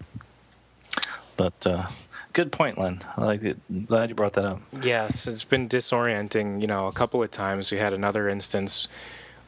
But 1.37 1.66
uh, 1.66 1.89
good 2.33 2.53
point, 2.53 2.78
Len. 2.78 3.03
I 3.16 3.24
like 3.24 3.43
it. 3.43 3.89
Glad 3.89 4.11
you 4.11 4.14
brought 4.14 4.35
that 4.35 4.45
up. 4.45 4.61
Yes, 4.80 5.26
it's 5.26 5.43
been 5.43 5.68
disorienting. 5.68 6.61
You 6.61 6.68
know, 6.68 6.87
a 6.87 6.93
couple 6.93 7.20
of 7.20 7.33
times 7.33 7.72
we 7.72 7.78
had 7.78 7.93
another 7.93 8.28
instance 8.28 8.87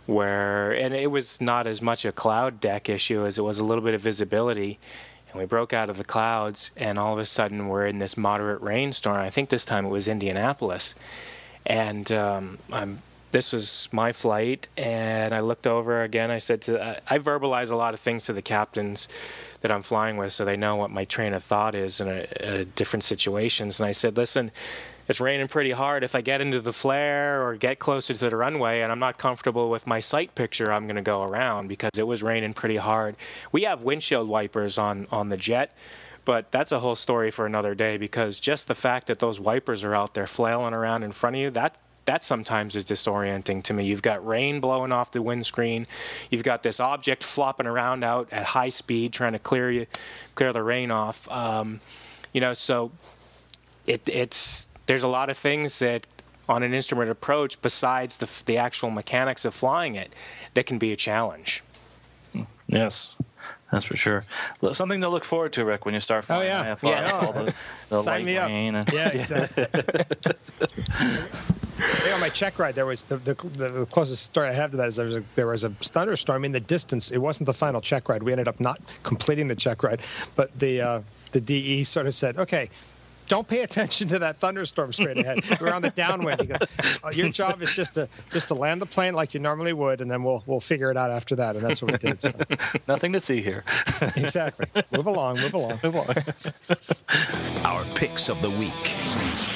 where 0.07 0.73
and 0.73 0.95
it 0.95 1.11
was 1.11 1.41
not 1.41 1.67
as 1.67 1.81
much 1.81 2.05
a 2.05 2.13
cloud 2.13 2.61
deck 2.61 2.89
issue 2.89 3.27
as 3.27 3.39
it 3.39 3.43
was 3.43 3.59
a 3.59 3.65
little 3.65 3.85
bit 3.85 3.95
of 3.95 4.01
visibility. 4.01 4.79
And 5.31 5.41
we 5.41 5.47
broke 5.47 5.73
out 5.73 5.91
of 5.91 5.99
the 5.99 6.05
clouds 6.05 6.71
and 6.77 6.99
all 6.99 7.13
of 7.13 7.19
a 7.19 7.27
sudden 7.27 7.69
we're 7.69 7.87
in 7.87 7.99
this 7.99 8.17
moderate 8.17 8.63
rainstorm. 8.63 9.17
I 9.17 9.31
think 9.31 9.49
this 9.49 9.65
time 9.65 9.87
it 9.87 9.91
was 9.91 10.09
indianapolis. 10.09 10.95
And 11.67 12.11
um, 12.13 12.59
I'm, 12.71 13.03
this 13.35 13.53
was 13.53 13.89
my 13.91 14.13
flight 14.13 14.69
and 14.77 15.35
i 15.35 15.41
looked 15.41 15.67
over 15.67 16.03
again 16.05 16.31
i 16.31 16.39
said 16.39 16.63
to 16.63 16.81
I, 16.81 17.01
I 17.17 17.19
verbalize 17.19 17.73
a 17.73 17.77
lot 17.77 17.93
of 17.93 17.99
things 17.99 18.27
to 18.27 18.33
the 18.33 18.43
captains 18.43 19.09
that 19.61 19.73
i'm 19.73 19.83
flying 19.83 20.17
with 20.17 20.33
so 20.33 20.45
they 20.45 20.57
know 20.57 20.77
what 20.77 20.93
my 20.93 21.05
train 21.05 21.35
of 21.35 21.43
thought 21.43 21.75
is 21.75 22.01
in 22.01 22.07
a, 22.07 22.27
a 22.39 22.65
different 22.65 23.03
situations 23.03 23.81
and 23.81 23.89
i 23.89 23.91
said 23.91 24.17
listen 24.17 24.53
it's 25.07 25.21
raining 25.21 25.49
pretty 25.49 25.71
hard. 25.71 26.03
If 26.03 26.15
I 26.15 26.23
get 26.23 26.41
into 26.41 26.63
the 26.63 26.73
flare 26.73 27.47
or 27.47 27.57
get 27.57 27.79
closer 27.79 28.15
to 28.15 28.31
the 28.31 28.35
runway 28.35 28.81
and 28.81 28.91
I'm 28.91 29.01
not 29.01 29.19
comfortable 29.19 29.69
with 29.69 29.87
my 29.87 30.01
sight 30.01 30.35
picture, 30.35 30.73
I'm 30.73 30.87
going 30.87 30.97
to 30.97 31.03
go 31.03 31.23
around 31.23 31.69
because 31.69 31.91
it 31.99 32.07
was 32.07 32.23
raining 32.23 32.55
pretty 32.55 32.79
hard. 32.79 33.17
We 33.53 33.65
have 33.65 33.83
windshield 33.83 34.27
wipers 34.27 34.79
on 34.79 35.07
on 35.13 35.29
the 35.29 35.37
jet, 35.37 35.75
but 36.25 36.51
that's 36.51 36.73
a 36.73 36.81
whole 36.81 36.97
story 36.97 37.31
for 37.31 37.45
another 37.45 37.75
day 37.75 37.99
because 37.99 38.39
just 38.41 38.67
the 38.67 38.75
fact 38.75 39.09
that 39.09 39.19
those 39.19 39.39
wipers 39.39 39.85
are 39.85 39.95
out 39.95 40.15
there 40.15 40.27
flailing 40.27 40.73
around 40.73 41.03
in 41.03 41.13
front 41.13 41.37
of 41.37 41.43
you, 41.43 41.51
that 41.51 41.77
that 42.07 42.25
sometimes 42.25 42.77
is 42.77 42.85
disorienting 42.85 43.63
to 43.65 43.75
me. 43.75 43.85
You've 43.85 44.03
got 44.03 44.27
rain 44.27 44.61
blowing 44.61 44.93
off 44.93 45.13
the 45.13 45.23
windscreen. 45.23 45.87
You've 46.31 46.43
got 46.43 46.63
this 46.63 46.81
object 46.81 47.25
flopping 47.25 47.67
around 47.67 48.05
out 48.05 48.29
at 48.33 48.45
high 48.45 48.69
speed 48.69 49.13
trying 49.13 49.33
to 49.33 49.39
clear 49.39 49.71
you 49.71 49.87
clear 50.35 50.53
the 50.53 50.63
rain 50.63 50.91
off. 50.91 51.31
Um, 51.31 51.81
you 52.33 52.41
know, 52.41 52.53
so 52.53 52.93
it, 53.87 54.09
it's 54.09 54.69
there's 54.87 55.03
a 55.03 55.09
lot 55.09 55.31
of 55.31 55.39
things 55.39 55.79
that 55.79 56.07
on 56.49 56.63
an 56.63 56.75
instrument 56.75 57.11
approach 57.11 57.61
besides 57.63 58.19
the, 58.19 58.29
the 58.45 58.59
actual 58.59 58.91
mechanics 58.91 59.45
of 59.45 59.55
flying 59.55 59.95
it 59.95 60.15
that 60.53 60.67
can 60.67 60.79
be 60.79 60.93
a 60.93 60.97
challenge. 60.97 61.63
Yes. 62.67 63.13
That's 63.71 63.87
for 63.87 63.97
sure. 63.97 64.25
Something 64.73 65.01
to 65.01 65.09
look 65.09 65.25
forward 65.25 65.53
to, 65.55 65.65
Rick, 65.65 65.85
when 65.85 65.95
you 65.95 66.01
start 66.01 66.25
flying. 66.25 66.43
Oh 66.43 66.45
yeah, 66.45 66.77
yeah. 66.83 67.11
All 67.11 67.33
the, 67.33 67.55
the 67.89 68.03
Sign 68.03 68.25
me 68.25 68.37
up. 68.37 68.49
And, 68.49 68.93
yeah, 68.93 69.09
exactly. 69.15 69.67
Hey, 72.03 72.13
on 72.13 72.21
my 72.21 72.29
check 72.29 72.59
ride, 72.59 72.75
there 72.75 72.87
was 72.87 73.05
the, 73.05 73.17
the, 73.19 73.35
the 73.35 73.87
closest 73.87 74.23
story 74.23 74.49
I 74.49 74.53
have 74.53 74.71
to 74.73 74.77
that 74.79 74.89
is 74.89 74.97
there 74.97 75.07
was, 75.07 75.17
a, 75.17 75.25
there 75.35 75.47
was 75.47 75.65
a 75.65 75.71
thunderstorm 75.71 76.45
in 76.45 76.53
the 76.53 76.61
distance. 76.61 77.11
It 77.11 77.19
wasn't 77.19 77.47
the 77.47 77.55
final 77.55 77.81
check 77.81 78.09
ride. 78.09 78.23
We 78.23 78.33
ended 78.33 78.49
up 78.49 78.61
not 78.61 78.81
completing 79.03 79.49
the 79.49 79.57
check 79.57 79.83
ride, 79.83 80.01
but 80.35 80.57
the 80.59 80.81
uh, 80.81 81.03
the 81.33 81.41
DE 81.41 81.85
sort 81.85 82.07
of 82.07 82.15
said, 82.15 82.39
"Okay, 82.39 82.71
don't 83.29 83.47
pay 83.47 83.63
attention 83.63 84.09
to 84.09 84.19
that 84.19 84.39
thunderstorm 84.39 84.93
straight 84.93 85.19
ahead. 85.19 85.43
We're 85.61 85.73
on 85.73 85.83
the 85.83 85.91
downwind. 85.91 86.41
He 86.41 86.47
goes, 86.47 86.59
oh, 87.03 87.11
your 87.11 87.31
job 87.31 87.63
is 87.63 87.75
just 87.75 87.95
to 87.95 88.09
just 88.31 88.49
to 88.49 88.55
land 88.55 88.83
the 88.83 88.87
plane 88.87 89.15
like 89.15 89.35
you 89.35 89.41
normally 89.41 89.73
would, 89.73 90.01
and 90.01 90.11
then 90.11 90.23
we'll 90.23 90.43
we'll 90.47 90.61
figure 90.61 90.91
it 90.91 90.97
out 90.97 91.11
after 91.11 91.35
that. 91.37 91.57
And 91.57 91.65
that's 91.65 91.81
what 91.81 91.93
we 91.93 91.99
did. 91.99 92.21
So. 92.21 92.33
Nothing 92.89 93.13
to 93.13 93.21
see 93.21 93.43
here. 93.43 93.65
exactly. 94.17 94.67
Move 94.91 95.07
along. 95.07 95.41
Move 95.41 95.55
along. 95.55 95.81
Move 95.83 95.97
on. 95.97 96.15
Our 97.65 97.85
picks 97.95 98.29
of 98.29 98.41
the 98.43 98.51
week. 98.51 99.54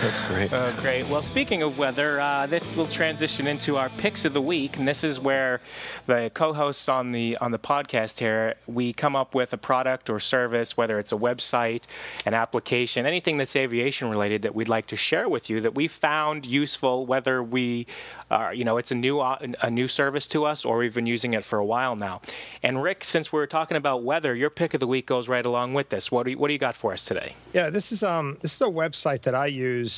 That's 0.00 0.22
great. 0.28 0.50
Uh, 0.50 0.72
great. 0.80 1.06
Well, 1.10 1.20
speaking 1.20 1.62
of 1.62 1.78
weather, 1.78 2.18
uh, 2.18 2.46
this 2.46 2.74
will 2.74 2.86
transition 2.86 3.46
into 3.46 3.76
our 3.76 3.90
picks 3.90 4.24
of 4.24 4.32
the 4.32 4.40
week, 4.40 4.78
and 4.78 4.88
this 4.88 5.04
is 5.04 5.20
where 5.20 5.60
the 6.06 6.30
co-hosts 6.32 6.88
on 6.88 7.12
the 7.12 7.36
on 7.38 7.50
the 7.50 7.58
podcast 7.58 8.18
here 8.18 8.54
we 8.66 8.94
come 8.94 9.14
up 9.14 9.34
with 9.34 9.52
a 9.52 9.58
product 9.58 10.08
or 10.08 10.18
service, 10.18 10.74
whether 10.74 10.98
it's 10.98 11.12
a 11.12 11.16
website, 11.16 11.82
an 12.24 12.32
application, 12.32 13.06
anything 13.06 13.36
that's 13.36 13.54
aviation 13.56 14.08
related 14.08 14.42
that 14.42 14.54
we'd 14.54 14.70
like 14.70 14.86
to 14.86 14.96
share 14.96 15.28
with 15.28 15.50
you 15.50 15.60
that 15.60 15.74
we 15.74 15.86
found 15.86 16.46
useful, 16.46 17.04
whether 17.04 17.42
we, 17.42 17.86
uh, 18.30 18.52
you 18.54 18.64
know, 18.64 18.78
it's 18.78 18.92
a 18.92 18.94
new 18.94 19.20
a 19.20 19.70
new 19.70 19.86
service 19.86 20.26
to 20.28 20.46
us 20.46 20.64
or 20.64 20.78
we've 20.78 20.94
been 20.94 21.04
using 21.04 21.34
it 21.34 21.44
for 21.44 21.58
a 21.58 21.64
while 21.64 21.94
now. 21.94 22.22
And 22.62 22.82
Rick, 22.82 23.04
since 23.04 23.34
we're 23.34 23.46
talking 23.46 23.76
about 23.76 24.02
weather, 24.02 24.34
your 24.34 24.48
pick 24.48 24.72
of 24.72 24.80
the 24.80 24.86
week 24.86 25.04
goes 25.04 25.28
right 25.28 25.44
along 25.44 25.74
with 25.74 25.90
this. 25.90 26.10
What 26.10 26.24
do 26.24 26.30
you, 26.30 26.38
what 26.38 26.46
do 26.46 26.54
you 26.54 26.58
got 26.58 26.74
for 26.74 26.94
us 26.94 27.04
today? 27.04 27.34
Yeah, 27.52 27.68
this 27.68 27.92
is 27.92 28.02
um 28.02 28.38
this 28.40 28.54
is 28.54 28.60
a 28.62 28.64
website 28.64 29.22
that 29.22 29.34
I 29.34 29.44
use 29.46 29.89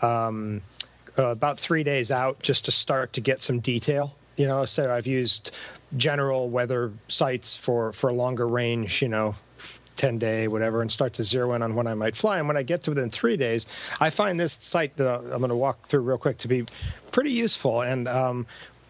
um, 0.00 0.62
uh, 1.18 1.26
about 1.26 1.58
three 1.58 1.84
days 1.84 2.10
out 2.10 2.42
just 2.42 2.64
to 2.66 2.70
start 2.72 3.12
to 3.14 3.20
get 3.20 3.42
some 3.42 3.60
detail. 3.60 4.16
You 4.36 4.46
know, 4.46 4.64
so 4.64 4.92
I've 4.92 5.06
used 5.06 5.50
general 5.96 6.48
weather 6.48 6.92
sites 7.08 7.56
for 7.56 7.92
for 7.92 8.08
a 8.08 8.14
longer 8.14 8.48
range. 8.48 9.02
You 9.02 9.08
know, 9.08 9.34
10 10.02 10.18
day, 10.18 10.48
whatever, 10.48 10.82
and 10.82 10.90
start 10.90 11.12
to 11.14 11.22
zero 11.22 11.52
in 11.52 11.62
on 11.62 11.76
when 11.76 11.86
I 11.86 11.94
might 11.94 12.16
fly. 12.16 12.38
And 12.38 12.48
when 12.48 12.56
I 12.56 12.64
get 12.64 12.82
to 12.82 12.90
within 12.90 13.08
three 13.08 13.36
days, 13.36 13.66
I 14.00 14.10
find 14.10 14.38
this 14.38 14.54
site 14.54 14.96
that 14.96 15.06
I'm 15.06 15.38
going 15.38 15.50
to 15.50 15.54
walk 15.56 15.86
through 15.86 16.00
real 16.00 16.18
quick 16.18 16.38
to 16.38 16.48
be 16.48 16.64
pretty 17.12 17.30
useful. 17.30 17.82
And 17.82 18.08
um, 18.08 18.46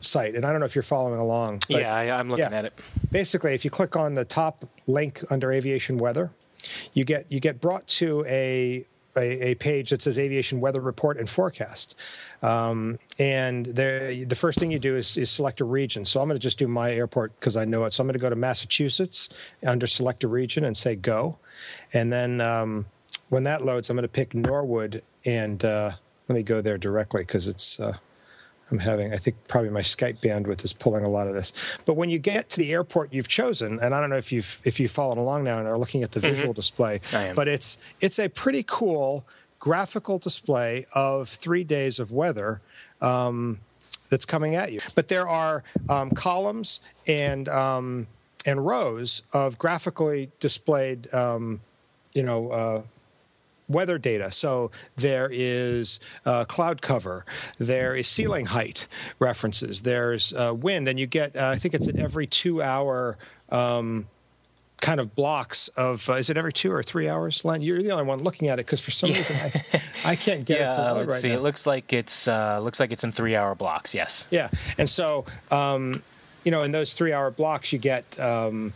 site. 0.00 0.34
And 0.34 0.44
I 0.44 0.50
don't 0.50 0.60
know 0.60 0.66
if 0.66 0.74
you're 0.74 0.82
following 0.82 1.20
along. 1.20 1.62
yeah, 1.68 1.94
I, 1.94 2.04
am 2.20 2.28
looking 2.28 2.50
yeah, 2.50 2.58
at 2.58 2.64
it. 2.64 2.78
Basically, 3.10 3.54
if 3.54 3.64
you 3.64 3.70
click 3.70 3.96
on 3.96 4.14
the 4.14 4.24
top 4.24 4.64
link 4.86 5.22
under 5.30 5.52
aviation 5.52 5.98
weather, 5.98 6.30
you 6.94 7.04
get 7.04 7.26
you 7.28 7.40
get 7.40 7.60
brought 7.60 7.86
to 7.86 8.24
a 8.26 8.84
a, 9.16 9.50
a 9.50 9.54
page 9.56 9.90
that 9.90 10.02
says 10.02 10.18
aviation 10.18 10.60
weather 10.60 10.80
report 10.80 11.16
and 11.16 11.28
forecast. 11.28 11.96
Um, 12.42 12.98
and 13.18 13.66
the 13.66 14.24
the 14.28 14.36
first 14.36 14.58
thing 14.58 14.70
you 14.70 14.78
do 14.78 14.96
is, 14.96 15.16
is 15.16 15.30
select 15.30 15.60
a 15.60 15.64
region. 15.64 16.04
So 16.04 16.20
I'm 16.20 16.28
going 16.28 16.38
to 16.38 16.42
just 16.42 16.58
do 16.58 16.68
my 16.68 16.92
airport 16.92 17.38
because 17.38 17.56
I 17.56 17.64
know 17.64 17.84
it. 17.84 17.92
So 17.92 18.02
I'm 18.02 18.06
going 18.06 18.14
to 18.14 18.20
go 18.20 18.30
to 18.30 18.36
Massachusetts 18.36 19.28
under 19.66 19.86
select 19.86 20.24
a 20.24 20.28
region 20.28 20.64
and 20.64 20.76
say 20.76 20.96
go. 20.96 21.38
And 21.92 22.12
then 22.12 22.40
um, 22.40 22.86
when 23.28 23.44
that 23.44 23.64
loads, 23.64 23.90
I'm 23.90 23.96
going 23.96 24.02
to 24.02 24.08
pick 24.08 24.34
Norwood 24.34 25.02
and 25.24 25.64
uh, 25.64 25.92
let 26.28 26.36
me 26.36 26.42
go 26.42 26.60
there 26.60 26.78
directly 26.78 27.22
because 27.22 27.48
it's. 27.48 27.78
Uh, 27.80 27.96
I'm 28.70 28.78
having, 28.78 29.14
I 29.14 29.16
think 29.16 29.36
probably 29.48 29.70
my 29.70 29.80
Skype 29.80 30.18
bandwidth 30.20 30.62
is 30.62 30.74
pulling 30.74 31.02
a 31.02 31.08
lot 31.08 31.26
of 31.26 31.32
this. 31.32 31.54
But 31.86 31.94
when 31.94 32.10
you 32.10 32.18
get 32.18 32.50
to 32.50 32.58
the 32.58 32.70
airport 32.74 33.14
you've 33.14 33.26
chosen, 33.26 33.78
and 33.80 33.94
I 33.94 34.00
don't 34.00 34.10
know 34.10 34.18
if 34.18 34.30
you've 34.30 34.60
if 34.62 34.78
you've 34.78 34.90
followed 34.90 35.16
along 35.16 35.44
now 35.44 35.58
and 35.58 35.66
are 35.66 35.78
looking 35.78 36.02
at 36.02 36.12
the 36.12 36.20
mm-hmm. 36.20 36.34
visual 36.34 36.52
display, 36.52 37.00
but 37.34 37.48
it's 37.48 37.78
it's 38.02 38.18
a 38.18 38.28
pretty 38.28 38.62
cool 38.66 39.26
graphical 39.58 40.18
display 40.18 40.84
of 40.94 41.30
three 41.30 41.64
days 41.64 41.98
of 41.98 42.12
weather. 42.12 42.60
Um, 43.00 43.60
that's 44.08 44.24
coming 44.24 44.54
at 44.54 44.72
you. 44.72 44.80
But 44.94 45.08
there 45.08 45.28
are 45.28 45.62
um, 45.88 46.10
columns 46.10 46.80
and 47.06 47.48
um, 47.48 48.06
and 48.46 48.64
rows 48.64 49.22
of 49.32 49.58
graphically 49.58 50.30
displayed, 50.40 51.12
um, 51.12 51.60
you 52.14 52.22
know, 52.22 52.50
uh, 52.50 52.82
weather 53.68 53.98
data. 53.98 54.30
So 54.30 54.70
there 54.96 55.28
is 55.32 56.00
uh, 56.24 56.44
cloud 56.44 56.82
cover, 56.82 57.24
there 57.58 57.94
is 57.94 58.08
ceiling 58.08 58.46
height 58.46 58.88
references, 59.18 59.82
there's 59.82 60.32
uh, 60.32 60.54
wind, 60.54 60.88
and 60.88 60.98
you 60.98 61.06
get, 61.06 61.36
uh, 61.36 61.48
I 61.48 61.56
think 61.56 61.74
it's 61.74 61.88
at 61.88 61.96
every 61.96 62.26
two 62.26 62.62
hour. 62.62 63.18
Um, 63.50 64.08
kind 64.80 65.00
of 65.00 65.16
blocks 65.16 65.66
of 65.68 66.08
uh, 66.08 66.12
is 66.12 66.30
it 66.30 66.36
every 66.36 66.52
two 66.52 66.70
or 66.70 66.84
three 66.84 67.08
hours 67.08 67.44
len 67.44 67.60
you're 67.60 67.82
the 67.82 67.90
only 67.90 68.04
one 68.04 68.22
looking 68.22 68.46
at 68.46 68.60
it 68.60 68.66
because 68.66 68.80
for 68.80 68.92
some 68.92 69.10
reason 69.10 69.36
I, 69.74 69.82
I 70.12 70.14
can't 70.16 70.44
get 70.44 70.60
yeah, 70.60 70.72
it 70.72 70.76
to 70.76 70.92
let's 70.98 71.12
right 71.14 71.20
see 71.20 71.28
now. 71.30 71.34
it 71.34 71.42
looks 71.42 71.66
like 71.66 71.92
it's 71.92 72.28
uh, 72.28 72.60
looks 72.60 72.78
like 72.78 72.92
it's 72.92 73.02
in 73.02 73.10
three 73.10 73.34
hour 73.34 73.56
blocks 73.56 73.92
yes 73.92 74.28
yeah 74.30 74.50
and 74.78 74.88
so 74.88 75.24
um, 75.50 76.00
you 76.44 76.52
know 76.52 76.62
in 76.62 76.70
those 76.70 76.92
three 76.92 77.12
hour 77.12 77.32
blocks 77.32 77.72
you 77.72 77.80
get 77.80 78.20
um, 78.20 78.72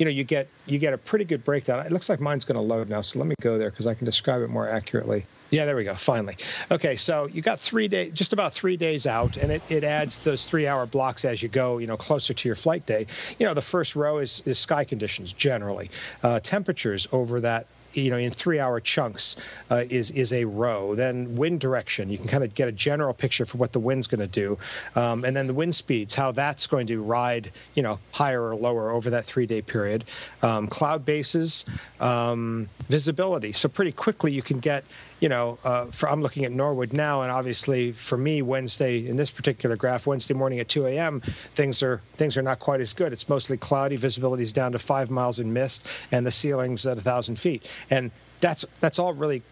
you 0.00 0.06
know 0.06 0.10
you 0.10 0.24
get 0.24 0.48
you 0.66 0.78
get 0.78 0.94
a 0.94 0.98
pretty 0.98 1.26
good 1.26 1.44
breakdown. 1.44 1.84
It 1.84 1.92
looks 1.92 2.08
like 2.08 2.20
mine's 2.20 2.46
going 2.46 2.56
to 2.56 2.62
load 2.62 2.88
now, 2.88 3.02
so 3.02 3.18
let 3.18 3.28
me 3.28 3.34
go 3.40 3.58
there 3.58 3.70
because 3.70 3.86
I 3.86 3.94
can 3.94 4.06
describe 4.06 4.40
it 4.40 4.48
more 4.48 4.66
accurately. 4.66 5.26
Yeah, 5.50 5.66
there 5.66 5.76
we 5.76 5.84
go. 5.84 5.94
Finally. 5.94 6.38
Okay, 6.70 6.96
so 6.96 7.26
you 7.26 7.42
got 7.42 7.60
three 7.60 7.86
days, 7.86 8.12
just 8.12 8.32
about 8.32 8.54
three 8.54 8.78
days 8.78 9.06
out, 9.06 9.36
and 9.36 9.52
it, 9.52 9.62
it 9.68 9.84
adds 9.84 10.18
those 10.20 10.46
three 10.46 10.66
hour 10.66 10.86
blocks 10.86 11.24
as 11.24 11.42
you 11.42 11.48
go, 11.50 11.78
you 11.78 11.86
know, 11.86 11.98
closer 11.98 12.32
to 12.32 12.48
your 12.48 12.56
flight 12.56 12.86
day. 12.86 13.06
You 13.38 13.46
know, 13.46 13.52
the 13.52 13.60
first 13.60 13.94
row 13.94 14.18
is, 14.18 14.42
is 14.46 14.58
sky 14.58 14.84
conditions 14.84 15.32
generally, 15.34 15.90
uh, 16.22 16.40
temperatures 16.40 17.06
over 17.12 17.40
that 17.40 17.66
you 17.92 18.10
know 18.10 18.18
in 18.18 18.30
three 18.30 18.58
hour 18.58 18.80
chunks 18.80 19.36
uh, 19.70 19.84
is 19.88 20.10
is 20.10 20.32
a 20.32 20.44
row. 20.44 20.94
Then 20.94 21.36
wind 21.36 21.60
direction 21.60 22.10
you 22.10 22.18
can 22.18 22.28
kind 22.28 22.44
of 22.44 22.54
get 22.54 22.68
a 22.68 22.72
general 22.72 23.14
picture 23.14 23.44
for 23.44 23.58
what 23.58 23.72
the 23.72 23.80
wind's 23.80 24.06
going 24.06 24.20
to 24.20 24.26
do. 24.26 24.58
Um, 24.94 25.24
and 25.24 25.36
then 25.36 25.46
the 25.46 25.54
wind 25.54 25.74
speeds 25.74 26.14
how 26.14 26.32
that's 26.32 26.66
going 26.66 26.86
to 26.88 27.02
ride 27.02 27.50
you 27.74 27.82
know 27.82 27.98
higher 28.12 28.42
or 28.42 28.54
lower 28.54 28.90
over 28.90 29.10
that 29.10 29.24
three 29.24 29.46
day 29.46 29.62
period. 29.62 30.04
Um, 30.42 30.66
cloud 30.66 31.04
bases 31.04 31.64
um, 32.00 32.68
visibility. 32.88 33.52
So 33.52 33.68
pretty 33.68 33.92
quickly 33.92 34.32
you 34.32 34.42
can 34.42 34.58
get 34.58 34.84
you 35.20 35.28
know, 35.28 35.58
uh, 35.64 35.86
for, 35.86 36.08
I'm 36.08 36.22
looking 36.22 36.44
at 36.44 36.52
Norwood 36.52 36.92
now, 36.92 37.22
and 37.22 37.30
obviously 37.30 37.92
for 37.92 38.16
me, 38.16 38.42
Wednesday 38.42 39.06
in 39.06 39.16
this 39.16 39.30
particular 39.30 39.76
graph, 39.76 40.06
Wednesday 40.06 40.34
morning 40.34 40.58
at 40.60 40.68
2 40.68 40.86
a.m., 40.86 41.20
things 41.54 41.82
are 41.82 42.00
things 42.16 42.36
are 42.36 42.42
not 42.42 42.58
quite 42.58 42.80
as 42.80 42.92
good. 42.92 43.12
It's 43.12 43.28
mostly 43.28 43.56
cloudy, 43.56 43.96
visibility 43.96 44.42
is 44.42 44.52
down 44.52 44.72
to 44.72 44.78
five 44.78 45.10
miles 45.10 45.38
in 45.38 45.52
mist, 45.52 45.86
and 46.10 46.26
the 46.26 46.30
ceiling's 46.30 46.86
at 46.86 46.98
a 46.98 47.02
thousand 47.02 47.36
feet, 47.36 47.70
and 47.90 48.10
that's 48.40 48.64
that's 48.80 48.98
all 48.98 49.12
really 49.12 49.42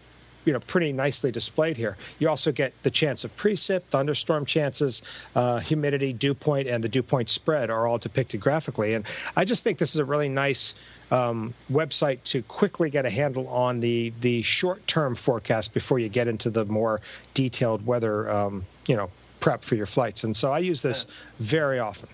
you 0.49 0.53
know 0.53 0.59
pretty 0.61 0.91
nicely 0.91 1.31
displayed 1.31 1.77
here. 1.77 1.95
You 2.17 2.27
also 2.27 2.51
get 2.51 2.73
the 2.81 2.89
chance 2.89 3.23
of 3.23 3.35
precip, 3.37 3.83
thunderstorm 3.91 4.47
chances, 4.47 5.03
uh, 5.35 5.59
humidity, 5.59 6.11
dew 6.11 6.33
point, 6.33 6.67
and 6.67 6.83
the 6.83 6.89
dew 6.89 7.03
point 7.03 7.29
spread 7.29 7.69
are 7.69 7.85
all 7.85 7.99
depicted 7.99 8.41
graphically. 8.41 8.95
And 8.95 9.05
I 9.35 9.45
just 9.45 9.63
think 9.63 9.77
this 9.77 9.91
is 9.91 9.97
a 9.97 10.05
really 10.05 10.27
nice 10.27 10.73
um, 11.11 11.53
website 11.71 12.23
to 12.23 12.41
quickly 12.41 12.89
get 12.89 13.05
a 13.05 13.11
handle 13.11 13.47
on 13.47 13.79
the 13.79 14.11
the 14.21 14.41
short 14.41 14.87
term 14.87 15.13
forecast 15.13 15.71
before 15.71 15.99
you 15.99 16.09
get 16.09 16.27
into 16.27 16.49
the 16.49 16.65
more 16.65 16.99
detailed 17.35 17.85
weather 17.85 18.27
um, 18.27 18.65
you 18.87 18.95
know 18.95 19.11
prep 19.39 19.63
for 19.63 19.75
your 19.75 19.85
flights. 19.85 20.23
And 20.23 20.35
so 20.35 20.51
I 20.51 20.57
use 20.57 20.81
this 20.81 21.05
very 21.39 21.77
often. 21.77 22.09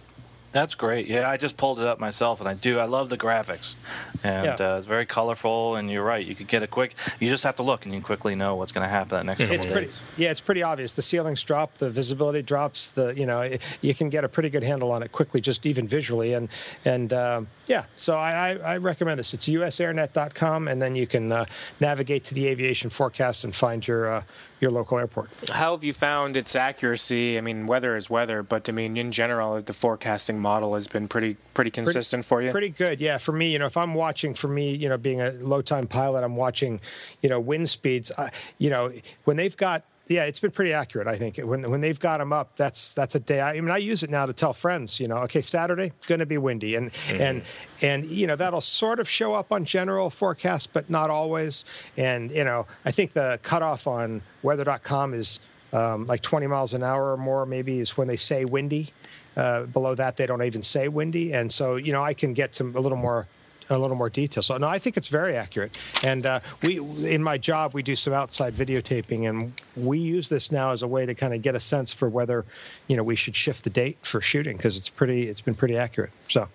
That's 0.56 0.74
great. 0.74 1.08
Yeah, 1.08 1.30
I 1.30 1.36
just 1.36 1.58
pulled 1.58 1.82
it 1.82 1.86
up 1.86 2.00
myself, 2.00 2.40
and 2.40 2.48
I 2.48 2.54
do. 2.54 2.80
I 2.80 2.86
love 2.86 3.10
the 3.10 3.18
graphics, 3.18 3.76
and 4.24 4.58
Yeah. 4.58 4.76
uh, 4.76 4.78
it's 4.78 4.88
very 4.88 5.06
colorful. 5.06 5.76
And 5.76 5.92
you're 5.92 6.02
right. 6.02 6.26
You 6.26 6.34
could 6.34 6.48
get 6.48 6.64
a 6.64 6.68
quick. 6.68 6.96
You 7.20 7.28
just 7.28 7.44
have 7.44 7.58
to 7.58 7.64
look, 7.64 7.84
and 7.84 7.94
you 7.94 8.00
quickly 8.00 8.36
know 8.36 8.56
what's 8.56 8.72
going 8.72 8.86
to 8.86 8.90
happen 8.90 9.18
that 9.18 9.26
next 9.26 9.42
couple 9.42 9.54
It's 9.58 9.66
pretty, 9.66 9.88
days. 9.88 10.02
yeah, 10.16 10.32
it's 10.32 10.40
pretty 10.40 10.64
obvious. 10.64 10.94
The 10.94 11.02
ceilings 11.02 11.44
drop, 11.44 11.78
the 11.80 11.90
visibility 11.90 12.42
drops. 12.42 12.92
The 12.92 13.14
you 13.18 13.26
know 13.26 13.42
it, 13.42 13.78
you 13.82 13.94
can 13.94 14.10
get 14.10 14.24
a 14.24 14.30
pretty 14.30 14.50
good 14.50 14.64
handle 14.64 14.94
on 14.94 15.04
it 15.04 15.12
quickly, 15.12 15.42
just 15.42 15.66
even 15.66 15.90
visually. 15.90 16.32
And 16.32 16.48
and 16.86 17.12
um, 17.12 17.48
yeah, 17.68 17.88
so 17.98 18.16
I, 18.16 18.52
I, 18.52 18.76
I 18.76 18.78
recommend 18.78 19.20
this. 19.20 19.34
It's 19.34 19.50
usairnet.com, 19.50 20.70
and 20.70 20.82
then 20.82 20.96
you 20.96 21.06
can 21.06 21.34
uh, 21.34 21.46
navigate 21.82 22.24
to 22.26 22.34
the 22.34 22.48
aviation 22.48 22.90
forecast 22.90 23.44
and 23.44 23.54
find 23.54 23.86
your 23.86 24.10
uh, 24.10 24.24
your 24.66 24.72
local 24.72 24.98
airport. 24.98 25.30
How 25.50 25.74
have 25.76 25.84
you 25.84 25.94
found 25.94 26.36
its 26.36 26.56
accuracy? 26.56 27.38
I 27.38 27.42
mean, 27.42 27.68
weather 27.68 27.96
is 27.96 28.10
weather, 28.10 28.42
but 28.42 28.68
I 28.68 28.72
mean, 28.72 28.98
in 28.98 29.12
general, 29.12 29.62
the 29.62 29.74
forecasting 29.74 30.40
model 30.40 30.74
has 30.74 30.88
been 30.88 31.08
pretty 31.08 31.38
pretty 31.54 31.70
consistent 31.70 32.26
for 32.26 32.42
you. 32.42 32.50
Pretty 32.52 32.70
good, 32.70 33.00
yeah. 33.00 33.20
For 33.20 33.32
me, 33.32 33.52
you 33.52 33.60
know, 33.60 33.68
if 33.68 33.78
I'm 33.78 33.94
watching, 33.94 34.34
for 34.34 34.48
me, 34.48 34.74
you 34.74 34.90
know, 34.90 34.98
being 34.98 35.22
a 35.22 35.30
low 35.32 35.62
time 35.62 35.86
pilot, 35.86 36.24
I'm 36.24 36.36
watching, 36.36 36.82
you 37.22 37.30
know, 37.30 37.40
wind 37.40 37.70
speeds. 37.70 38.12
Uh, 38.18 38.30
you 38.58 38.72
know, 38.72 38.92
when 39.26 39.38
they've 39.38 39.56
got, 39.56 39.84
yeah, 40.08 40.26
it's 40.26 40.40
been 40.40 40.52
pretty 40.52 40.74
accurate. 40.74 41.08
I 41.08 41.18
think 41.18 41.38
when 41.38 41.70
when 41.70 41.82
they've 41.82 42.00
got 42.00 42.20
them 42.20 42.32
up, 42.32 42.56
that's 42.56 42.94
that's 42.94 43.16
a 43.16 43.20
day. 43.20 43.40
I, 43.40 43.54
I 43.54 43.62
mean, 43.62 43.72
I 43.72 43.78
use 43.78 44.04
it 44.04 44.10
now 44.10 44.26
to 44.26 44.34
tell 44.34 44.54
friends, 44.54 45.00
you 45.00 45.08
know, 45.08 45.18
okay, 45.18 45.42
Saturday 45.42 45.94
going 46.08 46.20
to 46.20 46.26
be 46.26 46.38
windy, 46.38 46.76
and 46.76 46.92
and 47.10 47.44
and 47.82 48.06
you 48.06 48.28
know 48.28 48.36
that'll 48.36 48.62
sort 48.62 49.00
of 49.00 49.10
show 49.10 49.34
up 49.34 49.52
on 49.52 49.66
general 49.66 50.10
forecasts, 50.10 50.68
but 50.68 50.90
not 50.90 51.10
always. 51.10 51.66
And 51.98 52.30
you 52.30 52.44
know, 52.44 52.68
I 52.86 52.92
think 52.92 53.14
the 53.14 53.40
cutoff 53.42 53.88
on 53.88 54.22
weather.com 54.44 55.14
is 55.14 55.40
um, 55.74 56.06
like 56.06 56.22
20 56.22 56.48
miles 56.48 56.74
an 56.74 56.84
hour 56.84 57.12
or 57.12 57.18
more, 57.18 57.46
maybe 57.46 57.80
is 57.80 57.98
when 57.98 58.08
they 58.08 58.16
say 58.16 58.46
windy. 58.46 58.90
Uh, 59.36 59.64
below 59.64 59.96
that, 59.96 60.16
they 60.16 60.26
don't 60.26 60.44
even 60.44 60.62
say 60.62 60.88
windy, 60.88 61.34
and 61.34 61.52
so 61.52 61.76
you 61.76 61.92
know 61.92 62.04
I 62.04 62.14
can 62.14 62.34
get 62.34 62.54
some 62.54 62.76
a 62.76 62.80
little 62.80 62.98
more 62.98 63.28
a 63.70 63.78
little 63.78 63.98
more 63.98 64.10
detail. 64.10 64.44
So 64.44 64.58
no, 64.58 64.68
I 64.68 64.80
think 64.80 64.98
it's 64.98 65.08
very 65.08 65.36
accurate. 65.36 65.78
And 66.04 66.26
uh, 66.26 66.40
we, 66.62 66.80
in 66.80 67.24
my 67.24 67.38
job, 67.38 67.74
we 67.74 67.84
do 67.84 67.96
some 67.96 68.14
outside 68.14 68.54
videotaping, 68.54 69.28
and 69.30 69.54
we 69.76 69.98
use 70.00 70.30
this 70.30 70.52
now 70.52 70.72
as 70.72 70.82
a 70.82 70.88
way 70.88 71.06
to 71.06 71.14
kind 71.16 71.34
of 71.34 71.42
get 71.42 71.56
a 71.56 71.60
sense 71.60 71.92
for 71.94 72.08
whether, 72.10 72.46
you 72.88 72.96
know, 72.96 73.04
we 73.04 73.16
should 73.16 73.36
shift 73.36 73.64
the 73.64 73.70
date 73.70 73.98
for 74.02 74.22
shooting 74.22 74.58
because 74.58 74.78
it's 74.78 74.90
pretty, 74.90 75.28
it's 75.28 75.42
been 75.42 75.56
pretty 75.56 75.78
accurate. 75.78 76.12
So 76.30 76.48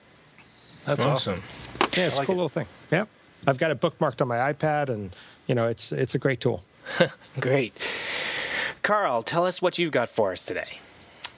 That's 0.84 1.02
awesome. 1.02 1.42
yeah, 1.96 2.06
it's 2.06 2.14
I 2.14 2.16
a 2.16 2.18
like 2.18 2.26
cool 2.26 2.34
it. 2.34 2.36
little 2.36 2.48
thing. 2.48 2.66
Yeah, 2.90 3.04
I've 3.46 3.58
got 3.58 3.70
it 3.70 3.80
bookmarked 3.80 4.20
on 4.20 4.28
my 4.28 4.52
iPad, 4.52 4.88
and 4.88 5.14
you 5.46 5.54
know, 5.54 5.66
it's 5.68 5.92
it's 5.92 6.14
a 6.14 6.18
great 6.18 6.40
tool. 6.40 6.62
Great. 7.40 7.74
Carl, 8.82 9.22
tell 9.22 9.46
us 9.46 9.60
what 9.62 9.78
you've 9.78 9.92
got 9.92 10.08
for 10.08 10.32
us 10.32 10.44
today. 10.44 10.78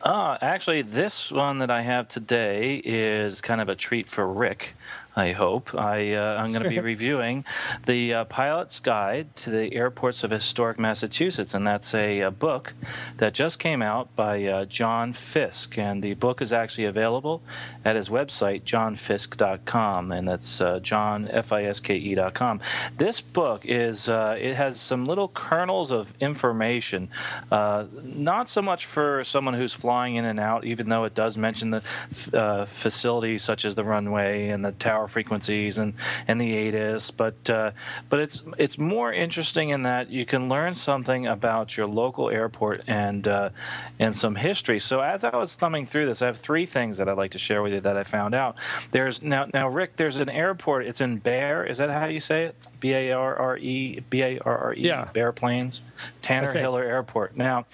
Uh, 0.02 0.36
actually, 0.40 0.82
this 0.82 1.30
one 1.30 1.58
that 1.58 1.70
I 1.70 1.82
have 1.82 2.08
today 2.08 2.76
is 2.84 3.40
kind 3.40 3.60
of 3.60 3.68
a 3.68 3.74
treat 3.74 4.08
for 4.08 4.26
Rick. 4.26 4.74
I 5.14 5.32
hope 5.32 5.74
I 5.74 6.14
uh, 6.14 6.36
I'm 6.36 6.52
going 6.52 6.62
to 6.62 6.70
be 6.70 6.80
reviewing 6.80 7.44
the 7.84 8.14
uh, 8.14 8.24
Pilot's 8.24 8.80
Guide 8.80 9.34
to 9.36 9.50
the 9.50 9.74
Airports 9.74 10.24
of 10.24 10.30
Historic 10.30 10.78
Massachusetts, 10.78 11.52
and 11.52 11.66
that's 11.66 11.94
a, 11.94 12.20
a 12.20 12.30
book 12.30 12.72
that 13.18 13.34
just 13.34 13.58
came 13.58 13.82
out 13.82 14.14
by 14.16 14.44
uh, 14.44 14.64
John 14.64 15.12
Fiske, 15.12 15.78
and 15.78 16.02
the 16.02 16.14
book 16.14 16.40
is 16.40 16.52
actually 16.52 16.86
available 16.86 17.42
at 17.84 17.94
his 17.94 18.08
website 18.08 18.62
johnfiske.com, 18.62 20.12
and 20.12 20.26
that's 20.26 20.60
uh, 20.62 20.80
John 20.80 21.28
F 21.28 21.52
I 21.52 21.64
S 21.64 21.78
K 21.80 21.96
E 21.96 22.14
dot 22.14 22.32
com. 22.32 22.60
This 22.96 23.20
book 23.20 23.66
is 23.66 24.08
uh, 24.08 24.38
it 24.40 24.54
has 24.54 24.80
some 24.80 25.04
little 25.04 25.28
kernels 25.28 25.90
of 25.90 26.14
information, 26.20 27.10
uh, 27.50 27.84
not 28.02 28.48
so 28.48 28.62
much 28.62 28.86
for 28.86 29.24
someone 29.24 29.54
who's 29.54 29.74
flying 29.74 30.14
in 30.14 30.24
and 30.24 30.40
out, 30.40 30.64
even 30.64 30.88
though 30.88 31.04
it 31.04 31.14
does 31.14 31.36
mention 31.36 31.70
the 31.70 31.82
f- 32.10 32.32
uh, 32.34 32.64
facilities 32.64 33.42
such 33.42 33.66
as 33.66 33.74
the 33.74 33.84
runway 33.84 34.48
and 34.48 34.64
the 34.64 34.72
tower 34.72 35.01
frequencies 35.08 35.78
and, 35.78 35.94
and 36.28 36.40
the 36.40 36.54
ATIS, 36.68 37.10
but 37.10 37.48
uh, 37.50 37.70
but 38.08 38.20
it's 38.20 38.42
it's 38.58 38.78
more 38.78 39.12
interesting 39.12 39.70
in 39.70 39.82
that 39.82 40.10
you 40.10 40.24
can 40.26 40.48
learn 40.48 40.74
something 40.74 41.26
about 41.26 41.76
your 41.76 41.86
local 41.86 42.30
airport 42.30 42.82
and 42.86 43.26
uh, 43.28 43.50
and 43.98 44.14
some 44.14 44.34
history. 44.34 44.78
So 44.80 45.00
as 45.00 45.24
I 45.24 45.36
was 45.36 45.54
thumbing 45.54 45.86
through 45.86 46.06
this, 46.06 46.22
I 46.22 46.26
have 46.26 46.38
three 46.38 46.66
things 46.66 46.98
that 46.98 47.08
I'd 47.08 47.16
like 47.16 47.32
to 47.32 47.38
share 47.38 47.62
with 47.62 47.72
you 47.72 47.80
that 47.80 47.96
I 47.96 48.04
found 48.04 48.34
out. 48.34 48.56
There's 48.90 49.22
now 49.22 49.46
now 49.52 49.68
Rick, 49.68 49.96
there's 49.96 50.20
an 50.20 50.28
airport. 50.28 50.86
It's 50.86 51.00
in 51.00 51.18
Barre. 51.18 51.68
Is 51.68 51.78
that 51.78 51.90
how 51.90 52.06
you 52.06 52.20
say 52.20 52.44
it? 52.44 52.54
B 52.80 52.92
A 52.92 53.12
R 53.12 53.36
R 53.36 53.56
E 53.58 54.00
B 54.10 54.22
A 54.22 54.38
R 54.38 54.58
R 54.58 54.74
E. 54.74 54.80
Yeah. 54.80 55.08
Barre 55.12 55.32
Plains, 55.32 55.82
Tanner 56.22 56.50
Okay. 56.50 56.60
Hiller 56.60 56.82
Airport. 56.84 57.36
Now, 57.36 57.66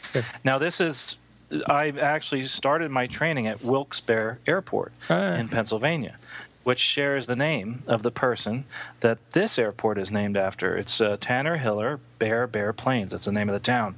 now 0.45 0.59
this 0.59 0.81
is. 0.81 1.17
I 1.67 1.89
actually 1.99 2.45
started 2.45 2.91
my 2.91 3.07
training 3.07 3.47
at 3.47 3.65
Wilkes-Barre 3.65 4.37
Airport 4.47 4.93
Ah. 5.09 5.33
in 5.37 5.49
Pennsylvania, 5.49 6.17
which 6.69 6.81
shares 6.81 7.27
the 7.27 7.35
name 7.35 7.83
of 7.89 8.03
the 8.03 8.11
person 8.11 8.63
that 9.01 9.17
this 9.33 9.59
airport 9.59 9.97
is 9.97 10.11
named 10.11 10.37
after. 10.37 10.77
It's 10.77 11.01
uh, 11.01 11.17
Tanner 11.19 11.57
Hiller 11.57 11.99
Barre 12.19 12.47
Barre 12.47 12.75
Plains. 12.75 13.13
That's 13.13 13.25
the 13.25 13.33
name 13.33 13.49
of 13.49 13.55
the 13.55 13.59
town. 13.59 13.97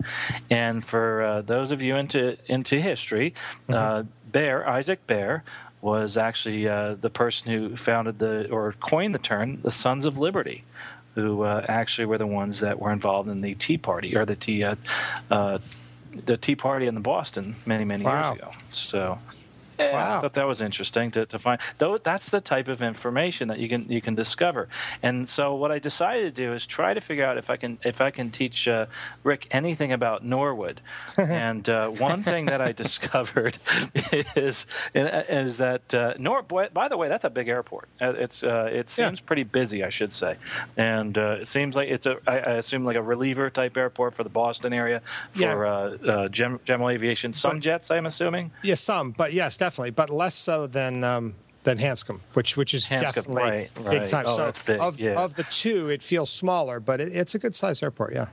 And 0.49 0.85
for 0.85 1.21
uh, 1.21 1.43
those 1.43 1.73
of 1.73 1.83
you 1.83 1.97
into 1.97 2.37
into 2.47 2.81
history, 2.81 3.35
uh, 3.69 4.05
Barre 4.31 4.65
Isaac 4.69 5.05
Barre 5.09 5.43
was 5.81 6.17
actually 6.17 6.69
uh, 6.69 6.95
the 6.95 7.11
person 7.11 7.51
who 7.51 7.77
founded 7.77 8.21
the 8.21 8.49
or 8.51 8.73
coined 8.79 9.17
the 9.17 9.19
term 9.19 9.61
the 9.63 9.73
Sons 9.73 10.05
of 10.05 10.17
Liberty. 10.17 10.63
Who 11.17 11.43
uh, 11.43 11.67
actually 11.69 12.07
were 12.07 12.19
the 12.19 12.27
ones 12.29 12.61
that 12.61 12.79
were 12.79 12.93
involved 12.93 13.29
in 13.29 13.41
the 13.41 13.57
Tea 13.57 13.79
Party 13.79 14.17
or 14.17 14.25
the 14.25 14.37
Tea 14.37 14.63
uh, 14.63 14.77
uh, 15.29 15.59
the 16.25 16.37
Tea 16.37 16.55
Party 16.55 16.87
in 16.87 16.95
the 16.95 17.01
Boston 17.01 17.57
many 17.67 17.85
many 17.85 18.05
Wow. 18.05 18.35
years 18.35 18.39
ago. 18.39 18.51
So. 18.69 19.19
Yeah, 19.81 19.93
Wow. 20.01 20.19
I 20.19 20.21
thought 20.21 20.35
that 20.35 20.47
was 20.47 20.61
interesting 20.61 21.11
to, 21.13 21.27
to 21.27 21.39
find. 21.39 21.61
Though 21.79 21.99
that's 21.99 22.31
the 22.31 22.41
type 22.41 22.69
of 22.69 22.81
information 22.83 23.49
that 23.49 23.59
you 23.59 23.69
can 23.69 23.91
you 23.91 24.01
can 24.01 24.15
discover. 24.15 24.69
And 25.03 25.29
so 25.29 25.55
what 25.55 25.71
I 25.73 25.79
decided 25.79 26.35
to 26.35 26.43
do 26.43 26.53
is 26.53 26.67
try 26.67 26.95
to 26.95 27.01
figure 27.01 27.25
out 27.25 27.39
if 27.39 27.51
I 27.51 27.57
can 27.57 27.79
if 27.85 28.01
I 28.01 28.11
can 28.11 28.31
teach 28.31 28.69
uh, 28.69 28.87
Rick 29.25 29.49
anything 29.51 29.93
about 29.93 30.25
Norwood. 30.25 30.81
and 31.19 31.69
uh, 31.69 31.89
one 31.91 32.23
thing 32.23 32.47
that 32.47 32.61
I 32.61 32.73
discovered 32.73 33.59
is 34.37 34.67
is 34.95 35.59
that 35.59 35.95
uh, 35.95 36.15
Nor. 36.19 36.43
By 36.43 36.89
the 36.89 36.97
way, 36.97 37.09
that's 37.09 37.25
a 37.25 37.31
big 37.31 37.49
airport. 37.49 37.89
Uh, 38.01 38.13
It's 38.17 38.43
uh, 38.43 38.69
it 38.71 38.87
Yeah. 38.99 39.07
seems 39.09 39.21
pretty 39.21 39.45
busy, 39.45 39.85
I 39.85 39.89
should 39.91 40.13
say, 40.13 40.37
and 40.77 41.17
uh, 41.17 41.39
it 41.43 41.49
seems 41.49 41.77
like 41.77 41.89
it's 41.89 42.07
a 42.07 42.17
I, 42.27 42.39
I 42.39 42.53
assume 42.63 42.85
like 42.85 42.97
a 42.97 43.03
reliever 43.03 43.51
type 43.51 43.77
airport 43.77 44.15
for 44.15 44.25
the 44.25 44.31
Boston 44.31 44.73
area 44.73 45.01
for 45.33 45.41
Yeah. 45.41 45.55
uh, 45.55 46.13
uh, 46.13 46.29
general 46.29 46.89
aviation. 46.91 47.33
Some 47.33 47.57
But- 47.57 47.63
jets, 47.63 47.91
I'm 47.91 48.07
assuming. 48.07 48.51
Yeah, 48.63 48.75
some, 48.77 49.13
but 49.13 49.33
yes, 49.33 49.57
definitely, 49.57 49.70
but 49.91 50.11
less 50.11 50.35
so 50.35 50.67
than 50.67 51.05
um, 51.05 51.35
than 51.63 51.79
Hanscom, 51.79 52.21
which 52.35 52.57
which 52.57 52.75
is 52.75 52.87
Hanscom, 52.87 53.01
definitely 53.01 53.43
right, 53.43 53.71
big 53.75 53.87
right. 53.87 54.09
time. 54.09 54.25
Oh, 54.27 54.37
so 54.37 54.53
big, 54.67 54.81
of 54.81 55.01
yeah. 55.01 55.23
of 55.23 55.37
the 55.37 55.45
two, 55.45 55.89
it 55.89 56.03
feels 56.03 56.31
smaller, 56.31 56.81
but 56.81 57.01
it, 57.01 57.13
it's 57.15 57.35
a 57.35 57.39
good 57.39 57.55
size 57.55 57.83
airport. 57.83 58.15
Yeah. 58.15 58.29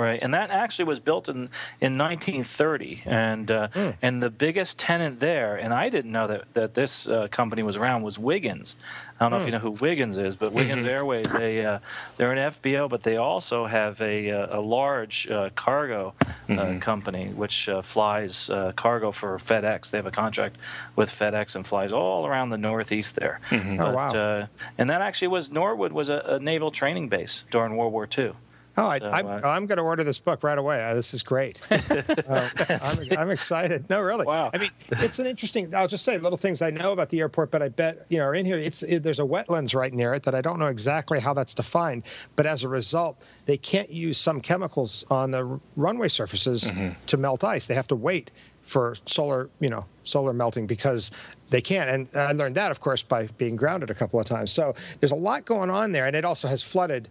Right, 0.00 0.18
and 0.22 0.32
that 0.34 0.50
actually 0.50 0.86
was 0.86 1.00
built 1.00 1.28
in 1.28 1.50
in 1.80 1.98
1930, 1.98 3.02
and 3.06 3.50
uh, 3.50 3.68
Hmm. 3.74 3.90
and 4.02 4.22
the 4.22 4.30
biggest 4.30 4.78
tenant 4.78 5.20
there, 5.20 5.56
and 5.56 5.74
I 5.74 5.88
didn't 5.90 6.12
know 6.12 6.26
that 6.26 6.54
that 6.54 6.74
this 6.74 7.06
uh, 7.08 7.28
company 7.28 7.62
was 7.62 7.76
around 7.76 8.02
was 8.02 8.18
Wiggins. 8.18 8.76
I 9.18 9.24
don't 9.24 9.30
know 9.32 9.36
if 9.36 9.42
Hmm. 9.42 9.46
you 9.48 9.52
know 9.52 9.58
who 9.58 9.72
Wiggins 9.72 10.16
is, 10.16 10.36
but 10.36 10.52
Wiggins 10.52 10.80
Mm-hmm. 10.84 10.88
Airways 10.96 11.32
they 11.32 11.64
uh, 11.66 11.78
they're 12.16 12.32
an 12.32 12.38
FBO, 12.52 12.88
but 12.88 13.02
they 13.02 13.16
also 13.16 13.66
have 13.66 14.00
a 14.00 14.30
uh, 14.30 14.58
a 14.58 14.60
large 14.60 15.28
uh, 15.30 15.50
cargo 15.54 16.14
uh, 16.20 16.24
Mm-hmm. 16.52 16.78
company 16.80 17.28
which 17.34 17.68
uh, 17.68 17.82
flies 17.82 18.48
uh, 18.50 18.72
cargo 18.76 19.12
for 19.12 19.36
FedEx. 19.38 19.90
They 19.90 19.98
have 19.98 20.06
a 20.06 20.10
contract 20.10 20.56
with 20.96 21.10
FedEx 21.10 21.54
and 21.54 21.66
flies 21.66 21.92
all 21.92 22.26
around 22.26 22.50
the 22.50 22.58
Northeast 22.58 23.16
there. 23.16 23.40
Oh, 23.52 23.76
But, 23.76 23.94
wow. 23.94 24.10
Uh, 24.14 24.46
and 24.78 24.88
that 24.90 25.00
actually 25.00 25.28
was 25.28 25.52
Norwood 25.52 25.92
was 25.92 26.08
a, 26.08 26.18
a 26.26 26.38
naval 26.38 26.70
training 26.70 27.08
base 27.08 27.44
during 27.50 27.76
World 27.76 27.92
War 27.92 28.08
II. 28.18 28.32
Oh, 28.76 28.86
I, 28.86 28.98
So, 28.98 29.06
I'm, 29.06 29.26
uh, 29.26 29.40
I'm 29.44 29.66
going 29.66 29.78
to 29.78 29.82
order 29.82 30.04
this 30.04 30.18
book 30.18 30.42
right 30.42 30.56
away. 30.58 30.82
Uh, 30.84 30.94
this 30.94 31.12
is 31.12 31.22
great. 31.22 31.60
Uh, 31.70 32.48
I'm, 32.82 33.18
I'm 33.18 33.30
excited. 33.30 33.88
No, 33.90 34.00
really. 34.00 34.24
Wow. 34.26 34.50
I 34.54 34.58
mean, 34.58 34.70
it's 34.90 35.18
an 35.18 35.26
interesting. 35.26 35.74
I'll 35.74 35.88
just 35.88 36.04
say 36.04 36.18
little 36.18 36.38
things 36.38 36.62
I 36.62 36.70
know 36.70 36.92
about 36.92 37.08
the 37.08 37.20
airport, 37.20 37.50
but 37.50 37.62
I 37.62 37.68
bet 37.68 38.06
you 38.08 38.18
know 38.18 38.24
are 38.24 38.34
in 38.34 38.46
here. 38.46 38.58
It's 38.58 38.82
it, 38.82 39.02
there's 39.02 39.20
a 39.20 39.24
wetlands 39.24 39.74
right 39.74 39.92
near 39.92 40.14
it 40.14 40.22
that 40.24 40.34
I 40.34 40.40
don't 40.40 40.58
know 40.58 40.66
exactly 40.66 41.20
how 41.20 41.34
that's 41.34 41.54
defined, 41.54 42.04
but 42.36 42.46
as 42.46 42.64
a 42.64 42.68
result, 42.68 43.26
they 43.46 43.56
can't 43.56 43.90
use 43.90 44.18
some 44.18 44.40
chemicals 44.40 45.04
on 45.10 45.30
the 45.30 45.44
r- 45.46 45.60
runway 45.76 46.08
surfaces 46.08 46.70
to 47.06 47.16
melt 47.16 47.44
ice. 47.44 47.66
They 47.66 47.74
have 47.74 47.88
to 47.88 47.96
wait 47.96 48.30
for 48.62 48.94
solar, 49.06 49.48
you 49.58 49.68
know, 49.70 49.86
solar 50.02 50.32
melting 50.34 50.66
because 50.66 51.10
they 51.48 51.60
can't. 51.62 51.88
And 51.88 52.08
I 52.14 52.32
learned 52.32 52.54
that, 52.56 52.70
of 52.70 52.80
course, 52.80 53.02
by 53.02 53.26
being 53.38 53.56
grounded 53.56 53.90
a 53.90 53.94
couple 53.94 54.20
of 54.20 54.26
times. 54.26 54.52
So 54.52 54.74
there's 55.00 55.12
a 55.12 55.16
lot 55.16 55.44
going 55.46 55.70
on 55.70 55.92
there, 55.92 56.06
and 56.06 56.14
it 56.14 56.24
also 56.26 56.46
has 56.46 56.62
flooded 56.62 57.08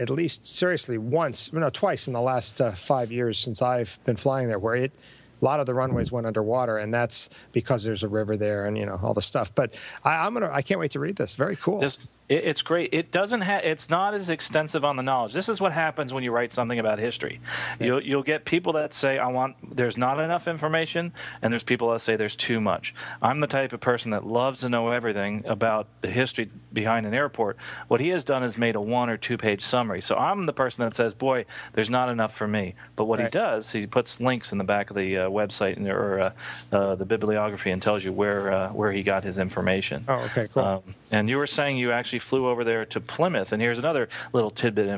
at 0.00 0.10
least 0.10 0.46
seriously 0.46 0.98
once, 0.98 1.52
no, 1.52 1.68
twice 1.70 2.06
in 2.06 2.14
the 2.14 2.20
last 2.20 2.60
uh, 2.60 2.72
five 2.72 3.12
years 3.12 3.38
since 3.38 3.62
I've 3.62 3.98
been 4.04 4.16
flying 4.16 4.48
there, 4.48 4.58
where 4.58 4.74
it 4.74 4.92
a 5.40 5.44
lot 5.44 5.60
of 5.60 5.66
the 5.66 5.74
runways 5.74 6.12
went 6.12 6.26
underwater, 6.26 6.78
and 6.78 6.92
that's 6.92 7.30
because 7.52 7.84
there's 7.84 8.02
a 8.02 8.08
river 8.08 8.36
there 8.36 8.66
and 8.66 8.76
you 8.76 8.86
know 8.86 8.98
all 9.02 9.14
the 9.14 9.22
stuff. 9.22 9.54
But 9.54 9.78
I, 10.04 10.26
I'm 10.26 10.34
gonna, 10.34 10.50
I 10.50 10.62
can't 10.62 10.80
wait 10.80 10.90
to 10.92 11.00
read 11.00 11.16
this. 11.16 11.34
Very 11.34 11.56
cool. 11.56 11.80
This 11.80 11.98
It, 12.30 12.44
it's 12.44 12.62
great. 12.62 12.94
It 12.94 13.10
doesn't 13.10 13.42
have. 13.42 13.64
It's 13.64 13.90
not 13.90 14.14
as 14.14 14.30
extensive 14.30 14.84
on 14.84 14.96
the 14.96 15.02
knowledge. 15.02 15.34
This 15.34 15.48
is 15.48 15.60
what 15.60 15.72
happens 15.72 16.14
when 16.14 16.24
you 16.24 16.30
write 16.30 16.52
something 16.52 16.78
about 16.78 16.98
history. 16.98 17.40
Yeah. 17.78 17.86
You'll 17.86 18.02
you'll 18.02 18.22
get 18.22 18.44
people 18.46 18.72
that 18.74 18.94
say, 18.94 19.18
"I 19.18 19.26
want." 19.26 19.56
There's 19.76 19.98
not 19.98 20.20
enough 20.20 20.48
information, 20.48 21.12
and 21.42 21.52
there's 21.52 21.64
people 21.64 21.90
that 21.92 22.00
say 22.00 22.16
there's 22.16 22.36
too 22.36 22.60
much. 22.60 22.94
I'm 23.20 23.40
the 23.40 23.46
type 23.46 23.72
of 23.72 23.80
person 23.80 24.12
that 24.12 24.26
loves 24.26 24.60
to 24.60 24.68
know 24.68 24.90
everything 24.90 25.44
about 25.46 25.88
the 26.00 26.08
history 26.08 26.50
behind 26.72 27.04
an 27.04 27.12
airport. 27.12 27.56
What 27.88 28.00
he 28.00 28.08
has 28.10 28.24
done 28.24 28.44
is 28.44 28.56
made 28.56 28.76
a 28.76 28.80
one 28.80 29.10
or 29.10 29.16
two 29.16 29.36
page 29.36 29.62
summary. 29.62 30.00
So 30.00 30.16
I'm 30.16 30.46
the 30.46 30.52
person 30.52 30.84
that 30.84 30.94
says, 30.94 31.14
"Boy, 31.14 31.44
there's 31.72 31.90
not 31.90 32.08
enough 32.08 32.34
for 32.34 32.46
me." 32.46 32.76
But 32.94 33.06
what 33.06 33.18
right. 33.18 33.26
he 33.26 33.30
does, 33.30 33.72
he 33.72 33.86
puts 33.86 34.20
links 34.20 34.52
in 34.52 34.58
the 34.58 34.64
back 34.64 34.90
of 34.90 34.96
the 34.96 35.18
uh, 35.18 35.28
website 35.28 35.84
or 35.88 36.20
uh, 36.20 36.32
uh, 36.70 36.94
the 36.94 37.04
bibliography 37.04 37.70
and 37.72 37.82
tells 37.82 38.04
you 38.04 38.12
where 38.12 38.52
uh, 38.52 38.68
where 38.68 38.92
he 38.92 39.02
got 39.02 39.24
his 39.24 39.38
information. 39.38 40.04
Oh, 40.06 40.20
okay, 40.26 40.46
cool. 40.52 40.62
Um, 40.62 40.82
and 41.10 41.28
you 41.28 41.36
were 41.36 41.48
saying 41.48 41.76
you 41.76 41.90
actually 41.90 42.19
flew 42.20 42.46
over 42.46 42.64
there 42.64 42.84
to 42.86 43.00
Plymouth, 43.00 43.52
and 43.52 43.60
here's 43.60 43.78
another 43.78 44.08
little 44.32 44.50
tidbit 44.50 44.88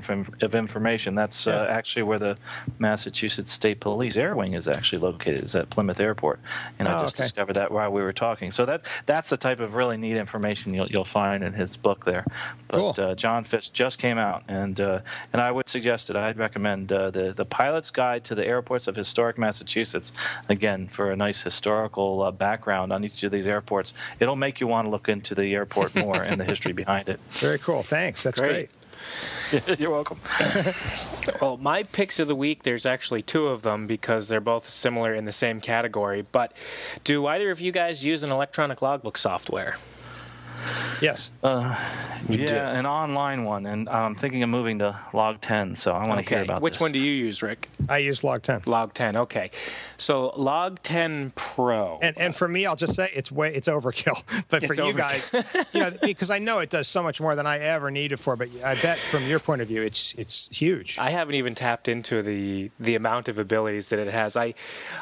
of 0.43 0.55
information. 0.55 1.15
That's 1.15 1.47
uh, 1.47 1.67
actually 1.69 2.03
where 2.03 2.19
the 2.19 2.37
Massachusetts 2.79 3.51
State 3.51 3.81
Police 3.81 4.17
Air 4.17 4.37
Wing 4.37 4.55
is 4.55 4.69
actually 4.69 4.99
located. 4.99 5.45
Is 5.45 5.57
at 5.57 5.71
Plymouth 5.71 6.01
Airport, 6.01 6.41
and 6.79 6.89
oh, 6.89 6.99
I 6.99 7.03
just 7.03 7.17
okay. 7.17 7.25
discovered 7.25 7.55
that 7.55 7.71
while 7.71 7.91
we 7.91 8.03
were 8.03 8.13
talking. 8.13 8.51
So 8.51 8.67
that 8.67 8.83
that's 9.07 9.31
the 9.31 9.37
type 9.37 9.61
of 9.61 9.75
really 9.75 9.97
neat 9.97 10.17
information 10.17 10.75
you'll 10.75 10.89
you'll 10.89 11.05
find 11.05 11.43
in 11.43 11.53
his 11.53 11.77
book 11.77 12.05
there. 12.05 12.25
But 12.69 12.77
cool. 12.77 12.95
uh, 12.99 13.15
John 13.15 13.45
Fitz 13.45 13.69
just 13.71 13.99
came 13.99 14.19
out, 14.19 14.43
and 14.49 14.81
uh, 14.81 15.01
and 15.33 15.41
I 15.41 15.51
would 15.51 15.69
suggest 15.69 16.11
it. 16.11 16.17
I'd 16.17 16.39
recommend 16.39 16.93
uh, 16.93 17.11
the 17.11 17.33
the 17.33 17.45
Pilot's 17.45 17.91
Guide 17.91 18.25
to 18.25 18.35
the 18.35 18.47
Airports 18.47 18.87
of 18.87 18.97
Historic 18.97 19.39
Massachusetts. 19.39 20.13
Again, 20.49 20.89
for 20.89 21.11
a 21.11 21.17
nice 21.17 21.43
historical 21.43 22.23
uh, 22.23 22.31
background 22.31 22.93
on 22.93 23.05
each 23.05 23.23
of 23.25 23.33
these 23.33 23.47
airports, 23.47 23.95
it'll 24.21 24.37
make 24.37 24.61
you 24.61 24.67
want 24.67 24.87
to 24.87 24.91
look 24.91 25.09
into 25.09 25.35
the 25.35 25.55
airport 25.55 25.95
more 25.95 26.23
and 26.23 26.41
the 26.41 26.45
history 26.45 26.73
behind 26.73 27.09
it. 27.09 27.12
Very 27.33 27.59
cool. 27.59 27.83
Thanks. 27.83 28.23
That's 28.23 28.41
great. 28.41 28.71
great. 29.51 29.79
You're 29.79 29.91
welcome. 29.91 30.19
well, 31.41 31.59
my 31.59 31.83
picks 31.83 32.19
of 32.19 32.29
the 32.29 32.35
week, 32.35 32.63
there's 32.63 32.87
actually 32.87 33.23
two 33.23 33.49
of 33.49 33.63
them 33.63 33.87
because 33.87 34.29
they're 34.29 34.41
both 34.41 34.69
similar 34.69 35.15
in 35.15 35.25
the 35.25 35.33
same 35.33 35.61
category. 35.61 36.25
But 36.33 36.55
do 37.05 37.27
either 37.27 37.51
of 37.51 37.61
you 37.61 37.73
guys 37.73 38.05
use 38.05 38.23
an 38.23 38.31
electronic 38.31 38.81
logbook 38.81 39.19
software? 39.19 39.77
Yes. 41.01 41.31
Uh, 41.43 41.77
yeah, 42.29 42.47
do. 42.47 42.55
an 42.55 42.87
online 42.87 43.45
one, 43.45 43.67
and 43.67 43.89
I'm 43.89 44.15
thinking 44.15 44.43
of 44.43 44.49
moving 44.49 44.79
to 44.81 44.99
LogTen, 45.13 45.77
so 45.77 45.93
I 45.93 46.07
want 46.07 46.13
okay. 46.13 46.23
to 46.23 46.35
hear 46.35 46.45
about 46.45 46.63
Which 46.63 46.75
this. 46.75 46.81
one 46.81 46.93
do 46.93 46.99
you 46.99 47.13
use, 47.13 47.43
Rick? 47.43 47.69
I 47.89 47.99
use 47.99 48.21
LogTen. 48.23 48.67
Log 48.67 48.95
10, 48.95 49.17
okay. 49.17 49.51
So 49.97 50.33
LogTen 50.37 51.35
Pro. 51.35 51.99
And 52.03 52.19
and 52.19 52.35
for 52.35 52.49
me, 52.49 52.67
I'll 52.67 52.77
just 52.77 52.95
say 52.95 53.09
it's 53.15 53.31
way 53.31 53.55
it's 53.55 53.69
overkill. 53.69 54.21
But 54.49 54.67
for 54.67 54.73
it's 54.73 54.79
you 54.83 54.93
guys, 54.93 55.33
you 55.73 55.81
know, 55.81 55.91
because 56.03 56.31
I 56.31 56.39
know 56.39 56.59
it 56.59 56.69
does 56.69 56.89
so 56.89 57.03
much 57.03 57.21
more 57.21 57.35
than 57.35 57.47
I 57.47 57.59
ever 57.59 57.91
needed 57.91 58.19
for. 58.19 58.37
But 58.37 58.49
I 58.65 58.75
bet 58.75 58.99
from 58.99 59.25
your 59.25 59.39
point 59.39 59.63
of 59.63 59.69
view, 59.69 59.83
it's 59.83 60.13
it's 60.15 60.49
huge. 60.49 60.99
I 60.99 61.11
haven't 61.11 61.37
even 61.37 61.55
tapped 61.55 61.89
into 61.89 62.23
the 62.23 62.71
the 62.81 62.97
amount 62.97 63.29
of 63.29 63.39
abilities 63.39 63.89
that 63.91 63.99
it 63.99 64.11
has. 64.11 64.37
I, 64.37 64.55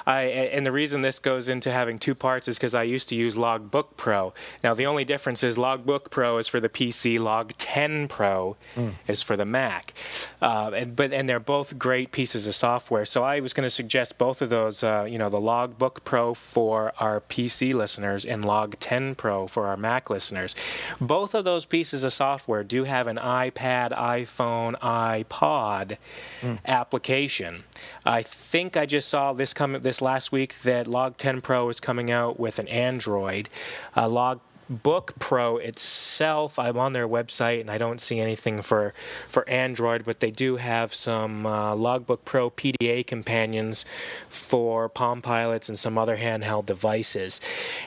I 0.06 0.22
and 0.22 0.64
the 0.64 0.72
reason 0.72 1.02
this 1.02 1.18
goes 1.18 1.48
into 1.48 1.72
having 1.72 1.98
two 1.98 2.14
parts 2.14 2.48
is 2.48 2.58
because 2.58 2.74
I 2.74 2.82
used 2.84 3.08
to 3.08 3.16
use 3.16 3.36
Logbook 3.36 3.96
Pro. 3.96 4.34
Now 4.62 4.74
the 4.74 4.86
only 4.86 5.04
difference 5.04 5.42
is 5.42 5.49
Logbook 5.58 6.10
Pro 6.10 6.38
is 6.38 6.48
for 6.48 6.60
the 6.60 6.68
PC, 6.68 7.18
LogTen 7.18 8.08
Pro 8.08 8.56
mm. 8.74 8.92
is 9.06 9.22
for 9.22 9.36
the 9.36 9.44
Mac. 9.44 9.94
Uh, 10.40 10.70
and 10.74 10.96
but 10.96 11.12
and 11.12 11.28
they're 11.28 11.40
both 11.40 11.78
great 11.78 12.12
pieces 12.12 12.46
of 12.46 12.54
software. 12.54 13.04
So 13.04 13.22
I 13.22 13.40
was 13.40 13.54
going 13.54 13.66
to 13.66 13.70
suggest 13.70 14.18
both 14.18 14.42
of 14.42 14.48
those. 14.48 14.82
Uh, 14.82 15.06
you 15.08 15.18
know, 15.18 15.28
the 15.28 15.40
Logbook 15.40 16.04
Pro 16.04 16.34
for 16.34 16.92
our 16.98 17.20
PC 17.20 17.74
listeners 17.74 18.24
and 18.24 18.44
LogTen 18.44 19.16
Pro 19.16 19.46
for 19.46 19.66
our 19.68 19.76
Mac 19.76 20.10
listeners. 20.10 20.54
Both 21.00 21.34
of 21.34 21.44
those 21.44 21.64
pieces 21.64 22.04
of 22.04 22.12
software 22.12 22.64
do 22.64 22.84
have 22.84 23.06
an 23.06 23.16
iPad, 23.16 23.92
iPhone, 23.92 24.78
iPod 24.80 25.96
mm. 26.40 26.58
application. 26.66 27.64
I 28.04 28.22
think 28.22 28.76
I 28.76 28.86
just 28.86 29.08
saw 29.08 29.32
this 29.32 29.54
come 29.54 29.78
this 29.80 30.02
last 30.02 30.32
week 30.32 30.54
that 30.62 30.86
LogTen 30.86 31.42
Pro 31.42 31.68
is 31.68 31.80
coming 31.80 32.10
out 32.10 32.38
with 32.38 32.58
an 32.58 32.68
Android. 32.68 33.48
Uh, 33.96 34.08
Log 34.08 34.40
Book 34.70 35.14
Pro 35.18 35.56
itself, 35.56 36.60
I'm 36.60 36.78
on 36.78 36.92
their 36.92 37.08
website 37.08 37.60
and 37.60 37.68
I 37.68 37.78
don't 37.78 38.00
see 38.00 38.20
anything 38.20 38.62
for 38.62 38.94
for 39.28 39.46
Android, 39.48 40.04
but 40.04 40.20
they 40.20 40.30
do 40.30 40.54
have 40.54 40.94
some 40.94 41.44
uh, 41.44 41.74
Logbook 41.74 42.24
Pro 42.24 42.50
PDA 42.50 43.04
companions 43.04 43.84
for 44.28 44.88
Palm 44.88 45.22
Pilots 45.22 45.70
and 45.70 45.78
some 45.78 45.98
other 45.98 46.16
handheld 46.16 46.66
devices. 46.66 47.40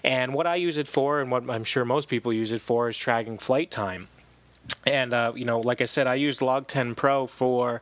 And 0.03 0.33
what 0.33 0.45
I 0.45 0.55
use 0.55 0.77
it 0.77 0.89
for, 0.89 1.21
and 1.21 1.31
what 1.31 1.49
I'm 1.49 1.63
sure 1.63 1.85
most 1.85 2.09
people 2.09 2.33
use 2.33 2.51
it 2.51 2.61
for, 2.61 2.89
is 2.89 2.97
tracking 2.97 3.37
flight 3.37 3.71
time. 3.71 4.09
And 4.85 5.13
uh, 5.13 5.31
you 5.35 5.45
know, 5.45 5.61
like 5.61 5.79
I 5.79 5.85
said, 5.85 6.05
I 6.05 6.15
used 6.15 6.41
LogTen 6.41 6.97
Pro 6.97 7.27
for 7.27 7.81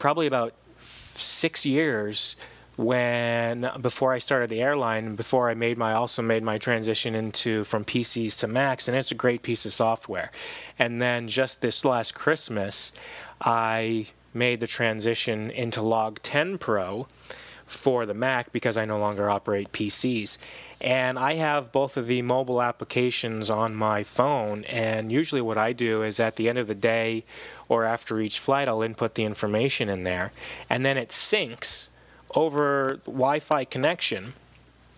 probably 0.00 0.26
about 0.26 0.54
six 0.80 1.64
years 1.64 2.34
when 2.80 3.70
before 3.82 4.10
I 4.10 4.20
started 4.20 4.48
the 4.48 4.62
airline, 4.62 5.14
before 5.14 5.50
I 5.50 5.54
made 5.54 5.76
my 5.76 5.92
also 5.92 6.22
made 6.22 6.42
my 6.42 6.56
transition 6.56 7.14
into 7.14 7.62
from 7.64 7.84
PCs 7.84 8.38
to 8.38 8.48
Macs, 8.48 8.88
and 8.88 8.96
it's 8.96 9.10
a 9.10 9.14
great 9.14 9.42
piece 9.42 9.66
of 9.66 9.72
software. 9.74 10.30
And 10.78 11.00
then 11.00 11.28
just 11.28 11.60
this 11.60 11.84
last 11.84 12.14
Christmas, 12.14 12.92
I 13.38 14.06
made 14.32 14.60
the 14.60 14.66
transition 14.66 15.50
into 15.50 15.80
LogTen 15.80 16.58
Pro 16.58 17.06
for 17.66 18.06
the 18.06 18.14
Mac 18.14 18.50
because 18.50 18.78
I 18.78 18.86
no 18.86 18.98
longer 18.98 19.28
operate 19.28 19.72
PCs. 19.72 20.38
And 20.80 21.18
I 21.18 21.34
have 21.34 21.72
both 21.72 21.98
of 21.98 22.06
the 22.06 22.22
mobile 22.22 22.62
applications 22.62 23.50
on 23.50 23.74
my 23.74 24.04
phone. 24.04 24.64
And 24.64 25.12
usually, 25.12 25.42
what 25.42 25.58
I 25.58 25.74
do 25.74 26.02
is 26.02 26.18
at 26.18 26.36
the 26.36 26.48
end 26.48 26.56
of 26.56 26.66
the 26.66 26.74
day 26.74 27.24
or 27.68 27.84
after 27.84 28.18
each 28.18 28.38
flight, 28.38 28.68
I'll 28.68 28.80
input 28.80 29.14
the 29.14 29.24
information 29.24 29.90
in 29.90 30.02
there. 30.02 30.32
And 30.70 30.82
then 30.82 30.96
it 30.96 31.10
syncs 31.10 31.90
over 32.34 33.00
Wi-Fi 33.06 33.64
connection 33.64 34.32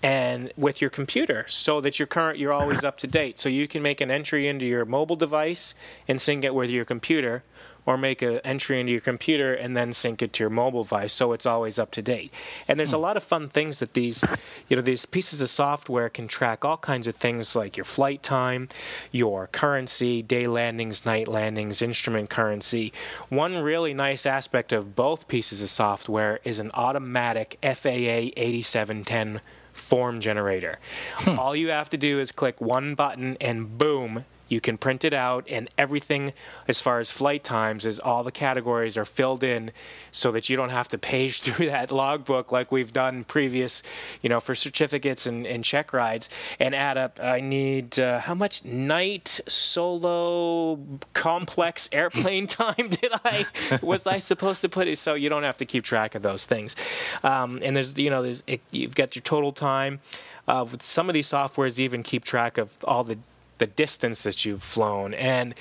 and 0.02 0.52
with 0.56 0.80
your 0.80 0.90
computer 0.90 1.44
so 1.48 1.80
that 1.80 1.98
you're 1.98 2.06
current 2.06 2.38
you're 2.38 2.52
always 2.52 2.84
up 2.84 2.98
to 2.98 3.06
date. 3.06 3.38
So 3.38 3.48
you 3.48 3.68
can 3.68 3.82
make 3.82 4.00
an 4.00 4.10
entry 4.10 4.48
into 4.48 4.66
your 4.66 4.84
mobile 4.84 5.16
device 5.16 5.74
and 6.08 6.20
sync 6.20 6.44
it 6.44 6.54
with 6.54 6.70
your 6.70 6.84
computer 6.84 7.42
or 7.84 7.98
make 7.98 8.22
an 8.22 8.38
entry 8.44 8.80
into 8.80 8.92
your 8.92 9.00
computer 9.00 9.54
and 9.54 9.76
then 9.76 9.92
sync 9.92 10.22
it 10.22 10.32
to 10.34 10.44
your 10.44 10.50
mobile 10.50 10.84
device 10.84 11.12
so 11.12 11.32
it's 11.32 11.46
always 11.46 11.78
up 11.78 11.90
to 11.90 12.02
date. 12.02 12.32
And 12.68 12.78
there's 12.78 12.92
a 12.92 12.96
hmm. 12.96 13.02
lot 13.02 13.16
of 13.16 13.24
fun 13.24 13.48
things 13.48 13.80
that 13.80 13.92
these, 13.94 14.24
you 14.68 14.76
know, 14.76 14.82
these 14.82 15.06
pieces 15.06 15.40
of 15.40 15.50
software 15.50 16.08
can 16.08 16.28
track 16.28 16.64
all 16.64 16.76
kinds 16.76 17.06
of 17.06 17.16
things 17.16 17.56
like 17.56 17.76
your 17.76 17.84
flight 17.84 18.22
time, 18.22 18.68
your 19.10 19.48
currency, 19.48 20.22
day 20.22 20.46
landings, 20.46 21.04
night 21.04 21.28
landings, 21.28 21.82
instrument 21.82 22.30
currency. 22.30 22.92
One 23.28 23.58
really 23.58 23.94
nice 23.94 24.26
aspect 24.26 24.72
of 24.72 24.94
both 24.94 25.28
pieces 25.28 25.62
of 25.62 25.68
software 25.68 26.40
is 26.44 26.60
an 26.60 26.70
automatic 26.74 27.58
FAA 27.62 28.30
8710 28.36 29.40
form 29.72 30.20
generator. 30.20 30.78
Hmm. 31.16 31.38
All 31.38 31.56
you 31.56 31.68
have 31.68 31.90
to 31.90 31.96
do 31.96 32.20
is 32.20 32.32
click 32.32 32.60
one 32.60 32.94
button 32.94 33.36
and 33.40 33.78
boom, 33.78 34.24
you 34.52 34.60
can 34.60 34.76
print 34.76 35.04
it 35.04 35.14
out, 35.14 35.46
and 35.48 35.70
everything 35.78 36.34
as 36.68 36.82
far 36.82 37.00
as 37.00 37.10
flight 37.10 37.42
times 37.42 37.86
is 37.86 37.98
all 37.98 38.22
the 38.22 38.30
categories 38.30 38.98
are 38.98 39.06
filled 39.06 39.42
in 39.42 39.70
so 40.10 40.32
that 40.32 40.50
you 40.50 40.56
don't 40.58 40.68
have 40.68 40.88
to 40.88 40.98
page 40.98 41.40
through 41.42 41.66
that 41.66 41.90
logbook 41.90 42.52
like 42.52 42.70
we've 42.70 42.92
done 42.92 43.24
previous, 43.24 43.82
you 44.20 44.28
know, 44.28 44.40
for 44.40 44.54
certificates 44.54 45.26
and, 45.26 45.46
and 45.46 45.64
check 45.64 45.94
rides 45.94 46.28
and 46.60 46.74
add 46.74 46.98
up. 46.98 47.18
I 47.22 47.40
need 47.40 47.98
uh, 47.98 48.18
how 48.18 48.34
much 48.34 48.62
night 48.62 49.40
solo 49.48 50.78
complex 51.14 51.88
airplane 51.92 52.46
time 52.46 52.90
did 52.90 53.12
I 53.24 53.46
was 53.80 54.06
I 54.06 54.18
supposed 54.18 54.60
to 54.60 54.68
put 54.68 54.86
it? 54.86 54.98
So 54.98 55.14
you 55.14 55.30
don't 55.30 55.44
have 55.44 55.56
to 55.58 55.64
keep 55.64 55.84
track 55.84 56.14
of 56.14 56.22
those 56.22 56.44
things. 56.44 56.76
Um, 57.22 57.60
and 57.62 57.74
there's 57.74 57.98
you 57.98 58.10
know 58.10 58.22
there's 58.22 58.44
it, 58.46 58.60
you've 58.70 58.94
got 58.94 59.16
your 59.16 59.22
total 59.22 59.52
time. 59.52 60.00
Uh, 60.46 60.66
some 60.80 61.08
of 61.08 61.14
these 61.14 61.28
softwares 61.28 61.78
even 61.78 62.02
keep 62.02 62.24
track 62.24 62.58
of 62.58 62.70
all 62.84 63.04
the 63.04 63.16
the 63.62 63.66
distance 63.68 64.24
that 64.24 64.44
you've 64.44 64.60
flown. 64.60 65.14
And 65.14 65.54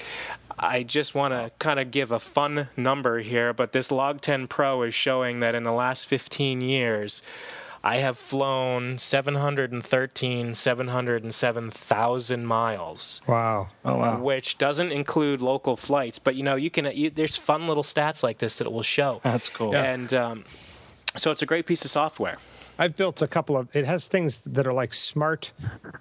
I 0.58 0.82
just 0.82 1.14
want 1.14 1.36
to 1.36 1.52
kind 1.60 1.80
of 1.80 1.92
give 1.92 2.12
a 2.12 2.18
fun 2.18 2.68
number 2.76 3.20
here, 3.20 3.54
but 3.54 3.72
this 3.72 3.90
LogTen 3.92 4.50
Pro 4.50 4.82
is 4.82 4.96
showing 4.96 5.42
that 5.42 5.54
in 5.54 5.62
the 5.62 5.72
last 5.72 6.08
15 6.08 6.62
years, 6.62 7.22
I 7.84 7.98
have 7.98 8.18
flown 8.18 8.98
713, 8.98 10.56
707,000 10.56 12.46
miles. 12.46 13.22
Wow. 13.28 13.68
Oh, 13.86 13.98
wow. 13.98 14.20
Which 14.20 14.58
doesn't 14.58 14.92
include 14.92 15.42
local 15.42 15.78
flights, 15.78 16.18
but 16.18 16.34
you 16.34 16.42
know, 16.42 16.56
you 16.56 16.72
can, 16.72 16.92
you, 16.96 17.12
there's 17.12 17.36
fun 17.36 17.68
little 17.68 17.84
stats 17.84 18.24
like 18.24 18.40
this 18.40 18.58
that 18.58 18.66
it 18.66 18.74
will 18.74 18.82
show. 18.82 19.22
That's 19.24 19.50
cool. 19.50 19.74
Yeah. 19.74 19.84
And 19.84 20.12
um, 20.16 20.44
so 21.18 21.30
it's 21.30 21.44
a 21.44 21.48
great 21.48 21.68
piece 21.68 21.86
of 21.86 21.92
software. 21.92 22.38
I've 22.82 22.96
built 22.96 23.22
a 23.22 23.28
couple 23.28 23.56
of. 23.56 23.74
It 23.76 23.86
has 23.86 24.08
things 24.08 24.40
that 24.40 24.66
are 24.66 24.74
like 24.74 24.92
smart 24.92 25.52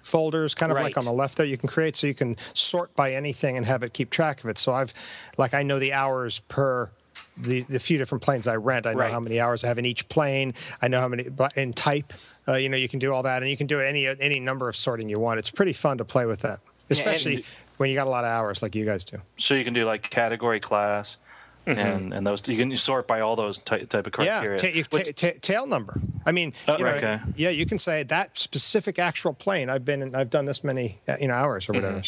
folders, 0.01 0.55
kind 0.55 0.71
of 0.71 0.77
right. 0.77 0.85
like 0.85 0.97
on 0.97 1.05
the 1.05 1.13
left 1.13 1.37
there. 1.37 1.45
You 1.45 1.55
can 1.55 1.69
create 1.69 1.95
so 1.95 2.07
you 2.07 2.15
can 2.15 2.35
sort 2.53 2.93
by 2.95 3.13
anything 3.13 3.55
and 3.55 3.67
have 3.67 3.83
it 3.83 3.93
keep 3.93 4.09
track 4.09 4.43
of 4.43 4.49
it. 4.49 4.57
So 4.57 4.73
I've, 4.73 4.91
like, 5.37 5.53
I 5.53 5.61
know 5.61 5.77
the 5.77 5.93
hours 5.93 6.39
per 6.47 6.89
the, 7.37 7.61
the 7.61 7.79
few 7.79 7.99
different 7.99 8.23
planes 8.23 8.47
I 8.47 8.55
rent. 8.55 8.87
I 8.87 8.93
know 8.93 9.01
right. 9.01 9.11
how 9.11 9.19
many 9.19 9.39
hours 9.39 9.63
I 9.63 9.67
have 9.67 9.77
in 9.77 9.85
each 9.85 10.09
plane. 10.09 10.55
I 10.81 10.87
know 10.87 10.99
how 10.99 11.07
many 11.07 11.27
in 11.55 11.71
type. 11.71 12.13
Uh, 12.47 12.55
you 12.55 12.67
know, 12.67 12.77
you 12.77 12.89
can 12.89 12.97
do 12.97 13.13
all 13.13 13.21
that, 13.21 13.43
and 13.43 13.51
you 13.51 13.57
can 13.57 13.67
do 13.67 13.79
any 13.79 14.07
any 14.07 14.39
number 14.39 14.67
of 14.67 14.75
sorting 14.75 15.07
you 15.07 15.19
want. 15.19 15.37
It's 15.37 15.51
pretty 15.51 15.73
fun 15.73 15.99
to 15.99 16.05
play 16.05 16.25
with 16.25 16.39
that, 16.39 16.61
especially. 16.89 17.35
Yeah, 17.35 17.41
when 17.81 17.89
you 17.89 17.95
got 17.95 18.05
a 18.05 18.11
lot 18.11 18.23
of 18.23 18.29
hours 18.29 18.61
like 18.61 18.75
you 18.75 18.85
guys 18.85 19.03
do. 19.03 19.17
So 19.37 19.55
you 19.55 19.63
can 19.63 19.73
do 19.73 19.85
like 19.85 20.07
category 20.07 20.59
class. 20.59 21.17
Mm-hmm. 21.67 21.79
And 21.79 22.13
and 22.13 22.25
those 22.27 22.47
you 22.47 22.57
can 22.57 22.75
sort 22.75 23.07
by 23.07 23.21
all 23.21 23.35
those 23.35 23.59
ty- 23.59 23.83
type 23.83 24.07
of 24.07 24.13
criteria. 24.13 24.51
Yeah, 24.51 24.57
ta- 24.57 24.67
you, 24.67 24.83
ta- 24.83 25.11
ta- 25.15 25.37
tail 25.41 25.67
number. 25.67 26.01
I 26.25 26.31
mean, 26.31 26.53
Oh, 26.67 26.77
you 26.77 26.85
know, 26.85 26.91
okay. 26.91 27.19
yeah, 27.35 27.49
you 27.49 27.65
can 27.67 27.77
say 27.77 28.01
that 28.03 28.37
specific 28.37 28.97
actual 28.97 29.33
plane. 29.33 29.69
I've 29.69 29.85
been, 29.85 30.01
in, 30.01 30.15
I've 30.15 30.29
done 30.31 30.45
this 30.45 30.63
many, 30.63 30.99
uh, 31.07 31.17
you 31.21 31.27
know, 31.27 31.33
hours 31.35 31.69
or 31.69 31.73
whatever. 31.73 32.01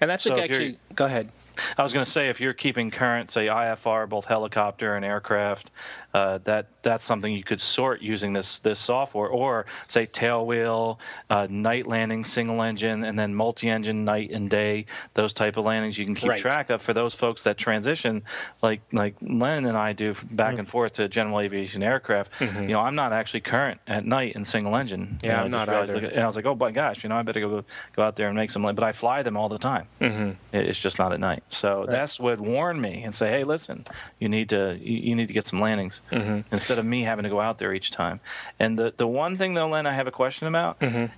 And 0.00 0.10
that's 0.10 0.22
So 0.22 0.34
like 0.34 0.50
actually. 0.50 0.78
Go 0.94 1.04
ahead. 1.04 1.30
I 1.78 1.82
was 1.82 1.92
going 1.92 2.04
to 2.04 2.10
say 2.10 2.30
if 2.30 2.40
you're 2.40 2.52
keeping 2.54 2.90
current, 2.90 3.30
say 3.30 3.46
IFR, 3.46 4.08
both 4.08 4.24
helicopter 4.24 4.96
and 4.96 5.04
aircraft, 5.04 5.70
uh, 6.14 6.38
that 6.44 6.68
that's 6.82 7.04
something 7.04 7.32
you 7.34 7.42
could 7.42 7.60
sort 7.60 8.00
using 8.00 8.32
this 8.32 8.60
this 8.60 8.78
software, 8.78 9.28
or 9.28 9.66
say 9.88 10.06
tailwheel, 10.06 10.98
uh, 11.30 11.46
night 11.50 11.86
landing, 11.86 12.24
single 12.24 12.62
engine, 12.62 13.04
and 13.04 13.18
then 13.18 13.34
multi-engine 13.34 14.04
night 14.04 14.30
and 14.30 14.48
day. 14.48 14.86
Those 15.14 15.32
type 15.32 15.56
of 15.56 15.64
landings 15.64 15.98
you 15.98 16.04
can 16.06 16.14
keep 16.14 16.30
Right. 16.30 16.38
track 16.40 16.70
of 16.70 16.80
for 16.82 16.92
those 16.94 17.14
folks 17.14 17.42
that 17.42 17.58
transition, 17.58 18.22
like 18.62 18.80
like 18.92 19.16
Len 19.20 19.66
and 19.66 19.76
I 19.76 19.92
do 19.92 20.14
back 20.30 20.58
and 20.58 20.68
forth 20.68 20.94
to 20.94 21.08
general 21.08 21.40
aviation 21.40 21.82
aircraft. 21.82 22.30
You 22.40 22.68
know, 22.68 22.80
I'm 22.80 22.94
not 22.94 23.12
actually 23.12 23.40
current 23.40 23.80
at 23.86 24.04
night 24.06 24.34
in 24.36 24.44
single 24.44 24.76
engine. 24.76 25.18
Yeah, 25.22 25.42
You 25.44 25.50
know, 25.50 25.58
I'm 25.58 25.66
not 25.66 25.68
either. 25.68 26.00
like, 26.00 26.12
and 26.12 26.20
I 26.22 26.26
was 26.26 26.36
like, 26.36 26.46
oh 26.46 26.54
my 26.54 26.70
gosh, 26.70 27.02
you 27.02 27.08
know, 27.08 27.16
I 27.16 27.22
better 27.22 27.40
go 27.40 27.64
go 27.96 28.02
out 28.02 28.16
there 28.16 28.28
and 28.28 28.36
make 28.36 28.50
some. 28.50 28.62
But 28.62 28.82
I 28.84 28.92
fly 28.92 29.22
them 29.22 29.36
all 29.36 29.48
the 29.48 29.58
time. 29.58 29.86
Mm-hmm. 30.00 30.30
It's 30.52 30.78
just 30.78 30.98
not 30.98 31.12
at 31.12 31.20
night. 31.20 31.42
So 31.48 31.86
that's 31.88 32.20
what 32.20 32.38
warned 32.40 32.80
me 32.80 33.02
and 33.02 33.14
say, 33.14 33.30
hey, 33.30 33.44
listen, 33.44 33.84
you 34.20 34.28
need 34.28 34.48
to 34.50 34.78
you 34.80 35.14
need 35.16 35.26
to 35.28 35.34
get 35.34 35.46
some 35.46 35.60
landings 35.60 36.02
instead 36.10 36.78
of 36.78 36.84
me 36.84 37.02
having 37.02 37.24
to 37.24 37.28
go 37.28 37.40
out 37.40 37.58
there 37.58 37.72
each 37.74 37.90
time. 37.90 38.20
And 38.58 38.78
the 38.78 38.92
the 38.96 39.06
one 39.06 39.36
thing 39.36 39.54
though, 39.54 39.68
Len, 39.68 39.86
I 39.86 39.92
have 39.92 40.06
a 40.06 40.12
question 40.12 40.46
about 40.48 40.76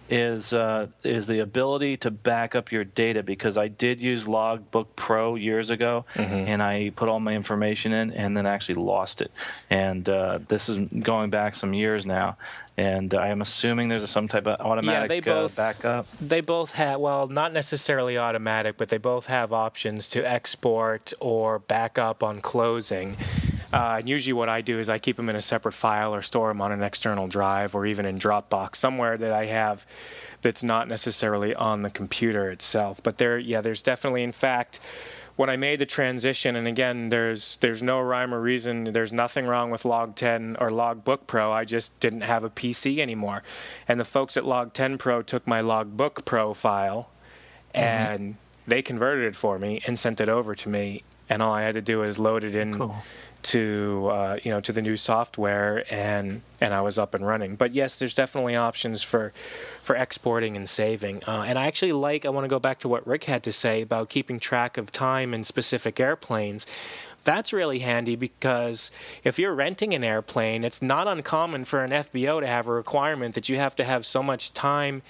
is 0.08 0.52
uh, 0.52 0.86
is 1.02 1.26
the 1.26 1.40
ability 1.40 1.96
to 1.98 2.10
back 2.10 2.54
up 2.54 2.72
your 2.72 2.84
data 2.84 3.22
because 3.22 3.58
I 3.58 3.68
did 3.68 4.00
use 4.00 4.26
Logbook 4.26 4.96
Pro 4.96 5.34
years 5.34 5.70
ago, 5.70 6.04
and 6.14 6.62
I 6.62 6.90
put 6.96 7.08
all 7.08 7.20
my 7.20 7.34
information 7.34 7.92
in 7.92 8.12
and 8.12 8.36
then 8.36 8.46
actually 8.46 8.76
lost 8.76 9.20
it. 9.20 9.30
And 9.70 10.08
uh, 10.08 10.38
this 10.48 10.68
is 10.68 10.78
going 10.78 11.30
back 11.30 11.54
some 11.54 11.74
years 11.74 12.06
now. 12.06 12.36
And 12.78 13.14
I 13.14 13.28
am 13.28 13.40
assuming 13.40 13.88
there's 13.88 14.08
some 14.10 14.28
type 14.28 14.46
of 14.46 14.60
automatic 14.60 15.10
yeah, 15.10 15.20
they 15.20 15.30
uh, 15.30 15.34
both- 15.34 15.56
backup. 15.56 16.06
They 16.20 16.42
both 16.42 16.72
have, 16.72 17.00
well, 17.00 17.26
not 17.26 17.54
necessarily 17.54 18.18
automatic, 18.18 18.76
but 18.76 18.90
they 18.90 18.98
both 18.98 19.24
have 19.26 19.54
options 19.54 20.08
to 20.08 20.20
export 20.30 21.14
or 21.18 21.58
backup 21.58 22.22
on 22.22 22.42
closing. 22.42 23.16
Uh, 23.72 23.96
and 23.98 24.08
usually, 24.08 24.32
what 24.32 24.48
I 24.48 24.60
do 24.60 24.78
is 24.78 24.88
I 24.88 24.98
keep 24.98 25.16
them 25.16 25.28
in 25.28 25.36
a 25.36 25.42
separate 25.42 25.72
file 25.72 26.14
or 26.14 26.22
store 26.22 26.48
them 26.48 26.60
on 26.60 26.72
an 26.72 26.82
external 26.82 27.28
drive 27.28 27.74
or 27.74 27.86
even 27.86 28.06
in 28.06 28.18
Dropbox, 28.18 28.76
somewhere 28.76 29.16
that 29.16 29.32
I 29.32 29.46
have 29.46 29.84
that's 30.42 30.62
not 30.62 30.88
necessarily 30.88 31.54
on 31.54 31.82
the 31.82 31.90
computer 31.90 32.50
itself. 32.50 33.02
But 33.02 33.18
there, 33.18 33.38
yeah, 33.38 33.60
there's 33.62 33.82
definitely, 33.82 34.22
in 34.22 34.32
fact, 34.32 34.80
when 35.36 35.50
I 35.50 35.56
made 35.56 35.78
the 35.80 35.86
transition, 35.86 36.56
and 36.56 36.66
again, 36.66 37.10
there's 37.10 37.56
there's 37.56 37.82
no 37.82 38.00
rhyme 38.00 38.32
or 38.32 38.40
reason. 38.40 38.84
There's 38.84 39.12
nothing 39.12 39.46
wrong 39.46 39.70
with 39.70 39.82
LogTen 39.82 40.56
or 40.60 40.70
Logbook 40.70 41.26
Pro. 41.26 41.52
I 41.52 41.64
just 41.64 41.98
didn't 42.00 42.22
have 42.22 42.44
a 42.44 42.50
PC 42.50 42.98
anymore, 42.98 43.42
and 43.86 44.00
the 44.00 44.04
folks 44.04 44.36
at 44.36 44.44
LogTen 44.44 44.98
Pro 44.98 45.22
took 45.22 45.46
my 45.46 45.60
Logbook 45.60 46.24
Pro 46.24 46.54
file, 46.54 47.10
and 47.74 48.36
they 48.66 48.80
converted 48.82 49.26
it 49.26 49.36
for 49.36 49.58
me 49.58 49.82
and 49.86 49.98
sent 49.98 50.20
it 50.22 50.30
over 50.30 50.54
to 50.54 50.68
me, 50.70 51.02
and 51.28 51.42
all 51.42 51.52
I 51.52 51.62
had 51.62 51.74
to 51.74 51.82
do 51.82 51.98
was 51.98 52.18
load 52.18 52.42
it 52.42 52.54
in 52.54 52.78
Cool. 52.78 52.96
To 53.46 54.08
uh, 54.10 54.38
you 54.42 54.50
know 54.50 54.60
to 54.60 54.72
the 54.72 54.82
new 54.82 54.96
software 54.96 55.84
and 55.92 56.42
and 56.60 56.74
I 56.74 56.80
was 56.80 56.98
up 56.98 57.14
and 57.14 57.26
running. 57.26 57.56
But 57.56 57.74
yes, 57.74 57.98
there's 57.98 58.14
definitely 58.14 58.56
options 58.56 59.02
for 59.02 59.32
for 59.82 59.94
exporting 59.94 60.56
and 60.56 60.68
saving. 60.68 61.22
Uh, 61.26 61.44
and 61.46 61.58
I 61.58 61.66
actually 61.66 61.92
like 61.92 62.24
I 62.24 62.30
want 62.30 62.44
to 62.44 62.48
go 62.48 62.58
back 62.58 62.80
to 62.80 62.88
what 62.88 63.06
Rick 63.06 63.24
had 63.24 63.44
to 63.44 63.52
say 63.52 63.82
about 63.82 64.08
keeping 64.08 64.40
track 64.40 64.78
of 64.78 64.90
time 64.90 65.32
in 65.32 65.44
specific 65.44 66.00
airplanes. 66.00 66.66
That's 67.22 67.52
really 67.52 67.80
handy 67.80 68.14
because 68.14 68.92
if 69.24 69.40
you're 69.40 69.54
renting 69.54 69.94
an 69.94 70.04
airplane, 70.04 70.62
it's 70.62 70.80
not 70.80 71.08
uncommon 71.08 71.64
for 71.64 71.82
an 71.82 71.90
FBO 71.90 72.40
to 72.40 72.46
have 72.46 72.68
a 72.68 72.72
requirement 72.72 73.34
that 73.34 73.48
you 73.48 73.56
have 73.56 73.74
to 73.76 73.84
have 73.84 74.06
so 74.06 74.22
much 74.22 74.54
time 74.54 75.02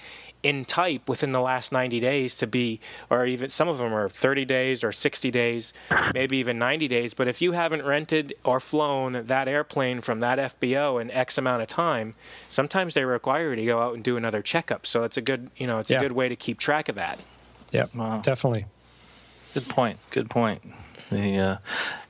in 0.43 0.65
type 0.65 1.09
within 1.09 1.31
the 1.31 1.41
last 1.41 1.71
90 1.71 1.99
days 1.99 2.37
to 2.37 2.47
be, 2.47 2.79
or 3.09 3.25
even 3.25 3.49
some 3.49 3.67
of 3.67 3.77
them 3.79 3.93
are 3.93 4.07
30 4.09 4.45
days 4.45 4.83
or 4.83 4.91
60 4.91 5.31
days, 5.31 5.73
maybe 6.13 6.37
even 6.37 6.59
90 6.59 6.87
days. 6.87 7.13
But 7.13 7.27
if 7.27 7.41
you 7.41 7.51
haven't 7.51 7.83
rented 7.83 8.35
or 8.45 8.59
flown 8.59 9.25
that 9.27 9.47
airplane 9.47 10.01
from 10.01 10.19
that 10.21 10.37
FBO 10.39 11.01
in 11.01 11.09
X 11.11 11.37
amount 11.37 11.61
of 11.63 11.67
time, 11.67 12.13
sometimes 12.49 12.93
they 12.93 13.03
require 13.05 13.49
you 13.49 13.55
to 13.57 13.65
go 13.65 13.79
out 13.79 13.95
and 13.95 14.03
do 14.03 14.15
another 14.17 14.41
checkup. 14.41 14.85
So 14.85 15.03
it's 15.03 15.17
a 15.17 15.21
good, 15.21 15.49
you 15.57 15.67
know, 15.67 15.79
it's 15.79 15.89
Yeah. 15.91 15.99
a 15.99 16.01
good 16.03 16.11
way 16.11 16.29
to 16.29 16.35
keep 16.35 16.59
track 16.59 16.89
of 16.89 16.95
that. 16.95 17.19
Yep, 17.71 17.95
Wow. 17.95 18.19
definitely. 18.19 18.65
Good 19.53 19.67
point. 19.67 19.99
Good 20.11 20.29
point. 20.29 20.61
The 21.09 21.37
uh, 21.39 21.57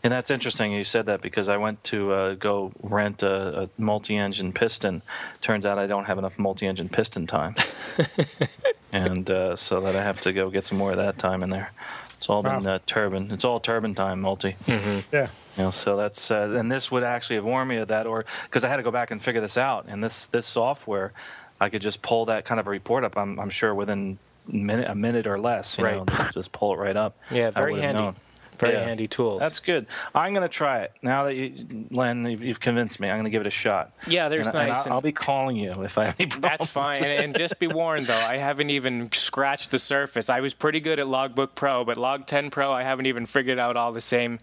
and 0.04 0.12
that's 0.12 0.32
interesting. 0.32 0.72
You 0.72 0.84
said 0.84 1.06
that 1.06 1.22
because 1.22 1.50
I 1.50 1.58
went 1.58 1.84
to 1.86 2.12
uh, 2.14 2.34
go 2.34 2.72
rent 2.82 3.22
a, 3.24 3.64
a 3.64 3.70
multi-engine 3.78 4.54
piston. 4.54 5.02
Turns 5.42 5.66
out 5.66 5.78
I 5.78 5.86
don't 5.88 6.06
have 6.06 6.18
enough 6.18 6.40
multi-engine 6.40 6.90
piston 6.90 7.28
time, 7.28 7.56
and 8.92 9.30
uh, 9.30 9.56
so 9.56 9.82
that 9.82 9.96
I 9.96 10.02
have 10.04 10.20
to 10.22 10.34
go 10.34 10.50
get 10.50 10.66
some 10.66 10.78
more 10.78 10.92
of 10.92 10.98
that 10.98 11.18
time 11.18 11.44
in 11.44 11.50
there. 11.50 11.72
It's 12.16 12.30
all 12.30 12.42
been 12.42 12.64
Wow. 12.64 12.76
uh, 12.76 12.80
turbine. 12.86 13.30
It's 13.32 13.46
all 13.46 13.60
turbine 13.60 13.94
time, 13.94 14.22
multi. 14.22 14.56
Yeah. 14.68 15.28
You 15.58 15.64
know, 15.64 15.72
so 15.72 15.98
that's 15.98 16.32
uh, 16.32 16.56
and 16.58 16.72
this 16.72 16.92
would 16.92 17.04
actually 17.04 17.36
have 17.38 17.46
warned 17.46 17.70
me 17.70 17.78
of 17.78 17.90
that, 17.90 18.08
or 18.08 18.26
because 18.44 18.64
I 18.64 18.70
had 18.70 18.78
to 18.78 18.84
go 18.84 18.92
back 18.92 19.12
and 19.12 19.22
figure 19.22 19.42
this 19.42 19.58
out. 19.58 19.86
And 19.88 20.04
this 20.04 20.28
this 20.28 20.46
software, 20.46 21.14
I 21.60 21.70
could 21.70 21.82
just 21.82 22.02
pull 22.02 22.26
that 22.26 22.46
kind 22.46 22.60
of 22.60 22.68
a 22.68 22.70
report 22.70 23.04
up. 23.04 23.18
I'm 23.18 23.40
I'm 23.40 23.50
sure 23.50 23.74
within 23.76 24.18
a 24.52 24.56
minute, 24.56 24.90
a 24.90 24.96
minute 24.96 25.28
or 25.28 25.40
less. 25.40 25.78
You 25.78 25.84
Right. 25.84 25.98
know, 25.98 26.06
just, 26.06 26.34
just 26.34 26.52
pull 26.52 26.74
it 26.74 26.78
right 26.78 26.96
up. 26.96 27.18
Yeah, 27.32 27.50
very 27.52 27.80
handy. 27.80 28.02
known. 28.02 28.16
Very 28.60 28.74
Yeah. 28.74 28.84
handy 28.86 29.08
tools. 29.08 29.40
That's 29.40 29.60
good. 29.60 29.86
I'm 30.16 30.34
going 30.34 30.42
to 30.48 30.50
try 30.54 30.80
it 30.82 30.92
now 31.02 31.26
that 31.26 31.36
you, 31.36 31.88
Len, 31.92 32.26
you've, 32.30 32.42
you've 32.44 32.60
convinced 32.60 33.00
me. 33.00 33.10
I'm 33.10 33.16
going 33.16 33.26
to 33.26 33.30
give 33.30 33.42
it 33.42 33.48
a 33.48 33.52
shot. 33.52 33.92
Yeah, 34.08 34.30
there's 34.30 34.48
and, 34.48 34.56
and 34.58 34.68
nice 34.70 34.78
I'll, 34.78 34.84
and- 34.86 34.94
I'll 34.94 35.02
be 35.02 35.12
calling 35.12 35.56
you 35.58 35.84
if 35.84 35.98
I 35.98 36.06
have 36.06 36.16
any 36.20 36.30
problems. 36.30 36.58
That's 36.60 36.70
fine. 36.70 37.04
And, 37.04 37.24
and 37.26 37.36
just 37.38 37.60
be 37.60 37.68
warned, 37.68 38.06
though, 38.08 38.14
I 38.16 38.38
haven't 38.38 38.70
even 38.70 39.12
scratched 39.12 39.72
the 39.72 39.80
surface. 39.80 40.30
I 40.30 40.42
was 40.42 40.54
pretty 40.54 40.80
good 40.80 41.00
at 41.00 41.08
Logbook 41.08 41.56
Pro, 41.56 41.86
but 41.86 41.98
LogTen 41.98 42.52
Pro, 42.52 42.72
I 42.72 42.84
haven't 42.84 43.06
even 43.08 43.26
figured 43.26 43.60
out 43.60 43.78
all 43.78 43.92
the 43.92 44.02
same, 44.02 44.40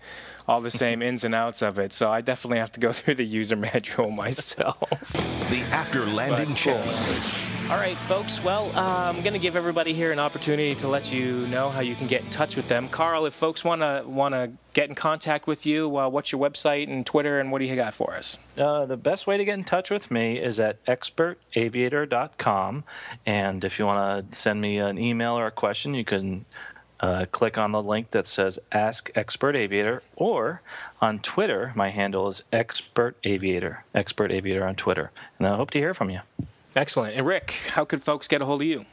all 0.49 0.61
the 0.61 0.71
same 0.71 1.03
ins 1.03 1.25
and 1.25 1.35
outs 1.35 1.63
of 1.63 1.79
it. 1.79 1.93
So 1.93 2.11
I 2.11 2.21
definitely 2.21 2.59
have 2.59 2.73
to 2.73 2.81
go 2.81 2.93
through 2.95 3.15
the 3.17 3.25
user 3.25 3.57
manual 3.57 4.11
myself. 4.11 4.89
The 5.51 5.61
After 5.73 6.05
Landing 6.07 6.51
But 6.55 6.61
cool. 6.63 6.75
Checklist. 6.75 7.54
All 7.71 7.79
right, 7.79 7.97
folks. 7.97 8.45
Well, 8.45 8.71
uh, 8.77 9.11
I'm 9.11 9.23
going 9.23 9.33
to 9.33 9.39
give 9.39 9.57
everybody 9.57 9.95
here 9.95 10.13
an 10.13 10.19
opportunity 10.19 10.75
to 10.77 10.87
let 10.87 11.11
you 11.11 11.47
know 11.47 11.71
how 11.71 11.81
you 11.81 11.95
can 11.95 12.07
get 12.07 12.23
in 12.23 12.29
touch 12.29 12.57
with 12.57 12.69
them. 12.69 12.91
Carl, 12.91 13.25
if 13.25 13.33
folks 13.33 13.65
want 13.65 13.81
to 13.81 14.05
want 14.07 14.35
to 14.35 14.51
get 14.75 14.91
in 14.91 14.95
contact 14.95 15.47
with 15.47 15.65
you, 15.65 15.97
uh, 15.97 16.11
what's 16.11 16.31
your 16.31 16.43
website 16.43 16.89
and 16.89 17.07
Twitter, 17.07 17.41
and 17.41 17.51
what 17.51 17.61
do 17.61 17.65
you 17.65 17.75
got 17.75 17.95
for 17.95 18.15
us? 18.15 18.37
Uh, 18.59 18.85
the 18.85 18.99
best 18.99 19.27
way 19.27 19.39
to 19.39 19.47
get 19.47 19.55
in 19.55 19.65
touch 19.65 19.91
with 19.91 20.11
me 20.11 20.39
is 20.39 20.61
at 20.61 20.85
expertaviator.com. 20.85 22.85
And 23.25 23.65
if 23.65 23.79
you 23.79 23.87
want 23.87 24.31
to 24.31 24.39
send 24.39 24.61
me 24.61 24.77
an 24.77 24.99
email 24.99 25.33
or 25.33 25.47
a 25.47 25.51
question, 25.51 25.95
you 25.95 26.05
can 26.05 26.45
uh, 27.01 27.25
click 27.33 27.57
on 27.57 27.73
the 27.73 27.83
link 27.83 28.11
that 28.11 28.29
says 28.29 28.59
Ask 28.73 29.11
Expert 29.15 29.57
Aviator. 29.57 30.03
Or 30.17 30.61
on 31.01 31.19
Twitter, 31.19 31.73
my 31.75 31.89
handle 31.89 32.29
is 32.29 32.43
Expert 32.53 33.17
Aviator. 33.25 33.85
Expert 33.95 34.31
Aviator 34.31 34.67
on 34.67 34.77
Twitter. 34.77 35.13
And 35.39 35.49
I 35.49 35.57
hope 35.57 35.71
to 35.71 35.79
hear 35.79 35.95
from 35.95 36.11
you. 36.11 36.21
Excellent. 36.77 37.17
And 37.17 37.27
Rick, 37.27 37.53
how 37.71 37.85
could 37.85 38.03
folks 38.03 38.29
get 38.29 38.43
a 38.43 38.45
hold 38.45 38.63
of 38.63 38.67
you? 38.67 38.85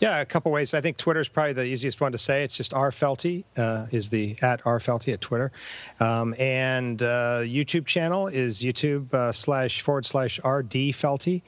Yeah, 0.00 0.20
a 0.20 0.24
couple 0.24 0.50
ways. 0.50 0.72
I 0.72 0.80
think 0.80 0.96
Twitter 0.96 1.20
is 1.20 1.28
probably 1.28 1.52
the 1.52 1.64
easiest 1.64 2.00
one 2.00 2.12
to 2.12 2.18
say. 2.18 2.42
It's 2.42 2.56
just 2.56 2.72
R 2.72 2.90
Felty 2.90 3.44
uh, 3.58 3.86
is 3.92 4.08
the 4.08 4.36
at 4.40 4.66
R 4.66 4.78
Felty 4.78 5.12
at 5.12 5.20
Twitter, 5.20 5.52
um, 6.00 6.34
and 6.38 7.02
uh, 7.02 7.40
YouTube 7.42 7.84
channel 7.84 8.26
is 8.26 8.62
YouTube 8.62 9.12
uh, 9.12 9.30
slash 9.32 9.82
forward 9.82 10.06
slash 10.06 10.38
RD 10.38 10.94
Felty. 10.94 11.42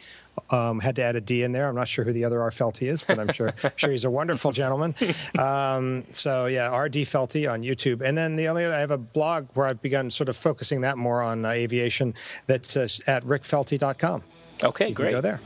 Um, 0.50 0.80
had 0.80 0.96
to 0.96 1.02
add 1.02 1.16
a 1.16 1.20
D 1.20 1.42
in 1.42 1.52
there. 1.52 1.68
I'm 1.68 1.74
not 1.74 1.88
sure 1.88 2.04
who 2.04 2.12
the 2.12 2.24
other 2.24 2.42
R 2.42 2.50
Felty 2.50 2.88
is, 2.88 3.02
but 3.02 3.18
I'm 3.18 3.32
sure 3.32 3.54
sure 3.76 3.90
he's 3.90 4.04
a 4.04 4.10
wonderful 4.10 4.52
gentleman. 4.52 4.94
Um, 5.38 6.04
so 6.10 6.44
yeah, 6.44 6.76
RD 6.76 6.94
Felty 7.06 7.50
on 7.50 7.62
YouTube, 7.62 8.02
and 8.02 8.18
then 8.18 8.36
the 8.36 8.48
only 8.48 8.66
other, 8.66 8.74
I 8.74 8.80
have 8.80 8.90
a 8.90 8.98
blog 8.98 9.48
where 9.54 9.66
I've 9.66 9.80
begun 9.80 10.10
sort 10.10 10.28
of 10.28 10.36
focusing 10.36 10.82
that 10.82 10.98
more 10.98 11.22
on 11.22 11.46
uh, 11.46 11.50
aviation. 11.50 12.12
That's 12.48 12.76
uh, 12.76 12.86
at 13.06 13.24
rickfelty.com. 13.24 14.24
Okay, 14.62 14.88
You 14.88 14.94
can 14.94 15.04
great. 15.04 15.12
go 15.12 15.20
there. 15.20 15.40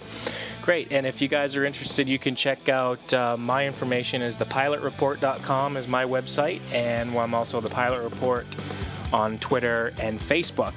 Great. 0.63 0.93
And 0.93 1.07
if 1.07 1.23
you 1.23 1.29
guys 1.29 1.55
are 1.57 1.65
interested, 1.65 2.09
you 2.09 2.19
can 2.19 2.35
check 2.35 2.69
out 2.69 3.15
uh, 3.15 3.37
my 3.37 3.67
information 3.67 4.21
is 4.21 4.37
thepilotreport.com 4.37 5.77
is 5.77 5.87
my 5.87 6.05
website, 6.05 6.61
and 6.73 7.17
I'm 7.17 7.35
also 7.35 7.61
the 7.61 7.71
Pilot 7.71 8.03
Report 8.03 8.47
on 9.13 9.39
Twitter 9.39 9.93
and 10.01 10.19
Facebook. 10.19 10.73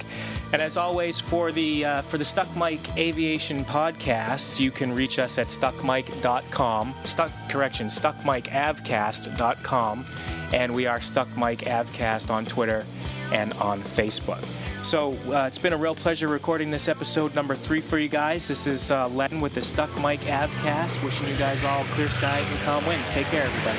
And 0.53 0.61
as 0.61 0.78
always, 0.78 1.20
for 1.20 1.52
the 1.52 1.86
uh, 1.86 2.02
for 2.03 2.18
the 2.20 2.26
Stuck 2.26 2.56
Mic 2.56 2.95
Aviation 2.98 3.66
podcast, 3.66 4.60
you 4.60 4.72
can 4.72 4.94
reach 4.94 5.20
us 5.20 5.38
at 5.38 5.48
stuckmic.com. 5.48 6.95
Stuck 7.03 7.32
correction, 7.49 7.88
stuckmicavcast.com, 7.88 10.06
and 10.53 10.74
we 10.74 10.88
are 10.88 11.02
Stuck 11.02 11.28
Mic 11.38 11.60
Avcast 11.60 12.32
on 12.32 12.45
Twitter 12.45 12.84
and 13.32 13.53
on 13.53 13.80
Facebook. 13.82 14.44
So 14.84 15.14
uh, 15.27 15.45
it's 15.45 15.60
been 15.60 15.73
a 15.73 15.77
real 15.77 15.93
pleasure 15.93 16.27
recording 16.27 16.72
this 16.72 16.88
episode 16.88 17.35
number 17.35 17.56
three 17.56 17.81
for 17.81 17.99
you 17.99 18.07
guys. 18.07 18.47
This 18.47 18.65
is 18.65 18.91
uh, 18.91 19.07
Len 19.10 19.41
with 19.41 19.53
the 19.53 19.61
Stuck 19.61 19.93
Mic 20.01 20.22
Avcast, 20.22 21.03
wishing 21.03 21.27
you 21.27 21.35
guys 21.35 21.64
all 21.64 21.84
clear 21.85 22.10
skies 22.10 22.49
and 22.49 22.60
calm 22.61 22.85
winds. 22.85 23.10
Take 23.11 23.27
care, 23.27 23.43
everybody. 23.43 23.77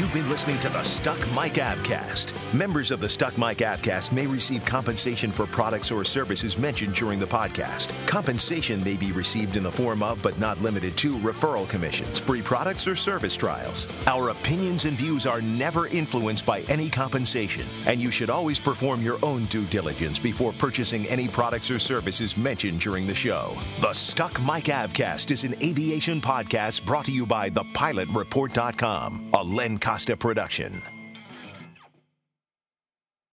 You've 0.00 0.14
been 0.14 0.30
listening 0.30 0.58
to 0.60 0.70
the 0.70 0.82
Stuck 0.82 1.18
Mic 1.32 1.60
Avcast. 1.60 2.32
Members 2.54 2.90
of 2.90 3.00
the 3.00 3.08
Stuck 3.08 3.36
Mic 3.36 3.58
Avcast 3.58 4.12
may 4.12 4.26
receive 4.26 4.64
compensation 4.64 5.30
for 5.30 5.44
products 5.44 5.90
or 5.90 6.06
services 6.06 6.56
mentioned 6.56 6.94
during 6.94 7.18
the 7.18 7.26
podcast. 7.26 7.92
Compensation 8.06 8.82
may 8.82 8.96
be 8.96 9.12
received 9.12 9.56
in 9.56 9.62
the 9.62 9.70
form 9.70 10.02
of, 10.02 10.22
but 10.22 10.38
not 10.38 10.58
limited 10.62 10.96
to, 10.96 11.18
referral 11.18 11.68
commissions, 11.68 12.18
free 12.18 12.40
products, 12.40 12.88
or 12.88 12.96
service 12.96 13.36
trials. 13.36 13.86
Our 14.06 14.30
opinions 14.30 14.86
and 14.86 14.96
views 14.96 15.26
are 15.26 15.42
never 15.42 15.86
influenced 15.88 16.46
by 16.46 16.62
any 16.62 16.88
compensation, 16.88 17.66
and 17.84 18.00
you 18.00 18.10
should 18.10 18.30
always 18.30 18.58
perform 18.58 19.02
your 19.02 19.18
own 19.22 19.44
due 19.46 19.66
diligence 19.66 20.18
before 20.18 20.54
purchasing 20.54 21.06
any 21.08 21.28
products 21.28 21.70
or 21.70 21.78
services 21.78 22.38
mentioned 22.38 22.80
during 22.80 23.06
the 23.06 23.14
show. 23.14 23.54
The 23.82 23.92
Stuck 23.92 24.40
Mic 24.40 24.64
Avcast 24.64 25.30
is 25.30 25.44
an 25.44 25.56
aviation 25.62 26.22
podcast 26.22 26.86
brought 26.86 27.04
to 27.04 27.12
you 27.12 27.26
by 27.26 27.50
thepilot.report.com, 27.50 29.28
a 29.34 29.44
Len 29.44 29.76
Costa 29.90 30.16
production. 30.16 30.99